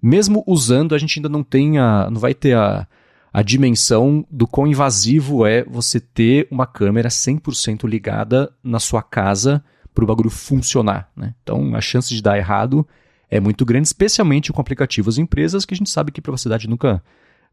mesmo 0.00 0.44
usando, 0.46 0.94
a 0.94 0.98
gente 0.98 1.18
ainda 1.18 1.28
não 1.28 1.42
tem 1.42 1.78
a, 1.78 2.08
não 2.10 2.20
vai 2.20 2.34
ter 2.34 2.56
a, 2.56 2.86
a 3.32 3.42
dimensão 3.42 4.26
do 4.30 4.46
quão 4.46 4.66
invasivo 4.66 5.46
é 5.46 5.64
você 5.64 5.98
ter 5.98 6.46
uma 6.50 6.66
câmera 6.66 7.08
100% 7.08 7.88
ligada 7.88 8.52
na 8.62 8.78
sua 8.78 9.02
casa 9.02 9.64
para 9.94 10.04
o 10.04 10.06
bagulho 10.06 10.30
funcionar. 10.30 11.10
Né? 11.16 11.34
Então, 11.42 11.74
a 11.74 11.80
chance 11.80 12.14
de 12.14 12.22
dar 12.22 12.36
errado 12.36 12.86
é 13.30 13.40
muito 13.40 13.64
grande, 13.64 13.86
especialmente 13.86 14.52
com 14.52 14.60
aplicativos 14.60 15.16
e 15.16 15.22
empresas 15.22 15.64
que 15.64 15.72
a 15.72 15.76
gente 15.76 15.90
sabe 15.90 16.12
que 16.12 16.20
privacidade 16.20 16.68
nunca 16.68 17.02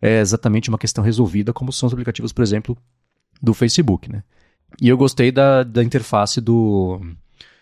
é 0.02 0.20
exatamente 0.20 0.70
uma 0.70 0.78
questão 0.78 1.04
resolvida, 1.04 1.54
como 1.54 1.72
são 1.72 1.88
os 1.88 1.94
aplicativos, 1.94 2.34
por 2.34 2.42
exemplo, 2.42 2.78
do 3.42 3.54
Facebook, 3.54 4.12
né? 4.12 4.24
E 4.82 4.88
eu 4.88 4.98
gostei 4.98 5.32
da, 5.32 5.64
da 5.64 5.84
interface 5.84 6.40
do, 6.40 7.02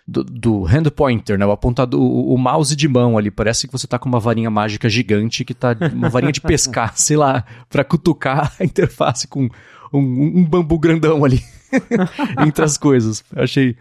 do, 0.07 0.23
do 0.23 0.63
hand 0.63 0.89
pointer, 0.95 1.37
né? 1.37 1.45
O 1.45 1.51
apontador, 1.51 1.99
o, 1.99 2.33
o, 2.33 2.37
mouse 2.37 2.75
de 2.75 2.87
mão 2.87 3.17
ali. 3.17 3.31
Parece 3.31 3.67
que 3.67 3.73
você 3.73 3.85
está 3.85 3.97
com 3.97 4.09
uma 4.09 4.19
varinha 4.19 4.49
mágica 4.49 4.89
gigante 4.89 5.45
que 5.45 5.53
tá. 5.53 5.75
Uma 5.93 6.09
varinha 6.09 6.31
de 6.31 6.41
pescar, 6.41 6.93
sei 6.97 7.17
lá, 7.17 7.43
para 7.69 7.83
cutucar 7.83 8.53
a 8.59 8.63
interface 8.63 9.27
com 9.27 9.49
um, 9.93 9.99
um 10.39 10.45
bambu 10.45 10.77
grandão 10.77 11.23
ali. 11.23 11.41
entre 12.45 12.63
as 12.63 12.77
coisas. 12.77 13.23
Eu 13.35 13.43
achei 13.43 13.75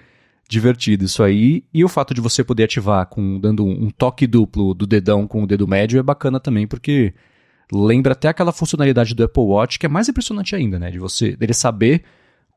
divertido 0.48 1.04
isso 1.04 1.22
aí. 1.22 1.64
E 1.72 1.84
o 1.84 1.88
fato 1.88 2.14
de 2.14 2.20
você 2.20 2.42
poder 2.44 2.64
ativar 2.64 3.06
com 3.06 3.38
dando 3.38 3.64
um 3.64 3.90
toque 3.90 4.26
duplo 4.26 4.74
do 4.74 4.86
dedão 4.86 5.26
com 5.26 5.42
o 5.42 5.46
dedo 5.46 5.66
médio 5.66 5.98
é 5.98 6.02
bacana 6.02 6.40
também, 6.40 6.66
porque 6.66 7.14
lembra 7.72 8.12
até 8.12 8.28
aquela 8.28 8.52
funcionalidade 8.52 9.14
do 9.14 9.24
Apple 9.24 9.42
Watch 9.42 9.78
que 9.78 9.86
é 9.86 9.88
mais 9.88 10.08
impressionante 10.08 10.54
ainda, 10.54 10.78
né? 10.78 10.90
De 10.90 10.98
você 10.98 11.36
dele 11.36 11.54
saber 11.54 12.04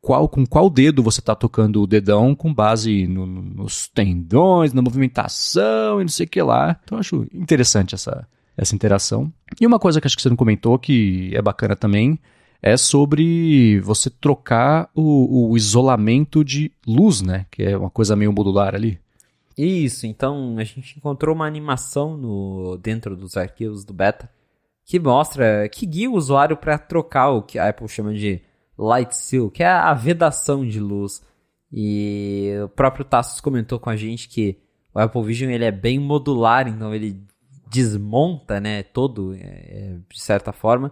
qual 0.01 0.29
com 0.29 0.45
qual 0.45 0.69
dedo 0.69 1.03
você 1.03 1.19
está 1.19 1.35
tocando 1.35 1.81
o 1.81 1.87
dedão 1.87 2.35
com 2.35 2.53
base 2.53 3.07
no, 3.07 3.25
no, 3.25 3.41
nos 3.41 3.87
tendões, 3.87 4.73
na 4.73 4.81
movimentação 4.81 5.99
e 5.99 6.03
não 6.03 6.09
sei 6.09 6.25
o 6.25 6.29
que 6.29 6.41
lá. 6.41 6.79
Então 6.83 6.97
eu 6.97 6.99
acho 6.99 7.27
interessante 7.33 7.95
essa, 7.95 8.27
essa 8.55 8.75
interação. 8.75 9.31
E 9.59 9.65
uma 9.65 9.79
coisa 9.79 9.99
que 9.99 10.07
acho 10.07 10.15
que 10.15 10.21
você 10.21 10.29
não 10.29 10.35
comentou 10.35 10.77
que 10.77 11.31
é 11.33 11.41
bacana 11.41 11.75
também 11.75 12.19
é 12.61 12.75
sobre 12.75 13.79
você 13.81 14.09
trocar 14.09 14.89
o, 14.93 15.51
o 15.51 15.57
isolamento 15.57 16.43
de 16.43 16.71
luz, 16.85 17.21
né? 17.21 17.45
Que 17.49 17.63
é 17.63 17.77
uma 17.77 17.89
coisa 17.89 18.15
meio 18.15 18.33
modular 18.33 18.75
ali. 18.75 18.99
Isso, 19.57 20.05
então 20.05 20.55
a 20.57 20.63
gente 20.63 20.97
encontrou 20.97 21.35
uma 21.35 21.45
animação 21.45 22.15
no 22.15 22.77
dentro 22.77 23.15
dos 23.15 23.35
arquivos 23.35 23.83
do 23.83 23.93
beta 23.93 24.29
que 24.89 24.99
mostra, 24.99 25.69
que 25.69 25.85
guia 25.85 26.09
o 26.09 26.15
usuário 26.15 26.57
para 26.57 26.75
trocar 26.75 27.29
o 27.29 27.43
que 27.43 27.59
a 27.59 27.69
Apple 27.69 27.87
chama 27.87 28.11
de 28.11 28.41
light 28.75 29.15
seal, 29.15 29.51
que 29.51 29.61
é 29.61 29.67
a 29.67 29.93
vedação 29.93 30.65
de 30.65 30.79
luz. 30.79 31.21
E 31.71 32.55
o 32.63 32.69
próprio 32.69 33.05
Tassos 33.05 33.39
comentou 33.39 33.79
com 33.79 33.91
a 33.91 33.95
gente 33.95 34.27
que 34.27 34.57
o 34.91 34.99
Apple 34.99 35.21
Vision 35.21 35.51
ele 35.51 35.63
é 35.63 35.69
bem 35.71 35.99
modular, 35.99 36.67
então 36.67 36.91
ele 36.91 37.21
desmonta, 37.69 38.59
né, 38.59 38.81
todo, 38.81 39.35
é, 39.35 39.37
é, 39.37 39.97
de 40.11 40.19
certa 40.19 40.51
forma, 40.51 40.91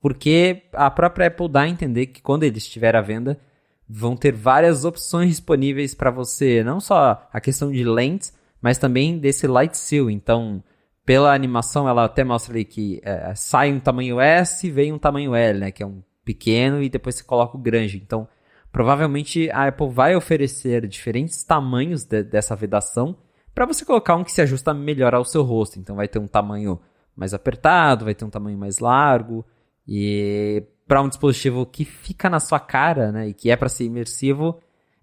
porque 0.00 0.62
a 0.72 0.88
própria 0.88 1.26
Apple 1.26 1.48
dá 1.48 1.62
a 1.62 1.68
entender 1.68 2.06
que 2.06 2.22
quando 2.22 2.44
ele 2.44 2.58
estiver 2.58 2.94
à 2.94 3.00
venda, 3.00 3.40
vão 3.88 4.14
ter 4.14 4.32
várias 4.32 4.84
opções 4.84 5.30
disponíveis 5.30 5.96
para 5.96 6.12
você, 6.12 6.62
não 6.62 6.78
só 6.78 7.28
a 7.32 7.40
questão 7.40 7.72
de 7.72 7.82
lentes, 7.82 8.32
mas 8.60 8.78
também 8.78 9.18
desse 9.18 9.48
light 9.48 9.76
seal. 9.76 10.08
Então, 10.08 10.62
pela 11.04 11.34
animação, 11.34 11.88
ela 11.88 12.04
até 12.04 12.24
mostra 12.24 12.52
ali 12.54 12.64
que 12.64 13.00
é, 13.02 13.34
sai 13.34 13.72
um 13.72 13.80
tamanho 13.80 14.20
S 14.20 14.66
e 14.66 14.70
vem 14.70 14.92
um 14.92 14.98
tamanho 14.98 15.34
L, 15.34 15.58
né? 15.58 15.70
Que 15.70 15.82
é 15.82 15.86
um 15.86 16.02
pequeno 16.24 16.82
e 16.82 16.88
depois 16.88 17.16
você 17.16 17.24
coloca 17.24 17.56
o 17.56 17.60
grande. 17.60 17.96
Então, 17.96 18.28
provavelmente 18.70 19.50
a 19.50 19.68
Apple 19.68 19.90
vai 19.90 20.14
oferecer 20.14 20.86
diferentes 20.86 21.42
tamanhos 21.42 22.04
de, 22.04 22.22
dessa 22.22 22.54
vedação 22.54 23.16
para 23.54 23.66
você 23.66 23.84
colocar 23.84 24.14
um 24.16 24.24
que 24.24 24.32
se 24.32 24.40
ajusta 24.40 24.72
melhor 24.72 25.14
ao 25.14 25.24
seu 25.24 25.42
rosto. 25.42 25.78
Então, 25.78 25.96
vai 25.96 26.08
ter 26.08 26.18
um 26.18 26.28
tamanho 26.28 26.80
mais 27.16 27.34
apertado, 27.34 28.04
vai 28.04 28.14
ter 28.14 28.24
um 28.24 28.30
tamanho 28.30 28.56
mais 28.56 28.78
largo. 28.78 29.44
E 29.86 30.64
para 30.86 31.02
um 31.02 31.08
dispositivo 31.08 31.66
que 31.66 31.84
fica 31.84 32.30
na 32.30 32.38
sua 32.38 32.60
cara, 32.60 33.10
né, 33.10 33.28
e 33.28 33.34
que 33.34 33.50
é 33.50 33.56
para 33.56 33.68
ser 33.68 33.84
imersivo, 33.84 34.60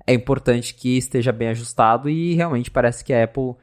é 0.07 0.13
importante 0.13 0.73
que 0.73 0.97
esteja 0.97 1.31
bem 1.31 1.49
ajustado 1.49 2.09
e 2.09 2.33
realmente 2.33 2.71
parece 2.71 3.03
que 3.03 3.13
a 3.13 3.23
Apple 3.23 3.55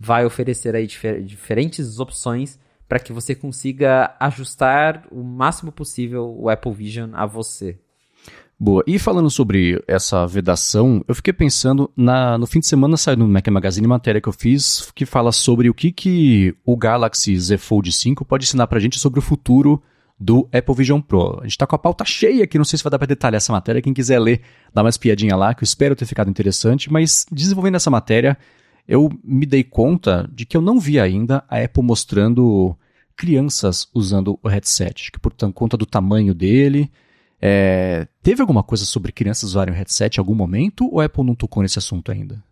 vai 0.00 0.24
oferecer 0.24 0.74
aí 0.74 0.86
difer 0.86 1.22
diferentes 1.22 2.00
opções 2.00 2.58
para 2.88 2.98
que 2.98 3.12
você 3.12 3.34
consiga 3.34 4.16
ajustar 4.18 5.06
o 5.12 5.22
máximo 5.22 5.70
possível 5.70 6.34
o 6.36 6.48
Apple 6.48 6.72
Vision 6.72 7.10
a 7.12 7.26
você. 7.26 7.78
Boa. 8.58 8.82
E 8.86 8.98
falando 8.98 9.30
sobre 9.30 9.82
essa 9.86 10.26
vedação, 10.26 11.04
eu 11.06 11.14
fiquei 11.14 11.32
pensando 11.32 11.90
na, 11.96 12.36
no 12.36 12.46
fim 12.46 12.60
de 12.60 12.66
semana 12.66 12.96
saiu 12.96 13.18
no 13.18 13.28
Mac 13.28 13.46
Magazine 13.48 13.86
matéria 13.86 14.20
que 14.20 14.28
eu 14.28 14.32
fiz 14.32 14.90
que 14.94 15.06
fala 15.06 15.32
sobre 15.32 15.70
o 15.70 15.74
que, 15.74 15.92
que 15.92 16.54
o 16.64 16.76
Galaxy 16.76 17.38
Z 17.38 17.58
Fold 17.58 17.90
5 17.92 18.24
pode 18.24 18.44
ensinar 18.44 18.66
para 18.66 18.78
a 18.78 18.80
gente 18.80 18.98
sobre 18.98 19.18
o 19.18 19.22
futuro 19.22 19.82
do 20.18 20.46
Apple 20.52 20.74
Vision 20.74 21.00
Pro. 21.00 21.38
A 21.38 21.44
gente 21.44 21.52
está 21.52 21.66
com 21.66 21.74
a 21.74 21.78
pauta 21.78 22.04
cheia 22.04 22.44
aqui, 22.44 22.58
não 22.58 22.64
sei 22.64 22.76
se 22.76 22.84
vai 22.84 22.90
dar 22.90 22.98
para 22.98 23.06
detalhar 23.06 23.38
essa 23.38 23.52
matéria. 23.52 23.80
Quem 23.80 23.94
quiser 23.94 24.18
ler, 24.18 24.42
dá 24.74 24.82
uma 24.82 24.90
espiadinha 24.90 25.34
lá, 25.34 25.54
que 25.54 25.62
eu 25.62 25.66
espero 25.66 25.96
ter 25.96 26.04
ficado 26.04 26.28
interessante. 26.28 26.92
Mas 26.92 27.24
desenvolvendo 27.32 27.76
essa 27.76 27.88
matéria, 27.88 28.36
eu 28.86 29.10
me 29.22 29.46
dei 29.46 29.64
conta 29.64 30.28
de 30.32 30.44
que 30.44 30.56
eu 30.56 30.60
não 30.60 30.78
vi 30.78 30.98
ainda 30.98 31.44
a 31.48 31.62
Apple 31.62 31.82
mostrando 31.82 32.76
crianças 33.16 33.86
usando 33.94 34.38
o 34.42 34.48
headset, 34.48 35.12
que 35.12 35.18
por 35.18 35.32
conta 35.52 35.76
do 35.76 35.84
tamanho 35.84 36.34
dele. 36.34 36.90
É... 37.40 38.06
Teve 38.22 38.40
alguma 38.40 38.62
coisa 38.62 38.84
sobre 38.84 39.12
crianças 39.12 39.50
usarem 39.50 39.74
o 39.74 39.76
headset 39.76 40.16
em 40.16 40.20
algum 40.20 40.34
momento 40.34 40.88
ou 40.90 41.00
a 41.00 41.04
Apple 41.04 41.24
não 41.24 41.34
tocou 41.34 41.62
nesse 41.62 41.78
assunto 41.78 42.10
ainda? 42.10 42.42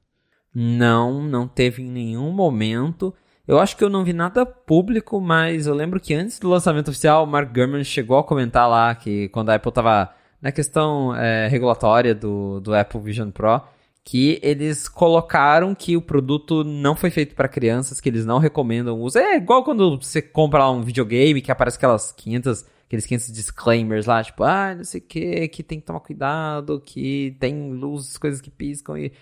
Não, 0.55 1.23
não 1.23 1.47
teve 1.47 1.83
em 1.83 1.91
nenhum 1.91 2.31
momento. 2.33 3.15
Eu 3.47 3.59
acho 3.59 3.77
que 3.77 3.83
eu 3.83 3.89
não 3.89 4.05
vi 4.05 4.13
nada 4.13 4.45
público, 4.45 5.21
mas 5.21 5.67
eu 5.67 5.75
lembro 5.75 5.99
que 5.99 6.13
antes 6.13 6.39
do 6.39 6.51
lançamento 6.51 6.89
oficial, 6.89 7.25
o 7.25 7.27
Mark 7.27 7.51
Gurman 7.51 7.83
chegou 7.83 8.19
a 8.19 8.25
comentar 8.25 8.69
lá 8.69 8.95
que 8.95 9.29
quando 9.31 9.49
a 9.49 9.55
Apple 9.55 9.71
estava 9.71 10.13
na 10.41 10.53
questão 10.53 11.15
é, 11.17 11.49
regulatória 11.49 12.15
do, 12.15 12.61
do 12.61 12.75
Apple 12.75 13.01
Vision 13.01 13.31
Pro, 13.31 13.63
que 14.09 14.41
eles 14.43 14.89
colocaram 14.89 15.75
que 15.75 15.95
o 15.95 16.01
produto 16.01 16.65
não 16.65 16.97
foi 16.97 17.11
feito 17.11 17.35
para 17.35 17.47
crianças, 17.47 18.01
que 18.01 18.09
eles 18.09 18.25
não 18.25 18.39
recomendam 18.39 18.99
uso. 18.99 19.19
É 19.19 19.37
igual 19.37 19.63
quando 19.63 20.01
você 20.01 20.23
compra 20.23 20.61
lá 20.61 20.71
um 20.71 20.81
videogame 20.81 21.43
que 21.43 21.53
aparece 21.53 21.77
aquelas 21.77 22.11
500, 22.13 22.65
aqueles 22.87 23.05
500 23.05 23.31
disclaimers 23.31 24.07
lá, 24.07 24.25
tipo, 24.25 24.45
ah, 24.45 24.75
não 24.75 24.83
sei 24.83 25.03
o 25.03 25.05
que, 25.05 25.49
que 25.49 25.63
tem 25.63 25.79
que 25.79 25.85
tomar 25.85 26.01
cuidado, 26.01 26.81
que 26.81 27.37
tem 27.39 27.71
luzes, 27.71 28.17
coisas 28.17 28.41
que 28.41 28.51
piscam 28.51 28.97
e... 28.97 29.13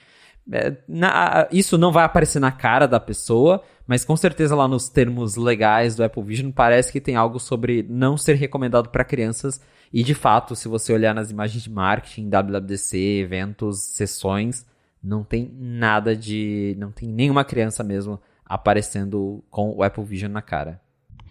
É, 0.53 0.77
na, 0.87 1.49
isso 1.51 1.77
não 1.77 1.91
vai 1.91 2.05
aparecer 2.05 2.39
na 2.39 2.53
cara 2.53 2.87
da 2.87 3.01
pessoa, 3.01 3.65
mas 3.89 4.05
com 4.05 4.17
certeza 4.17 4.55
lá 4.55 4.69
nos 4.69 4.89
termos 4.89 5.35
legais 5.35 5.97
do 5.97 6.05
Apple 6.05 6.23
Vision 6.23 6.53
parece 6.53 6.93
que 6.93 7.01
tem 7.01 7.17
algo 7.17 7.41
sobre 7.41 7.85
não 7.91 8.17
ser 8.17 8.35
recomendado 8.37 8.91
para 8.91 9.03
crianças. 9.03 9.61
E 9.93 10.05
de 10.05 10.15
fato, 10.15 10.55
se 10.55 10.69
você 10.69 10.93
olhar 10.93 11.13
nas 11.13 11.33
imagens 11.33 11.65
de 11.65 11.71
marketing, 11.71 12.29
WWDC, 12.29 12.97
eventos, 12.97 13.83
sessões, 13.83 14.65
não 15.07 15.23
tem 15.23 15.51
nada 15.57 16.17
de. 16.17 16.75
Não 16.79 16.91
tem 16.91 17.09
nenhuma 17.09 17.45
criança 17.45 17.85
mesmo 17.85 18.21
aparecendo 18.45 19.43
com 19.51 19.71
o 19.71 19.83
Apple 19.83 20.05
Vision 20.05 20.33
na 20.33 20.43
cara. 20.43 20.81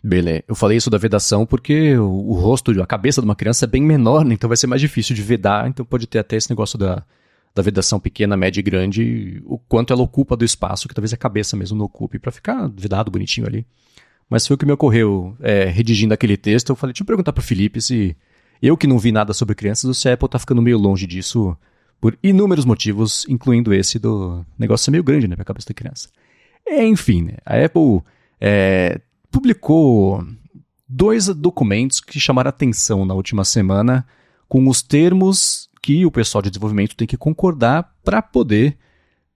Beleza. 0.01 0.43
Eu 0.47 0.55
falei 0.55 0.77
isso 0.77 0.89
da 0.89 0.97
vedação 0.97 1.45
porque 1.45 1.97
o, 1.97 2.29
o, 2.29 2.33
rosto, 2.33 2.71
a 2.81 2.85
cabeça 2.85 3.21
de 3.21 3.25
uma 3.25 3.35
criança 3.35 3.65
é 3.65 3.67
bem 3.67 3.81
menor, 3.81 4.23
né? 4.23 4.35
então 4.35 4.47
vai 4.47 4.55
ser 4.55 4.67
mais 4.67 4.79
difícil 4.79 5.15
de 5.15 5.21
vedar, 5.21 5.67
então 5.67 5.83
pode 5.83 6.05
ter 6.05 6.19
até 6.19 6.35
esse 6.35 6.49
negócio 6.49 6.77
da, 6.77 7.03
da 7.55 7.63
vedação 7.63 7.99
pequena, 7.99 8.37
média 8.37 8.59
e 8.59 8.63
grande, 8.63 9.41
o 9.45 9.57
quanto 9.57 9.91
ela 9.91 10.03
ocupa 10.03 10.37
do 10.37 10.45
espaço, 10.45 10.87
que 10.87 10.93
talvez 10.93 11.11
a 11.11 11.17
cabeça 11.17 11.57
mesmo 11.57 11.77
não 11.77 11.85
ocupe, 11.85 12.19
para 12.19 12.31
ficar 12.31 12.69
vedado 12.69 13.09
bonitinho 13.09 13.47
ali. 13.47 13.65
Mas 14.29 14.45
foi 14.45 14.53
o 14.55 14.57
que 14.57 14.65
me 14.65 14.73
ocorreu 14.73 15.35
é, 15.39 15.65
redigindo 15.65 16.13
aquele 16.13 16.37
texto. 16.37 16.69
Eu 16.69 16.75
falei, 16.75 16.93
deixa 16.93 17.03
eu 17.03 17.07
perguntar 17.07 17.33
pro 17.33 17.43
Felipe 17.43 17.81
se 17.81 18.15
eu 18.61 18.77
que 18.77 18.87
não 18.87 18.99
vi 18.99 19.11
nada 19.11 19.33
sobre 19.33 19.55
crianças, 19.55 19.85
ou 19.85 19.93
se 19.93 20.07
a 20.07 20.13
Apple 20.13 20.29
tá 20.29 20.39
ficando 20.39 20.61
meio 20.61 20.77
longe 20.77 21.07
disso 21.07 21.57
por 22.05 22.15
inúmeros 22.21 22.65
motivos, 22.65 23.25
incluindo 23.27 23.73
esse 23.73 23.97
do 23.97 24.45
negócio 24.59 24.91
meio 24.91 25.03
grande, 25.03 25.27
né, 25.27 25.35
pra 25.35 25.43
cabeça 25.43 25.69
da 25.69 25.73
criança. 25.73 26.07
Enfim, 26.67 27.23
né, 27.23 27.37
a 27.43 27.65
Apple 27.65 27.99
é, 28.39 29.01
publicou 29.31 30.23
dois 30.87 31.25
documentos 31.29 31.99
que 31.99 32.19
chamaram 32.19 32.49
atenção 32.49 33.05
na 33.05 33.15
última 33.15 33.43
semana 33.43 34.05
com 34.47 34.67
os 34.67 34.83
termos 34.83 35.67
que 35.81 36.05
o 36.05 36.11
pessoal 36.11 36.43
de 36.43 36.51
desenvolvimento 36.51 36.95
tem 36.95 37.07
que 37.07 37.17
concordar 37.17 37.91
para 38.03 38.21
poder 38.21 38.77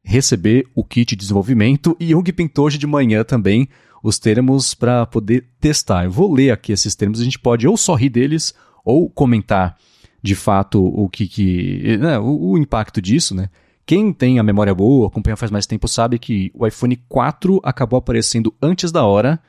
receber 0.04 0.68
o 0.76 0.84
kit 0.84 1.16
de 1.16 1.22
desenvolvimento 1.22 1.98
e 2.00 2.14
que 2.22 2.32
pintou 2.32 2.68
hoje 2.68 2.78
de 2.78 2.86
manhã 2.86 3.24
também 3.24 3.68
os 4.04 4.20
termos 4.20 4.76
para 4.76 5.08
poder 5.08 5.48
testar. 5.60 6.04
Eu 6.04 6.12
vou 6.12 6.32
ler 6.32 6.52
aqui 6.52 6.72
esses 6.72 6.94
termos, 6.94 7.20
a 7.20 7.24
gente 7.24 7.40
pode 7.40 7.68
ou 7.68 7.76
só 7.76 7.96
rir 7.96 8.10
deles 8.10 8.54
ou 8.86 9.10
comentar 9.10 9.76
de 10.22 10.36
fato 10.36 10.84
o 10.84 11.08
que, 11.10 11.28
que 11.28 11.98
né, 11.98 12.20
o, 12.20 12.52
o, 12.52 12.58
impacto 12.58 13.02
disso, 13.02 13.34
né? 13.34 13.50
Quem 13.86 14.14
tem 14.14 14.38
a 14.38 14.44
memória 14.44 14.74
boa, 14.76 15.08
acompanha 15.08 15.36
faz 15.36 15.52
mais 15.52 15.66
tempo, 15.66 15.88
sabe 15.88 16.20
que 16.20 16.52
o 16.54 16.68
iPhone 16.68 16.96
4 17.08 17.60
acabou 17.64 17.98
aparecendo 17.98 18.54
antes 18.62 18.92
da 18.92 19.04
hora 19.04 19.40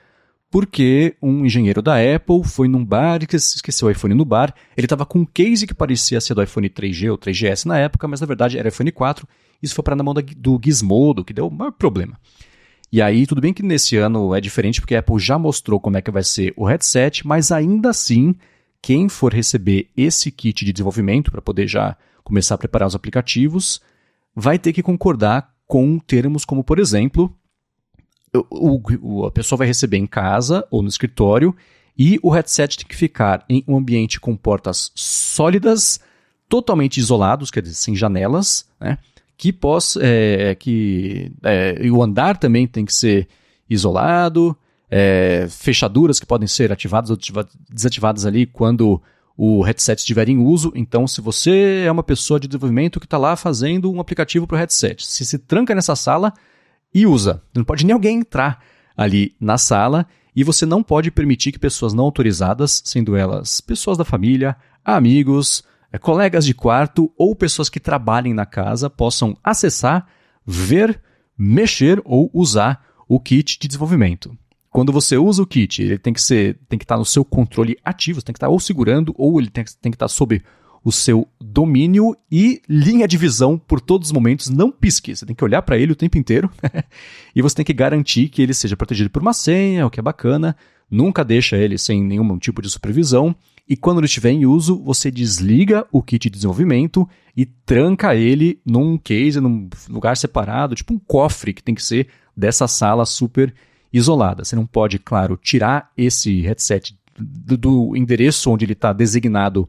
porque 0.50 1.14
um 1.22 1.46
engenheiro 1.46 1.80
da 1.80 1.94
Apple 1.96 2.42
foi 2.44 2.66
num 2.66 2.84
bar 2.84 3.20
e 3.22 3.36
esqueceu 3.36 3.86
o 3.86 3.90
iPhone 3.90 4.14
no 4.14 4.24
bar. 4.24 4.52
Ele 4.76 4.86
estava 4.86 5.06
com 5.06 5.20
um 5.20 5.24
case 5.24 5.66
que 5.66 5.74
parecia 5.74 6.20
ser 6.20 6.34
do 6.34 6.42
iPhone 6.42 6.68
3G 6.68 7.10
ou 7.10 7.16
3GS 7.16 7.66
na 7.66 7.78
época, 7.78 8.08
mas 8.08 8.20
na 8.20 8.26
verdade 8.26 8.58
era 8.58 8.68
iPhone 8.68 8.90
4. 8.90 9.28
Isso 9.62 9.74
foi 9.74 9.84
para 9.84 9.94
na 9.94 10.02
mão 10.02 10.12
do 10.14 10.60
Gizmodo, 10.62 11.24
que 11.24 11.32
deu 11.32 11.46
o 11.46 11.50
maior 11.50 11.70
problema. 11.70 12.18
E 12.92 13.00
aí, 13.00 13.24
tudo 13.24 13.40
bem 13.40 13.52
que 13.52 13.62
nesse 13.62 13.96
ano 13.96 14.34
é 14.34 14.40
diferente, 14.40 14.80
porque 14.80 14.96
a 14.96 14.98
Apple 14.98 15.20
já 15.20 15.38
mostrou 15.38 15.78
como 15.78 15.96
é 15.96 16.02
que 16.02 16.10
vai 16.10 16.24
ser 16.24 16.52
o 16.56 16.64
headset, 16.64 17.24
mas 17.24 17.52
ainda 17.52 17.90
assim, 17.90 18.34
quem 18.82 19.08
for 19.08 19.32
receber 19.32 19.90
esse 19.96 20.30
kit 20.30 20.64
de 20.64 20.72
desenvolvimento 20.72 21.30
para 21.30 21.42
poder 21.42 21.66
já 21.66 21.96
começar 22.24 22.54
a 22.54 22.58
preparar 22.58 22.88
os 22.88 22.94
aplicativos, 22.94 23.80
vai 24.34 24.58
ter 24.58 24.72
que 24.72 24.82
concordar 24.82 25.52
com 25.66 25.98
termos 25.98 26.44
como, 26.44 26.64
por 26.64 26.78
exemplo, 26.78 27.34
o, 28.32 28.80
o, 29.00 29.26
a 29.26 29.30
pessoa 29.30 29.58
vai 29.58 29.66
receber 29.66 29.96
em 29.96 30.06
casa 30.06 30.66
ou 30.70 30.82
no 30.82 30.88
escritório 30.88 31.54
e 31.98 32.18
o 32.22 32.30
headset 32.30 32.78
tem 32.78 32.86
que 32.86 32.96
ficar 32.96 33.44
em 33.48 33.64
um 33.66 33.76
ambiente 33.76 34.20
com 34.20 34.36
portas 34.36 34.90
sólidas, 34.94 36.00
totalmente 36.48 36.98
isolados, 36.98 37.50
quer 37.50 37.62
dizer, 37.62 37.74
sem 37.74 37.94
janelas, 37.94 38.66
né? 38.80 38.98
Que 39.36 39.52
possa, 39.52 40.00
é, 40.02 40.54
que 40.54 41.32
é, 41.42 41.90
o 41.90 42.02
andar 42.02 42.36
também 42.36 42.66
tem 42.66 42.84
que 42.84 42.92
ser 42.92 43.28
isolado, 43.68 44.56
é, 44.90 45.46
fechaduras 45.48 46.18
que 46.18 46.26
podem 46.26 46.48
ser 46.48 46.72
ativadas 46.72 47.10
ou 47.10 47.18
desativadas 47.70 48.26
ali 48.26 48.46
quando 48.46 49.00
o 49.36 49.62
headset 49.62 50.00
estiver 50.00 50.28
em 50.28 50.38
uso. 50.38 50.72
Então, 50.74 51.06
se 51.06 51.20
você 51.20 51.84
é 51.86 51.92
uma 51.92 52.02
pessoa 52.02 52.40
de 52.40 52.48
desenvolvimento 52.48 52.98
que 53.00 53.06
está 53.06 53.16
lá 53.16 53.36
fazendo 53.36 53.90
um 53.90 54.00
aplicativo 54.00 54.46
para 54.46 54.56
o 54.56 54.58
headset, 54.58 55.06
se 55.06 55.24
se 55.24 55.38
tranca 55.38 55.74
nessa 55.74 55.96
sala, 55.96 56.34
e 56.94 57.06
usa. 57.06 57.42
Não 57.54 57.64
pode 57.64 57.86
nem 57.86 57.94
alguém 57.94 58.18
entrar 58.18 58.62
ali 58.96 59.34
na 59.40 59.56
sala 59.56 60.06
e 60.34 60.44
você 60.44 60.66
não 60.66 60.82
pode 60.82 61.10
permitir 61.10 61.52
que 61.52 61.58
pessoas 61.58 61.92
não 61.92 62.04
autorizadas, 62.04 62.82
sendo 62.84 63.16
elas 63.16 63.60
pessoas 63.60 63.96
da 63.96 64.04
família, 64.04 64.56
amigos, 64.84 65.64
é, 65.92 65.98
colegas 65.98 66.44
de 66.44 66.54
quarto 66.54 67.12
ou 67.16 67.34
pessoas 67.34 67.68
que 67.68 67.80
trabalhem 67.80 68.34
na 68.34 68.46
casa, 68.46 68.88
possam 68.88 69.36
acessar, 69.42 70.06
ver, 70.46 71.00
mexer 71.36 72.00
ou 72.04 72.30
usar 72.32 72.84
o 73.08 73.18
kit 73.18 73.58
de 73.58 73.68
desenvolvimento. 73.68 74.36
Quando 74.70 74.92
você 74.92 75.16
usa 75.16 75.42
o 75.42 75.46
kit, 75.46 75.82
ele 75.82 75.98
tem 75.98 76.12
que 76.12 76.22
ser, 76.22 76.58
tem 76.68 76.78
que 76.78 76.84
estar 76.84 76.96
no 76.96 77.04
seu 77.04 77.24
controle 77.24 77.76
ativo, 77.84 78.20
você 78.20 78.26
tem 78.26 78.32
que 78.32 78.36
estar 78.36 78.48
ou 78.48 78.60
segurando 78.60 79.12
ou 79.18 79.40
ele 79.40 79.50
tem, 79.50 79.64
tem 79.80 79.90
que 79.90 79.96
estar 79.96 80.08
sob 80.08 80.40
o 80.82 80.90
seu 80.90 81.28
domínio 81.40 82.16
e 82.30 82.62
linha 82.68 83.06
de 83.06 83.18
visão 83.18 83.58
por 83.58 83.80
todos 83.80 84.08
os 84.08 84.12
momentos. 84.12 84.48
Não 84.48 84.70
pisque, 84.70 85.14
você 85.14 85.26
tem 85.26 85.34
que 85.34 85.44
olhar 85.44 85.60
para 85.62 85.76
ele 85.76 85.92
o 85.92 85.96
tempo 85.96 86.16
inteiro 86.16 86.50
e 87.34 87.42
você 87.42 87.56
tem 87.56 87.64
que 87.64 87.72
garantir 87.72 88.28
que 88.28 88.40
ele 88.40 88.54
seja 88.54 88.76
protegido 88.76 89.10
por 89.10 89.20
uma 89.20 89.32
senha, 89.32 89.86
o 89.86 89.90
que 89.90 90.00
é 90.00 90.02
bacana. 90.02 90.56
Nunca 90.90 91.24
deixa 91.24 91.56
ele 91.56 91.76
sem 91.76 92.02
nenhum 92.02 92.38
tipo 92.38 92.62
de 92.62 92.70
supervisão. 92.70 93.34
E 93.68 93.76
quando 93.76 93.98
ele 93.98 94.06
estiver 94.06 94.30
em 94.30 94.46
uso, 94.46 94.82
você 94.82 95.10
desliga 95.10 95.86
o 95.92 96.02
kit 96.02 96.28
de 96.28 96.30
desenvolvimento 96.30 97.08
e 97.36 97.46
tranca 97.46 98.16
ele 98.16 98.60
num 98.66 98.98
case, 98.98 99.40
num 99.40 99.68
lugar 99.88 100.16
separado, 100.16 100.74
tipo 100.74 100.92
um 100.92 100.98
cofre 100.98 101.52
que 101.52 101.62
tem 101.62 101.74
que 101.74 101.82
ser 101.82 102.08
dessa 102.36 102.66
sala 102.66 103.06
super 103.06 103.54
isolada. 103.92 104.44
Você 104.44 104.56
não 104.56 104.66
pode, 104.66 104.98
claro, 104.98 105.36
tirar 105.36 105.90
esse 105.96 106.40
headset 106.40 106.96
do, 107.18 107.56
do 107.56 107.96
endereço 107.96 108.50
onde 108.50 108.64
ele 108.64 108.72
está 108.72 108.92
designado 108.92 109.68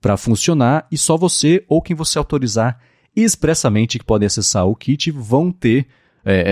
para 0.00 0.16
funcionar 0.16 0.86
e 0.90 0.96
só 0.96 1.16
você 1.16 1.64
ou 1.68 1.82
quem 1.82 1.94
você 1.94 2.18
autorizar 2.18 2.80
expressamente 3.14 3.98
que 3.98 4.04
podem 4.04 4.26
acessar 4.26 4.66
o 4.66 4.74
kit 4.74 5.10
vão 5.10 5.50
ter 5.50 5.86
é, 6.24 6.34
é, 6.34 6.42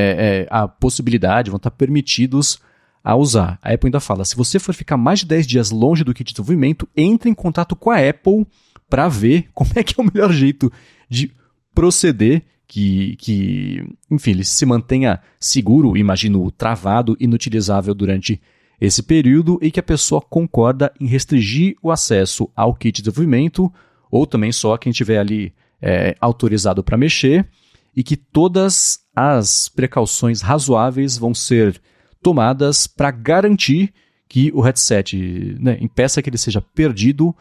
é, 0.43 0.47
a 0.51 0.67
possibilidade, 0.67 1.51
vão 1.51 1.57
estar 1.57 1.71
permitidos 1.71 2.61
a 3.03 3.15
usar. 3.15 3.59
A 3.63 3.73
Apple 3.73 3.89
ainda 3.89 4.01
fala: 4.01 4.25
se 4.25 4.37
você 4.37 4.59
for 4.59 4.75
ficar 4.75 4.97
mais 4.97 5.21
de 5.21 5.27
10 5.27 5.47
dias 5.47 5.71
longe 5.71 6.05
do 6.05 6.15
kit 6.15 6.29
de 6.29 6.35
desenvolvimento, 6.35 6.89
entre 6.97 7.31
em 7.31 7.35
contato 7.35 7.77
com 7.77 7.91
a 7.91 7.97
Apple 7.97 8.47
para 8.89 9.09
ver 9.09 9.49
como 9.55 9.71
é 9.77 9.83
que 9.83 9.95
é 9.99 10.03
o 10.03 10.07
melhor 10.13 10.33
jeito 10.33 10.73
de 11.09 11.33
proceder 11.75 12.43
que, 12.69 13.17
que, 13.17 13.83
enfim, 14.11 14.33
ele 14.33 14.45
se 14.45 14.67
mantenha 14.67 15.21
seguro, 15.41 15.97
imagino, 15.97 16.51
travado, 16.51 17.17
inutilizável 17.19 17.95
durante 17.95 18.41
esse 18.79 19.03
período 19.03 19.59
e 19.63 19.71
que 19.71 19.81
a 19.81 19.83
pessoa 19.83 20.21
concorda 20.21 20.93
em 21.01 21.07
restringir 21.07 21.77
o 21.83 21.91
acesso 21.91 22.49
ao 22.55 22.75
kit 22.75 22.97
de 22.97 23.03
desenvolvimento, 23.03 23.73
ou 24.11 24.27
também 24.27 24.53
só 24.53 24.77
quem 24.77 24.93
tiver 24.93 25.19
ali 25.19 25.53
é, 25.81 26.15
autorizado 26.21 26.85
para 26.85 26.99
mexer, 26.99 27.49
e 27.97 28.03
que 28.05 28.17
todas 28.17 29.01
as 29.17 29.69
precauções 29.69 30.43
razoáveis 30.43 31.17
vão 31.17 31.35
ser 31.35 31.81
tomadas 32.23 32.87
para 32.87 33.11
garantir 33.11 33.93
que 34.29 34.53
o 34.55 34.61
headset 34.61 35.57
né, 35.59 35.79
impeça 35.81 36.21
que 36.21 36.29
ele 36.29 36.39
seja 36.39 36.61
perdido 36.61 37.35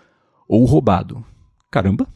ou 0.47 0.63
roubado. 0.63 1.23
Caramba! 1.69 2.07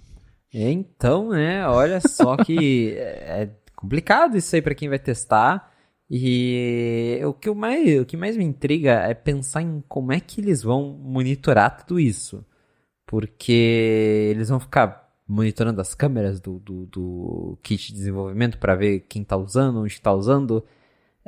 Então, 0.54 1.30
né, 1.30 1.66
olha 1.68 2.00
só 2.02 2.36
que 2.38 2.96
é 2.98 3.50
complicado 3.76 4.38
isso 4.38 4.56
aí 4.56 4.62
para 4.62 4.76
quem 4.76 4.90
vai 4.90 5.00
testar. 5.00 5.72
E 6.10 7.22
o 7.24 7.34
que, 7.34 7.50
mais, 7.52 8.02
o 8.02 8.06
que 8.06 8.18
mais 8.18 8.36
me 8.36 8.44
intriga 8.44 8.92
é 8.92 9.14
pensar 9.14 9.62
em 9.62 9.82
como 9.88 10.12
é 10.12 10.20
que 10.20 10.42
eles 10.42 10.62
vão 10.62 11.00
monitorar 11.02 11.86
tudo 11.86 12.00
isso. 12.00 12.46
Porque 13.06 14.30
eles 14.32 14.50
vão 14.50 14.60
ficar 14.60 15.10
monitorando 15.28 15.80
as 15.80 15.96
câmeras 15.96 16.42
do, 16.42 16.60
do, 16.60 16.86
do 16.88 17.58
kit 17.64 17.88
de 17.88 17.94
desenvolvimento 17.94 18.58
para 18.58 18.76
ver 18.76 19.06
quem 19.08 19.22
está 19.22 19.38
usando, 19.38 19.80
onde 19.80 19.94
está 19.94 20.14
usando. 20.14 20.64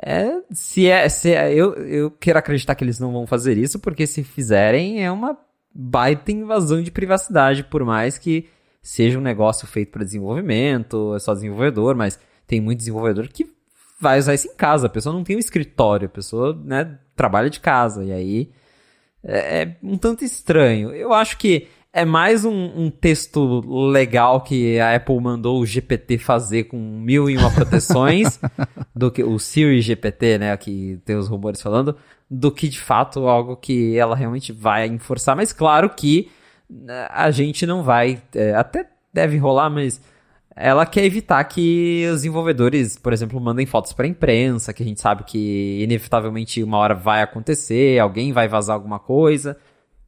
É, 0.00 0.42
se 0.50 0.86
é, 0.86 1.08
se 1.08 1.32
é, 1.32 1.52
eu, 1.54 1.74
eu 1.74 2.10
quero 2.10 2.38
acreditar 2.38 2.74
que 2.74 2.84
eles 2.84 3.00
não 3.00 3.12
vão 3.12 3.26
fazer 3.26 3.56
isso, 3.56 3.78
porque 3.78 4.06
se 4.06 4.22
fizerem 4.22 5.02
é 5.02 5.10
uma 5.10 5.38
baita 5.74 6.30
invasão 6.30 6.82
de 6.82 6.90
privacidade, 6.90 7.64
por 7.64 7.84
mais 7.84 8.18
que 8.18 8.48
seja 8.84 9.18
um 9.18 9.22
negócio 9.22 9.66
feito 9.66 9.90
para 9.90 10.04
desenvolvimento, 10.04 11.14
é 11.16 11.18
só 11.18 11.32
desenvolvedor, 11.32 11.96
mas 11.96 12.20
tem 12.46 12.60
muito 12.60 12.78
desenvolvedor 12.78 13.26
que 13.28 13.50
vai 13.98 14.18
usar 14.18 14.34
isso 14.34 14.46
em 14.46 14.54
casa. 14.54 14.86
A 14.86 14.90
pessoa 14.90 15.14
não 15.14 15.24
tem 15.24 15.36
um 15.36 15.40
escritório, 15.40 16.06
a 16.06 16.10
pessoa 16.10 16.54
né, 16.62 16.98
trabalha 17.16 17.48
de 17.48 17.60
casa. 17.60 18.04
E 18.04 18.12
aí 18.12 18.50
é, 19.24 19.62
é 19.62 19.76
um 19.82 19.96
tanto 19.96 20.22
estranho. 20.22 20.90
Eu 20.90 21.14
acho 21.14 21.38
que 21.38 21.66
é 21.94 22.04
mais 22.04 22.44
um, 22.44 22.52
um, 22.52 22.90
texto 22.90 23.60
legal 23.90 24.42
que 24.42 24.78
a 24.78 24.96
Apple 24.96 25.18
mandou 25.18 25.60
o 25.60 25.66
GPT 25.66 26.18
fazer 26.18 26.64
com 26.64 26.76
mil 26.76 27.30
e 27.30 27.38
uma 27.38 27.50
proteções 27.50 28.38
do 28.94 29.10
que 29.10 29.24
o 29.24 29.38
Siri 29.38 29.80
GPT, 29.80 30.38
né, 30.38 30.56
que 30.58 31.00
tem 31.06 31.16
os 31.16 31.28
rumores 31.28 31.62
falando, 31.62 31.96
do 32.28 32.52
que 32.52 32.68
de 32.68 32.80
fato 32.80 33.28
algo 33.28 33.56
que 33.56 33.96
ela 33.96 34.14
realmente 34.14 34.52
vai 34.52 34.86
enforçar. 34.88 35.34
Mas 35.34 35.54
claro 35.54 35.88
que 35.88 36.30
a 37.10 37.30
gente 37.30 37.66
não 37.66 37.82
vai, 37.82 38.22
é, 38.34 38.54
até 38.54 38.88
deve 39.12 39.36
rolar, 39.36 39.70
mas 39.70 40.00
ela 40.56 40.86
quer 40.86 41.04
evitar 41.04 41.42
que 41.44 42.04
os 42.06 42.16
desenvolvedores, 42.16 42.96
por 42.96 43.12
exemplo, 43.12 43.40
mandem 43.40 43.66
fotos 43.66 43.92
para 43.92 44.06
a 44.06 44.08
imprensa, 44.08 44.72
que 44.72 44.82
a 44.82 44.86
gente 44.86 45.00
sabe 45.00 45.24
que 45.24 45.82
inevitavelmente 45.82 46.62
uma 46.62 46.78
hora 46.78 46.94
vai 46.94 47.22
acontecer, 47.22 47.98
alguém 47.98 48.32
vai 48.32 48.46
vazar 48.48 48.74
alguma 48.74 48.98
coisa, 48.98 49.56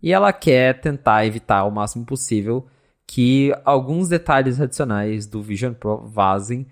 e 0.03 0.13
ela 0.13 0.33
quer 0.33 0.81
tentar 0.81 1.27
evitar 1.27 1.65
o 1.65 1.71
máximo 1.71 2.05
possível 2.05 2.67
que 3.07 3.53
alguns 3.65 4.09
detalhes 4.09 4.61
adicionais 4.61 5.27
do 5.27 5.43
Vision 5.43 5.73
Pro 5.73 6.07
vazem 6.07 6.67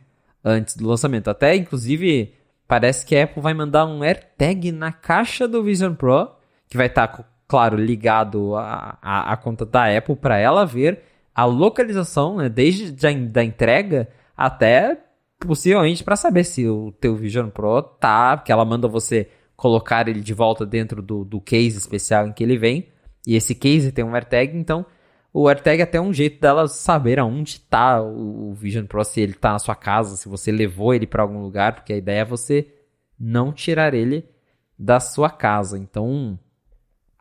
antes 0.45 0.77
do 0.77 0.87
lançamento. 0.87 1.29
Até, 1.29 1.55
inclusive, 1.57 2.35
parece 2.67 3.07
que 3.07 3.17
a 3.17 3.25
Apple 3.25 3.43
vai 3.43 3.55
mandar 3.55 3.87
um 3.87 4.03
AirTag 4.03 4.73
na 4.73 4.93
caixa 4.93 5.49
do 5.49 5.63
Vision 5.63 5.95
Pro, 5.95 6.31
que 6.69 6.77
vai 6.77 6.87
estar, 6.87 7.09
tá, 7.09 7.25
claro, 7.47 7.77
ligado 7.77 8.55
à, 8.57 9.39
conta 9.43 9.65
da 9.65 9.97
Apple 9.97 10.17
para 10.17 10.39
ela 10.39 10.65
ver 10.65 11.03
a 11.35 11.45
localização, 11.45 12.37
né, 12.37 12.49
desde 12.49 13.07
a, 13.07 13.13
da 13.13 13.45
entrega 13.45 14.09
até 14.37 14.99
possivelmente 15.39 16.03
para 16.03 16.17
saber 16.17 16.45
se 16.45 16.67
o 16.67 16.93
teu 16.93 17.15
Vision 17.15 17.49
Pro 17.51 17.83
tá, 17.83 18.39
que 18.39 18.51
ela 18.51 18.65
manda 18.65 18.89
você 18.89 19.29
colocar 19.57 20.09
ele 20.09 20.21
de 20.21 20.33
volta 20.33 20.65
dentro 20.65 21.03
do, 21.03 21.25
do 21.25 21.41
case 21.41 21.77
especial 21.77 22.27
em 22.27 22.33
que 22.33 22.43
ele 22.43 22.57
vem. 22.57 22.89
E 23.27 23.37
esse 23.37 23.55
case 23.55 23.93
tem 23.93 24.05
um 24.05 24.15
AirTag, 24.15 24.57
então 24.57 24.85
o 25.33 25.49
AirTag 25.49 25.81
é 25.81 25.85
até 25.85 26.01
um 26.01 26.13
jeito 26.13 26.41
dela 26.41 26.69
saber 26.69 27.19
aonde 27.19 27.53
está 27.53 28.01
o, 28.01 28.51
o 28.51 28.55
Vision 28.55 28.87
Pro, 28.87 29.03
se 29.05 29.21
ele 29.21 29.33
está 29.33 29.53
na 29.53 29.59
sua 29.59 29.75
casa, 29.75 30.17
se 30.17 30.29
você 30.29 30.53
levou 30.53 30.95
ele 30.95 31.07
para 31.07 31.23
algum 31.23 31.43
lugar, 31.43 31.75
porque 31.75 31.93
a 31.93 31.97
ideia 31.97 32.21
é 32.21 32.25
você 32.25 32.73
não 33.19 33.53
tirar 33.53 33.95
ele 33.95 34.29
da 34.79 35.01
sua 35.01 35.31
casa. 35.31 35.79
Então, 35.79 36.39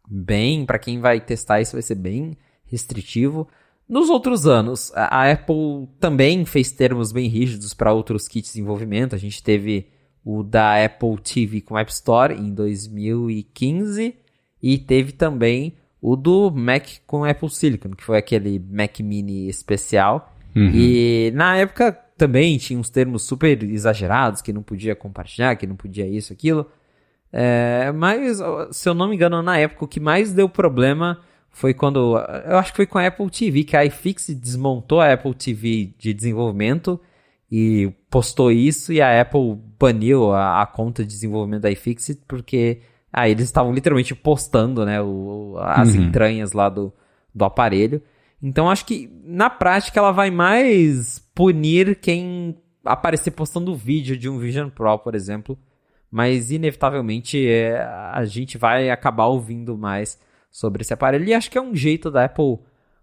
bem, 0.08 0.66
para 0.66 0.80
quem 0.80 0.99
vai 0.99 1.20
testar 1.20 1.62
isso 1.62 1.74
vai 1.74 1.82
ser 1.82 1.95
bem 1.95 2.38
restritivo. 2.66 3.47
Nos 3.88 4.10
outros 4.10 4.47
anos, 4.47 4.91
a 4.95 5.32
Apple 5.32 5.88
também 5.99 6.45
fez 6.45 6.72
termos 6.72 7.12
bem 7.12 7.28
rígidos 7.28 7.74
para 7.74 7.93
outros 7.93 8.28
kits 8.28 8.47
de 8.47 8.54
desenvolvimento. 8.54 9.14
A 9.14 9.20
gente 9.20 9.43
teve 9.43 9.88
o 10.24 10.41
da 10.41 10.84
Apple 10.84 11.18
TV 11.18 11.62
com 11.62 11.78
App 11.78 11.91
Store 11.91 12.34
em 12.34 12.54
2015 12.54 14.16
e 14.62 14.78
teve 14.78 15.12
também 15.12 15.76
o 16.01 16.16
do 16.16 16.49
Mac 16.51 16.88
com 17.06 17.24
Apple 17.24 17.49
Silicon, 17.49 17.91
que 17.91 18.04
foi 18.04 18.18
aquele 18.18 18.60
Mac 18.60 18.99
Mini 18.99 19.47
especial. 19.47 20.34
Uhum. 20.56 20.72
E 20.74 21.32
na 21.34 21.58
época 21.58 21.91
também 22.18 22.58
tinha 22.58 22.80
uns 22.80 22.89
termos 22.89 23.24
super 23.24 23.62
exagerados, 23.64 24.41
que 24.41 24.54
não 24.54 24.64
podia 24.64 24.95
compartilhar, 24.95 25.56
que 25.56 25.68
não 25.68 25.76
podia 25.76 26.08
isso, 26.08 26.32
aquilo. 26.32 26.66
É, 27.36 27.91
mas, 27.91 28.39
se 28.71 28.88
eu 28.88 28.93
não 28.93 29.09
me 29.09 29.15
engano, 29.15 29.41
na 29.41 29.57
época 29.57 29.86
o 29.86 29.88
que 29.88 29.99
mais 29.99 30.31
deu 30.31 30.47
problema 30.47 31.19
foi 31.49 31.73
quando. 31.73 32.15
Eu 32.45 32.57
acho 32.59 32.71
que 32.71 32.77
foi 32.77 32.86
com 32.86 32.99
a 32.99 33.07
Apple 33.07 33.29
TV, 33.29 33.63
que 33.63 33.75
a 33.75 33.84
iFix 33.86 34.29
desmontou 34.29 35.01
a 35.01 35.11
Apple 35.11 35.34
TV 35.34 35.93
de 35.97 36.13
desenvolvimento 36.13 36.99
e 37.51 37.91
postou 38.09 38.51
isso, 38.51 38.93
e 38.93 39.01
a 39.01 39.21
Apple 39.21 39.57
baniu 39.79 40.31
a, 40.31 40.61
a 40.61 40.65
conta 40.65 41.03
de 41.03 41.09
desenvolvimento 41.09 41.63
da 41.63 41.71
iFixit 41.71 42.21
porque 42.27 42.81
ah, 43.11 43.29
eles 43.29 43.45
estavam 43.45 43.73
literalmente 43.73 44.15
postando 44.15 44.86
né, 44.86 45.01
o, 45.01 45.55
as 45.59 45.93
uhum. 45.93 46.03
entranhas 46.03 46.51
lá 46.51 46.69
do, 46.69 46.91
do 47.34 47.45
aparelho. 47.45 48.01
Então 48.41 48.69
acho 48.69 48.86
que 48.86 49.09
na 49.23 49.49
prática 49.49 49.99
ela 49.99 50.11
vai 50.11 50.31
mais 50.31 51.19
punir 51.34 51.95
quem 51.95 52.57
aparecer 52.84 53.31
postando 53.31 53.75
vídeo 53.75 54.17
de 54.17 54.27
um 54.27 54.39
Vision 54.39 54.69
Pro, 54.69 54.97
por 54.97 55.15
exemplo. 55.15 55.57
Mas 56.14 56.51
inevitavelmente 56.51 57.43
é, 57.49 57.82
a 57.82 58.24
gente 58.24 58.55
vai 58.55 58.91
acabar 58.91 59.26
ouvindo 59.26 59.76
mais 59.76 60.22
sobre 60.51 60.84
esse 60.84 60.93
aparelho. 60.93 61.26
E 61.26 61.34
acho 61.34 61.49
que 61.49 61.57
é 61.57 61.61
um 61.61 61.76
jeito 61.76 62.11
da 62.11 62.26
Apple 62.26 62.59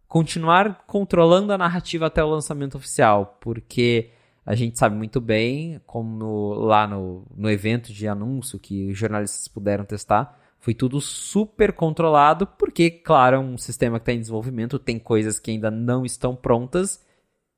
continuar 0.06 0.84
controlando 0.86 1.52
a 1.52 1.58
narrativa 1.58 2.06
até 2.06 2.22
o 2.22 2.30
lançamento 2.30 2.76
oficial, 2.76 3.36
porque 3.40 4.11
a 4.46 4.54
gente 4.54 4.78
sabe 4.78 4.94
muito 4.94 5.20
bem, 5.20 5.80
como 5.84 6.16
no, 6.16 6.54
lá 6.54 6.86
no, 6.86 7.26
no 7.36 7.50
evento 7.50 7.92
de 7.92 8.06
anúncio 8.06 8.61
que 8.61 8.92
os 8.92 8.96
jornalistas 8.96 9.48
puderam 9.48 9.84
testar, 9.84 10.38
foi 10.61 10.72
tudo 10.72 11.00
super 11.00 11.72
controlado, 11.72 12.46
porque, 12.46 12.92
claro, 12.92 13.34
é 13.34 13.40
um 13.40 13.58
sistema 13.58 13.98
que 13.98 14.02
está 14.02 14.12
em 14.12 14.20
desenvolvimento, 14.20 14.78
tem 14.78 15.00
coisas 15.00 15.40
que 15.40 15.50
ainda 15.50 15.68
não 15.68 16.04
estão 16.04 16.36
prontas, 16.36 17.04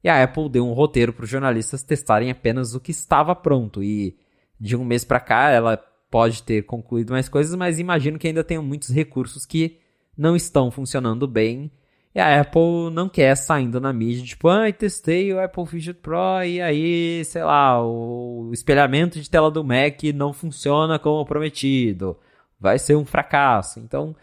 e 0.03 0.09
a 0.09 0.23
Apple 0.25 0.49
deu 0.49 0.67
um 0.67 0.73
roteiro 0.73 1.13
para 1.13 1.25
os 1.25 1.31
jornalistas 1.31 1.83
testarem 1.83 2.31
apenas 2.31 2.75
o 2.75 2.81
que 2.81 2.91
estava 2.91 3.35
pronto. 3.35 3.83
E 3.83 4.17
de 4.63 4.77
um 4.77 4.85
mês 4.85 5.05
para 5.05 5.19
cá, 5.19 5.51
ela 5.51 5.77
pode 6.09 6.45
ter 6.45 6.63
concluído 6.63 7.11
mais 7.11 7.29
coisas, 7.29 7.53
mas 7.57 7.81
imagino 7.81 8.17
que 8.17 8.29
ainda 8.29 8.45
tenha 8.45 8.63
muitos 8.63 8.91
recursos 8.91 9.45
que 9.45 9.81
não 10.17 10.37
estão 10.37 10.71
funcionando 10.71 11.27
bem 11.27 11.69
e 12.15 12.21
a 12.21 12.41
Apple 12.41 12.91
não 12.93 13.09
quer 13.09 13.35
saindo 13.35 13.81
na 13.81 13.93
mídia, 13.93 14.25
tipo, 14.25 14.49
ah, 14.49 14.71
testei 14.71 15.33
o 15.33 15.43
Apple 15.43 15.65
Vision 15.65 15.97
Pro 16.01 16.45
e 16.45 16.61
aí, 16.61 17.25
sei 17.25 17.43
lá, 17.43 17.85
o 17.85 18.51
espelhamento 18.53 19.21
de 19.21 19.29
tela 19.29 19.51
do 19.51 19.65
Mac 19.65 20.01
não 20.15 20.33
funciona 20.33 20.97
como 20.97 21.27
prometido. 21.27 22.17
Vai 22.61 22.79
ser 22.79 22.95
um 22.95 23.05
fracasso. 23.05 23.81
Então, 23.81 24.15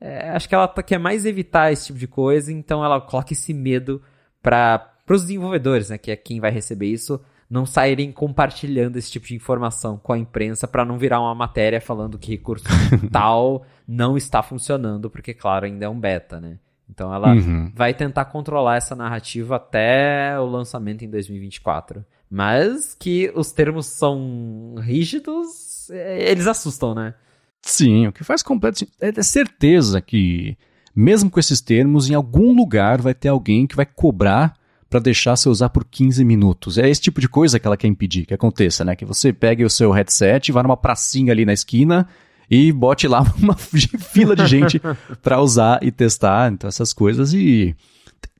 é, 0.00 0.28
acho 0.30 0.48
que 0.48 0.54
ela 0.54 0.68
tá, 0.68 0.80
quer 0.80 0.98
mais 0.98 1.26
evitar 1.26 1.72
esse 1.72 1.86
tipo 1.86 1.98
de 1.98 2.06
coisa, 2.06 2.52
então 2.52 2.84
ela 2.84 3.00
coloca 3.00 3.32
esse 3.32 3.52
medo 3.52 4.00
para 4.40 4.92
os 5.10 5.22
desenvolvedores, 5.22 5.90
né, 5.90 5.98
que 5.98 6.12
é 6.12 6.16
quem 6.16 6.38
vai 6.38 6.52
receber 6.52 6.86
isso, 6.86 7.20
não 7.50 7.64
saírem 7.64 8.12
compartilhando 8.12 8.96
esse 8.96 9.10
tipo 9.10 9.26
de 9.26 9.34
informação 9.34 9.96
com 9.96 10.12
a 10.12 10.18
imprensa 10.18 10.68
para 10.68 10.84
não 10.84 10.98
virar 10.98 11.20
uma 11.20 11.34
matéria 11.34 11.80
falando 11.80 12.18
que 12.18 12.32
recurso 12.32 12.64
tal 13.10 13.64
não 13.86 14.16
está 14.16 14.42
funcionando, 14.42 15.08
porque, 15.08 15.32
claro, 15.32 15.64
ainda 15.64 15.86
é 15.86 15.88
um 15.88 15.98
beta, 15.98 16.40
né? 16.40 16.58
Então 16.90 17.12
ela 17.12 17.34
uhum. 17.34 17.70
vai 17.74 17.92
tentar 17.94 18.26
controlar 18.26 18.76
essa 18.76 18.96
narrativa 18.96 19.56
até 19.56 20.38
o 20.38 20.46
lançamento 20.46 21.04
em 21.04 21.10
2024. 21.10 22.04
Mas 22.30 22.94
que 22.94 23.32
os 23.34 23.52
termos 23.52 23.86
são 23.86 24.74
rígidos, 24.78 25.90
é, 25.90 26.30
eles 26.30 26.46
assustam, 26.46 26.94
né? 26.94 27.14
Sim, 27.62 28.06
o 28.06 28.12
que 28.12 28.24
faz 28.24 28.42
completo 28.42 28.86
é 29.00 29.10
ter 29.10 29.22
certeza 29.22 30.00
que, 30.00 30.56
mesmo 30.94 31.30
com 31.30 31.40
esses 31.40 31.60
termos, 31.60 32.08
em 32.08 32.14
algum 32.14 32.54
lugar 32.54 33.00
vai 33.00 33.14
ter 33.14 33.28
alguém 33.28 33.66
que 33.66 33.76
vai 33.76 33.86
cobrar 33.86 34.54
para 34.88 35.00
deixar 35.00 35.36
você 35.36 35.48
usar 35.48 35.68
por 35.68 35.84
15 35.84 36.24
minutos. 36.24 36.78
É 36.78 36.88
esse 36.88 37.00
tipo 37.00 37.20
de 37.20 37.28
coisa 37.28 37.58
que 37.58 37.66
ela 37.66 37.76
quer 37.76 37.88
impedir 37.88 38.24
que 38.24 38.34
aconteça, 38.34 38.84
né? 38.84 38.96
Que 38.96 39.04
você 39.04 39.32
pegue 39.32 39.64
o 39.64 39.70
seu 39.70 39.90
headset, 39.90 40.50
vá 40.50 40.62
numa 40.62 40.76
pracinha 40.76 41.32
ali 41.32 41.44
na 41.44 41.52
esquina 41.52 42.08
e 42.50 42.72
bote 42.72 43.06
lá 43.06 43.20
uma 43.38 43.54
fila 43.54 44.34
de 44.34 44.46
gente 44.46 44.80
para 45.22 45.40
usar 45.40 45.80
e 45.82 45.90
testar, 45.90 46.50
então 46.52 46.68
essas 46.68 46.92
coisas 46.92 47.32
e 47.34 47.76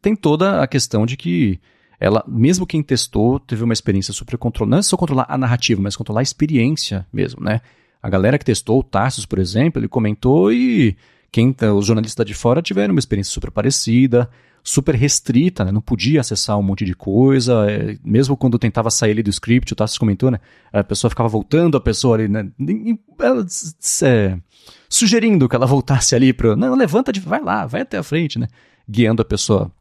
tem 0.01 0.17
toda 0.17 0.63
a 0.63 0.67
questão 0.67 1.05
de 1.05 1.17
que 1.17 1.61
ela, 2.01 2.25
mesmo 2.27 2.67
quem 2.67 2.83
testou, 2.83 3.41
teve 3.41 3.65
uma 3.65 3.73
experiência 3.73 4.15
super 4.15 4.39
controlada, 4.39 4.71
não 4.71 4.79
é 4.79 4.83
só 4.83 4.97
controlar 4.97 5.27
a 5.29 5.37
narrativa, 5.37 5.83
mas 5.83 5.97
controlar 5.97 6.21
a 6.21 6.23
experiência 6.23 7.07
mesmo, 7.13 7.43
né? 7.43 7.61
A 8.01 8.09
galera 8.09 8.39
que 8.39 8.45
testou, 8.45 8.79
o 8.79 8.85
Tarsus, 8.85 9.27
por 9.27 9.41
exemplo, 9.41 9.81
ele 9.81 9.89
comentou 9.89 10.53
e 10.53 10.97
quem, 11.31 11.55
os 11.77 11.87
jornalistas 11.87 12.25
de 12.25 12.35
fora 12.35 12.63
tiveram 12.63 12.95
uma 12.95 12.99
experiência 12.99 13.33
super 13.33 13.51
parecida 13.51 14.29
super 14.69 14.95
restrita, 14.95 15.65
né? 15.65 15.73
não 15.73 15.81
podia 15.81 16.21
acessar 16.21 16.59
um 16.59 16.63
monte 16.63 16.85
de 16.85 16.95
coisa, 16.95 17.71
é, 17.71 17.97
mesmo 18.05 18.37
quando 18.37 18.59
tentava 18.59 18.91
sair 18.91 19.13
ali 19.13 19.23
do 19.23 19.31
script, 19.31 19.73
o 19.73 19.77
Tassi 19.77 19.99
comentou, 19.99 20.31
né? 20.31 20.41
a 20.73 20.85
pessoa 20.85 21.09
ficava 21.09 21.29
voltando, 21.29 21.77
a 21.77 21.81
pessoa 21.81 22.17
ali, 22.17 22.29
né? 22.29 22.51
ela, 23.19 23.47
é, 24.03 24.39
sugerindo 24.89 25.49
que 25.49 25.57
ela 25.57 25.67
voltasse 25.67 26.15
ali 26.15 26.33
para, 26.33 26.55
não, 26.55 26.75
levanta, 26.75 27.13
de, 27.13 27.21
vai 27.21 27.43
lá, 27.43 27.67
vai 27.67 27.81
até 27.81 27.99
a 27.99 28.03
frente, 28.03 28.39
né? 28.39 28.47
guiando 28.89 29.23
a 29.23 29.25
pessoa 29.25 29.73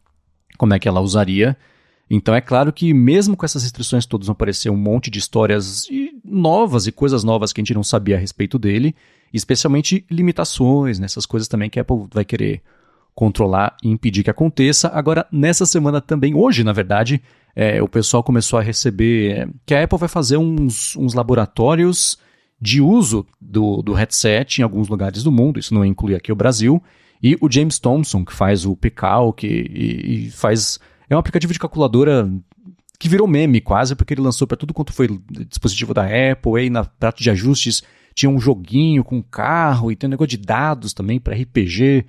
como 0.57 0.73
é 0.73 0.79
que 0.79 0.87
ela 0.87 1.01
usaria. 1.01 1.57
Então 2.09 2.33
é 2.33 2.39
claro 2.39 2.71
que 2.71 2.93
mesmo 2.93 3.35
com 3.35 3.45
essas 3.45 3.63
restrições 3.63 4.05
todas 4.05 4.27
vão 4.27 4.31
aparecer 4.31 4.69
um 4.69 4.77
monte 4.77 5.11
de 5.11 5.19
histórias 5.19 5.85
novas 6.27 6.87
e 6.87 6.91
coisas 6.91 7.23
novas 7.23 7.53
que 7.53 7.61
a 7.61 7.63
gente 7.63 7.73
não 7.73 7.83
sabia 7.83 8.15
a 8.15 8.19
respeito 8.19 8.59
dele, 8.59 8.95
especialmente 9.33 10.05
limitações, 10.09 10.99
nessas 10.99 11.25
né? 11.25 11.29
coisas 11.29 11.47
também 11.47 11.69
que 11.69 11.79
a 11.79 11.81
Apple 11.81 12.07
vai 12.11 12.25
querer 12.25 12.61
controlar 13.15 13.75
e 13.83 13.89
impedir 13.89 14.23
que 14.23 14.29
aconteça. 14.29 14.89
Agora, 14.89 15.25
nessa 15.31 15.65
semana 15.65 15.99
também, 15.99 16.35
hoje 16.35 16.63
na 16.63 16.73
verdade, 16.73 17.21
é, 17.55 17.81
o 17.81 17.87
pessoal 17.87 18.21
começou 18.21 18.59
a 18.59 18.61
receber 18.61 19.31
é, 19.31 19.47
que 19.65 19.73
a 19.73 19.83
Apple 19.83 19.97
vai 19.97 20.09
fazer 20.09 20.37
uns, 20.37 20.95
uns 20.95 21.15
laboratórios 21.15 22.19
de 22.61 22.81
uso 22.81 23.25
do, 23.39 23.81
do 23.81 23.93
headset 23.93 24.59
em 24.59 24.63
alguns 24.63 24.87
lugares 24.87 25.23
do 25.23 25.31
mundo, 25.31 25.59
isso 25.59 25.73
não 25.73 25.85
inclui 25.85 26.15
aqui 26.15 26.31
o 26.31 26.35
Brasil, 26.35 26.81
e 27.21 27.35
o 27.41 27.51
James 27.51 27.79
Thompson, 27.79 28.23
que 28.23 28.33
faz 28.33 28.65
o 28.65 28.75
Picalc 28.75 29.43
e, 29.43 30.27
e 30.27 30.31
faz. 30.31 30.79
É 31.09 31.15
um 31.15 31.19
aplicativo 31.19 31.53
de 31.53 31.59
calculadora 31.59 32.29
que 32.99 33.09
virou 33.09 33.27
meme 33.27 33.61
quase, 33.61 33.95
porque 33.95 34.13
ele 34.13 34.21
lançou 34.21 34.47
para 34.47 34.57
tudo 34.57 34.73
quanto 34.73 34.93
foi 34.93 35.07
dispositivo 35.47 35.93
da 35.93 36.03
Apple, 36.03 36.57
aí 36.57 36.69
na 36.69 36.83
prato 36.83 37.21
de 37.21 37.29
ajustes 37.29 37.83
tinha 38.15 38.29
um 38.29 38.39
joguinho 38.39 39.03
com 39.03 39.21
carro 39.21 39.91
e 39.91 39.95
tem 39.95 40.07
um 40.07 40.11
negócio 40.11 40.29
de 40.29 40.37
dados 40.37 40.93
também 40.93 41.19
para 41.19 41.35
RPG. 41.35 42.05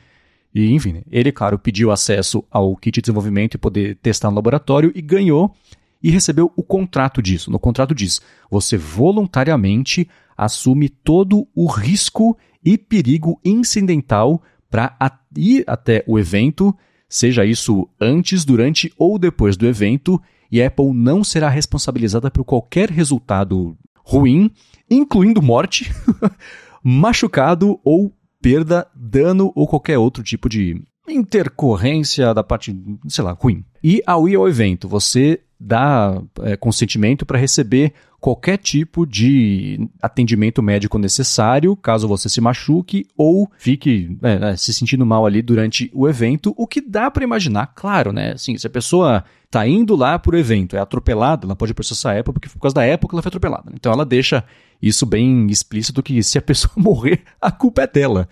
E, 0.55 0.73
enfim, 0.73 1.03
ele, 1.11 1.31
claro, 1.31 1.59
pediu 1.59 1.91
acesso 1.91 2.43
ao 2.51 2.75
kit 2.77 2.95
de 2.95 3.03
desenvolvimento 3.03 3.55
e 3.55 3.59
poder 3.59 3.97
testar 3.97 4.31
no 4.31 4.37
laboratório 4.37 4.91
e 4.95 5.03
ganhou 5.03 5.55
e 6.03 6.11
recebeu 6.11 6.51
o 6.57 6.63
contrato 6.63 7.21
disso. 7.21 7.51
No 7.51 7.59
contrato 7.59 7.95
diz: 7.95 8.23
você 8.51 8.79
voluntariamente 8.79 10.09
assume 10.37 10.89
todo 10.89 11.47
o 11.55 11.67
risco 11.67 12.39
e 12.65 12.79
perigo 12.79 13.39
incidental 13.45 14.43
para 14.71 14.97
ir 15.37 15.65
até 15.67 16.05
o 16.07 16.19
evento, 16.19 16.75
seja 17.09 17.45
isso 17.45 17.89
antes, 18.01 18.45
durante 18.45 18.93
ou 18.97 19.19
depois 19.19 19.57
do 19.57 19.67
evento, 19.67 20.21
e 20.51 20.63
Apple 20.63 20.93
não 20.93 21.23
será 21.23 21.49
responsabilizada 21.49 22.31
por 22.31 22.45
qualquer 22.45 22.91
resultado 22.91 23.77
ruim, 24.05 24.51
incluindo 24.91 25.43
morte, 25.43 25.93
machucado 26.83 27.79
ou 27.85 28.13
perda, 28.41 28.87
dano 28.95 29.53
ou 29.55 29.67
qualquer 29.67 29.99
outro 29.99 30.23
tipo 30.23 30.49
de 30.49 30.83
intercorrência 31.11 32.33
da 32.33 32.43
parte, 32.43 32.77
sei 33.09 33.25
lá, 33.25 33.33
ruim. 33.33 33.65
E 33.83 34.03
ao 34.07 34.29
ir 34.29 34.37
ao 34.37 34.49
evento, 34.49 34.89
você 34.89 35.41
dá 35.61 36.21
é, 36.43 36.57
consentimento 36.57 37.27
para 37.27 37.39
receber 37.39 37.93
qualquer 38.21 38.59
tipo 38.59 39.07
de 39.07 39.89
atendimento 40.03 40.63
médico 40.63 40.99
necessário, 40.99 41.77
caso 41.77 42.09
você 42.09 42.29
se 42.29 42.41
machuque 42.41 43.07
ou 43.17 43.51
fique 43.59 44.17
é, 44.23 44.39
né, 44.39 44.57
se 44.57 44.73
sentindo 44.73 45.07
mal 45.07 45.25
ali 45.25 45.41
durante 45.41 45.91
o 45.95 46.09
evento, 46.09 46.53
o 46.57 46.67
que 46.67 46.81
dá 46.81 47.11
para 47.11 47.25
imaginar, 47.25 47.73
claro, 47.75 48.13
né? 48.13 48.33
Assim, 48.33 48.57
se 48.57 48.67
a 48.67 48.71
pessoa 48.71 49.25
tá 49.51 49.67
indo 49.67 49.97
lá 49.97 50.19
pro 50.19 50.37
evento, 50.37 50.77
é 50.77 50.81
atropelada, 50.81 51.47
ela 51.47 51.57
pode 51.57 51.75
processar 51.75 52.13
a 52.13 52.15
época 52.15 52.41
porque 52.41 52.49
por 52.49 52.61
causa 52.61 52.75
da 52.75 52.85
época 52.85 53.15
ela 53.15 53.23
foi 53.23 53.31
atropelada. 53.31 53.71
Então 53.75 53.93
ela 53.93 54.05
deixa 54.05 54.45
isso 54.81 55.07
bem 55.07 55.47
explícito 55.49 56.03
que 56.03 56.23
se 56.23 56.39
a 56.39 56.43
pessoa 56.43 56.73
morrer, 56.77 57.23
a 57.41 57.51
culpa 57.51 57.83
é 57.83 57.87
dela. 57.87 58.29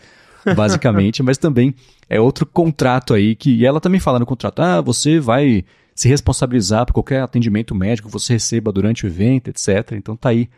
Basicamente, 0.54 1.24
mas 1.24 1.38
também 1.38 1.74
é 2.08 2.20
outro 2.20 2.46
contrato 2.46 3.14
aí 3.14 3.34
que. 3.34 3.50
E 3.50 3.66
ela 3.66 3.80
também 3.80 4.00
fala 4.00 4.18
no 4.18 4.26
contrato: 4.26 4.60
ah, 4.60 4.80
você 4.80 5.18
vai 5.18 5.64
se 5.94 6.08
responsabilizar 6.08 6.86
por 6.86 6.92
qualquer 6.92 7.22
atendimento 7.22 7.74
médico 7.74 8.08
que 8.08 8.12
você 8.12 8.34
receba 8.34 8.70
durante 8.70 9.04
o 9.04 9.08
evento, 9.08 9.48
etc. 9.48 9.92
Então 9.92 10.16
tá 10.16 10.28
aí 10.28 10.48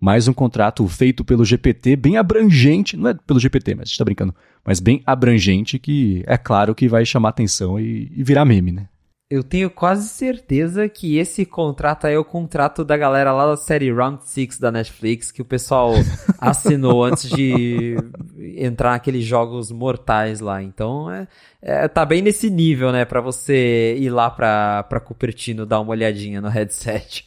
mais 0.00 0.26
um 0.26 0.32
contrato 0.32 0.86
feito 0.88 1.24
pelo 1.24 1.44
GPT, 1.44 1.94
bem 1.94 2.16
abrangente, 2.16 2.96
não 2.96 3.10
é 3.10 3.14
pelo 3.14 3.38
GPT, 3.38 3.76
mas 3.76 3.82
a 3.82 3.84
gente 3.86 3.98
tá 3.98 4.04
brincando, 4.04 4.34
mas 4.64 4.80
bem 4.80 5.00
abrangente, 5.06 5.78
que 5.78 6.24
é 6.26 6.36
claro 6.36 6.74
que 6.74 6.88
vai 6.88 7.06
chamar 7.06 7.28
atenção 7.28 7.78
e, 7.78 8.10
e 8.12 8.24
virar 8.24 8.44
meme, 8.44 8.72
né? 8.72 8.88
Eu 9.32 9.42
tenho 9.42 9.70
quase 9.70 10.10
certeza 10.10 10.86
que 10.90 11.16
esse 11.16 11.46
contrato 11.46 12.06
aí 12.06 12.12
é 12.12 12.18
o 12.18 12.24
contrato 12.24 12.84
da 12.84 12.98
galera 12.98 13.32
lá 13.32 13.46
da 13.46 13.56
série 13.56 13.90
Round 13.90 14.22
6 14.22 14.58
da 14.58 14.70
Netflix, 14.70 15.32
que 15.32 15.40
o 15.40 15.44
pessoal 15.44 15.94
assinou 16.38 17.02
antes 17.02 17.30
de 17.30 17.96
entrar 18.58 18.90
naqueles 18.90 19.24
jogos 19.24 19.72
mortais 19.72 20.40
lá. 20.40 20.62
Então, 20.62 21.10
é, 21.10 21.26
é, 21.62 21.88
tá 21.88 22.04
bem 22.04 22.20
nesse 22.20 22.50
nível, 22.50 22.92
né, 22.92 23.06
para 23.06 23.22
você 23.22 23.96
ir 23.98 24.10
lá 24.10 24.30
pra, 24.30 24.82
pra 24.82 25.00
Cupertino 25.00 25.64
dar 25.64 25.80
uma 25.80 25.92
olhadinha 25.92 26.38
no 26.38 26.50
headset. 26.50 27.24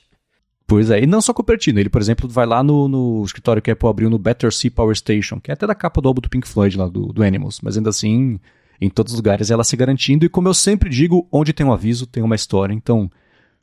Pois 0.67 0.91
é, 0.91 1.01
e 1.01 1.07
não 1.07 1.21
só 1.21 1.33
Cupertino, 1.33 1.79
ele, 1.79 1.89
por 1.89 2.01
exemplo, 2.01 2.29
vai 2.29 2.45
lá 2.45 2.61
no, 2.61 2.87
no 2.87 3.23
escritório 3.25 3.63
que 3.63 3.71
a 3.71 3.73
Apple 3.73 3.89
abriu 3.89 4.11
no 4.11 4.19
Battersea 4.19 4.69
Power 4.69 4.95
Station, 4.95 5.39
que 5.41 5.49
é 5.49 5.55
até 5.55 5.65
da 5.65 5.73
capa 5.73 5.99
do 5.99 6.07
álbum 6.07 6.21
do 6.21 6.29
Pink 6.29 6.47
Floyd 6.47 6.77
lá, 6.77 6.87
do, 6.87 7.07
do 7.07 7.23
Animals, 7.23 7.61
mas 7.63 7.75
ainda 7.75 7.89
assim 7.89 8.39
em 8.79 8.89
todos 8.89 9.13
os 9.13 9.19
lugares 9.19 9.51
ela 9.51 9.63
se 9.63 9.75
garantindo. 9.75 10.25
E 10.25 10.29
como 10.29 10.47
eu 10.47 10.53
sempre 10.53 10.89
digo, 10.89 11.27
onde 11.31 11.53
tem 11.53 11.65
um 11.65 11.73
aviso, 11.73 12.05
tem 12.05 12.23
uma 12.23 12.35
história. 12.35 12.73
Então, 12.73 13.09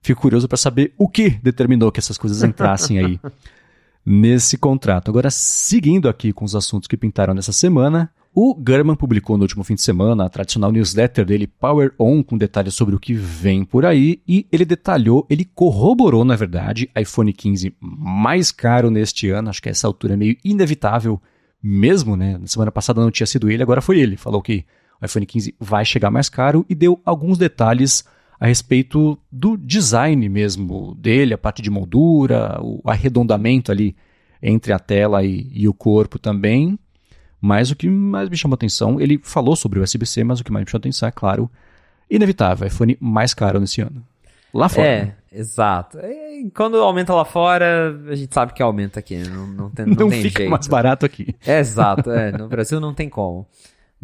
fico 0.01 0.23
curioso 0.23 0.49
para 0.49 0.57
saber 0.59 0.93
o 0.99 1.09
que 1.09 1.31
determinou 1.31 1.93
que 1.93 2.01
essas 2.01 2.19
coisas 2.19 2.43
entrassem 2.43 2.99
aí 2.99 3.21
nesse 4.05 4.57
contrato. 4.57 5.11
Agora, 5.11 5.31
seguindo 5.31 6.09
aqui 6.09 6.33
com 6.33 6.45
os 6.45 6.55
assuntos 6.55 6.89
que 6.89 6.97
pintaram 6.97 7.35
nessa 7.35 7.53
semana, 7.53 8.11
o 8.35 8.55
Gurman 8.55 8.97
publicou 8.97 9.37
no 9.37 9.43
último 9.43 9.63
fim 9.63 9.75
de 9.75 9.83
semana 9.83 10.25
a 10.25 10.29
tradicional 10.29 10.73
newsletter 10.73 11.25
dele 11.25 11.47
Power 11.47 11.93
On, 11.99 12.23
com 12.23 12.39
detalhes 12.39 12.75
sobre 12.75 12.95
o 12.95 13.01
que 13.01 13.13
vem 13.13 13.63
por 13.63 13.85
aí, 13.85 14.23
e 14.27 14.47
ele 14.51 14.65
detalhou, 14.65 15.27
ele 15.29 15.45
corroborou, 15.45 16.25
na 16.25 16.35
verdade, 16.35 16.91
iPhone 16.99 17.31
15 17.31 17.77
mais 17.79 18.51
caro 18.51 18.91
neste 18.91 19.29
ano, 19.29 19.51
acho 19.51 19.61
que 19.61 19.69
essa 19.69 19.87
altura 19.87 20.15
é 20.15 20.17
meio 20.17 20.37
inevitável 20.43 21.21
mesmo, 21.63 22.17
né? 22.17 22.39
Na 22.39 22.47
semana 22.47 22.73
passada 22.73 23.03
não 23.03 23.11
tinha 23.11 23.27
sido 23.27 23.51
ele, 23.51 23.63
agora 23.63 23.81
foi 23.81 24.01
ele. 24.01 24.17
Falou 24.17 24.43
que 24.43 24.65
o 25.03 25.05
iPhone 25.05 25.27
15 25.27 25.55
vai 25.59 25.85
chegar 25.85 26.11
mais 26.11 26.29
caro 26.29 26.65
e 26.69 26.75
deu 26.75 27.01
alguns 27.05 27.37
detalhes 27.37 28.05
a 28.39 28.47
respeito 28.47 29.19
do 29.31 29.57
design 29.57 30.29
mesmo 30.29 30.95
dele, 30.95 31.35
a 31.35 31.39
parte 31.39 31.61
de 31.61 31.71
moldura, 31.71 32.59
o 32.61 32.81
arredondamento 32.85 33.71
ali 33.71 33.97
entre 34.43 34.73
a 34.73 34.79
tela 34.79 35.25
e, 35.25 35.49
e 35.53 35.69
o 35.69 35.75
corpo 35.75 36.19
também. 36.19 36.79
Mas 37.41 37.71
o 37.71 37.77
que 37.77 37.89
mais 37.89 38.29
me 38.29 38.37
chamou 38.37 38.55
atenção, 38.55 39.01
ele 39.01 39.21
falou 39.23 39.57
sobre 39.57 39.81
o 39.81 39.83
USB-C, 39.83 40.23
mas 40.23 40.41
o 40.41 40.45
que 40.45 40.53
mais 40.53 40.65
me 40.65 40.71
chamou 40.71 40.81
atenção 40.81 41.09
é, 41.09 41.13
claro, 41.13 41.51
inevitável, 42.09 42.67
iPhone 42.67 42.97
mais 43.01 43.35
caro 43.35 43.59
nesse 43.59 43.81
ano. 43.81 44.05
Lá 44.55 44.69
fora. 44.69 44.87
É, 44.87 45.05
né? 45.05 45.15
exato. 45.33 45.99
E 45.99 46.51
quando 46.55 46.77
aumenta 46.77 47.15
lá 47.15 47.25
fora, 47.25 47.99
a 48.09 48.15
gente 48.15 48.33
sabe 48.33 48.53
que 48.53 48.63
aumenta 48.63 49.01
aqui, 49.01 49.17
não, 49.29 49.47
não 49.47 49.71
tem, 49.71 49.87
não, 49.87 49.95
não 49.95 50.09
tem 50.09 50.23
fica 50.23 50.41
jeito. 50.41 50.51
mais 50.51 50.69
barato 50.69 51.07
aqui. 51.07 51.35
É, 51.47 51.59
exato, 51.59 52.11
é, 52.11 52.31
no 52.31 52.49
Brasil 52.49 52.79
não 52.79 52.93
tem 52.93 53.09
como. 53.09 53.47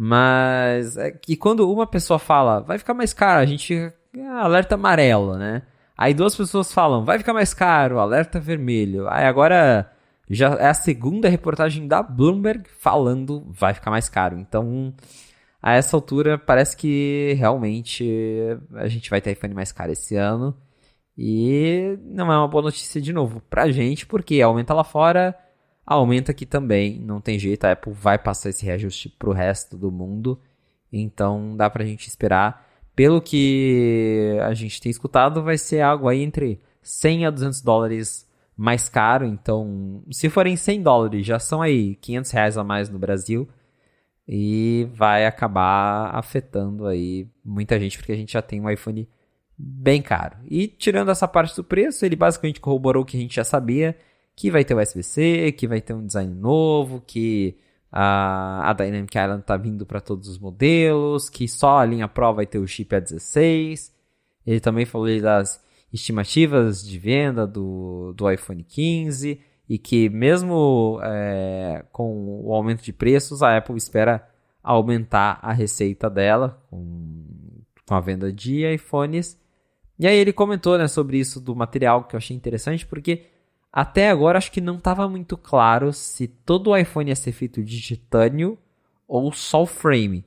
Mas 0.00 0.96
é 0.96 1.10
que 1.10 1.36
quando 1.36 1.68
uma 1.72 1.84
pessoa 1.84 2.20
fala, 2.20 2.60
vai 2.60 2.78
ficar 2.78 2.94
mais 2.94 3.12
caro, 3.12 3.40
a 3.40 3.44
gente 3.44 3.92
ah, 4.16 4.44
alerta 4.44 4.76
amarelo, 4.76 5.36
né? 5.36 5.62
Aí 5.96 6.14
duas 6.14 6.36
pessoas 6.36 6.72
falam, 6.72 7.04
vai 7.04 7.18
ficar 7.18 7.32
mais 7.34 7.52
caro, 7.52 7.98
alerta 7.98 8.38
vermelho. 8.38 9.08
Aí 9.08 9.26
agora 9.26 9.90
já 10.30 10.50
é 10.54 10.68
a 10.68 10.74
segunda 10.74 11.28
reportagem 11.28 11.88
da 11.88 12.00
Bloomberg 12.00 12.68
falando 12.78 13.44
vai 13.50 13.74
ficar 13.74 13.90
mais 13.90 14.08
caro. 14.08 14.38
Então, 14.38 14.94
a 15.60 15.74
essa 15.74 15.96
altura 15.96 16.38
parece 16.38 16.76
que 16.76 17.34
realmente 17.36 18.06
a 18.74 18.86
gente 18.86 19.10
vai 19.10 19.20
ter 19.20 19.32
iPhone 19.32 19.54
mais 19.54 19.72
caro 19.72 19.90
esse 19.90 20.14
ano. 20.14 20.56
E 21.16 21.98
não 22.04 22.32
é 22.32 22.38
uma 22.38 22.46
boa 22.46 22.62
notícia 22.62 23.00
de 23.00 23.12
novo 23.12 23.40
pra 23.50 23.72
gente, 23.72 24.06
porque 24.06 24.40
aumenta 24.40 24.72
lá 24.74 24.84
fora 24.84 25.36
aumenta 25.88 26.32
aqui 26.32 26.44
também, 26.44 27.00
não 27.00 27.20
tem 27.20 27.38
jeito, 27.38 27.64
a 27.64 27.72
Apple 27.72 27.92
vai 27.92 28.18
passar 28.18 28.50
esse 28.50 28.64
reajuste 28.64 29.08
pro 29.08 29.32
resto 29.32 29.76
do 29.76 29.90
mundo, 29.90 30.38
então 30.92 31.56
dá 31.56 31.70
pra 31.70 31.84
gente 31.84 32.06
esperar. 32.06 32.66
Pelo 32.94 33.22
que 33.22 34.36
a 34.42 34.52
gente 34.54 34.80
tem 34.80 34.90
escutado, 34.90 35.42
vai 35.42 35.56
ser 35.56 35.80
algo 35.80 36.08
aí 36.08 36.22
entre 36.22 36.60
100 36.82 37.26
a 37.26 37.30
200 37.30 37.62
dólares 37.62 38.28
mais 38.56 38.88
caro, 38.88 39.24
então 39.24 40.02
se 40.10 40.28
forem 40.28 40.56
100 40.56 40.82
dólares, 40.82 41.24
já 41.26 41.38
são 41.38 41.62
aí 41.62 41.94
500 41.96 42.30
reais 42.32 42.58
a 42.58 42.64
mais 42.64 42.90
no 42.90 42.98
Brasil, 42.98 43.48
e 44.26 44.86
vai 44.92 45.24
acabar 45.24 46.10
afetando 46.14 46.86
aí 46.86 47.26
muita 47.42 47.80
gente, 47.80 47.96
porque 47.96 48.12
a 48.12 48.16
gente 48.16 48.32
já 48.34 48.42
tem 48.42 48.60
um 48.60 48.68
iPhone 48.68 49.08
bem 49.56 50.02
caro. 50.02 50.36
E 50.46 50.68
tirando 50.68 51.10
essa 51.10 51.26
parte 51.26 51.56
do 51.56 51.64
preço, 51.64 52.04
ele 52.04 52.14
basicamente 52.14 52.60
corroborou 52.60 53.04
o 53.04 53.06
que 53.06 53.16
a 53.16 53.20
gente 53.20 53.36
já 53.36 53.44
sabia, 53.44 53.96
que 54.38 54.52
vai 54.52 54.64
ter 54.64 54.76
USB-C, 54.76 55.50
que 55.58 55.66
vai 55.66 55.80
ter 55.80 55.94
um 55.94 56.06
design 56.06 56.32
novo, 56.32 57.02
que 57.04 57.58
a, 57.90 58.70
a 58.70 58.72
Dynamic 58.72 59.18
Island 59.18 59.40
está 59.40 59.56
vindo 59.56 59.84
para 59.84 60.00
todos 60.00 60.28
os 60.28 60.38
modelos, 60.38 61.28
que 61.28 61.48
só 61.48 61.78
a 61.78 61.84
linha 61.84 62.06
Pro 62.06 62.32
vai 62.32 62.46
ter 62.46 62.60
o 62.60 62.66
chip 62.66 62.94
A16. 62.94 63.90
Ele 64.46 64.60
também 64.60 64.86
falou 64.86 65.08
das 65.20 65.60
estimativas 65.92 66.86
de 66.86 67.00
venda 67.00 67.48
do, 67.48 68.12
do 68.16 68.30
iPhone 68.30 68.62
15 68.62 69.40
e 69.68 69.76
que 69.76 70.08
mesmo 70.08 71.00
é, 71.02 71.84
com 71.90 72.44
o 72.44 72.54
aumento 72.54 72.84
de 72.84 72.92
preços, 72.92 73.42
a 73.42 73.56
Apple 73.56 73.76
espera 73.76 74.24
aumentar 74.62 75.40
a 75.42 75.52
receita 75.52 76.08
dela 76.08 76.62
com, 76.70 77.24
com 77.84 77.92
a 77.92 78.00
venda 78.00 78.32
de 78.32 78.64
iPhones. 78.72 79.36
E 79.98 80.06
aí 80.06 80.16
ele 80.16 80.32
comentou 80.32 80.78
né, 80.78 80.86
sobre 80.86 81.18
isso 81.18 81.40
do 81.40 81.56
material 81.56 82.04
que 82.04 82.14
eu 82.14 82.18
achei 82.18 82.36
interessante, 82.36 82.86
porque 82.86 83.26
até 83.72 84.10
agora 84.10 84.38
acho 84.38 84.50
que 84.50 84.60
não 84.60 84.76
estava 84.76 85.08
muito 85.08 85.36
claro 85.36 85.92
se 85.92 86.26
todo 86.26 86.70
o 86.70 86.76
iPhone 86.76 87.10
ia 87.10 87.16
ser 87.16 87.32
feito 87.32 87.62
de 87.62 87.80
titânio 87.80 88.58
ou 89.06 89.32
só 89.32 89.62
o 89.62 89.66
frame. 89.66 90.24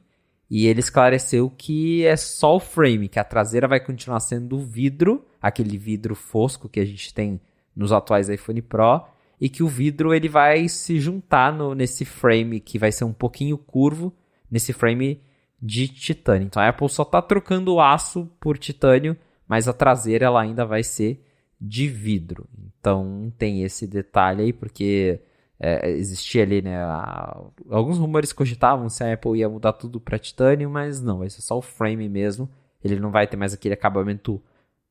E 0.49 0.67
ele 0.67 0.79
esclareceu 0.81 1.49
que 1.49 2.05
é 2.05 2.17
só 2.17 2.57
o 2.57 2.59
frame, 2.59 3.07
que 3.07 3.19
a 3.19 3.23
traseira 3.23 3.67
vai 3.67 3.79
continuar 3.79 4.19
sendo 4.19 4.59
vidro, 4.59 5.25
aquele 5.41 5.77
vidro 5.77 6.13
fosco 6.13 6.67
que 6.67 6.79
a 6.79 6.85
gente 6.85 7.13
tem 7.13 7.39
nos 7.75 7.91
atuais 7.93 8.29
iPhone 8.29 8.61
Pro, 8.61 9.05
e 9.39 9.49
que 9.49 9.63
o 9.63 9.67
vidro 9.67 10.13
ele 10.13 10.27
vai 10.27 10.67
se 10.67 10.99
juntar 10.99 11.53
no, 11.53 11.73
nesse 11.73 12.03
frame 12.03 12.59
que 12.59 12.77
vai 12.77 12.91
ser 12.91 13.05
um 13.05 13.13
pouquinho 13.13 13.57
curvo, 13.57 14.13
nesse 14.51 14.73
frame 14.73 15.21
de 15.61 15.87
titânio. 15.87 16.45
Então 16.45 16.61
a 16.61 16.67
Apple 16.67 16.89
só 16.89 17.03
está 17.03 17.21
trocando 17.21 17.73
o 17.73 17.81
aço 17.81 18.29
por 18.39 18.57
titânio, 18.57 19.15
mas 19.47 19.67
a 19.67 19.73
traseira 19.73 20.25
ela 20.25 20.41
ainda 20.41 20.65
vai 20.65 20.83
ser 20.83 21.23
de 21.61 21.87
vidro. 21.87 22.47
Então 22.79 23.31
tem 23.37 23.63
esse 23.63 23.85
detalhe 23.85 24.43
aí, 24.43 24.53
porque 24.53 25.21
é, 25.59 25.91
existia 25.91 26.41
ali, 26.41 26.61
né? 26.61 26.77
A, 26.77 27.39
alguns 27.69 27.99
rumores 27.99 28.33
cogitavam 28.33 28.89
se 28.89 29.03
a 29.03 29.13
Apple 29.13 29.37
ia 29.37 29.47
mudar 29.47 29.73
tudo 29.73 30.01
para 30.01 30.17
titânio, 30.17 30.69
mas 30.69 30.99
não, 30.99 31.19
vai 31.19 31.29
ser 31.29 31.41
só 31.41 31.57
o 31.57 31.61
frame 31.61 32.09
mesmo. 32.09 32.49
Ele 32.83 32.99
não 32.99 33.11
vai 33.11 33.27
ter 33.27 33.37
mais 33.37 33.53
aquele 33.53 33.75
acabamento 33.75 34.41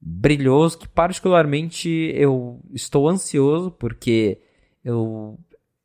brilhoso, 0.01 0.79
que 0.79 0.89
particularmente 0.89 1.89
eu 2.15 2.61
estou 2.73 3.09
ansioso, 3.09 3.73
porque 3.73 4.41
eu. 4.85 5.37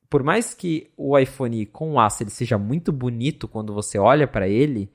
Por 0.08 0.24
mais 0.24 0.54
que 0.54 0.92
o 0.96 1.18
iPhone 1.18 1.66
com 1.66 2.00
aço 2.00 2.22
ele 2.22 2.30
seja 2.30 2.58
muito 2.58 2.92
bonito 2.92 3.48
quando 3.48 3.74
você 3.74 3.98
olha 3.98 4.28
para 4.28 4.48
ele, 4.48 4.90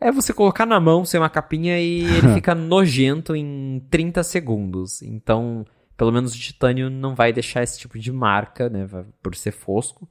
é 0.00 0.12
você 0.12 0.32
colocar 0.32 0.64
na 0.64 0.78
mão 0.78 1.04
sem 1.04 1.18
uma 1.18 1.30
capinha 1.30 1.80
e 1.80 2.04
ele 2.04 2.28
fica 2.34 2.54
nojento 2.54 3.34
em 3.34 3.84
30 3.90 4.22
segundos. 4.22 5.02
Então, 5.02 5.64
pelo 5.96 6.12
menos 6.12 6.34
o 6.34 6.38
titânio 6.38 6.88
não 6.88 7.14
vai 7.14 7.32
deixar 7.32 7.62
esse 7.62 7.78
tipo 7.78 7.98
de 7.98 8.12
marca, 8.12 8.68
né? 8.68 8.88
Por 9.22 9.34
ser 9.34 9.52
fosco. 9.52 10.08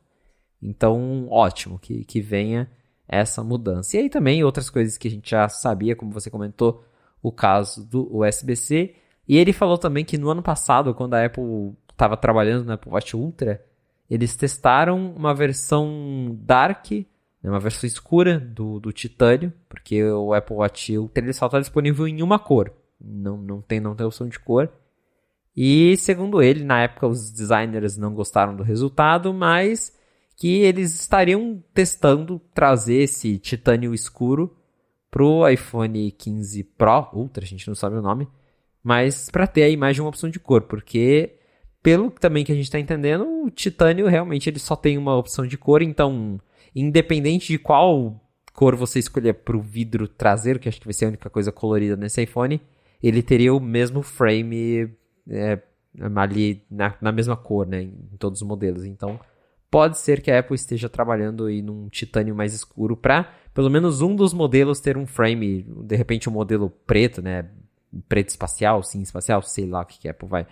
Então, 0.62 1.28
ótimo 1.30 1.80
que, 1.80 2.04
que 2.04 2.20
venha 2.20 2.70
essa 3.08 3.44
mudança. 3.44 3.96
E 3.96 4.02
aí 4.02 4.10
também 4.10 4.44
outras 4.44 4.70
coisas 4.70 4.98
que 4.98 5.08
a 5.08 5.12
gente 5.12 5.30
já 5.30 5.48
sabia, 5.48 5.96
como 5.96 6.12
você 6.12 6.30
comentou, 6.30 6.84
o 7.22 7.32
caso 7.32 7.86
do 7.88 8.18
USB-C. 8.18 8.96
E 9.28 9.38
ele 9.38 9.54
falou 9.54 9.78
também 9.78 10.04
que 10.04 10.18
no 10.18 10.30
ano 10.30 10.42
passado, 10.42 10.94
quando 10.94 11.14
a 11.14 11.26
Apple 11.26 11.74
estava 11.90 12.18
trabalhando 12.18 12.66
no 12.66 12.74
Apple 12.74 12.92
Watch 12.92 13.16
Ultra, 13.16 13.64
eles 14.10 14.36
testaram 14.36 15.12
uma 15.16 15.34
versão 15.34 16.38
Dark 16.42 16.88
é 17.48 17.52
uma 17.52 17.60
versão 17.60 17.88
escura 17.88 18.40
do, 18.40 18.80
do 18.80 18.92
titânio, 18.92 19.54
porque 19.70 20.04
o 20.04 20.34
Apple 20.34 20.56
Watch 20.56 20.98
Ultra 20.98 21.24
ele 21.24 21.32
está 21.32 21.48
disponível 21.60 22.08
em 22.08 22.22
uma 22.22 22.38
cor. 22.38 22.74
Não, 23.00 23.38
não, 23.38 23.62
tem, 23.62 23.80
não 23.80 23.96
tem 23.96 24.06
opção 24.06 24.28
de 24.28 24.40
cor. 24.40 24.70
E 25.56 25.96
segundo 25.98 26.42
ele, 26.42 26.64
na 26.64 26.82
época 26.82 27.08
os 27.08 27.32
designers 27.32 27.98
não 27.98 28.14
gostaram 28.14 28.56
do 28.56 28.64
resultado, 28.64 29.34
mas 29.34 29.96
que 30.36 30.60
eles 30.62 30.94
estariam 31.00 31.64
testando 31.74 32.40
trazer 32.54 33.04
esse 33.04 33.40
titânio 33.40 33.94
escuro 33.94 34.56
pro 35.10 35.50
iPhone 35.50 36.12
15 36.12 36.64
Pro, 36.78 37.10
Ultra, 37.14 37.44
a 37.44 37.48
gente 37.48 37.68
não 37.68 37.74
sabe 37.74 37.96
o 37.96 38.02
nome, 38.02 38.28
mas 38.84 39.32
para 39.32 39.48
ter 39.48 39.64
aí 39.64 39.76
mais 39.76 39.96
de 39.96 40.02
uma 40.02 40.10
opção 40.10 40.30
de 40.30 40.40
cor, 40.40 40.62
porque 40.62 41.38
pelo 41.82 42.12
também 42.12 42.44
que 42.44 42.52
a 42.52 42.56
gente 42.56 42.66
está 42.66 42.80
entendendo, 42.80 43.26
o 43.46 43.50
titânio 43.50 44.08
realmente 44.08 44.50
ele 44.50 44.60
só 44.60 44.76
tem 44.76 44.98
uma 44.98 45.16
opção 45.16 45.48
de 45.48 45.58
cor, 45.58 45.82
então 45.82 46.40
independente 46.80 47.48
de 47.48 47.58
qual 47.58 48.22
cor 48.54 48.76
você 48.76 49.00
escolher 49.00 49.34
para 49.34 49.58
o 49.58 49.62
vidro 49.62 50.08
traseiro, 50.08 50.60
que 50.60 50.70
acho 50.70 50.80
que 50.80 50.88
vai 50.88 50.94
ser 50.94 51.06
a 51.06 51.10
única 51.10 51.30
coisa 51.30 51.52
colorida 51.52 51.96
nesse 51.96 52.22
iPhone, 52.24 52.62
ele 53.02 53.22
teria 53.22 53.54
o 53.54 53.60
mesmo 53.60 54.02
frame 54.02 54.92
é, 55.30 55.60
ali 56.16 56.64
na, 56.70 56.96
na 57.02 57.12
mesma 57.12 57.36
cor, 57.36 57.68
né, 57.68 57.84
em 57.84 58.18
todos 58.18 58.42
os 58.42 58.48
modelos. 58.48 58.84
Então, 58.86 59.20
pode 59.70 59.98
ser 59.98 60.22
que 60.22 60.32
a 60.32 60.40
Apple 60.40 60.56
esteja 60.56 60.90
trabalhando 60.90 61.46
aí 61.46 61.62
num 61.62 61.90
titânio 61.90 62.36
mais 62.36 62.54
escuro 62.54 62.96
para 62.96 63.32
pelo 63.54 63.70
menos 63.70 64.02
um 64.02 64.16
dos 64.16 64.34
modelos 64.34 64.80
ter 64.80 64.98
um 64.98 65.06
frame, 65.08 65.64
de 65.84 65.96
repente 65.96 66.30
um 66.30 66.32
modelo 66.32 66.70
preto, 66.70 67.22
né, 67.22 67.50
preto 68.08 68.30
espacial, 68.30 68.84
sim 68.84 69.02
espacial, 69.02 69.42
sei 69.42 69.66
lá 69.66 69.82
o 69.82 69.86
que 69.86 70.08
a 70.08 70.12
Apple 70.12 70.28
vai 70.28 70.46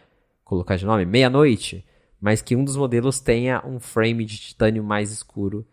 colocar 0.44 0.76
de 0.76 0.86
nome, 0.86 1.06
meia-noite, 1.06 1.86
mas 2.20 2.42
que 2.42 2.56
um 2.56 2.64
dos 2.64 2.76
modelos 2.76 3.20
tenha 3.20 3.64
um 3.66 3.80
frame 3.80 4.26
de 4.26 4.38
titânio 4.38 4.84
mais 4.84 5.12
escuro 5.12 5.66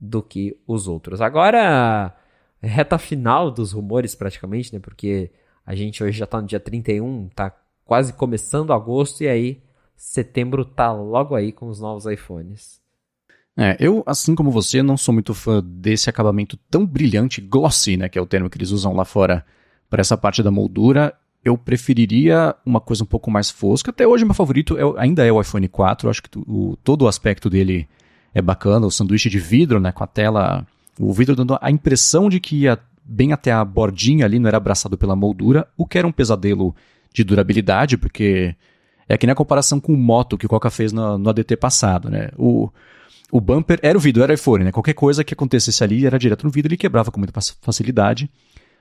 do 0.00 0.22
que 0.22 0.56
os 0.66 0.88
outros. 0.88 1.20
Agora, 1.20 2.14
reta 2.62 2.98
final 2.98 3.50
dos 3.50 3.72
rumores 3.72 4.14
praticamente, 4.14 4.72
né, 4.72 4.80
porque 4.80 5.30
a 5.66 5.74
gente 5.74 6.02
hoje 6.02 6.18
já 6.18 6.24
está 6.24 6.40
no 6.40 6.46
dia 6.46 6.60
31, 6.60 7.28
tá 7.34 7.54
quase 7.84 8.12
começando 8.12 8.72
agosto 8.72 9.22
e 9.22 9.28
aí 9.28 9.62
setembro 9.96 10.64
tá 10.64 10.92
logo 10.92 11.34
aí 11.34 11.52
com 11.52 11.68
os 11.68 11.80
novos 11.80 12.06
iPhones. 12.06 12.80
É, 13.56 13.76
eu, 13.78 14.02
assim 14.06 14.34
como 14.34 14.50
você, 14.50 14.82
não 14.82 14.96
sou 14.96 15.12
muito 15.12 15.34
fã 15.34 15.62
desse 15.62 16.08
acabamento 16.08 16.56
tão 16.70 16.86
brilhante, 16.86 17.40
glossy, 17.40 17.96
né, 17.96 18.08
que 18.08 18.18
é 18.18 18.22
o 18.22 18.26
termo 18.26 18.48
que 18.48 18.56
eles 18.56 18.70
usam 18.70 18.94
lá 18.94 19.04
fora 19.04 19.44
para 19.90 20.00
essa 20.00 20.16
parte 20.16 20.42
da 20.42 20.50
moldura. 20.50 21.14
Eu 21.44 21.58
preferiria 21.58 22.54
uma 22.64 22.80
coisa 22.80 23.02
um 23.02 23.06
pouco 23.06 23.30
mais 23.30 23.50
fosca. 23.50 23.90
Até 23.90 24.06
hoje, 24.06 24.24
meu 24.24 24.34
favorito 24.34 24.78
é, 24.78 25.02
ainda 25.02 25.26
é 25.26 25.32
o 25.32 25.40
iPhone 25.40 25.66
4. 25.68 26.06
Eu 26.06 26.10
acho 26.10 26.22
que 26.22 26.30
o, 26.38 26.76
todo 26.82 27.02
o 27.02 27.08
aspecto 27.08 27.50
dele 27.50 27.88
é 28.34 28.42
bacana. 28.42 28.86
O 28.86 28.90
sanduíche 28.90 29.28
de 29.28 29.38
vidro, 29.38 29.80
né, 29.80 29.92
com 29.92 30.04
a 30.04 30.06
tela, 30.06 30.66
o 30.98 31.12
vidro 31.12 31.36
dando 31.36 31.58
a 31.60 31.70
impressão 31.70 32.28
de 32.28 32.40
que 32.40 32.56
ia 32.56 32.78
bem 33.04 33.32
até 33.32 33.50
a 33.50 33.64
bordinha 33.64 34.24
ali, 34.24 34.38
não 34.38 34.48
era 34.48 34.56
abraçado 34.56 34.96
pela 34.96 35.16
moldura, 35.16 35.66
o 35.76 35.84
que 35.84 35.98
era 35.98 36.06
um 36.06 36.12
pesadelo 36.12 36.74
de 37.12 37.24
durabilidade, 37.24 37.96
porque 37.96 38.54
é 39.08 39.18
que 39.18 39.26
nem 39.26 39.32
a 39.32 39.36
comparação 39.36 39.80
com 39.80 39.92
o 39.92 39.96
Moto 39.96 40.38
que 40.38 40.46
o 40.46 40.48
Coca 40.48 40.70
fez 40.70 40.92
no, 40.92 41.18
no 41.18 41.30
ADT 41.30 41.56
passado, 41.56 42.08
né? 42.08 42.28
O, 42.38 42.70
o 43.32 43.40
bumper 43.40 43.80
era 43.82 43.98
o 43.98 44.00
vidro, 44.00 44.22
era 44.22 44.32
o 44.32 44.34
iPhone, 44.34 44.64
né? 44.64 44.70
Qualquer 44.70 44.94
coisa 44.94 45.24
que 45.24 45.34
acontecesse 45.34 45.82
ali 45.82 46.06
era 46.06 46.18
direto 46.18 46.44
no 46.44 46.50
vidro, 46.50 46.68
ele 46.68 46.76
quebrava 46.76 47.10
com 47.10 47.18
muita 47.18 47.32
facilidade, 47.60 48.30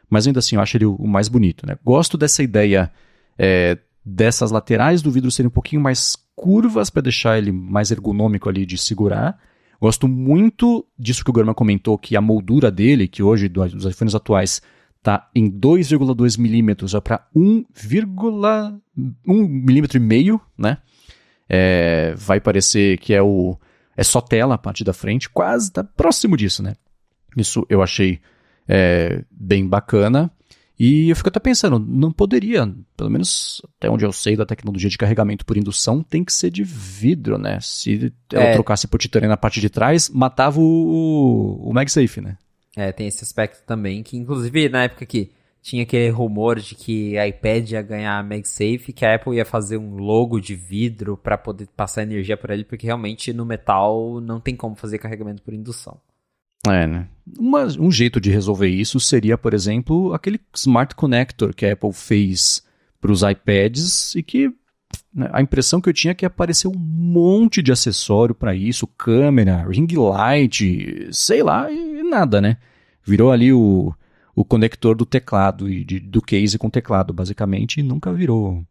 mas 0.07 0.27
ainda 0.27 0.37
assim 0.37 0.55
eu 0.55 0.61
acho 0.61 0.77
ele 0.77 0.85
o, 0.85 1.07
mais 1.07 1.27
bonito, 1.27 1.65
né? 1.65 1.75
Gosto 1.83 2.15
dessa 2.15 2.43
ideia 2.43 2.91
é, 3.37 3.79
dessas 4.05 4.51
laterais 4.51 5.01
do 5.01 5.09
vidro 5.09 5.31
serem 5.31 5.47
um 5.47 5.51
pouquinho 5.51 5.81
mais 5.81 6.15
curvas 6.39 6.89
para 6.89 7.01
deixar 7.01 7.37
ele 7.37 7.51
mais 7.51 7.91
ergonômico 7.91 8.47
ali 8.49 8.65
de 8.65 8.77
segurar, 8.77 9.37
Gosto 9.81 10.09
muito 10.09 10.85
disso 10.97 11.23
que 11.23 11.29
o 11.29 11.33
Gorman 11.33 11.53
comentou, 11.53 11.97
que 11.97 12.17
a 12.17 12.21
moldura 12.21 12.69
dele, 12.69 13.07
que 13.07 13.23
hoje 13.23 13.47
dos 13.47 13.85
iPhones 13.85 14.13
atuais 14.13 14.61
está 14.97 15.29
em 15.33 15.49
2,2 15.49 16.37
milímetros 16.37 16.93
para 17.01 17.25
1,1 17.33 18.81
milímetro 19.25 19.97
e 19.97 20.01
meio, 20.01 20.41
né? 20.57 20.79
É, 21.47 22.13
vai 22.17 22.41
parecer 22.41 22.97
que 22.97 23.13
é 23.13 23.21
o 23.21 23.57
é 23.95 24.03
só 24.03 24.21
tela 24.21 24.55
a 24.55 24.57
parte 24.57 24.83
da 24.83 24.93
frente, 24.93 25.29
quase 25.29 25.69
está 25.69 25.83
próximo 25.83 26.35
disso, 26.35 26.61
né? 26.61 26.75
Isso 27.35 27.65
eu 27.69 27.81
achei 27.81 28.19
é, 28.67 29.23
bem 29.31 29.65
bacana. 29.65 30.29
E 30.79 31.09
eu 31.09 31.15
fico 31.15 31.27
até 31.27 31.41
pensando, 31.41 31.77
não 31.77 32.09
poderia, 32.09 32.73
pelo 32.95 33.09
menos 33.09 33.61
até 33.77 33.89
onde 33.89 34.05
eu 34.05 34.13
sei 34.13 34.37
da 34.37 34.45
tecnologia 34.45 34.89
de 34.89 34.97
carregamento 34.97 35.45
por 35.45 35.57
indução, 35.57 36.01
tem 36.01 36.23
que 36.23 36.31
ser 36.31 36.49
de 36.49 36.63
vidro, 36.63 37.37
né? 37.37 37.59
Se 37.59 38.13
ela 38.31 38.45
é. 38.45 38.53
trocasse 38.53 38.87
por 38.87 38.97
titânio 38.97 39.27
na 39.27 39.35
parte 39.35 39.59
de 39.59 39.69
trás, 39.69 40.09
matava 40.09 40.61
o, 40.61 41.59
o 41.61 41.73
MagSafe, 41.73 42.21
né? 42.21 42.37
É, 42.77 42.93
tem 42.93 43.07
esse 43.07 43.21
aspecto 43.25 43.61
também, 43.65 44.01
que 44.01 44.15
inclusive 44.15 44.69
na 44.69 44.83
época 44.83 45.05
que 45.05 45.31
tinha 45.61 45.83
aquele 45.83 46.09
rumor 46.11 46.57
de 46.61 46.73
que 46.75 47.17
a 47.17 47.27
iPad 47.27 47.71
ia 47.71 47.81
ganhar 47.81 48.23
MagSafe, 48.23 48.93
que 48.93 49.05
a 49.05 49.15
Apple 49.15 49.35
ia 49.35 49.43
fazer 49.43 49.75
um 49.75 49.97
logo 49.97 50.39
de 50.39 50.55
vidro 50.55 51.17
para 51.17 51.37
poder 51.37 51.67
passar 51.75 52.03
energia 52.03 52.37
por 52.37 52.51
ele, 52.51 52.63
porque 52.63 52.85
realmente 52.85 53.33
no 53.33 53.45
metal 53.45 54.21
não 54.21 54.39
tem 54.39 54.55
como 54.55 54.75
fazer 54.75 54.97
carregamento 54.97 55.41
por 55.41 55.53
indução. 55.53 55.99
É, 56.67 56.87
né? 56.87 57.07
Uma, 57.37 57.65
um 57.79 57.91
jeito 57.91 58.19
de 58.19 58.31
resolver 58.31 58.67
isso 58.67 58.99
seria, 58.99 59.37
por 59.37 59.53
exemplo, 59.53 60.13
aquele 60.13 60.39
Smart 60.55 60.95
Connector 60.95 61.53
que 61.53 61.65
a 61.65 61.73
Apple 61.73 61.93
fez 61.93 62.63
para 62.99 63.11
os 63.11 63.21
iPads 63.21 64.15
e 64.15 64.23
que 64.23 64.49
né, 65.13 65.29
a 65.31 65.41
impressão 65.41 65.79
que 65.79 65.89
eu 65.89 65.93
tinha 65.93 66.11
é 66.11 66.15
que 66.15 66.25
apareceu 66.25 66.71
um 66.71 66.77
monte 66.77 67.61
de 67.61 67.71
acessório 67.71 68.35
para 68.35 68.55
isso, 68.55 68.87
câmera, 68.87 69.65
ring 69.69 69.87
light, 69.95 71.09
sei 71.11 71.43
lá, 71.43 71.71
e 71.71 72.03
nada, 72.03 72.41
né? 72.41 72.57
Virou 73.05 73.31
ali 73.31 73.53
o, 73.53 73.93
o 74.35 74.43
conector 74.43 74.95
do 74.95 75.05
teclado 75.05 75.69
e 75.69 75.83
de, 75.83 75.99
do 75.99 76.21
case 76.21 76.57
com 76.57 76.69
teclado, 76.69 77.13
basicamente, 77.13 77.79
e 77.79 77.83
nunca 77.83 78.11
virou 78.11 78.65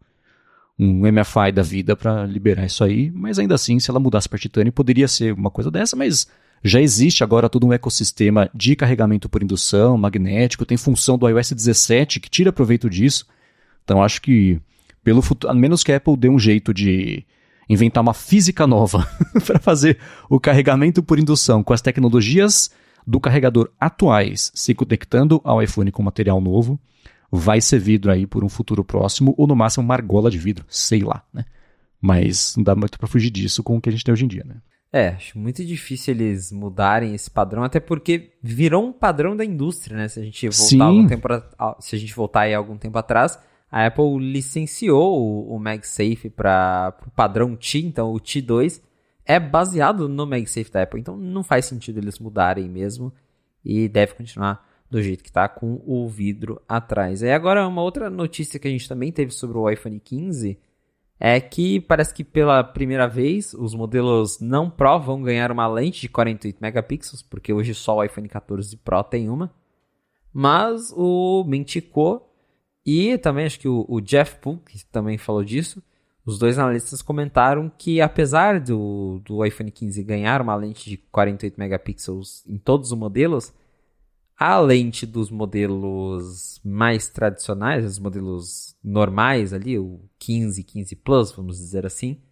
um 0.79 1.11
MFI 1.11 1.53
da 1.53 1.63
vida 1.63 1.97
para 1.97 2.25
liberar 2.25 2.67
isso 2.67 2.85
aí, 2.85 3.11
mas 3.11 3.39
ainda 3.39 3.55
assim, 3.55 3.81
se 3.81 3.91
ela 3.91 3.99
mudasse 3.99 4.29
para 4.29 4.39
titânio, 4.39 4.73
poderia 4.73 5.09
ser 5.09 5.35
uma 5.35 5.51
coisa 5.51 5.71
dessa, 5.71 5.97
mas 5.97 6.29
já 6.63 6.81
existe 6.81 7.23
agora 7.23 7.49
todo 7.49 7.67
um 7.67 7.73
ecossistema 7.73 8.51
de 8.55 8.75
carregamento 8.75 9.29
por 9.29 9.43
indução, 9.43 9.97
magnético, 9.97 10.67
tem 10.67 10.77
função 10.77 11.17
do 11.17 11.29
iOS 11.29 11.53
17 11.53 12.21
que 12.21 12.29
tira 12.29 12.53
proveito 12.53 12.91
disso. 12.91 13.27
Então 13.85 14.03
acho 14.03 14.21
que, 14.21 14.61
pelo 15.03 15.23
futuro, 15.23 15.53
a 15.53 15.55
menos 15.55 15.85
que 15.85 15.93
a 15.93 15.97
Apple 15.97 16.17
dê 16.17 16.29
um 16.29 16.39
jeito 16.39 16.75
de 16.75 17.25
inventar 17.69 18.03
uma 18.03 18.15
física 18.15 18.67
nova 18.67 19.07
para 19.47 19.59
fazer 19.59 19.99
o 20.29 20.41
carregamento 20.41 21.03
por 21.03 21.19
indução 21.19 21.63
com 21.63 21.73
as 21.73 21.83
tecnologias 21.83 22.71
do 23.07 23.21
carregador 23.21 23.71
atuais 23.79 24.51
se 24.55 24.75
conectando 24.75 25.41
ao 25.45 25.63
iPhone 25.63 25.91
com 25.93 26.03
material 26.03 26.41
novo, 26.41 26.79
vai 27.31 27.61
ser 27.61 27.79
vidro 27.79 28.11
aí 28.11 28.27
por 28.27 28.43
um 28.43 28.49
futuro 28.49 28.85
próximo, 28.85 29.35
ou 29.37 29.47
no 29.47 29.55
máximo 29.55 29.85
uma 29.85 29.95
argola 29.95 30.31
de 30.31 30.39
vidro, 30.39 30.65
sei 30.69 31.01
lá, 31.01 31.23
né? 31.33 31.45
Mas 32.01 32.55
não 32.57 32.65
dá 32.65 32.75
muito 32.75 32.99
para 32.99 33.09
fugir 33.09 33.31
disso 33.31 33.63
com 33.63 33.77
o 33.77 33.81
que 33.81 33.89
a 33.89 33.93
gente 33.93 34.05
tem 34.05 34.13
hoje 34.13 34.25
em 34.25 34.29
dia, 34.29 34.45
né? 34.47 34.57
É, 34.91 35.09
acho 35.09 35.39
muito 35.39 35.65
difícil 35.65 36.15
eles 36.15 36.51
mudarem 36.51 37.15
esse 37.15 37.31
padrão, 37.31 37.63
até 37.63 37.79
porque 37.79 38.33
virou 38.43 38.87
um 38.87 38.93
padrão 38.93 39.37
da 39.37 39.45
indústria, 39.45 39.97
né? 39.97 40.09
Se 40.09 40.19
a 40.19 40.23
gente 40.23 40.49
voltar, 40.49 40.85
algum 40.85 41.07
tempo, 41.07 41.29
se 41.81 41.97
a 41.97 41.99
gente 41.99 42.15
voltar 42.15 42.41
aí 42.43 42.55
algum 42.55 42.79
tempo 42.79 42.97
atrás, 42.97 43.39
a 43.71 43.87
Apple 43.87 44.19
licenciou 44.19 45.21
o, 45.21 45.55
o 45.55 45.59
MagSafe 45.59 46.31
para 46.35 46.97
o 47.07 47.11
padrão 47.11 47.55
T, 47.55 47.81
então 47.81 48.13
o 48.13 48.19
T2 48.19 48.81
é 49.27 49.39
baseado 49.39 50.09
no 50.09 50.27
MagSafe 50.27 50.71
da 50.71 50.83
Apple, 50.83 51.01
então 51.01 51.19
não 51.19 51.43
faz 51.43 51.67
sentido 51.67 51.99
eles 51.99 52.19
mudarem 52.19 52.67
mesmo 52.67 53.13
e 53.63 53.89
deve 53.89 54.15
continuar 54.15 54.67
do 54.91 55.03
jeito 55.03 55.23
que 55.23 55.29
está 55.29 55.47
com 55.47 55.83
o 55.85 56.09
vidro 56.09 56.63
atrás. 56.67 57.21
E 57.21 57.31
agora 57.31 57.69
uma 57.69 57.83
outra 57.83 58.09
notícia 58.09 58.59
que 58.59 58.67
a 58.67 58.71
gente 58.71 58.89
também 58.89 59.13
teve 59.13 59.33
sobre 59.33 59.59
o 59.59 59.69
iPhone 59.69 60.01
15 60.01 60.59
é 61.21 61.41
que 61.41 61.81
parece 61.81 62.15
que 62.15 62.23
pela 62.23 62.63
primeira 62.63 63.09
vez 63.09 63.53
os 63.55 63.75
modelos 63.75 64.39
não 64.41 64.71
Pro 64.71 65.01
vão 65.01 65.23
ganhar 65.23 65.51
uma 65.51 65.67
lente 65.67 66.03
de 66.03 66.09
48 66.09 66.59
megapixels, 66.61 67.23
porque 67.23 67.53
hoje 67.53 67.75
só 67.75 67.97
o 67.97 68.05
iPhone 68.05 68.29
14 68.29 68.77
Pro 68.79 69.03
tem 69.03 69.29
uma. 69.29 69.53
Mas 70.33 70.93
o 70.97 71.45
Mintico 71.45 72.23
e 72.87 73.19
também 73.19 73.47
acho 73.47 73.59
que 73.61 73.69
o, 73.69 73.85
o 73.89 74.01
Jeff 74.01 74.37
Poole, 74.37 74.61
que 74.67 74.85
também 74.87 75.19
falou 75.19 75.45
disso, 75.45 75.83
os 76.25 76.39
dois 76.39 76.59
analistas 76.59 77.03
comentaram 77.03 77.71
que 77.77 78.01
apesar 78.01 78.61
do, 78.61 79.21
do 79.25 79.45
iPhone 79.45 79.71
15 79.71 80.03
ganhar 80.05 80.41
uma 80.41 80.55
lente 80.55 80.89
de 80.89 80.97
48 80.97 81.59
megapixels 81.59 82.47
em 82.47 82.59
todos 82.59 82.93
os 82.93 82.99
modelos, 82.99 83.53
a 84.39 84.59
lente 84.61 85.05
dos 85.05 85.31
modelos 85.31 86.61
mais 86.65 87.09
tradicionais, 87.09 87.85
os 87.85 87.99
modelos 87.99 88.77
normais 88.85 89.53
ali, 89.53 89.77
o 89.77 90.01
15, 90.19 90.63
15 90.63 90.97
Plus, 90.97 91.33
vamos 91.33 91.59
dizer 91.59 91.85
assim, 91.85 92.23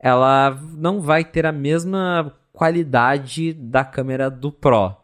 ela 0.00 0.50
não 0.76 1.00
vai 1.00 1.24
ter 1.24 1.46
a 1.46 1.52
mesma 1.52 2.36
qualidade 2.52 3.52
da 3.52 3.84
câmera 3.84 4.28
do 4.28 4.50
Pro. 4.50 4.96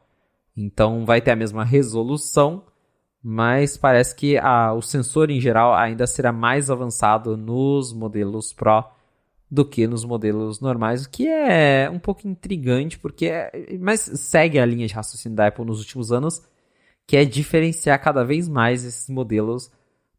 Então 0.57 1.07
vai 1.07 1.21
ter 1.21 1.31
a 1.31 1.37
mesma 1.37 1.65
resolução, 1.65 2.65
mas 3.23 3.77
parece 3.77 4.15
que 4.15 4.37
a, 4.37 4.73
o 4.73 4.83
sensor 4.83 5.31
em 5.31 5.41
geral 5.41 5.73
ainda 5.73 6.07
será 6.07 6.33
mais 6.33 6.69
avançado 6.69 7.37
nos 7.37 7.93
modelos 7.93 8.53
Pro 8.53 8.85
do 9.55 9.65
que 9.65 9.87
nos 9.87 10.05
modelos 10.05 10.59
normais, 10.59 11.05
o 11.05 11.11
que 11.11 11.29
é 11.29 11.89
um 11.89 11.99
pouco 12.01 12.27
intrigante, 12.27 12.99
porque 12.99 13.27
é, 13.27 13.53
mas 13.79 14.01
segue 14.01 14.59
a 14.59 14.67
linha 14.67 14.85
de 14.85 14.93
raciocínio 14.93 15.37
da 15.37 15.47
Apple 15.47 15.65
nos 15.65 15.79
últimos 15.79 16.11
anos, 16.11 16.43
que 17.07 17.17
é 17.17 17.25
diferenciar 17.25 18.03
cada 18.03 18.25
vez 18.25 18.49
mais 18.49 18.85
esses 18.85 19.09
modelos 19.09 19.71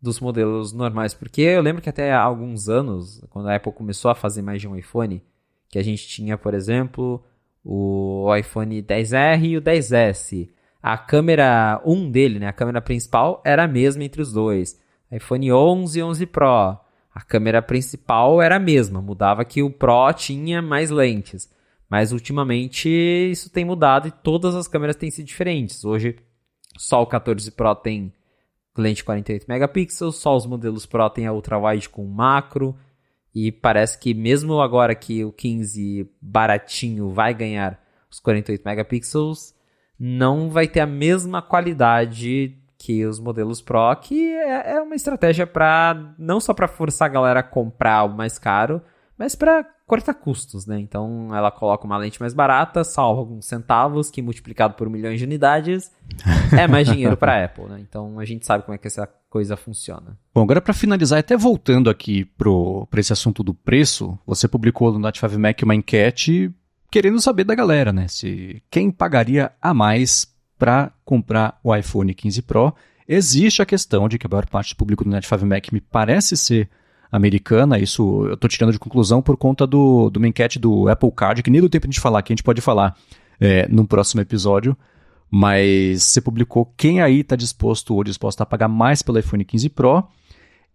dos 0.02 0.22
modelos 0.22 0.72
normais, 0.72 1.14
porque 1.14 1.42
eu 1.42 1.62
lembro 1.62 1.82
que 1.82 1.90
até 1.90 2.14
há 2.14 2.22
alguns 2.22 2.70
anos, 2.70 3.22
quando 3.30 3.50
a 3.50 3.56
Apple 3.56 3.74
começou 3.74 4.10
a 4.10 4.16
fazer 4.16 4.42
mais 4.42 4.62
de 4.62 4.70
um 4.70 4.76
iPhone, 4.76 5.22
que 5.68 5.78
a 5.78 5.84
gente 5.84 6.08
tinha, 6.08 6.38
por 6.38 6.54
exemplo, 6.54 7.22
o 7.62 8.34
iPhone 8.38 8.82
10R 8.82 9.44
e 9.44 9.58
o 9.58 9.62
10S. 9.62 10.50
A 10.82 10.98
câmera 10.98 11.82
1 11.84 12.10
dele, 12.10 12.40
né, 12.40 12.48
a 12.48 12.54
câmera 12.54 12.80
principal, 12.80 13.42
era 13.44 13.66
a 13.66 13.68
mesma 13.68 14.04
entre 14.04 14.22
os 14.22 14.32
dois. 14.32 14.80
iPhone 15.12 15.52
11 15.52 16.00
e 16.00 16.04
11 16.04 16.26
Pro 16.28 16.85
a 17.16 17.22
câmera 17.22 17.62
principal 17.62 18.42
era 18.42 18.58
a 18.58 18.60
mesma, 18.60 19.02
mudava 19.02 19.46
que 19.46 19.64
o 19.64 19.70
Pro 19.70 20.12
tinha 20.14 20.62
mais 20.62 20.90
lentes. 20.90 21.50
Mas 21.90 22.12
ultimamente 22.12 22.90
isso 22.90 23.50
tem 23.50 23.64
mudado 23.64 24.10
e 24.10 24.12
todas 24.12 24.54
as 24.54 24.68
câmeras 24.68 24.98
têm 24.98 25.10
sido 25.10 25.26
diferentes. 25.26 25.86
Hoje 25.86 26.18
só 26.78 27.02
o 27.02 27.08
14 27.08 27.50
Pro 27.52 27.74
tem 27.74 28.12
lente 28.78 29.02
48 29.02 29.46
megapixels, 29.48 30.18
só 30.18 30.36
os 30.36 30.46
modelos 30.46 30.86
Pro 30.86 31.10
tem 31.10 31.26
a 31.26 31.32
ultra 31.32 31.58
wide 31.58 31.88
com 31.88 32.06
macro 32.06 32.76
E 33.34 33.50
parece 33.50 33.98
que 33.98 34.14
mesmo 34.14 34.60
agora 34.60 34.94
que 34.94 35.24
o 35.24 35.32
15 35.32 36.12
baratinho 36.22 37.12
vai 37.12 37.34
ganhar 37.34 37.80
os 38.12 38.20
48 38.20 38.62
megapixels, 38.66 39.56
não 39.98 40.50
vai 40.50 40.68
ter 40.68 40.82
a 40.82 40.86
mesma 40.86 41.42
qualidade 41.42 42.58
que 42.86 43.04
os 43.04 43.20
modelos 43.20 43.62
Pro, 43.62 43.96
que 44.00 44.30
é, 44.36 44.76
é 44.76 44.82
uma 44.82 44.94
estratégia 44.94 45.48
para 45.48 46.14
não 46.20 46.40
só 46.40 46.54
para 46.54 46.68
forçar 46.68 47.10
a 47.10 47.12
galera 47.12 47.40
a 47.40 47.44
comprar 47.44 48.04
o 48.04 48.16
mais 48.16 48.38
caro, 48.38 48.80
mas 49.18 49.34
para 49.34 49.66
cortar 49.88 50.14
custos, 50.14 50.68
né? 50.68 50.80
Então 50.80 51.36
ela 51.36 51.50
coloca 51.50 51.84
uma 51.84 51.98
lente 51.98 52.20
mais 52.20 52.32
barata, 52.32 52.84
salva 52.84 53.22
alguns 53.22 53.48
centavos, 53.48 54.12
que 54.12 54.22
multiplicado 54.22 54.76
por 54.76 54.88
milhões 54.88 55.18
de 55.18 55.26
unidades 55.26 55.92
é 56.56 56.68
mais 56.68 56.88
dinheiro 56.88 57.18
para 57.18 57.34
a 57.34 57.46
Apple, 57.46 57.66
né? 57.66 57.80
Então 57.82 58.20
a 58.20 58.26
gente 58.26 58.46
sabe 58.46 58.64
como 58.64 58.76
é 58.76 58.78
que 58.78 58.86
essa 58.86 59.10
coisa 59.32 59.58
funciona. 59.58 60.16
Bom, 60.32 60.44
agora 60.44 60.62
para 60.62 60.74
finalizar, 60.74 61.18
até 61.18 61.36
voltando 61.36 61.90
aqui 61.90 62.24
para 62.38 63.00
esse 63.00 63.14
assunto 63.14 63.42
do 63.42 63.56
preço, 63.56 64.16
você 64.28 64.48
publicou 64.48 64.92
no 64.92 65.00
Note 65.00 65.20
5 65.20 65.40
Mac 65.40 65.60
uma 65.64 65.74
enquete 65.74 66.54
querendo 66.92 67.20
saber 67.20 67.46
da 67.46 67.56
galera, 67.56 67.92
né? 67.92 68.08
Se 68.08 68.62
quem 68.70 68.92
pagaria 68.92 69.52
a 69.60 69.74
mais 69.74 70.35
para 70.58 70.92
comprar 71.04 71.60
o 71.64 71.76
iPhone 71.76 72.14
15 72.14 72.42
Pro. 72.42 72.74
Existe 73.08 73.62
a 73.62 73.66
questão 73.66 74.08
de 74.08 74.18
que 74.18 74.26
a 74.26 74.30
maior 74.30 74.46
parte 74.48 74.74
do 74.74 74.78
público 74.78 75.04
do 75.04 75.10
Note 75.10 75.28
5 75.28 75.46
Mac 75.46 75.72
me 75.72 75.82
parece 75.82 76.36
ser 76.36 76.70
americana, 77.12 77.80
isso 77.80 78.26
eu 78.26 78.34
estou 78.34 78.50
tirando 78.50 78.72
de 78.72 78.80
conclusão 78.80 79.22
por 79.22 79.38
conta 79.38 79.66
do, 79.66 80.10
do 80.10 80.18
uma 80.18 80.28
enquete 80.28 80.60
do 80.60 80.90
Apple 80.90 81.12
Card, 81.12 81.44
que 81.44 81.50
nem 81.50 81.62
do 81.62 81.70
tempo 81.70 81.88
de 81.88 82.00
falar, 82.00 82.22
que 82.22 82.34
a 82.34 82.36
gente 82.36 82.44
pode 82.44 82.62
falar 82.62 82.96
é, 83.40 83.68
no 83.70 83.88
próximo 83.88 84.22
episódio, 84.22 84.76
mas 85.30 86.04
você 86.04 86.22
publicou 86.22 86.74
quem 86.78 87.02
aí 87.02 87.22
está 87.22 87.36
disposto 87.36 87.94
ou 87.94 88.04
disposta 88.04 88.44
a 88.44 88.46
pagar 88.46 88.68
mais 88.68 89.02
pelo 89.02 89.20
iPhone 89.20 89.46
15 89.46 89.70
Pro. 89.70 90.04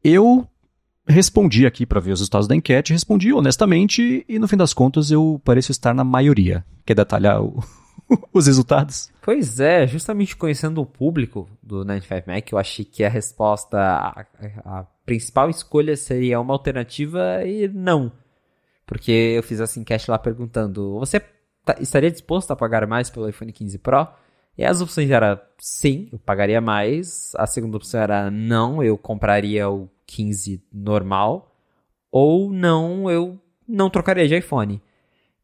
Eu 0.02 0.47
respondi 1.07 1.66
aqui 1.66 1.85
para 1.85 2.01
ver 2.01 2.12
os 2.12 2.20
resultados 2.20 2.47
da 2.47 2.55
enquete, 2.55 2.93
respondi 2.93 3.32
honestamente 3.32 4.24
e 4.28 4.39
no 4.39 4.48
fim 4.48 4.57
das 4.57 4.73
contas 4.73 5.11
eu 5.11 5.40
pareço 5.44 5.73
estar 5.73 5.93
na 5.93 6.05
maioria. 6.05 6.65
Quer 6.86 6.94
detalhar 6.94 7.43
o, 7.43 7.62
os 8.32 8.46
resultados? 8.46 9.10
Pois 9.22 9.60
é, 9.60 9.86
justamente 9.86 10.36
conhecendo 10.36 10.80
o 10.80 10.86
público 10.86 11.48
do 11.62 11.84
95 11.84 12.30
Mac, 12.30 12.52
eu 12.52 12.58
achei 12.58 12.84
que 12.84 13.04
a 13.04 13.08
resposta, 13.08 13.78
a, 13.78 14.26
a 14.64 14.86
principal 15.04 15.48
escolha 15.50 15.96
seria 15.96 16.40
uma 16.40 16.54
alternativa 16.54 17.44
e 17.44 17.68
não. 17.68 18.12
Porque 18.86 19.12
eu 19.12 19.42
fiz 19.42 19.60
essa 19.60 19.78
enquete 19.78 20.10
lá 20.10 20.18
perguntando: 20.18 20.98
você 20.98 21.20
tá, 21.64 21.76
estaria 21.80 22.10
disposto 22.10 22.50
a 22.50 22.56
pagar 22.56 22.86
mais 22.86 23.08
pelo 23.08 23.28
iPhone 23.28 23.52
15 23.52 23.78
Pro? 23.78 24.08
E 24.58 24.64
as 24.64 24.80
opções 24.80 25.08
eram 25.10 25.40
sim, 25.58 26.08
eu 26.12 26.18
pagaria 26.18 26.60
mais. 26.60 27.32
A 27.36 27.46
segunda 27.46 27.76
opção 27.76 28.00
era 28.00 28.30
não, 28.30 28.82
eu 28.82 28.98
compraria 28.98 29.68
o 29.70 29.88
15 30.06 30.62
normal. 30.72 31.54
Ou 32.10 32.52
não, 32.52 33.08
eu 33.08 33.40
não 33.66 33.88
trocaria 33.88 34.26
de 34.26 34.36
iPhone. 34.36 34.82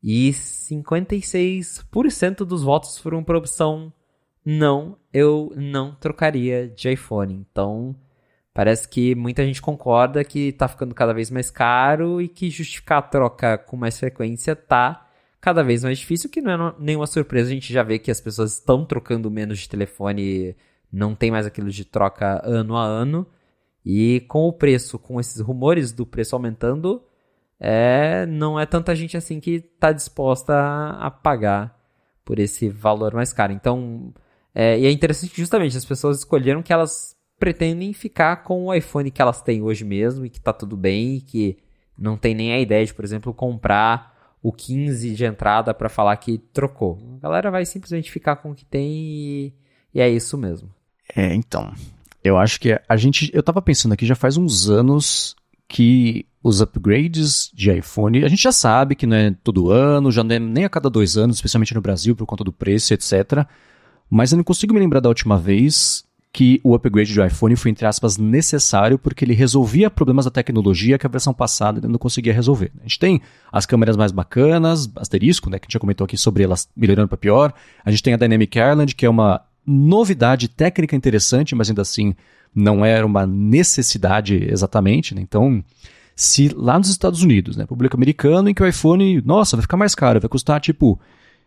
E 0.03 0.31
56% 0.31 2.45
dos 2.45 2.63
votos 2.63 2.99
foram 2.99 3.25
para 3.25 3.39
opção 3.39 3.93
não, 4.49 4.97
eu 5.13 5.53
não 5.57 5.93
trocaria 5.97 6.69
de 6.69 6.93
iPhone. 6.93 7.35
Então, 7.35 7.97
parece 8.55 8.89
que 8.89 9.13
muita 9.17 9.45
gente 9.45 9.61
concorda 9.61 10.23
que 10.23 10.51
está 10.51 10.69
ficando 10.69 10.95
cada 10.95 11.13
vez 11.13 11.33
mais 11.33 11.51
caro 11.51 12.23
e 12.23 12.29
que 12.29 12.49
justificar 12.49 12.99
a 12.99 13.03
troca 13.03 13.59
com 13.59 13.77
mais 13.77 13.99
frequência 13.99 14.55
tá 14.55 15.11
cada 15.41 15.65
vez 15.65 15.83
mais 15.83 15.99
difícil, 15.99 16.31
que 16.31 16.41
não 16.41 16.53
é 16.53 16.75
nenhuma 16.79 17.09
surpresa. 17.09 17.51
A 17.51 17.55
gente 17.55 17.73
já 17.73 17.83
vê 17.83 17.99
que 17.99 18.11
as 18.11 18.21
pessoas 18.21 18.53
estão 18.55 18.85
trocando 18.85 19.31
menos 19.31 19.59
de 19.59 19.69
telefone, 19.69 20.55
não 20.93 21.15
tem 21.15 21.31
mais 21.33 21.45
aquilo 21.45 21.71
de 21.71 21.85
troca 21.85 22.41
ano 22.45 22.77
a 22.77 22.85
ano. 22.85 23.27
E 23.85 24.21
com 24.29 24.47
o 24.47 24.53
preço, 24.53 24.99
com 24.99 25.21
esses 25.21 25.41
rumores 25.41 25.93
do 25.93 26.07
preço 26.07 26.37
aumentando, 26.37 27.03
é, 27.59 28.27
não 28.27 28.59
é 28.59 28.67
tanta 28.67 28.95
gente 28.95 29.17
assim 29.17 29.41
que 29.41 29.65
está 29.75 29.93
disposta 29.93 30.55
a, 30.99 31.11
pagar 31.11 31.77
por 32.25 32.39
esse 32.39 32.69
valor 32.69 33.15
mais 33.15 33.33
caro. 33.33 33.53
Então, 33.53 34.13
é, 34.55 34.79
e 34.79 34.87
é 34.87 34.91
interessante 34.91 35.31
que 35.31 35.41
justamente 35.41 35.77
as 35.77 35.85
pessoas 35.85 36.19
escolheram 36.19 36.63
que 36.63 36.73
elas 36.73 37.17
pretendem 37.39 37.93
ficar 37.93 38.37
com 38.43 38.67
o 38.67 38.75
iPhone 38.75 39.11
que 39.11 39.23
elas 39.23 39.41
têm 39.41 39.63
hoje 39.63 39.85
mesmo 39.85 40.25
e 40.25 40.31
que 40.31 40.39
está 40.39 40.53
tudo 40.53 40.77
bem 40.77 41.17
e 41.17 41.21
que 41.21 41.59
não 41.99 42.17
tem 42.17 42.35
nem 42.35 42.53
a 42.53 42.61
ideia 42.61 42.85
de, 42.85 42.93
por 42.93 43.05
exemplo, 43.05 43.33
comprar 43.33 44.37
o 44.43 44.53
15 44.53 45.15
de 45.15 45.25
entrada 45.25 45.75
para 45.75 45.89
falar 45.89 46.17
que 46.17 46.39
trocou. 46.39 46.99
A 47.19 47.23
galera 47.23 47.51
vai 47.51 47.65
simplesmente 47.65 48.11
ficar 48.11 48.37
com 48.37 48.51
o 48.51 48.55
que 48.55 48.65
tem 48.65 48.93
e, 48.93 49.55
e 49.95 50.01
é 50.01 50.09
isso 50.09 50.37
mesmo. 50.37 50.71
É, 51.15 51.35
então. 51.35 51.73
Eu 52.23 52.37
acho 52.37 52.61
que 52.61 52.79
a 52.89 52.97
gente. 52.97 53.31
Eu 53.33 53.43
tava 53.43 53.63
pensando 53.63 53.93
aqui 53.93 54.05
já 54.05 54.15
faz 54.15 54.37
uns 54.37 54.69
anos 54.69 55.37
que 55.69 56.27
os 56.47 56.61
upgrades 56.61 57.51
de 57.53 57.73
iPhone, 57.73 58.25
a 58.25 58.29
gente 58.29 58.41
já 58.41 58.53
sabe 58.53 58.95
que 58.95 59.05
não 59.05 59.17
é 59.17 59.35
todo 59.43 59.73
ano, 59.73 60.13
já 60.13 60.23
não 60.23 60.33
é 60.33 60.39
nem 60.39 60.65
a 60.65 60.69
cada 60.69 60.89
dois 60.89 61.17
anos, 61.17 61.39
especialmente 61.39 61.75
no 61.75 61.81
Brasil, 61.81 62.15
por 62.15 62.25
conta 62.25 62.45
do 62.45 62.53
preço, 62.53 62.95
etc. 62.95 63.45
Mas 64.09 64.31
eu 64.31 64.37
não 64.37 64.45
consigo 64.45 64.73
me 64.73 64.79
lembrar 64.79 65.01
da 65.01 65.09
última 65.09 65.37
vez 65.37 66.05
que 66.33 66.61
o 66.63 66.77
upgrade 66.77 67.13
de 67.13 67.21
iPhone 67.21 67.57
foi, 67.57 67.73
entre 67.73 67.85
aspas, 67.85 68.17
necessário 68.17 68.97
porque 68.97 69.25
ele 69.25 69.35
resolvia 69.35 69.91
problemas 69.91 70.25
da 70.25 70.31
tecnologia 70.31 70.97
que 70.97 71.07
a 71.07 71.11
versão 71.11 71.35
passada 71.35 71.89
não 71.89 71.99
conseguia 71.99 72.33
resolver. 72.33 72.71
A 72.79 72.83
gente 72.83 72.99
tem 73.01 73.21
as 73.51 73.67
câmeras 73.67 73.97
mais 73.97 74.13
bacanas, 74.13 74.89
asterisco, 74.95 75.51
né, 75.51 75.59
que 75.59 75.65
a 75.65 75.67
gente 75.67 75.73
já 75.73 75.81
comentou 75.81 76.05
aqui 76.05 76.17
sobre 76.17 76.45
elas 76.45 76.69
melhorando 76.77 77.09
para 77.09 77.17
pior. 77.17 77.53
A 77.85 77.91
gente 77.91 78.05
tem 78.05 78.15
a 78.15 78.17
Dynamic 78.17 78.57
Island, 78.57 78.95
que 78.95 79.05
é 79.05 79.11
uma 79.11 79.41
novidade 79.67 80.47
técnica 80.47 80.95
interessante, 80.95 81.57
mas 81.57 81.69
ainda 81.69 81.83
assim 81.83 82.15
não 82.55 82.85
era 82.85 83.05
uma 83.05 83.27
necessidade 83.27 84.47
exatamente. 84.49 85.13
Né? 85.13 85.23
Então, 85.23 85.65
se 86.17 86.49
lá 86.57 86.79
nos 86.79 86.89
Estados 86.89 87.23
Unidos, 87.23 87.59
né, 87.59 87.67
público 87.67 87.95
americano, 87.95 88.49
em 88.49 88.55
que 88.55 88.63
o 88.63 88.67
iPhone, 88.67 89.21
nossa, 89.21 89.55
vai 89.55 89.63
ficar 89.63 89.77
mais 89.77 89.95
caro, 89.95 90.19
vai 90.19 90.31
custar 90.31 90.59
tipo 90.63 90.99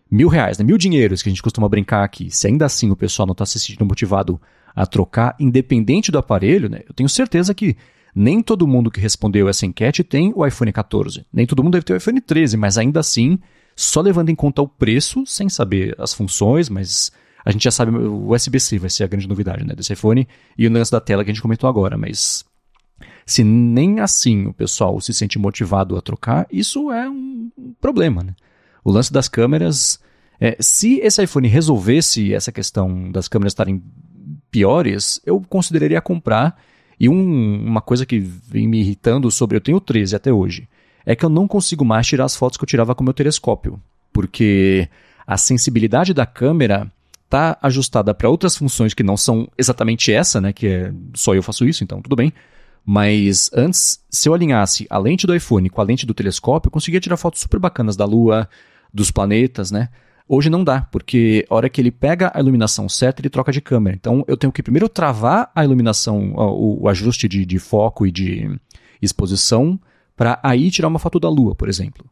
mil 0.09 0.27
reais, 0.27 0.59
né, 0.59 0.63
mil 0.63 0.77
dinheiros 0.77 1.23
que 1.23 1.29
a 1.29 1.31
gente 1.31 1.41
costuma 1.41 1.67
brincar 1.67 2.03
aqui, 2.03 2.29
se 2.29 2.45
ainda 2.45 2.67
assim 2.67 2.91
o 2.91 2.95
pessoal 2.95 3.25
não 3.25 3.31
está 3.31 3.47
se 3.47 3.59
sentindo 3.59 3.83
motivado 3.83 4.39
a 4.75 4.85
trocar, 4.85 5.35
independente 5.39 6.11
do 6.11 6.19
aparelho, 6.19 6.69
né, 6.69 6.81
eu 6.87 6.93
tenho 6.93 7.09
certeza 7.09 7.51
que 7.55 7.75
nem 8.13 8.43
todo 8.43 8.67
mundo 8.67 8.91
que 8.91 8.99
respondeu 8.99 9.49
essa 9.49 9.65
enquete 9.65 10.03
tem 10.03 10.31
o 10.35 10.45
iPhone 10.45 10.71
14, 10.71 11.25
nem 11.33 11.47
todo 11.47 11.63
mundo 11.63 11.73
deve 11.73 11.85
ter 11.85 11.93
o 11.93 11.97
iPhone 11.97 12.21
13, 12.21 12.55
mas 12.55 12.77
ainda 12.77 12.99
assim, 12.99 13.39
só 13.75 14.01
levando 14.01 14.29
em 14.29 14.35
conta 14.35 14.61
o 14.61 14.67
preço, 14.67 15.23
sem 15.25 15.49
saber 15.49 15.95
as 15.97 16.13
funções, 16.13 16.69
mas 16.69 17.11
a 17.43 17.49
gente 17.49 17.63
já 17.63 17.71
sabe, 17.71 17.97
o 17.97 18.31
USB-C 18.31 18.77
vai 18.77 18.89
ser 18.91 19.03
a 19.03 19.07
grande 19.07 19.27
novidade 19.27 19.65
né, 19.65 19.73
desse 19.73 19.93
iPhone, 19.93 20.27
e 20.55 20.67
o 20.67 20.71
lance 20.71 20.91
da 20.91 21.01
tela 21.01 21.23
que 21.23 21.31
a 21.31 21.33
gente 21.33 21.41
comentou 21.41 21.67
agora, 21.67 21.97
mas 21.97 22.45
se 23.31 23.43
nem 23.43 23.99
assim 23.99 24.47
o 24.47 24.53
pessoal 24.53 24.99
se 24.99 25.13
sente 25.13 25.37
motivado 25.37 25.95
a 25.95 26.01
trocar, 26.01 26.47
isso 26.51 26.91
é 26.91 27.07
um 27.07 27.51
problema. 27.79 28.23
Né? 28.23 28.35
O 28.83 28.91
lance 28.91 29.13
das 29.13 29.27
câmeras. 29.27 29.99
É, 30.41 30.57
se 30.59 30.99
esse 30.99 31.23
iPhone 31.23 31.47
resolvesse 31.47 32.33
essa 32.33 32.51
questão 32.51 33.11
das 33.11 33.27
câmeras 33.27 33.51
estarem 33.51 33.83
piores, 34.49 35.21
eu 35.25 35.41
consideraria 35.47 36.01
comprar. 36.01 36.59
E 36.99 37.07
um, 37.07 37.65
uma 37.65 37.81
coisa 37.81 38.05
que 38.05 38.19
vem 38.19 38.67
me 38.67 38.79
irritando 38.79 39.29
sobre. 39.29 39.57
Eu 39.57 39.61
tenho 39.61 39.77
o 39.77 39.81
13 39.81 40.15
até 40.15 40.33
hoje. 40.33 40.67
É 41.05 41.15
que 41.15 41.23
eu 41.23 41.29
não 41.29 41.47
consigo 41.47 41.85
mais 41.85 42.07
tirar 42.07 42.25
as 42.25 42.35
fotos 42.35 42.57
que 42.57 42.63
eu 42.63 42.67
tirava 42.67 42.95
com 42.95 43.03
o 43.03 43.05
meu 43.05 43.13
telescópio. 43.13 43.79
Porque 44.11 44.89
a 45.25 45.37
sensibilidade 45.37 46.13
da 46.13 46.25
câmera 46.25 46.91
está 47.25 47.57
ajustada 47.61 48.13
para 48.13 48.27
outras 48.27 48.57
funções 48.57 48.95
que 48.95 49.03
não 49.03 49.15
são 49.15 49.47
exatamente 49.55 50.11
essa, 50.11 50.41
né? 50.41 50.51
Que 50.51 50.67
é 50.67 50.93
só 51.13 51.35
eu 51.35 51.43
faço 51.43 51.67
isso, 51.67 51.83
então 51.83 52.01
tudo 52.01 52.15
bem. 52.15 52.33
Mas 52.85 53.51
antes, 53.53 54.03
se 54.09 54.27
eu 54.27 54.33
alinhasse 54.33 54.87
a 54.89 54.97
lente 54.97 55.27
do 55.27 55.35
iPhone 55.35 55.69
com 55.69 55.81
a 55.81 55.83
lente 55.83 56.05
do 56.05 56.13
telescópio, 56.13 56.67
eu 56.67 56.71
conseguia 56.71 56.99
tirar 56.99 57.17
fotos 57.17 57.41
super 57.41 57.59
bacanas 57.59 57.95
da 57.95 58.05
Lua, 58.05 58.49
dos 58.93 59.11
planetas, 59.11 59.71
né? 59.71 59.89
Hoje 60.27 60.49
não 60.49 60.63
dá, 60.63 60.81
porque 60.91 61.43
a 61.49 61.55
hora 61.55 61.69
que 61.69 61.81
ele 61.81 61.89
pega 61.89 62.31
a 62.33 62.39
iluminação 62.39 62.87
certa, 62.87 63.19
ele 63.19 63.29
troca 63.29 63.51
de 63.51 63.61
câmera. 63.61 63.95
Então 63.95 64.23
eu 64.27 64.37
tenho 64.37 64.53
que 64.53 64.61
primeiro 64.61 64.87
travar 64.87 65.51
a 65.55 65.63
iluminação, 65.63 66.33
o, 66.35 66.83
o 66.83 66.87
ajuste 66.87 67.27
de, 67.27 67.45
de, 67.45 67.57
foco 67.57 68.05
e 68.05 68.11
de 68.11 68.59
exposição, 69.01 69.79
para 70.15 70.39
aí 70.43 70.69
tirar 70.69 70.87
uma 70.87 70.99
foto 70.99 71.19
da 71.19 71.29
Lua, 71.29 71.55
por 71.55 71.67
exemplo. 71.67 72.05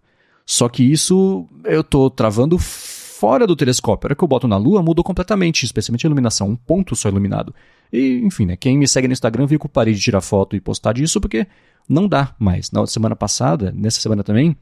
Só 0.46 0.68
que 0.68 0.82
isso 0.82 1.46
eu 1.64 1.82
estou 1.82 2.10
travando 2.10 2.58
fora 2.58 3.46
do 3.46 3.56
telescópio. 3.56 4.06
A 4.06 4.10
hora 4.10 4.16
que 4.16 4.24
eu 4.24 4.28
boto 4.28 4.48
na 4.48 4.58
Lua, 4.58 4.82
mudou 4.82 5.04
completamente, 5.04 5.64
especialmente 5.64 6.08
a 6.08 6.08
iluminação, 6.08 6.50
um 6.50 6.56
ponto 6.56 6.96
só 6.96 7.10
iluminado. 7.10 7.54
E, 7.92 8.22
enfim, 8.24 8.46
né, 8.46 8.56
quem 8.56 8.78
me 8.78 8.88
segue 8.88 9.08
no 9.08 9.14
Instagram 9.14 9.46
viu 9.46 9.60
que 9.60 9.66
eu 9.66 9.70
parei 9.70 9.94
de 9.94 10.00
tirar 10.02 10.22
foto 10.22 10.56
e 10.56 10.62
postar 10.62 10.94
disso 10.94 11.22
porque 11.22 11.48
não 11.88 12.08
dá 12.08 12.36
mais. 12.38 12.72
Na 12.72 12.86
semana 12.86 13.16
passada, 13.16 13.72
nessa 13.76 14.00
semana 14.00 14.24
também, 14.24 14.56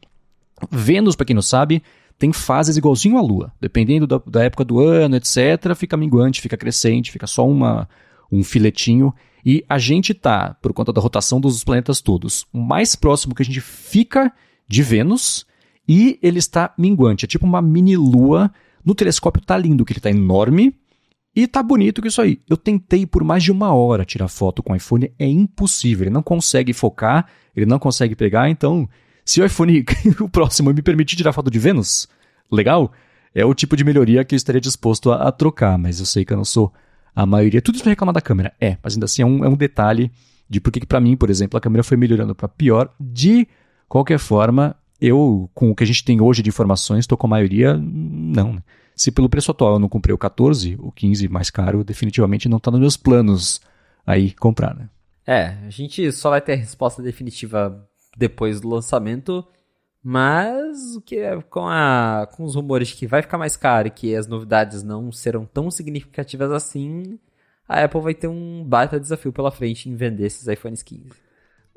Vênus, 0.72 1.16
para 1.16 1.26
quem 1.26 1.36
não 1.36 1.42
sabe, 1.42 1.82
tem 2.18 2.32
fases 2.32 2.78
igualzinho 2.78 3.18
à 3.18 3.22
Lua. 3.22 3.52
Dependendo 3.60 4.08
da, 4.08 4.22
da, 4.26 4.44
época 4.44 4.64
do 4.64 4.80
ano, 4.80 5.16
etc., 5.16 5.76
fica 5.76 5.98
minguante, 5.98 6.42
fica 6.42 6.56
crescente, 6.56 7.12
fica 7.12 7.28
só 7.28 7.48
uma, 7.48 7.90
um 8.32 8.44
filetinho. 8.44 9.14
E 9.46 9.64
a 9.68 9.78
gente 9.78 10.14
tá, 10.14 10.56
por 10.62 10.74
conta 10.74 10.94
da 10.94 11.02
rotação 11.02 11.40
dos 11.40 11.64
planetas 11.64 12.02
todos, 12.02 12.46
o 12.54 12.60
mais 12.60 12.96
próximo 12.96 13.36
que 13.36 13.42
a 13.42 13.46
gente 13.46 13.62
fica 13.62 14.32
de 14.68 14.82
Vênus 14.82 15.46
e 15.88 16.18
ele 16.22 16.40
está 16.40 16.74
minguante. 16.78 17.26
É 17.26 17.28
tipo 17.28 17.46
uma 17.46 17.62
mini 17.62 17.96
lua. 17.96 18.52
No 18.84 18.96
telescópio 18.96 19.42
tá 19.42 19.58
lindo, 19.58 19.84
que 19.84 19.94
ele 19.94 20.00
tá 20.00 20.10
enorme, 20.10 20.76
E 21.36 21.48
tá 21.48 21.62
bonito 21.62 22.02
que 22.02 22.08
isso 22.08 22.22
aí. 22.22 22.40
Eu 22.50 22.56
tentei 22.56 23.06
por 23.06 23.24
mais 23.24 23.44
de 23.44 23.52
uma 23.52 23.74
hora 23.74 24.06
tirar 24.06 24.30
foto 24.30 24.64
com 24.64 24.72
o 24.72 24.76
iPhone, 24.76 25.12
é 25.20 25.28
impossível. 25.28 26.06
Ele 26.06 26.14
não 26.14 26.24
consegue 26.24 26.72
focar, 26.72 27.28
ele 27.54 27.66
não 27.66 27.78
consegue 27.78 28.16
pegar. 28.16 28.50
Então, 28.50 28.88
se 29.26 29.42
o 29.42 29.46
iPhone, 29.46 29.84
o 30.22 30.30
próximo, 30.30 30.74
me 30.74 30.82
permitir 30.82 31.18
tirar 31.18 31.34
foto 31.34 31.52
de 31.52 31.60
Vênus, 31.60 32.08
legal, 32.50 32.92
é 33.34 33.44
o 33.44 33.54
tipo 33.54 33.76
de 33.76 33.84
melhoria 33.84 34.24
que 34.24 34.34
eu 34.34 34.38
estaria 34.38 34.62
disposto 34.62 35.12
a, 35.12 35.28
a 35.28 35.32
trocar. 35.32 35.78
Mas 35.78 36.00
eu 36.00 36.06
sei 36.06 36.24
que 36.24 36.32
eu 36.32 36.38
não 36.38 36.46
sou 36.46 36.72
a 37.14 37.26
maioria. 37.26 37.62
Tudo 37.62 37.76
isso 37.76 37.84
pra 37.84 37.92
reclamar 37.92 38.14
da 38.14 38.22
câmera. 38.22 38.54
É, 38.60 38.78
mas 38.82 38.94
ainda 38.94 39.06
assim 39.06 39.22
é 39.22 39.26
um, 39.26 39.44
é 39.44 39.50
um 39.50 39.58
detalhe 39.58 40.10
de 40.50 40.62
por 40.62 40.72
que, 40.72 40.86
para 40.86 41.02
mim, 41.02 41.18
por 41.18 41.30
exemplo, 41.30 41.58
a 41.58 41.62
câmera 41.62 41.84
foi 41.84 41.98
melhorando 41.98 42.34
para 42.34 42.48
pior. 42.48 42.90
De 42.98 43.46
qualquer 43.90 44.20
forma, 44.20 44.74
eu, 45.02 45.50
com 45.54 45.70
o 45.70 45.76
que 45.76 45.84
a 45.84 45.88
gente 45.88 46.06
tem 46.06 46.22
hoje 46.22 46.42
de 46.42 46.50
informações, 46.50 47.00
estou 47.00 47.18
com 47.18 47.28
a 47.28 47.30
maioria, 47.30 47.76
não. 47.76 48.54
Né? 48.54 48.64
Se 48.96 49.12
pelo 49.12 49.30
preço 49.30 49.52
atual 49.52 49.74
eu 49.74 49.80
não 49.80 49.90
comprei 49.90 50.14
o 50.14 50.18
14, 50.18 50.78
o 50.80 50.92
15 50.92 51.28
mais 51.28 51.50
caro, 51.50 51.84
definitivamente 51.84 52.48
não 52.48 52.58
está 52.58 52.72
nos 52.72 52.80
meus 52.80 52.98
planos 52.98 53.60
aí 54.06 54.32
comprar, 54.32 54.74
né? 54.76 54.90
É, 55.28 55.58
a 55.66 55.70
gente 55.70 56.12
só 56.12 56.30
vai 56.30 56.40
ter 56.40 56.54
a 56.54 56.58
resposta 56.58 57.02
definitiva 57.02 57.88
depois 58.16 58.62
do 58.62 58.70
lançamento, 58.70 59.46
mas 60.02 60.96
o 60.96 61.02
que 61.02 61.18
é, 61.18 61.42
com, 61.42 61.68
a, 61.68 62.28
com 62.36 62.44
os 62.44 62.56
rumores 62.56 62.94
que 62.94 63.08
vai 63.08 63.22
ficar 63.22 63.38
mais 63.38 63.58
caro 63.58 63.88
e 63.88 63.92
que 63.92 64.16
as 64.16 64.28
novidades 64.28 64.84
não 64.84 65.12
serão 65.12 65.46
tão 65.46 65.72
significativas 65.72 66.52
assim, 66.52 67.20
a 67.68 67.84
Apple 67.84 68.02
vai 68.02 68.14
ter 68.14 68.28
um 68.28 68.64
baita 68.64 69.00
desafio 69.00 69.34
pela 69.34 69.52
frente 69.52 69.90
em 69.90 69.96
vender 69.96 70.28
esses 70.28 70.48
iPhones 70.48 70.84
15. 70.84 71.10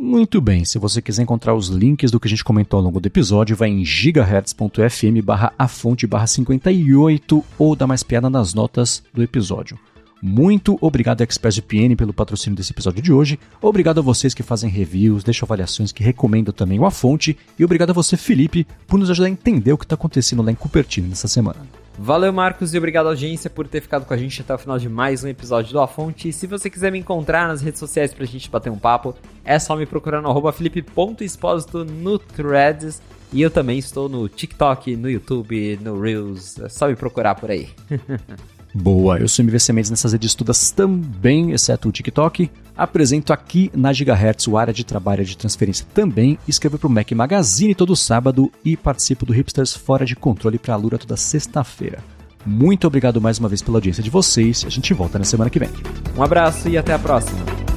Muito 0.01 0.41
bem, 0.41 0.65
se 0.65 0.79
você 0.79 1.03
quiser 1.03 1.23
encontrar 1.25 1.57
os 1.57 1.67
links 1.67 2.13
do 2.13 2.21
que 2.21 2.29
a 2.29 2.31
gente 2.31 2.45
comentou 2.45 2.79
ao 2.79 2.85
longo 2.85 3.01
do 3.01 3.07
episódio, 3.07 3.57
vai 3.57 3.69
em 3.69 3.85
gigahertz.fm 3.85 5.21
barra 5.25 5.53
a 5.59 5.67
fonte 5.67 6.07
barra 6.07 6.29
58 6.29 7.45
ou 7.59 7.75
dá 7.75 7.85
mais 7.85 8.05
piada 8.05 8.31
nas 8.31 8.55
notas 8.55 9.03
do 9.13 9.25
episódio. 9.25 9.77
Muito 10.23 10.79
obrigado 10.81 11.23
ExpressVPN 11.23 11.97
pelo 11.97 12.13
patrocínio 12.13 12.57
desse 12.57 12.73
episódio 12.73 13.03
de 13.03 13.13
hoje. 13.13 13.41
Obrigado 13.61 13.99
a 13.99 14.03
vocês 14.03 14.35
que 14.35 14.43
fazem 14.45 14.71
reviews, 14.71 15.25
deixam 15.25 15.47
avaliações, 15.47 15.91
que 15.91 16.05
recomendam 16.05 16.55
também 16.55 16.79
o 16.79 16.87
A 16.87 16.93
Fonte. 16.93 17.37
E 17.59 17.65
obrigado 17.65 17.91
a 17.91 17.93
você, 17.93 18.17
Felipe, 18.17 18.69
por 18.87 19.01
nos 19.01 19.11
ajudar 19.11 19.27
a 19.27 19.31
entender 19.31 19.73
o 19.73 19.79
que 19.79 19.85
está 19.85 19.97
acontecendo 19.97 20.45
lá 20.45 20.53
em 20.53 20.57
Cupertino 20.57 21.09
nessa 21.09 21.27
semana. 21.27 21.67
Valeu, 22.01 22.33
Marcos, 22.33 22.73
e 22.73 22.79
obrigado, 22.79 23.09
audiência, 23.09 23.51
por 23.51 23.67
ter 23.67 23.81
ficado 23.81 24.07
com 24.07 24.15
a 24.15 24.17
gente 24.17 24.41
até 24.41 24.55
o 24.55 24.59
final 24.59 24.79
de 24.79 24.89
mais 24.89 25.25
um 25.25 25.29
episódio 25.29 25.73
do 25.73 25.81
A 25.81 25.89
Fonte. 25.89 26.33
Se 26.33 26.47
você 26.47 26.71
quiser 26.71 26.93
me 26.93 26.99
encontrar 27.01 27.49
nas 27.49 27.61
redes 27.61 27.81
sociais 27.81 28.15
pra 28.15 28.25
gente 28.25 28.49
bater 28.49 28.71
um 28.71 28.79
papo, 28.79 29.17
é 29.45 29.59
só 29.59 29.75
me 29.75 29.85
procurar 29.85 30.23
no 30.23 30.53
felipe.expósito 30.53 31.85
no 31.85 32.17
Threads. 32.17 33.03
E 33.33 33.43
eu 33.43 33.51
também 33.51 33.79
estou 33.79 34.09
no 34.09 34.29
TikTok, 34.29 34.97
no 34.97 35.11
YouTube, 35.11 35.77
no 35.83 36.01
Reels. 36.01 36.59
É 36.61 36.69
só 36.69 36.87
me 36.87 36.95
procurar 36.95 37.35
por 37.35 37.51
aí. 37.51 37.69
Boa, 38.81 39.19
eu 39.19 39.27
sou 39.27 39.45
MVC 39.45 39.73
Mendes 39.73 39.91
nessas 39.91 40.13
redes 40.13 40.37
todas 40.37 40.71
também, 40.71 41.51
exceto 41.51 41.89
o 41.89 41.93
TikTok. 41.93 42.49
Apresento 42.77 43.33
aqui 43.33 43.73
na 43.75 43.93
Gigahertz 43.93 44.47
o 44.47 44.57
área 44.57 44.73
de 44.73 44.85
trabalho 44.85 45.25
de 45.25 45.37
transferência 45.37 45.85
também. 45.93 46.39
Escrevo 46.47 46.79
para 46.79 46.87
o 46.87 46.91
Mac 46.91 47.11
Magazine 47.11 47.75
todo 47.75 47.97
sábado 47.97 48.53
e 48.65 48.77
participo 48.77 49.27
do 49.27 49.33
Hipsters 49.33 49.75
Fora 49.75 50.07
de 50.07 50.15
Controle 50.15 50.61
para 50.61 50.75
a 50.75 50.77
Lura 50.77 50.97
toda 50.97 51.17
sexta-feira. 51.17 51.99
Muito 52.47 52.87
obrigado 52.87 53.21
mais 53.21 53.41
uma 53.41 53.49
vez 53.49 53.61
pela 53.61 53.79
audiência 53.79 54.03
de 54.03 54.11
vocês. 54.11 54.65
A 54.65 54.71
gente 54.71 54.95
volta 54.95 55.19
na 55.19 55.25
semana 55.25 55.51
que 55.51 55.59
vem. 55.59 55.71
Um 56.17 56.23
abraço 56.23 56.69
e 56.69 56.79
até 56.79 56.95
a 56.95 56.99
próxima. 57.01 57.68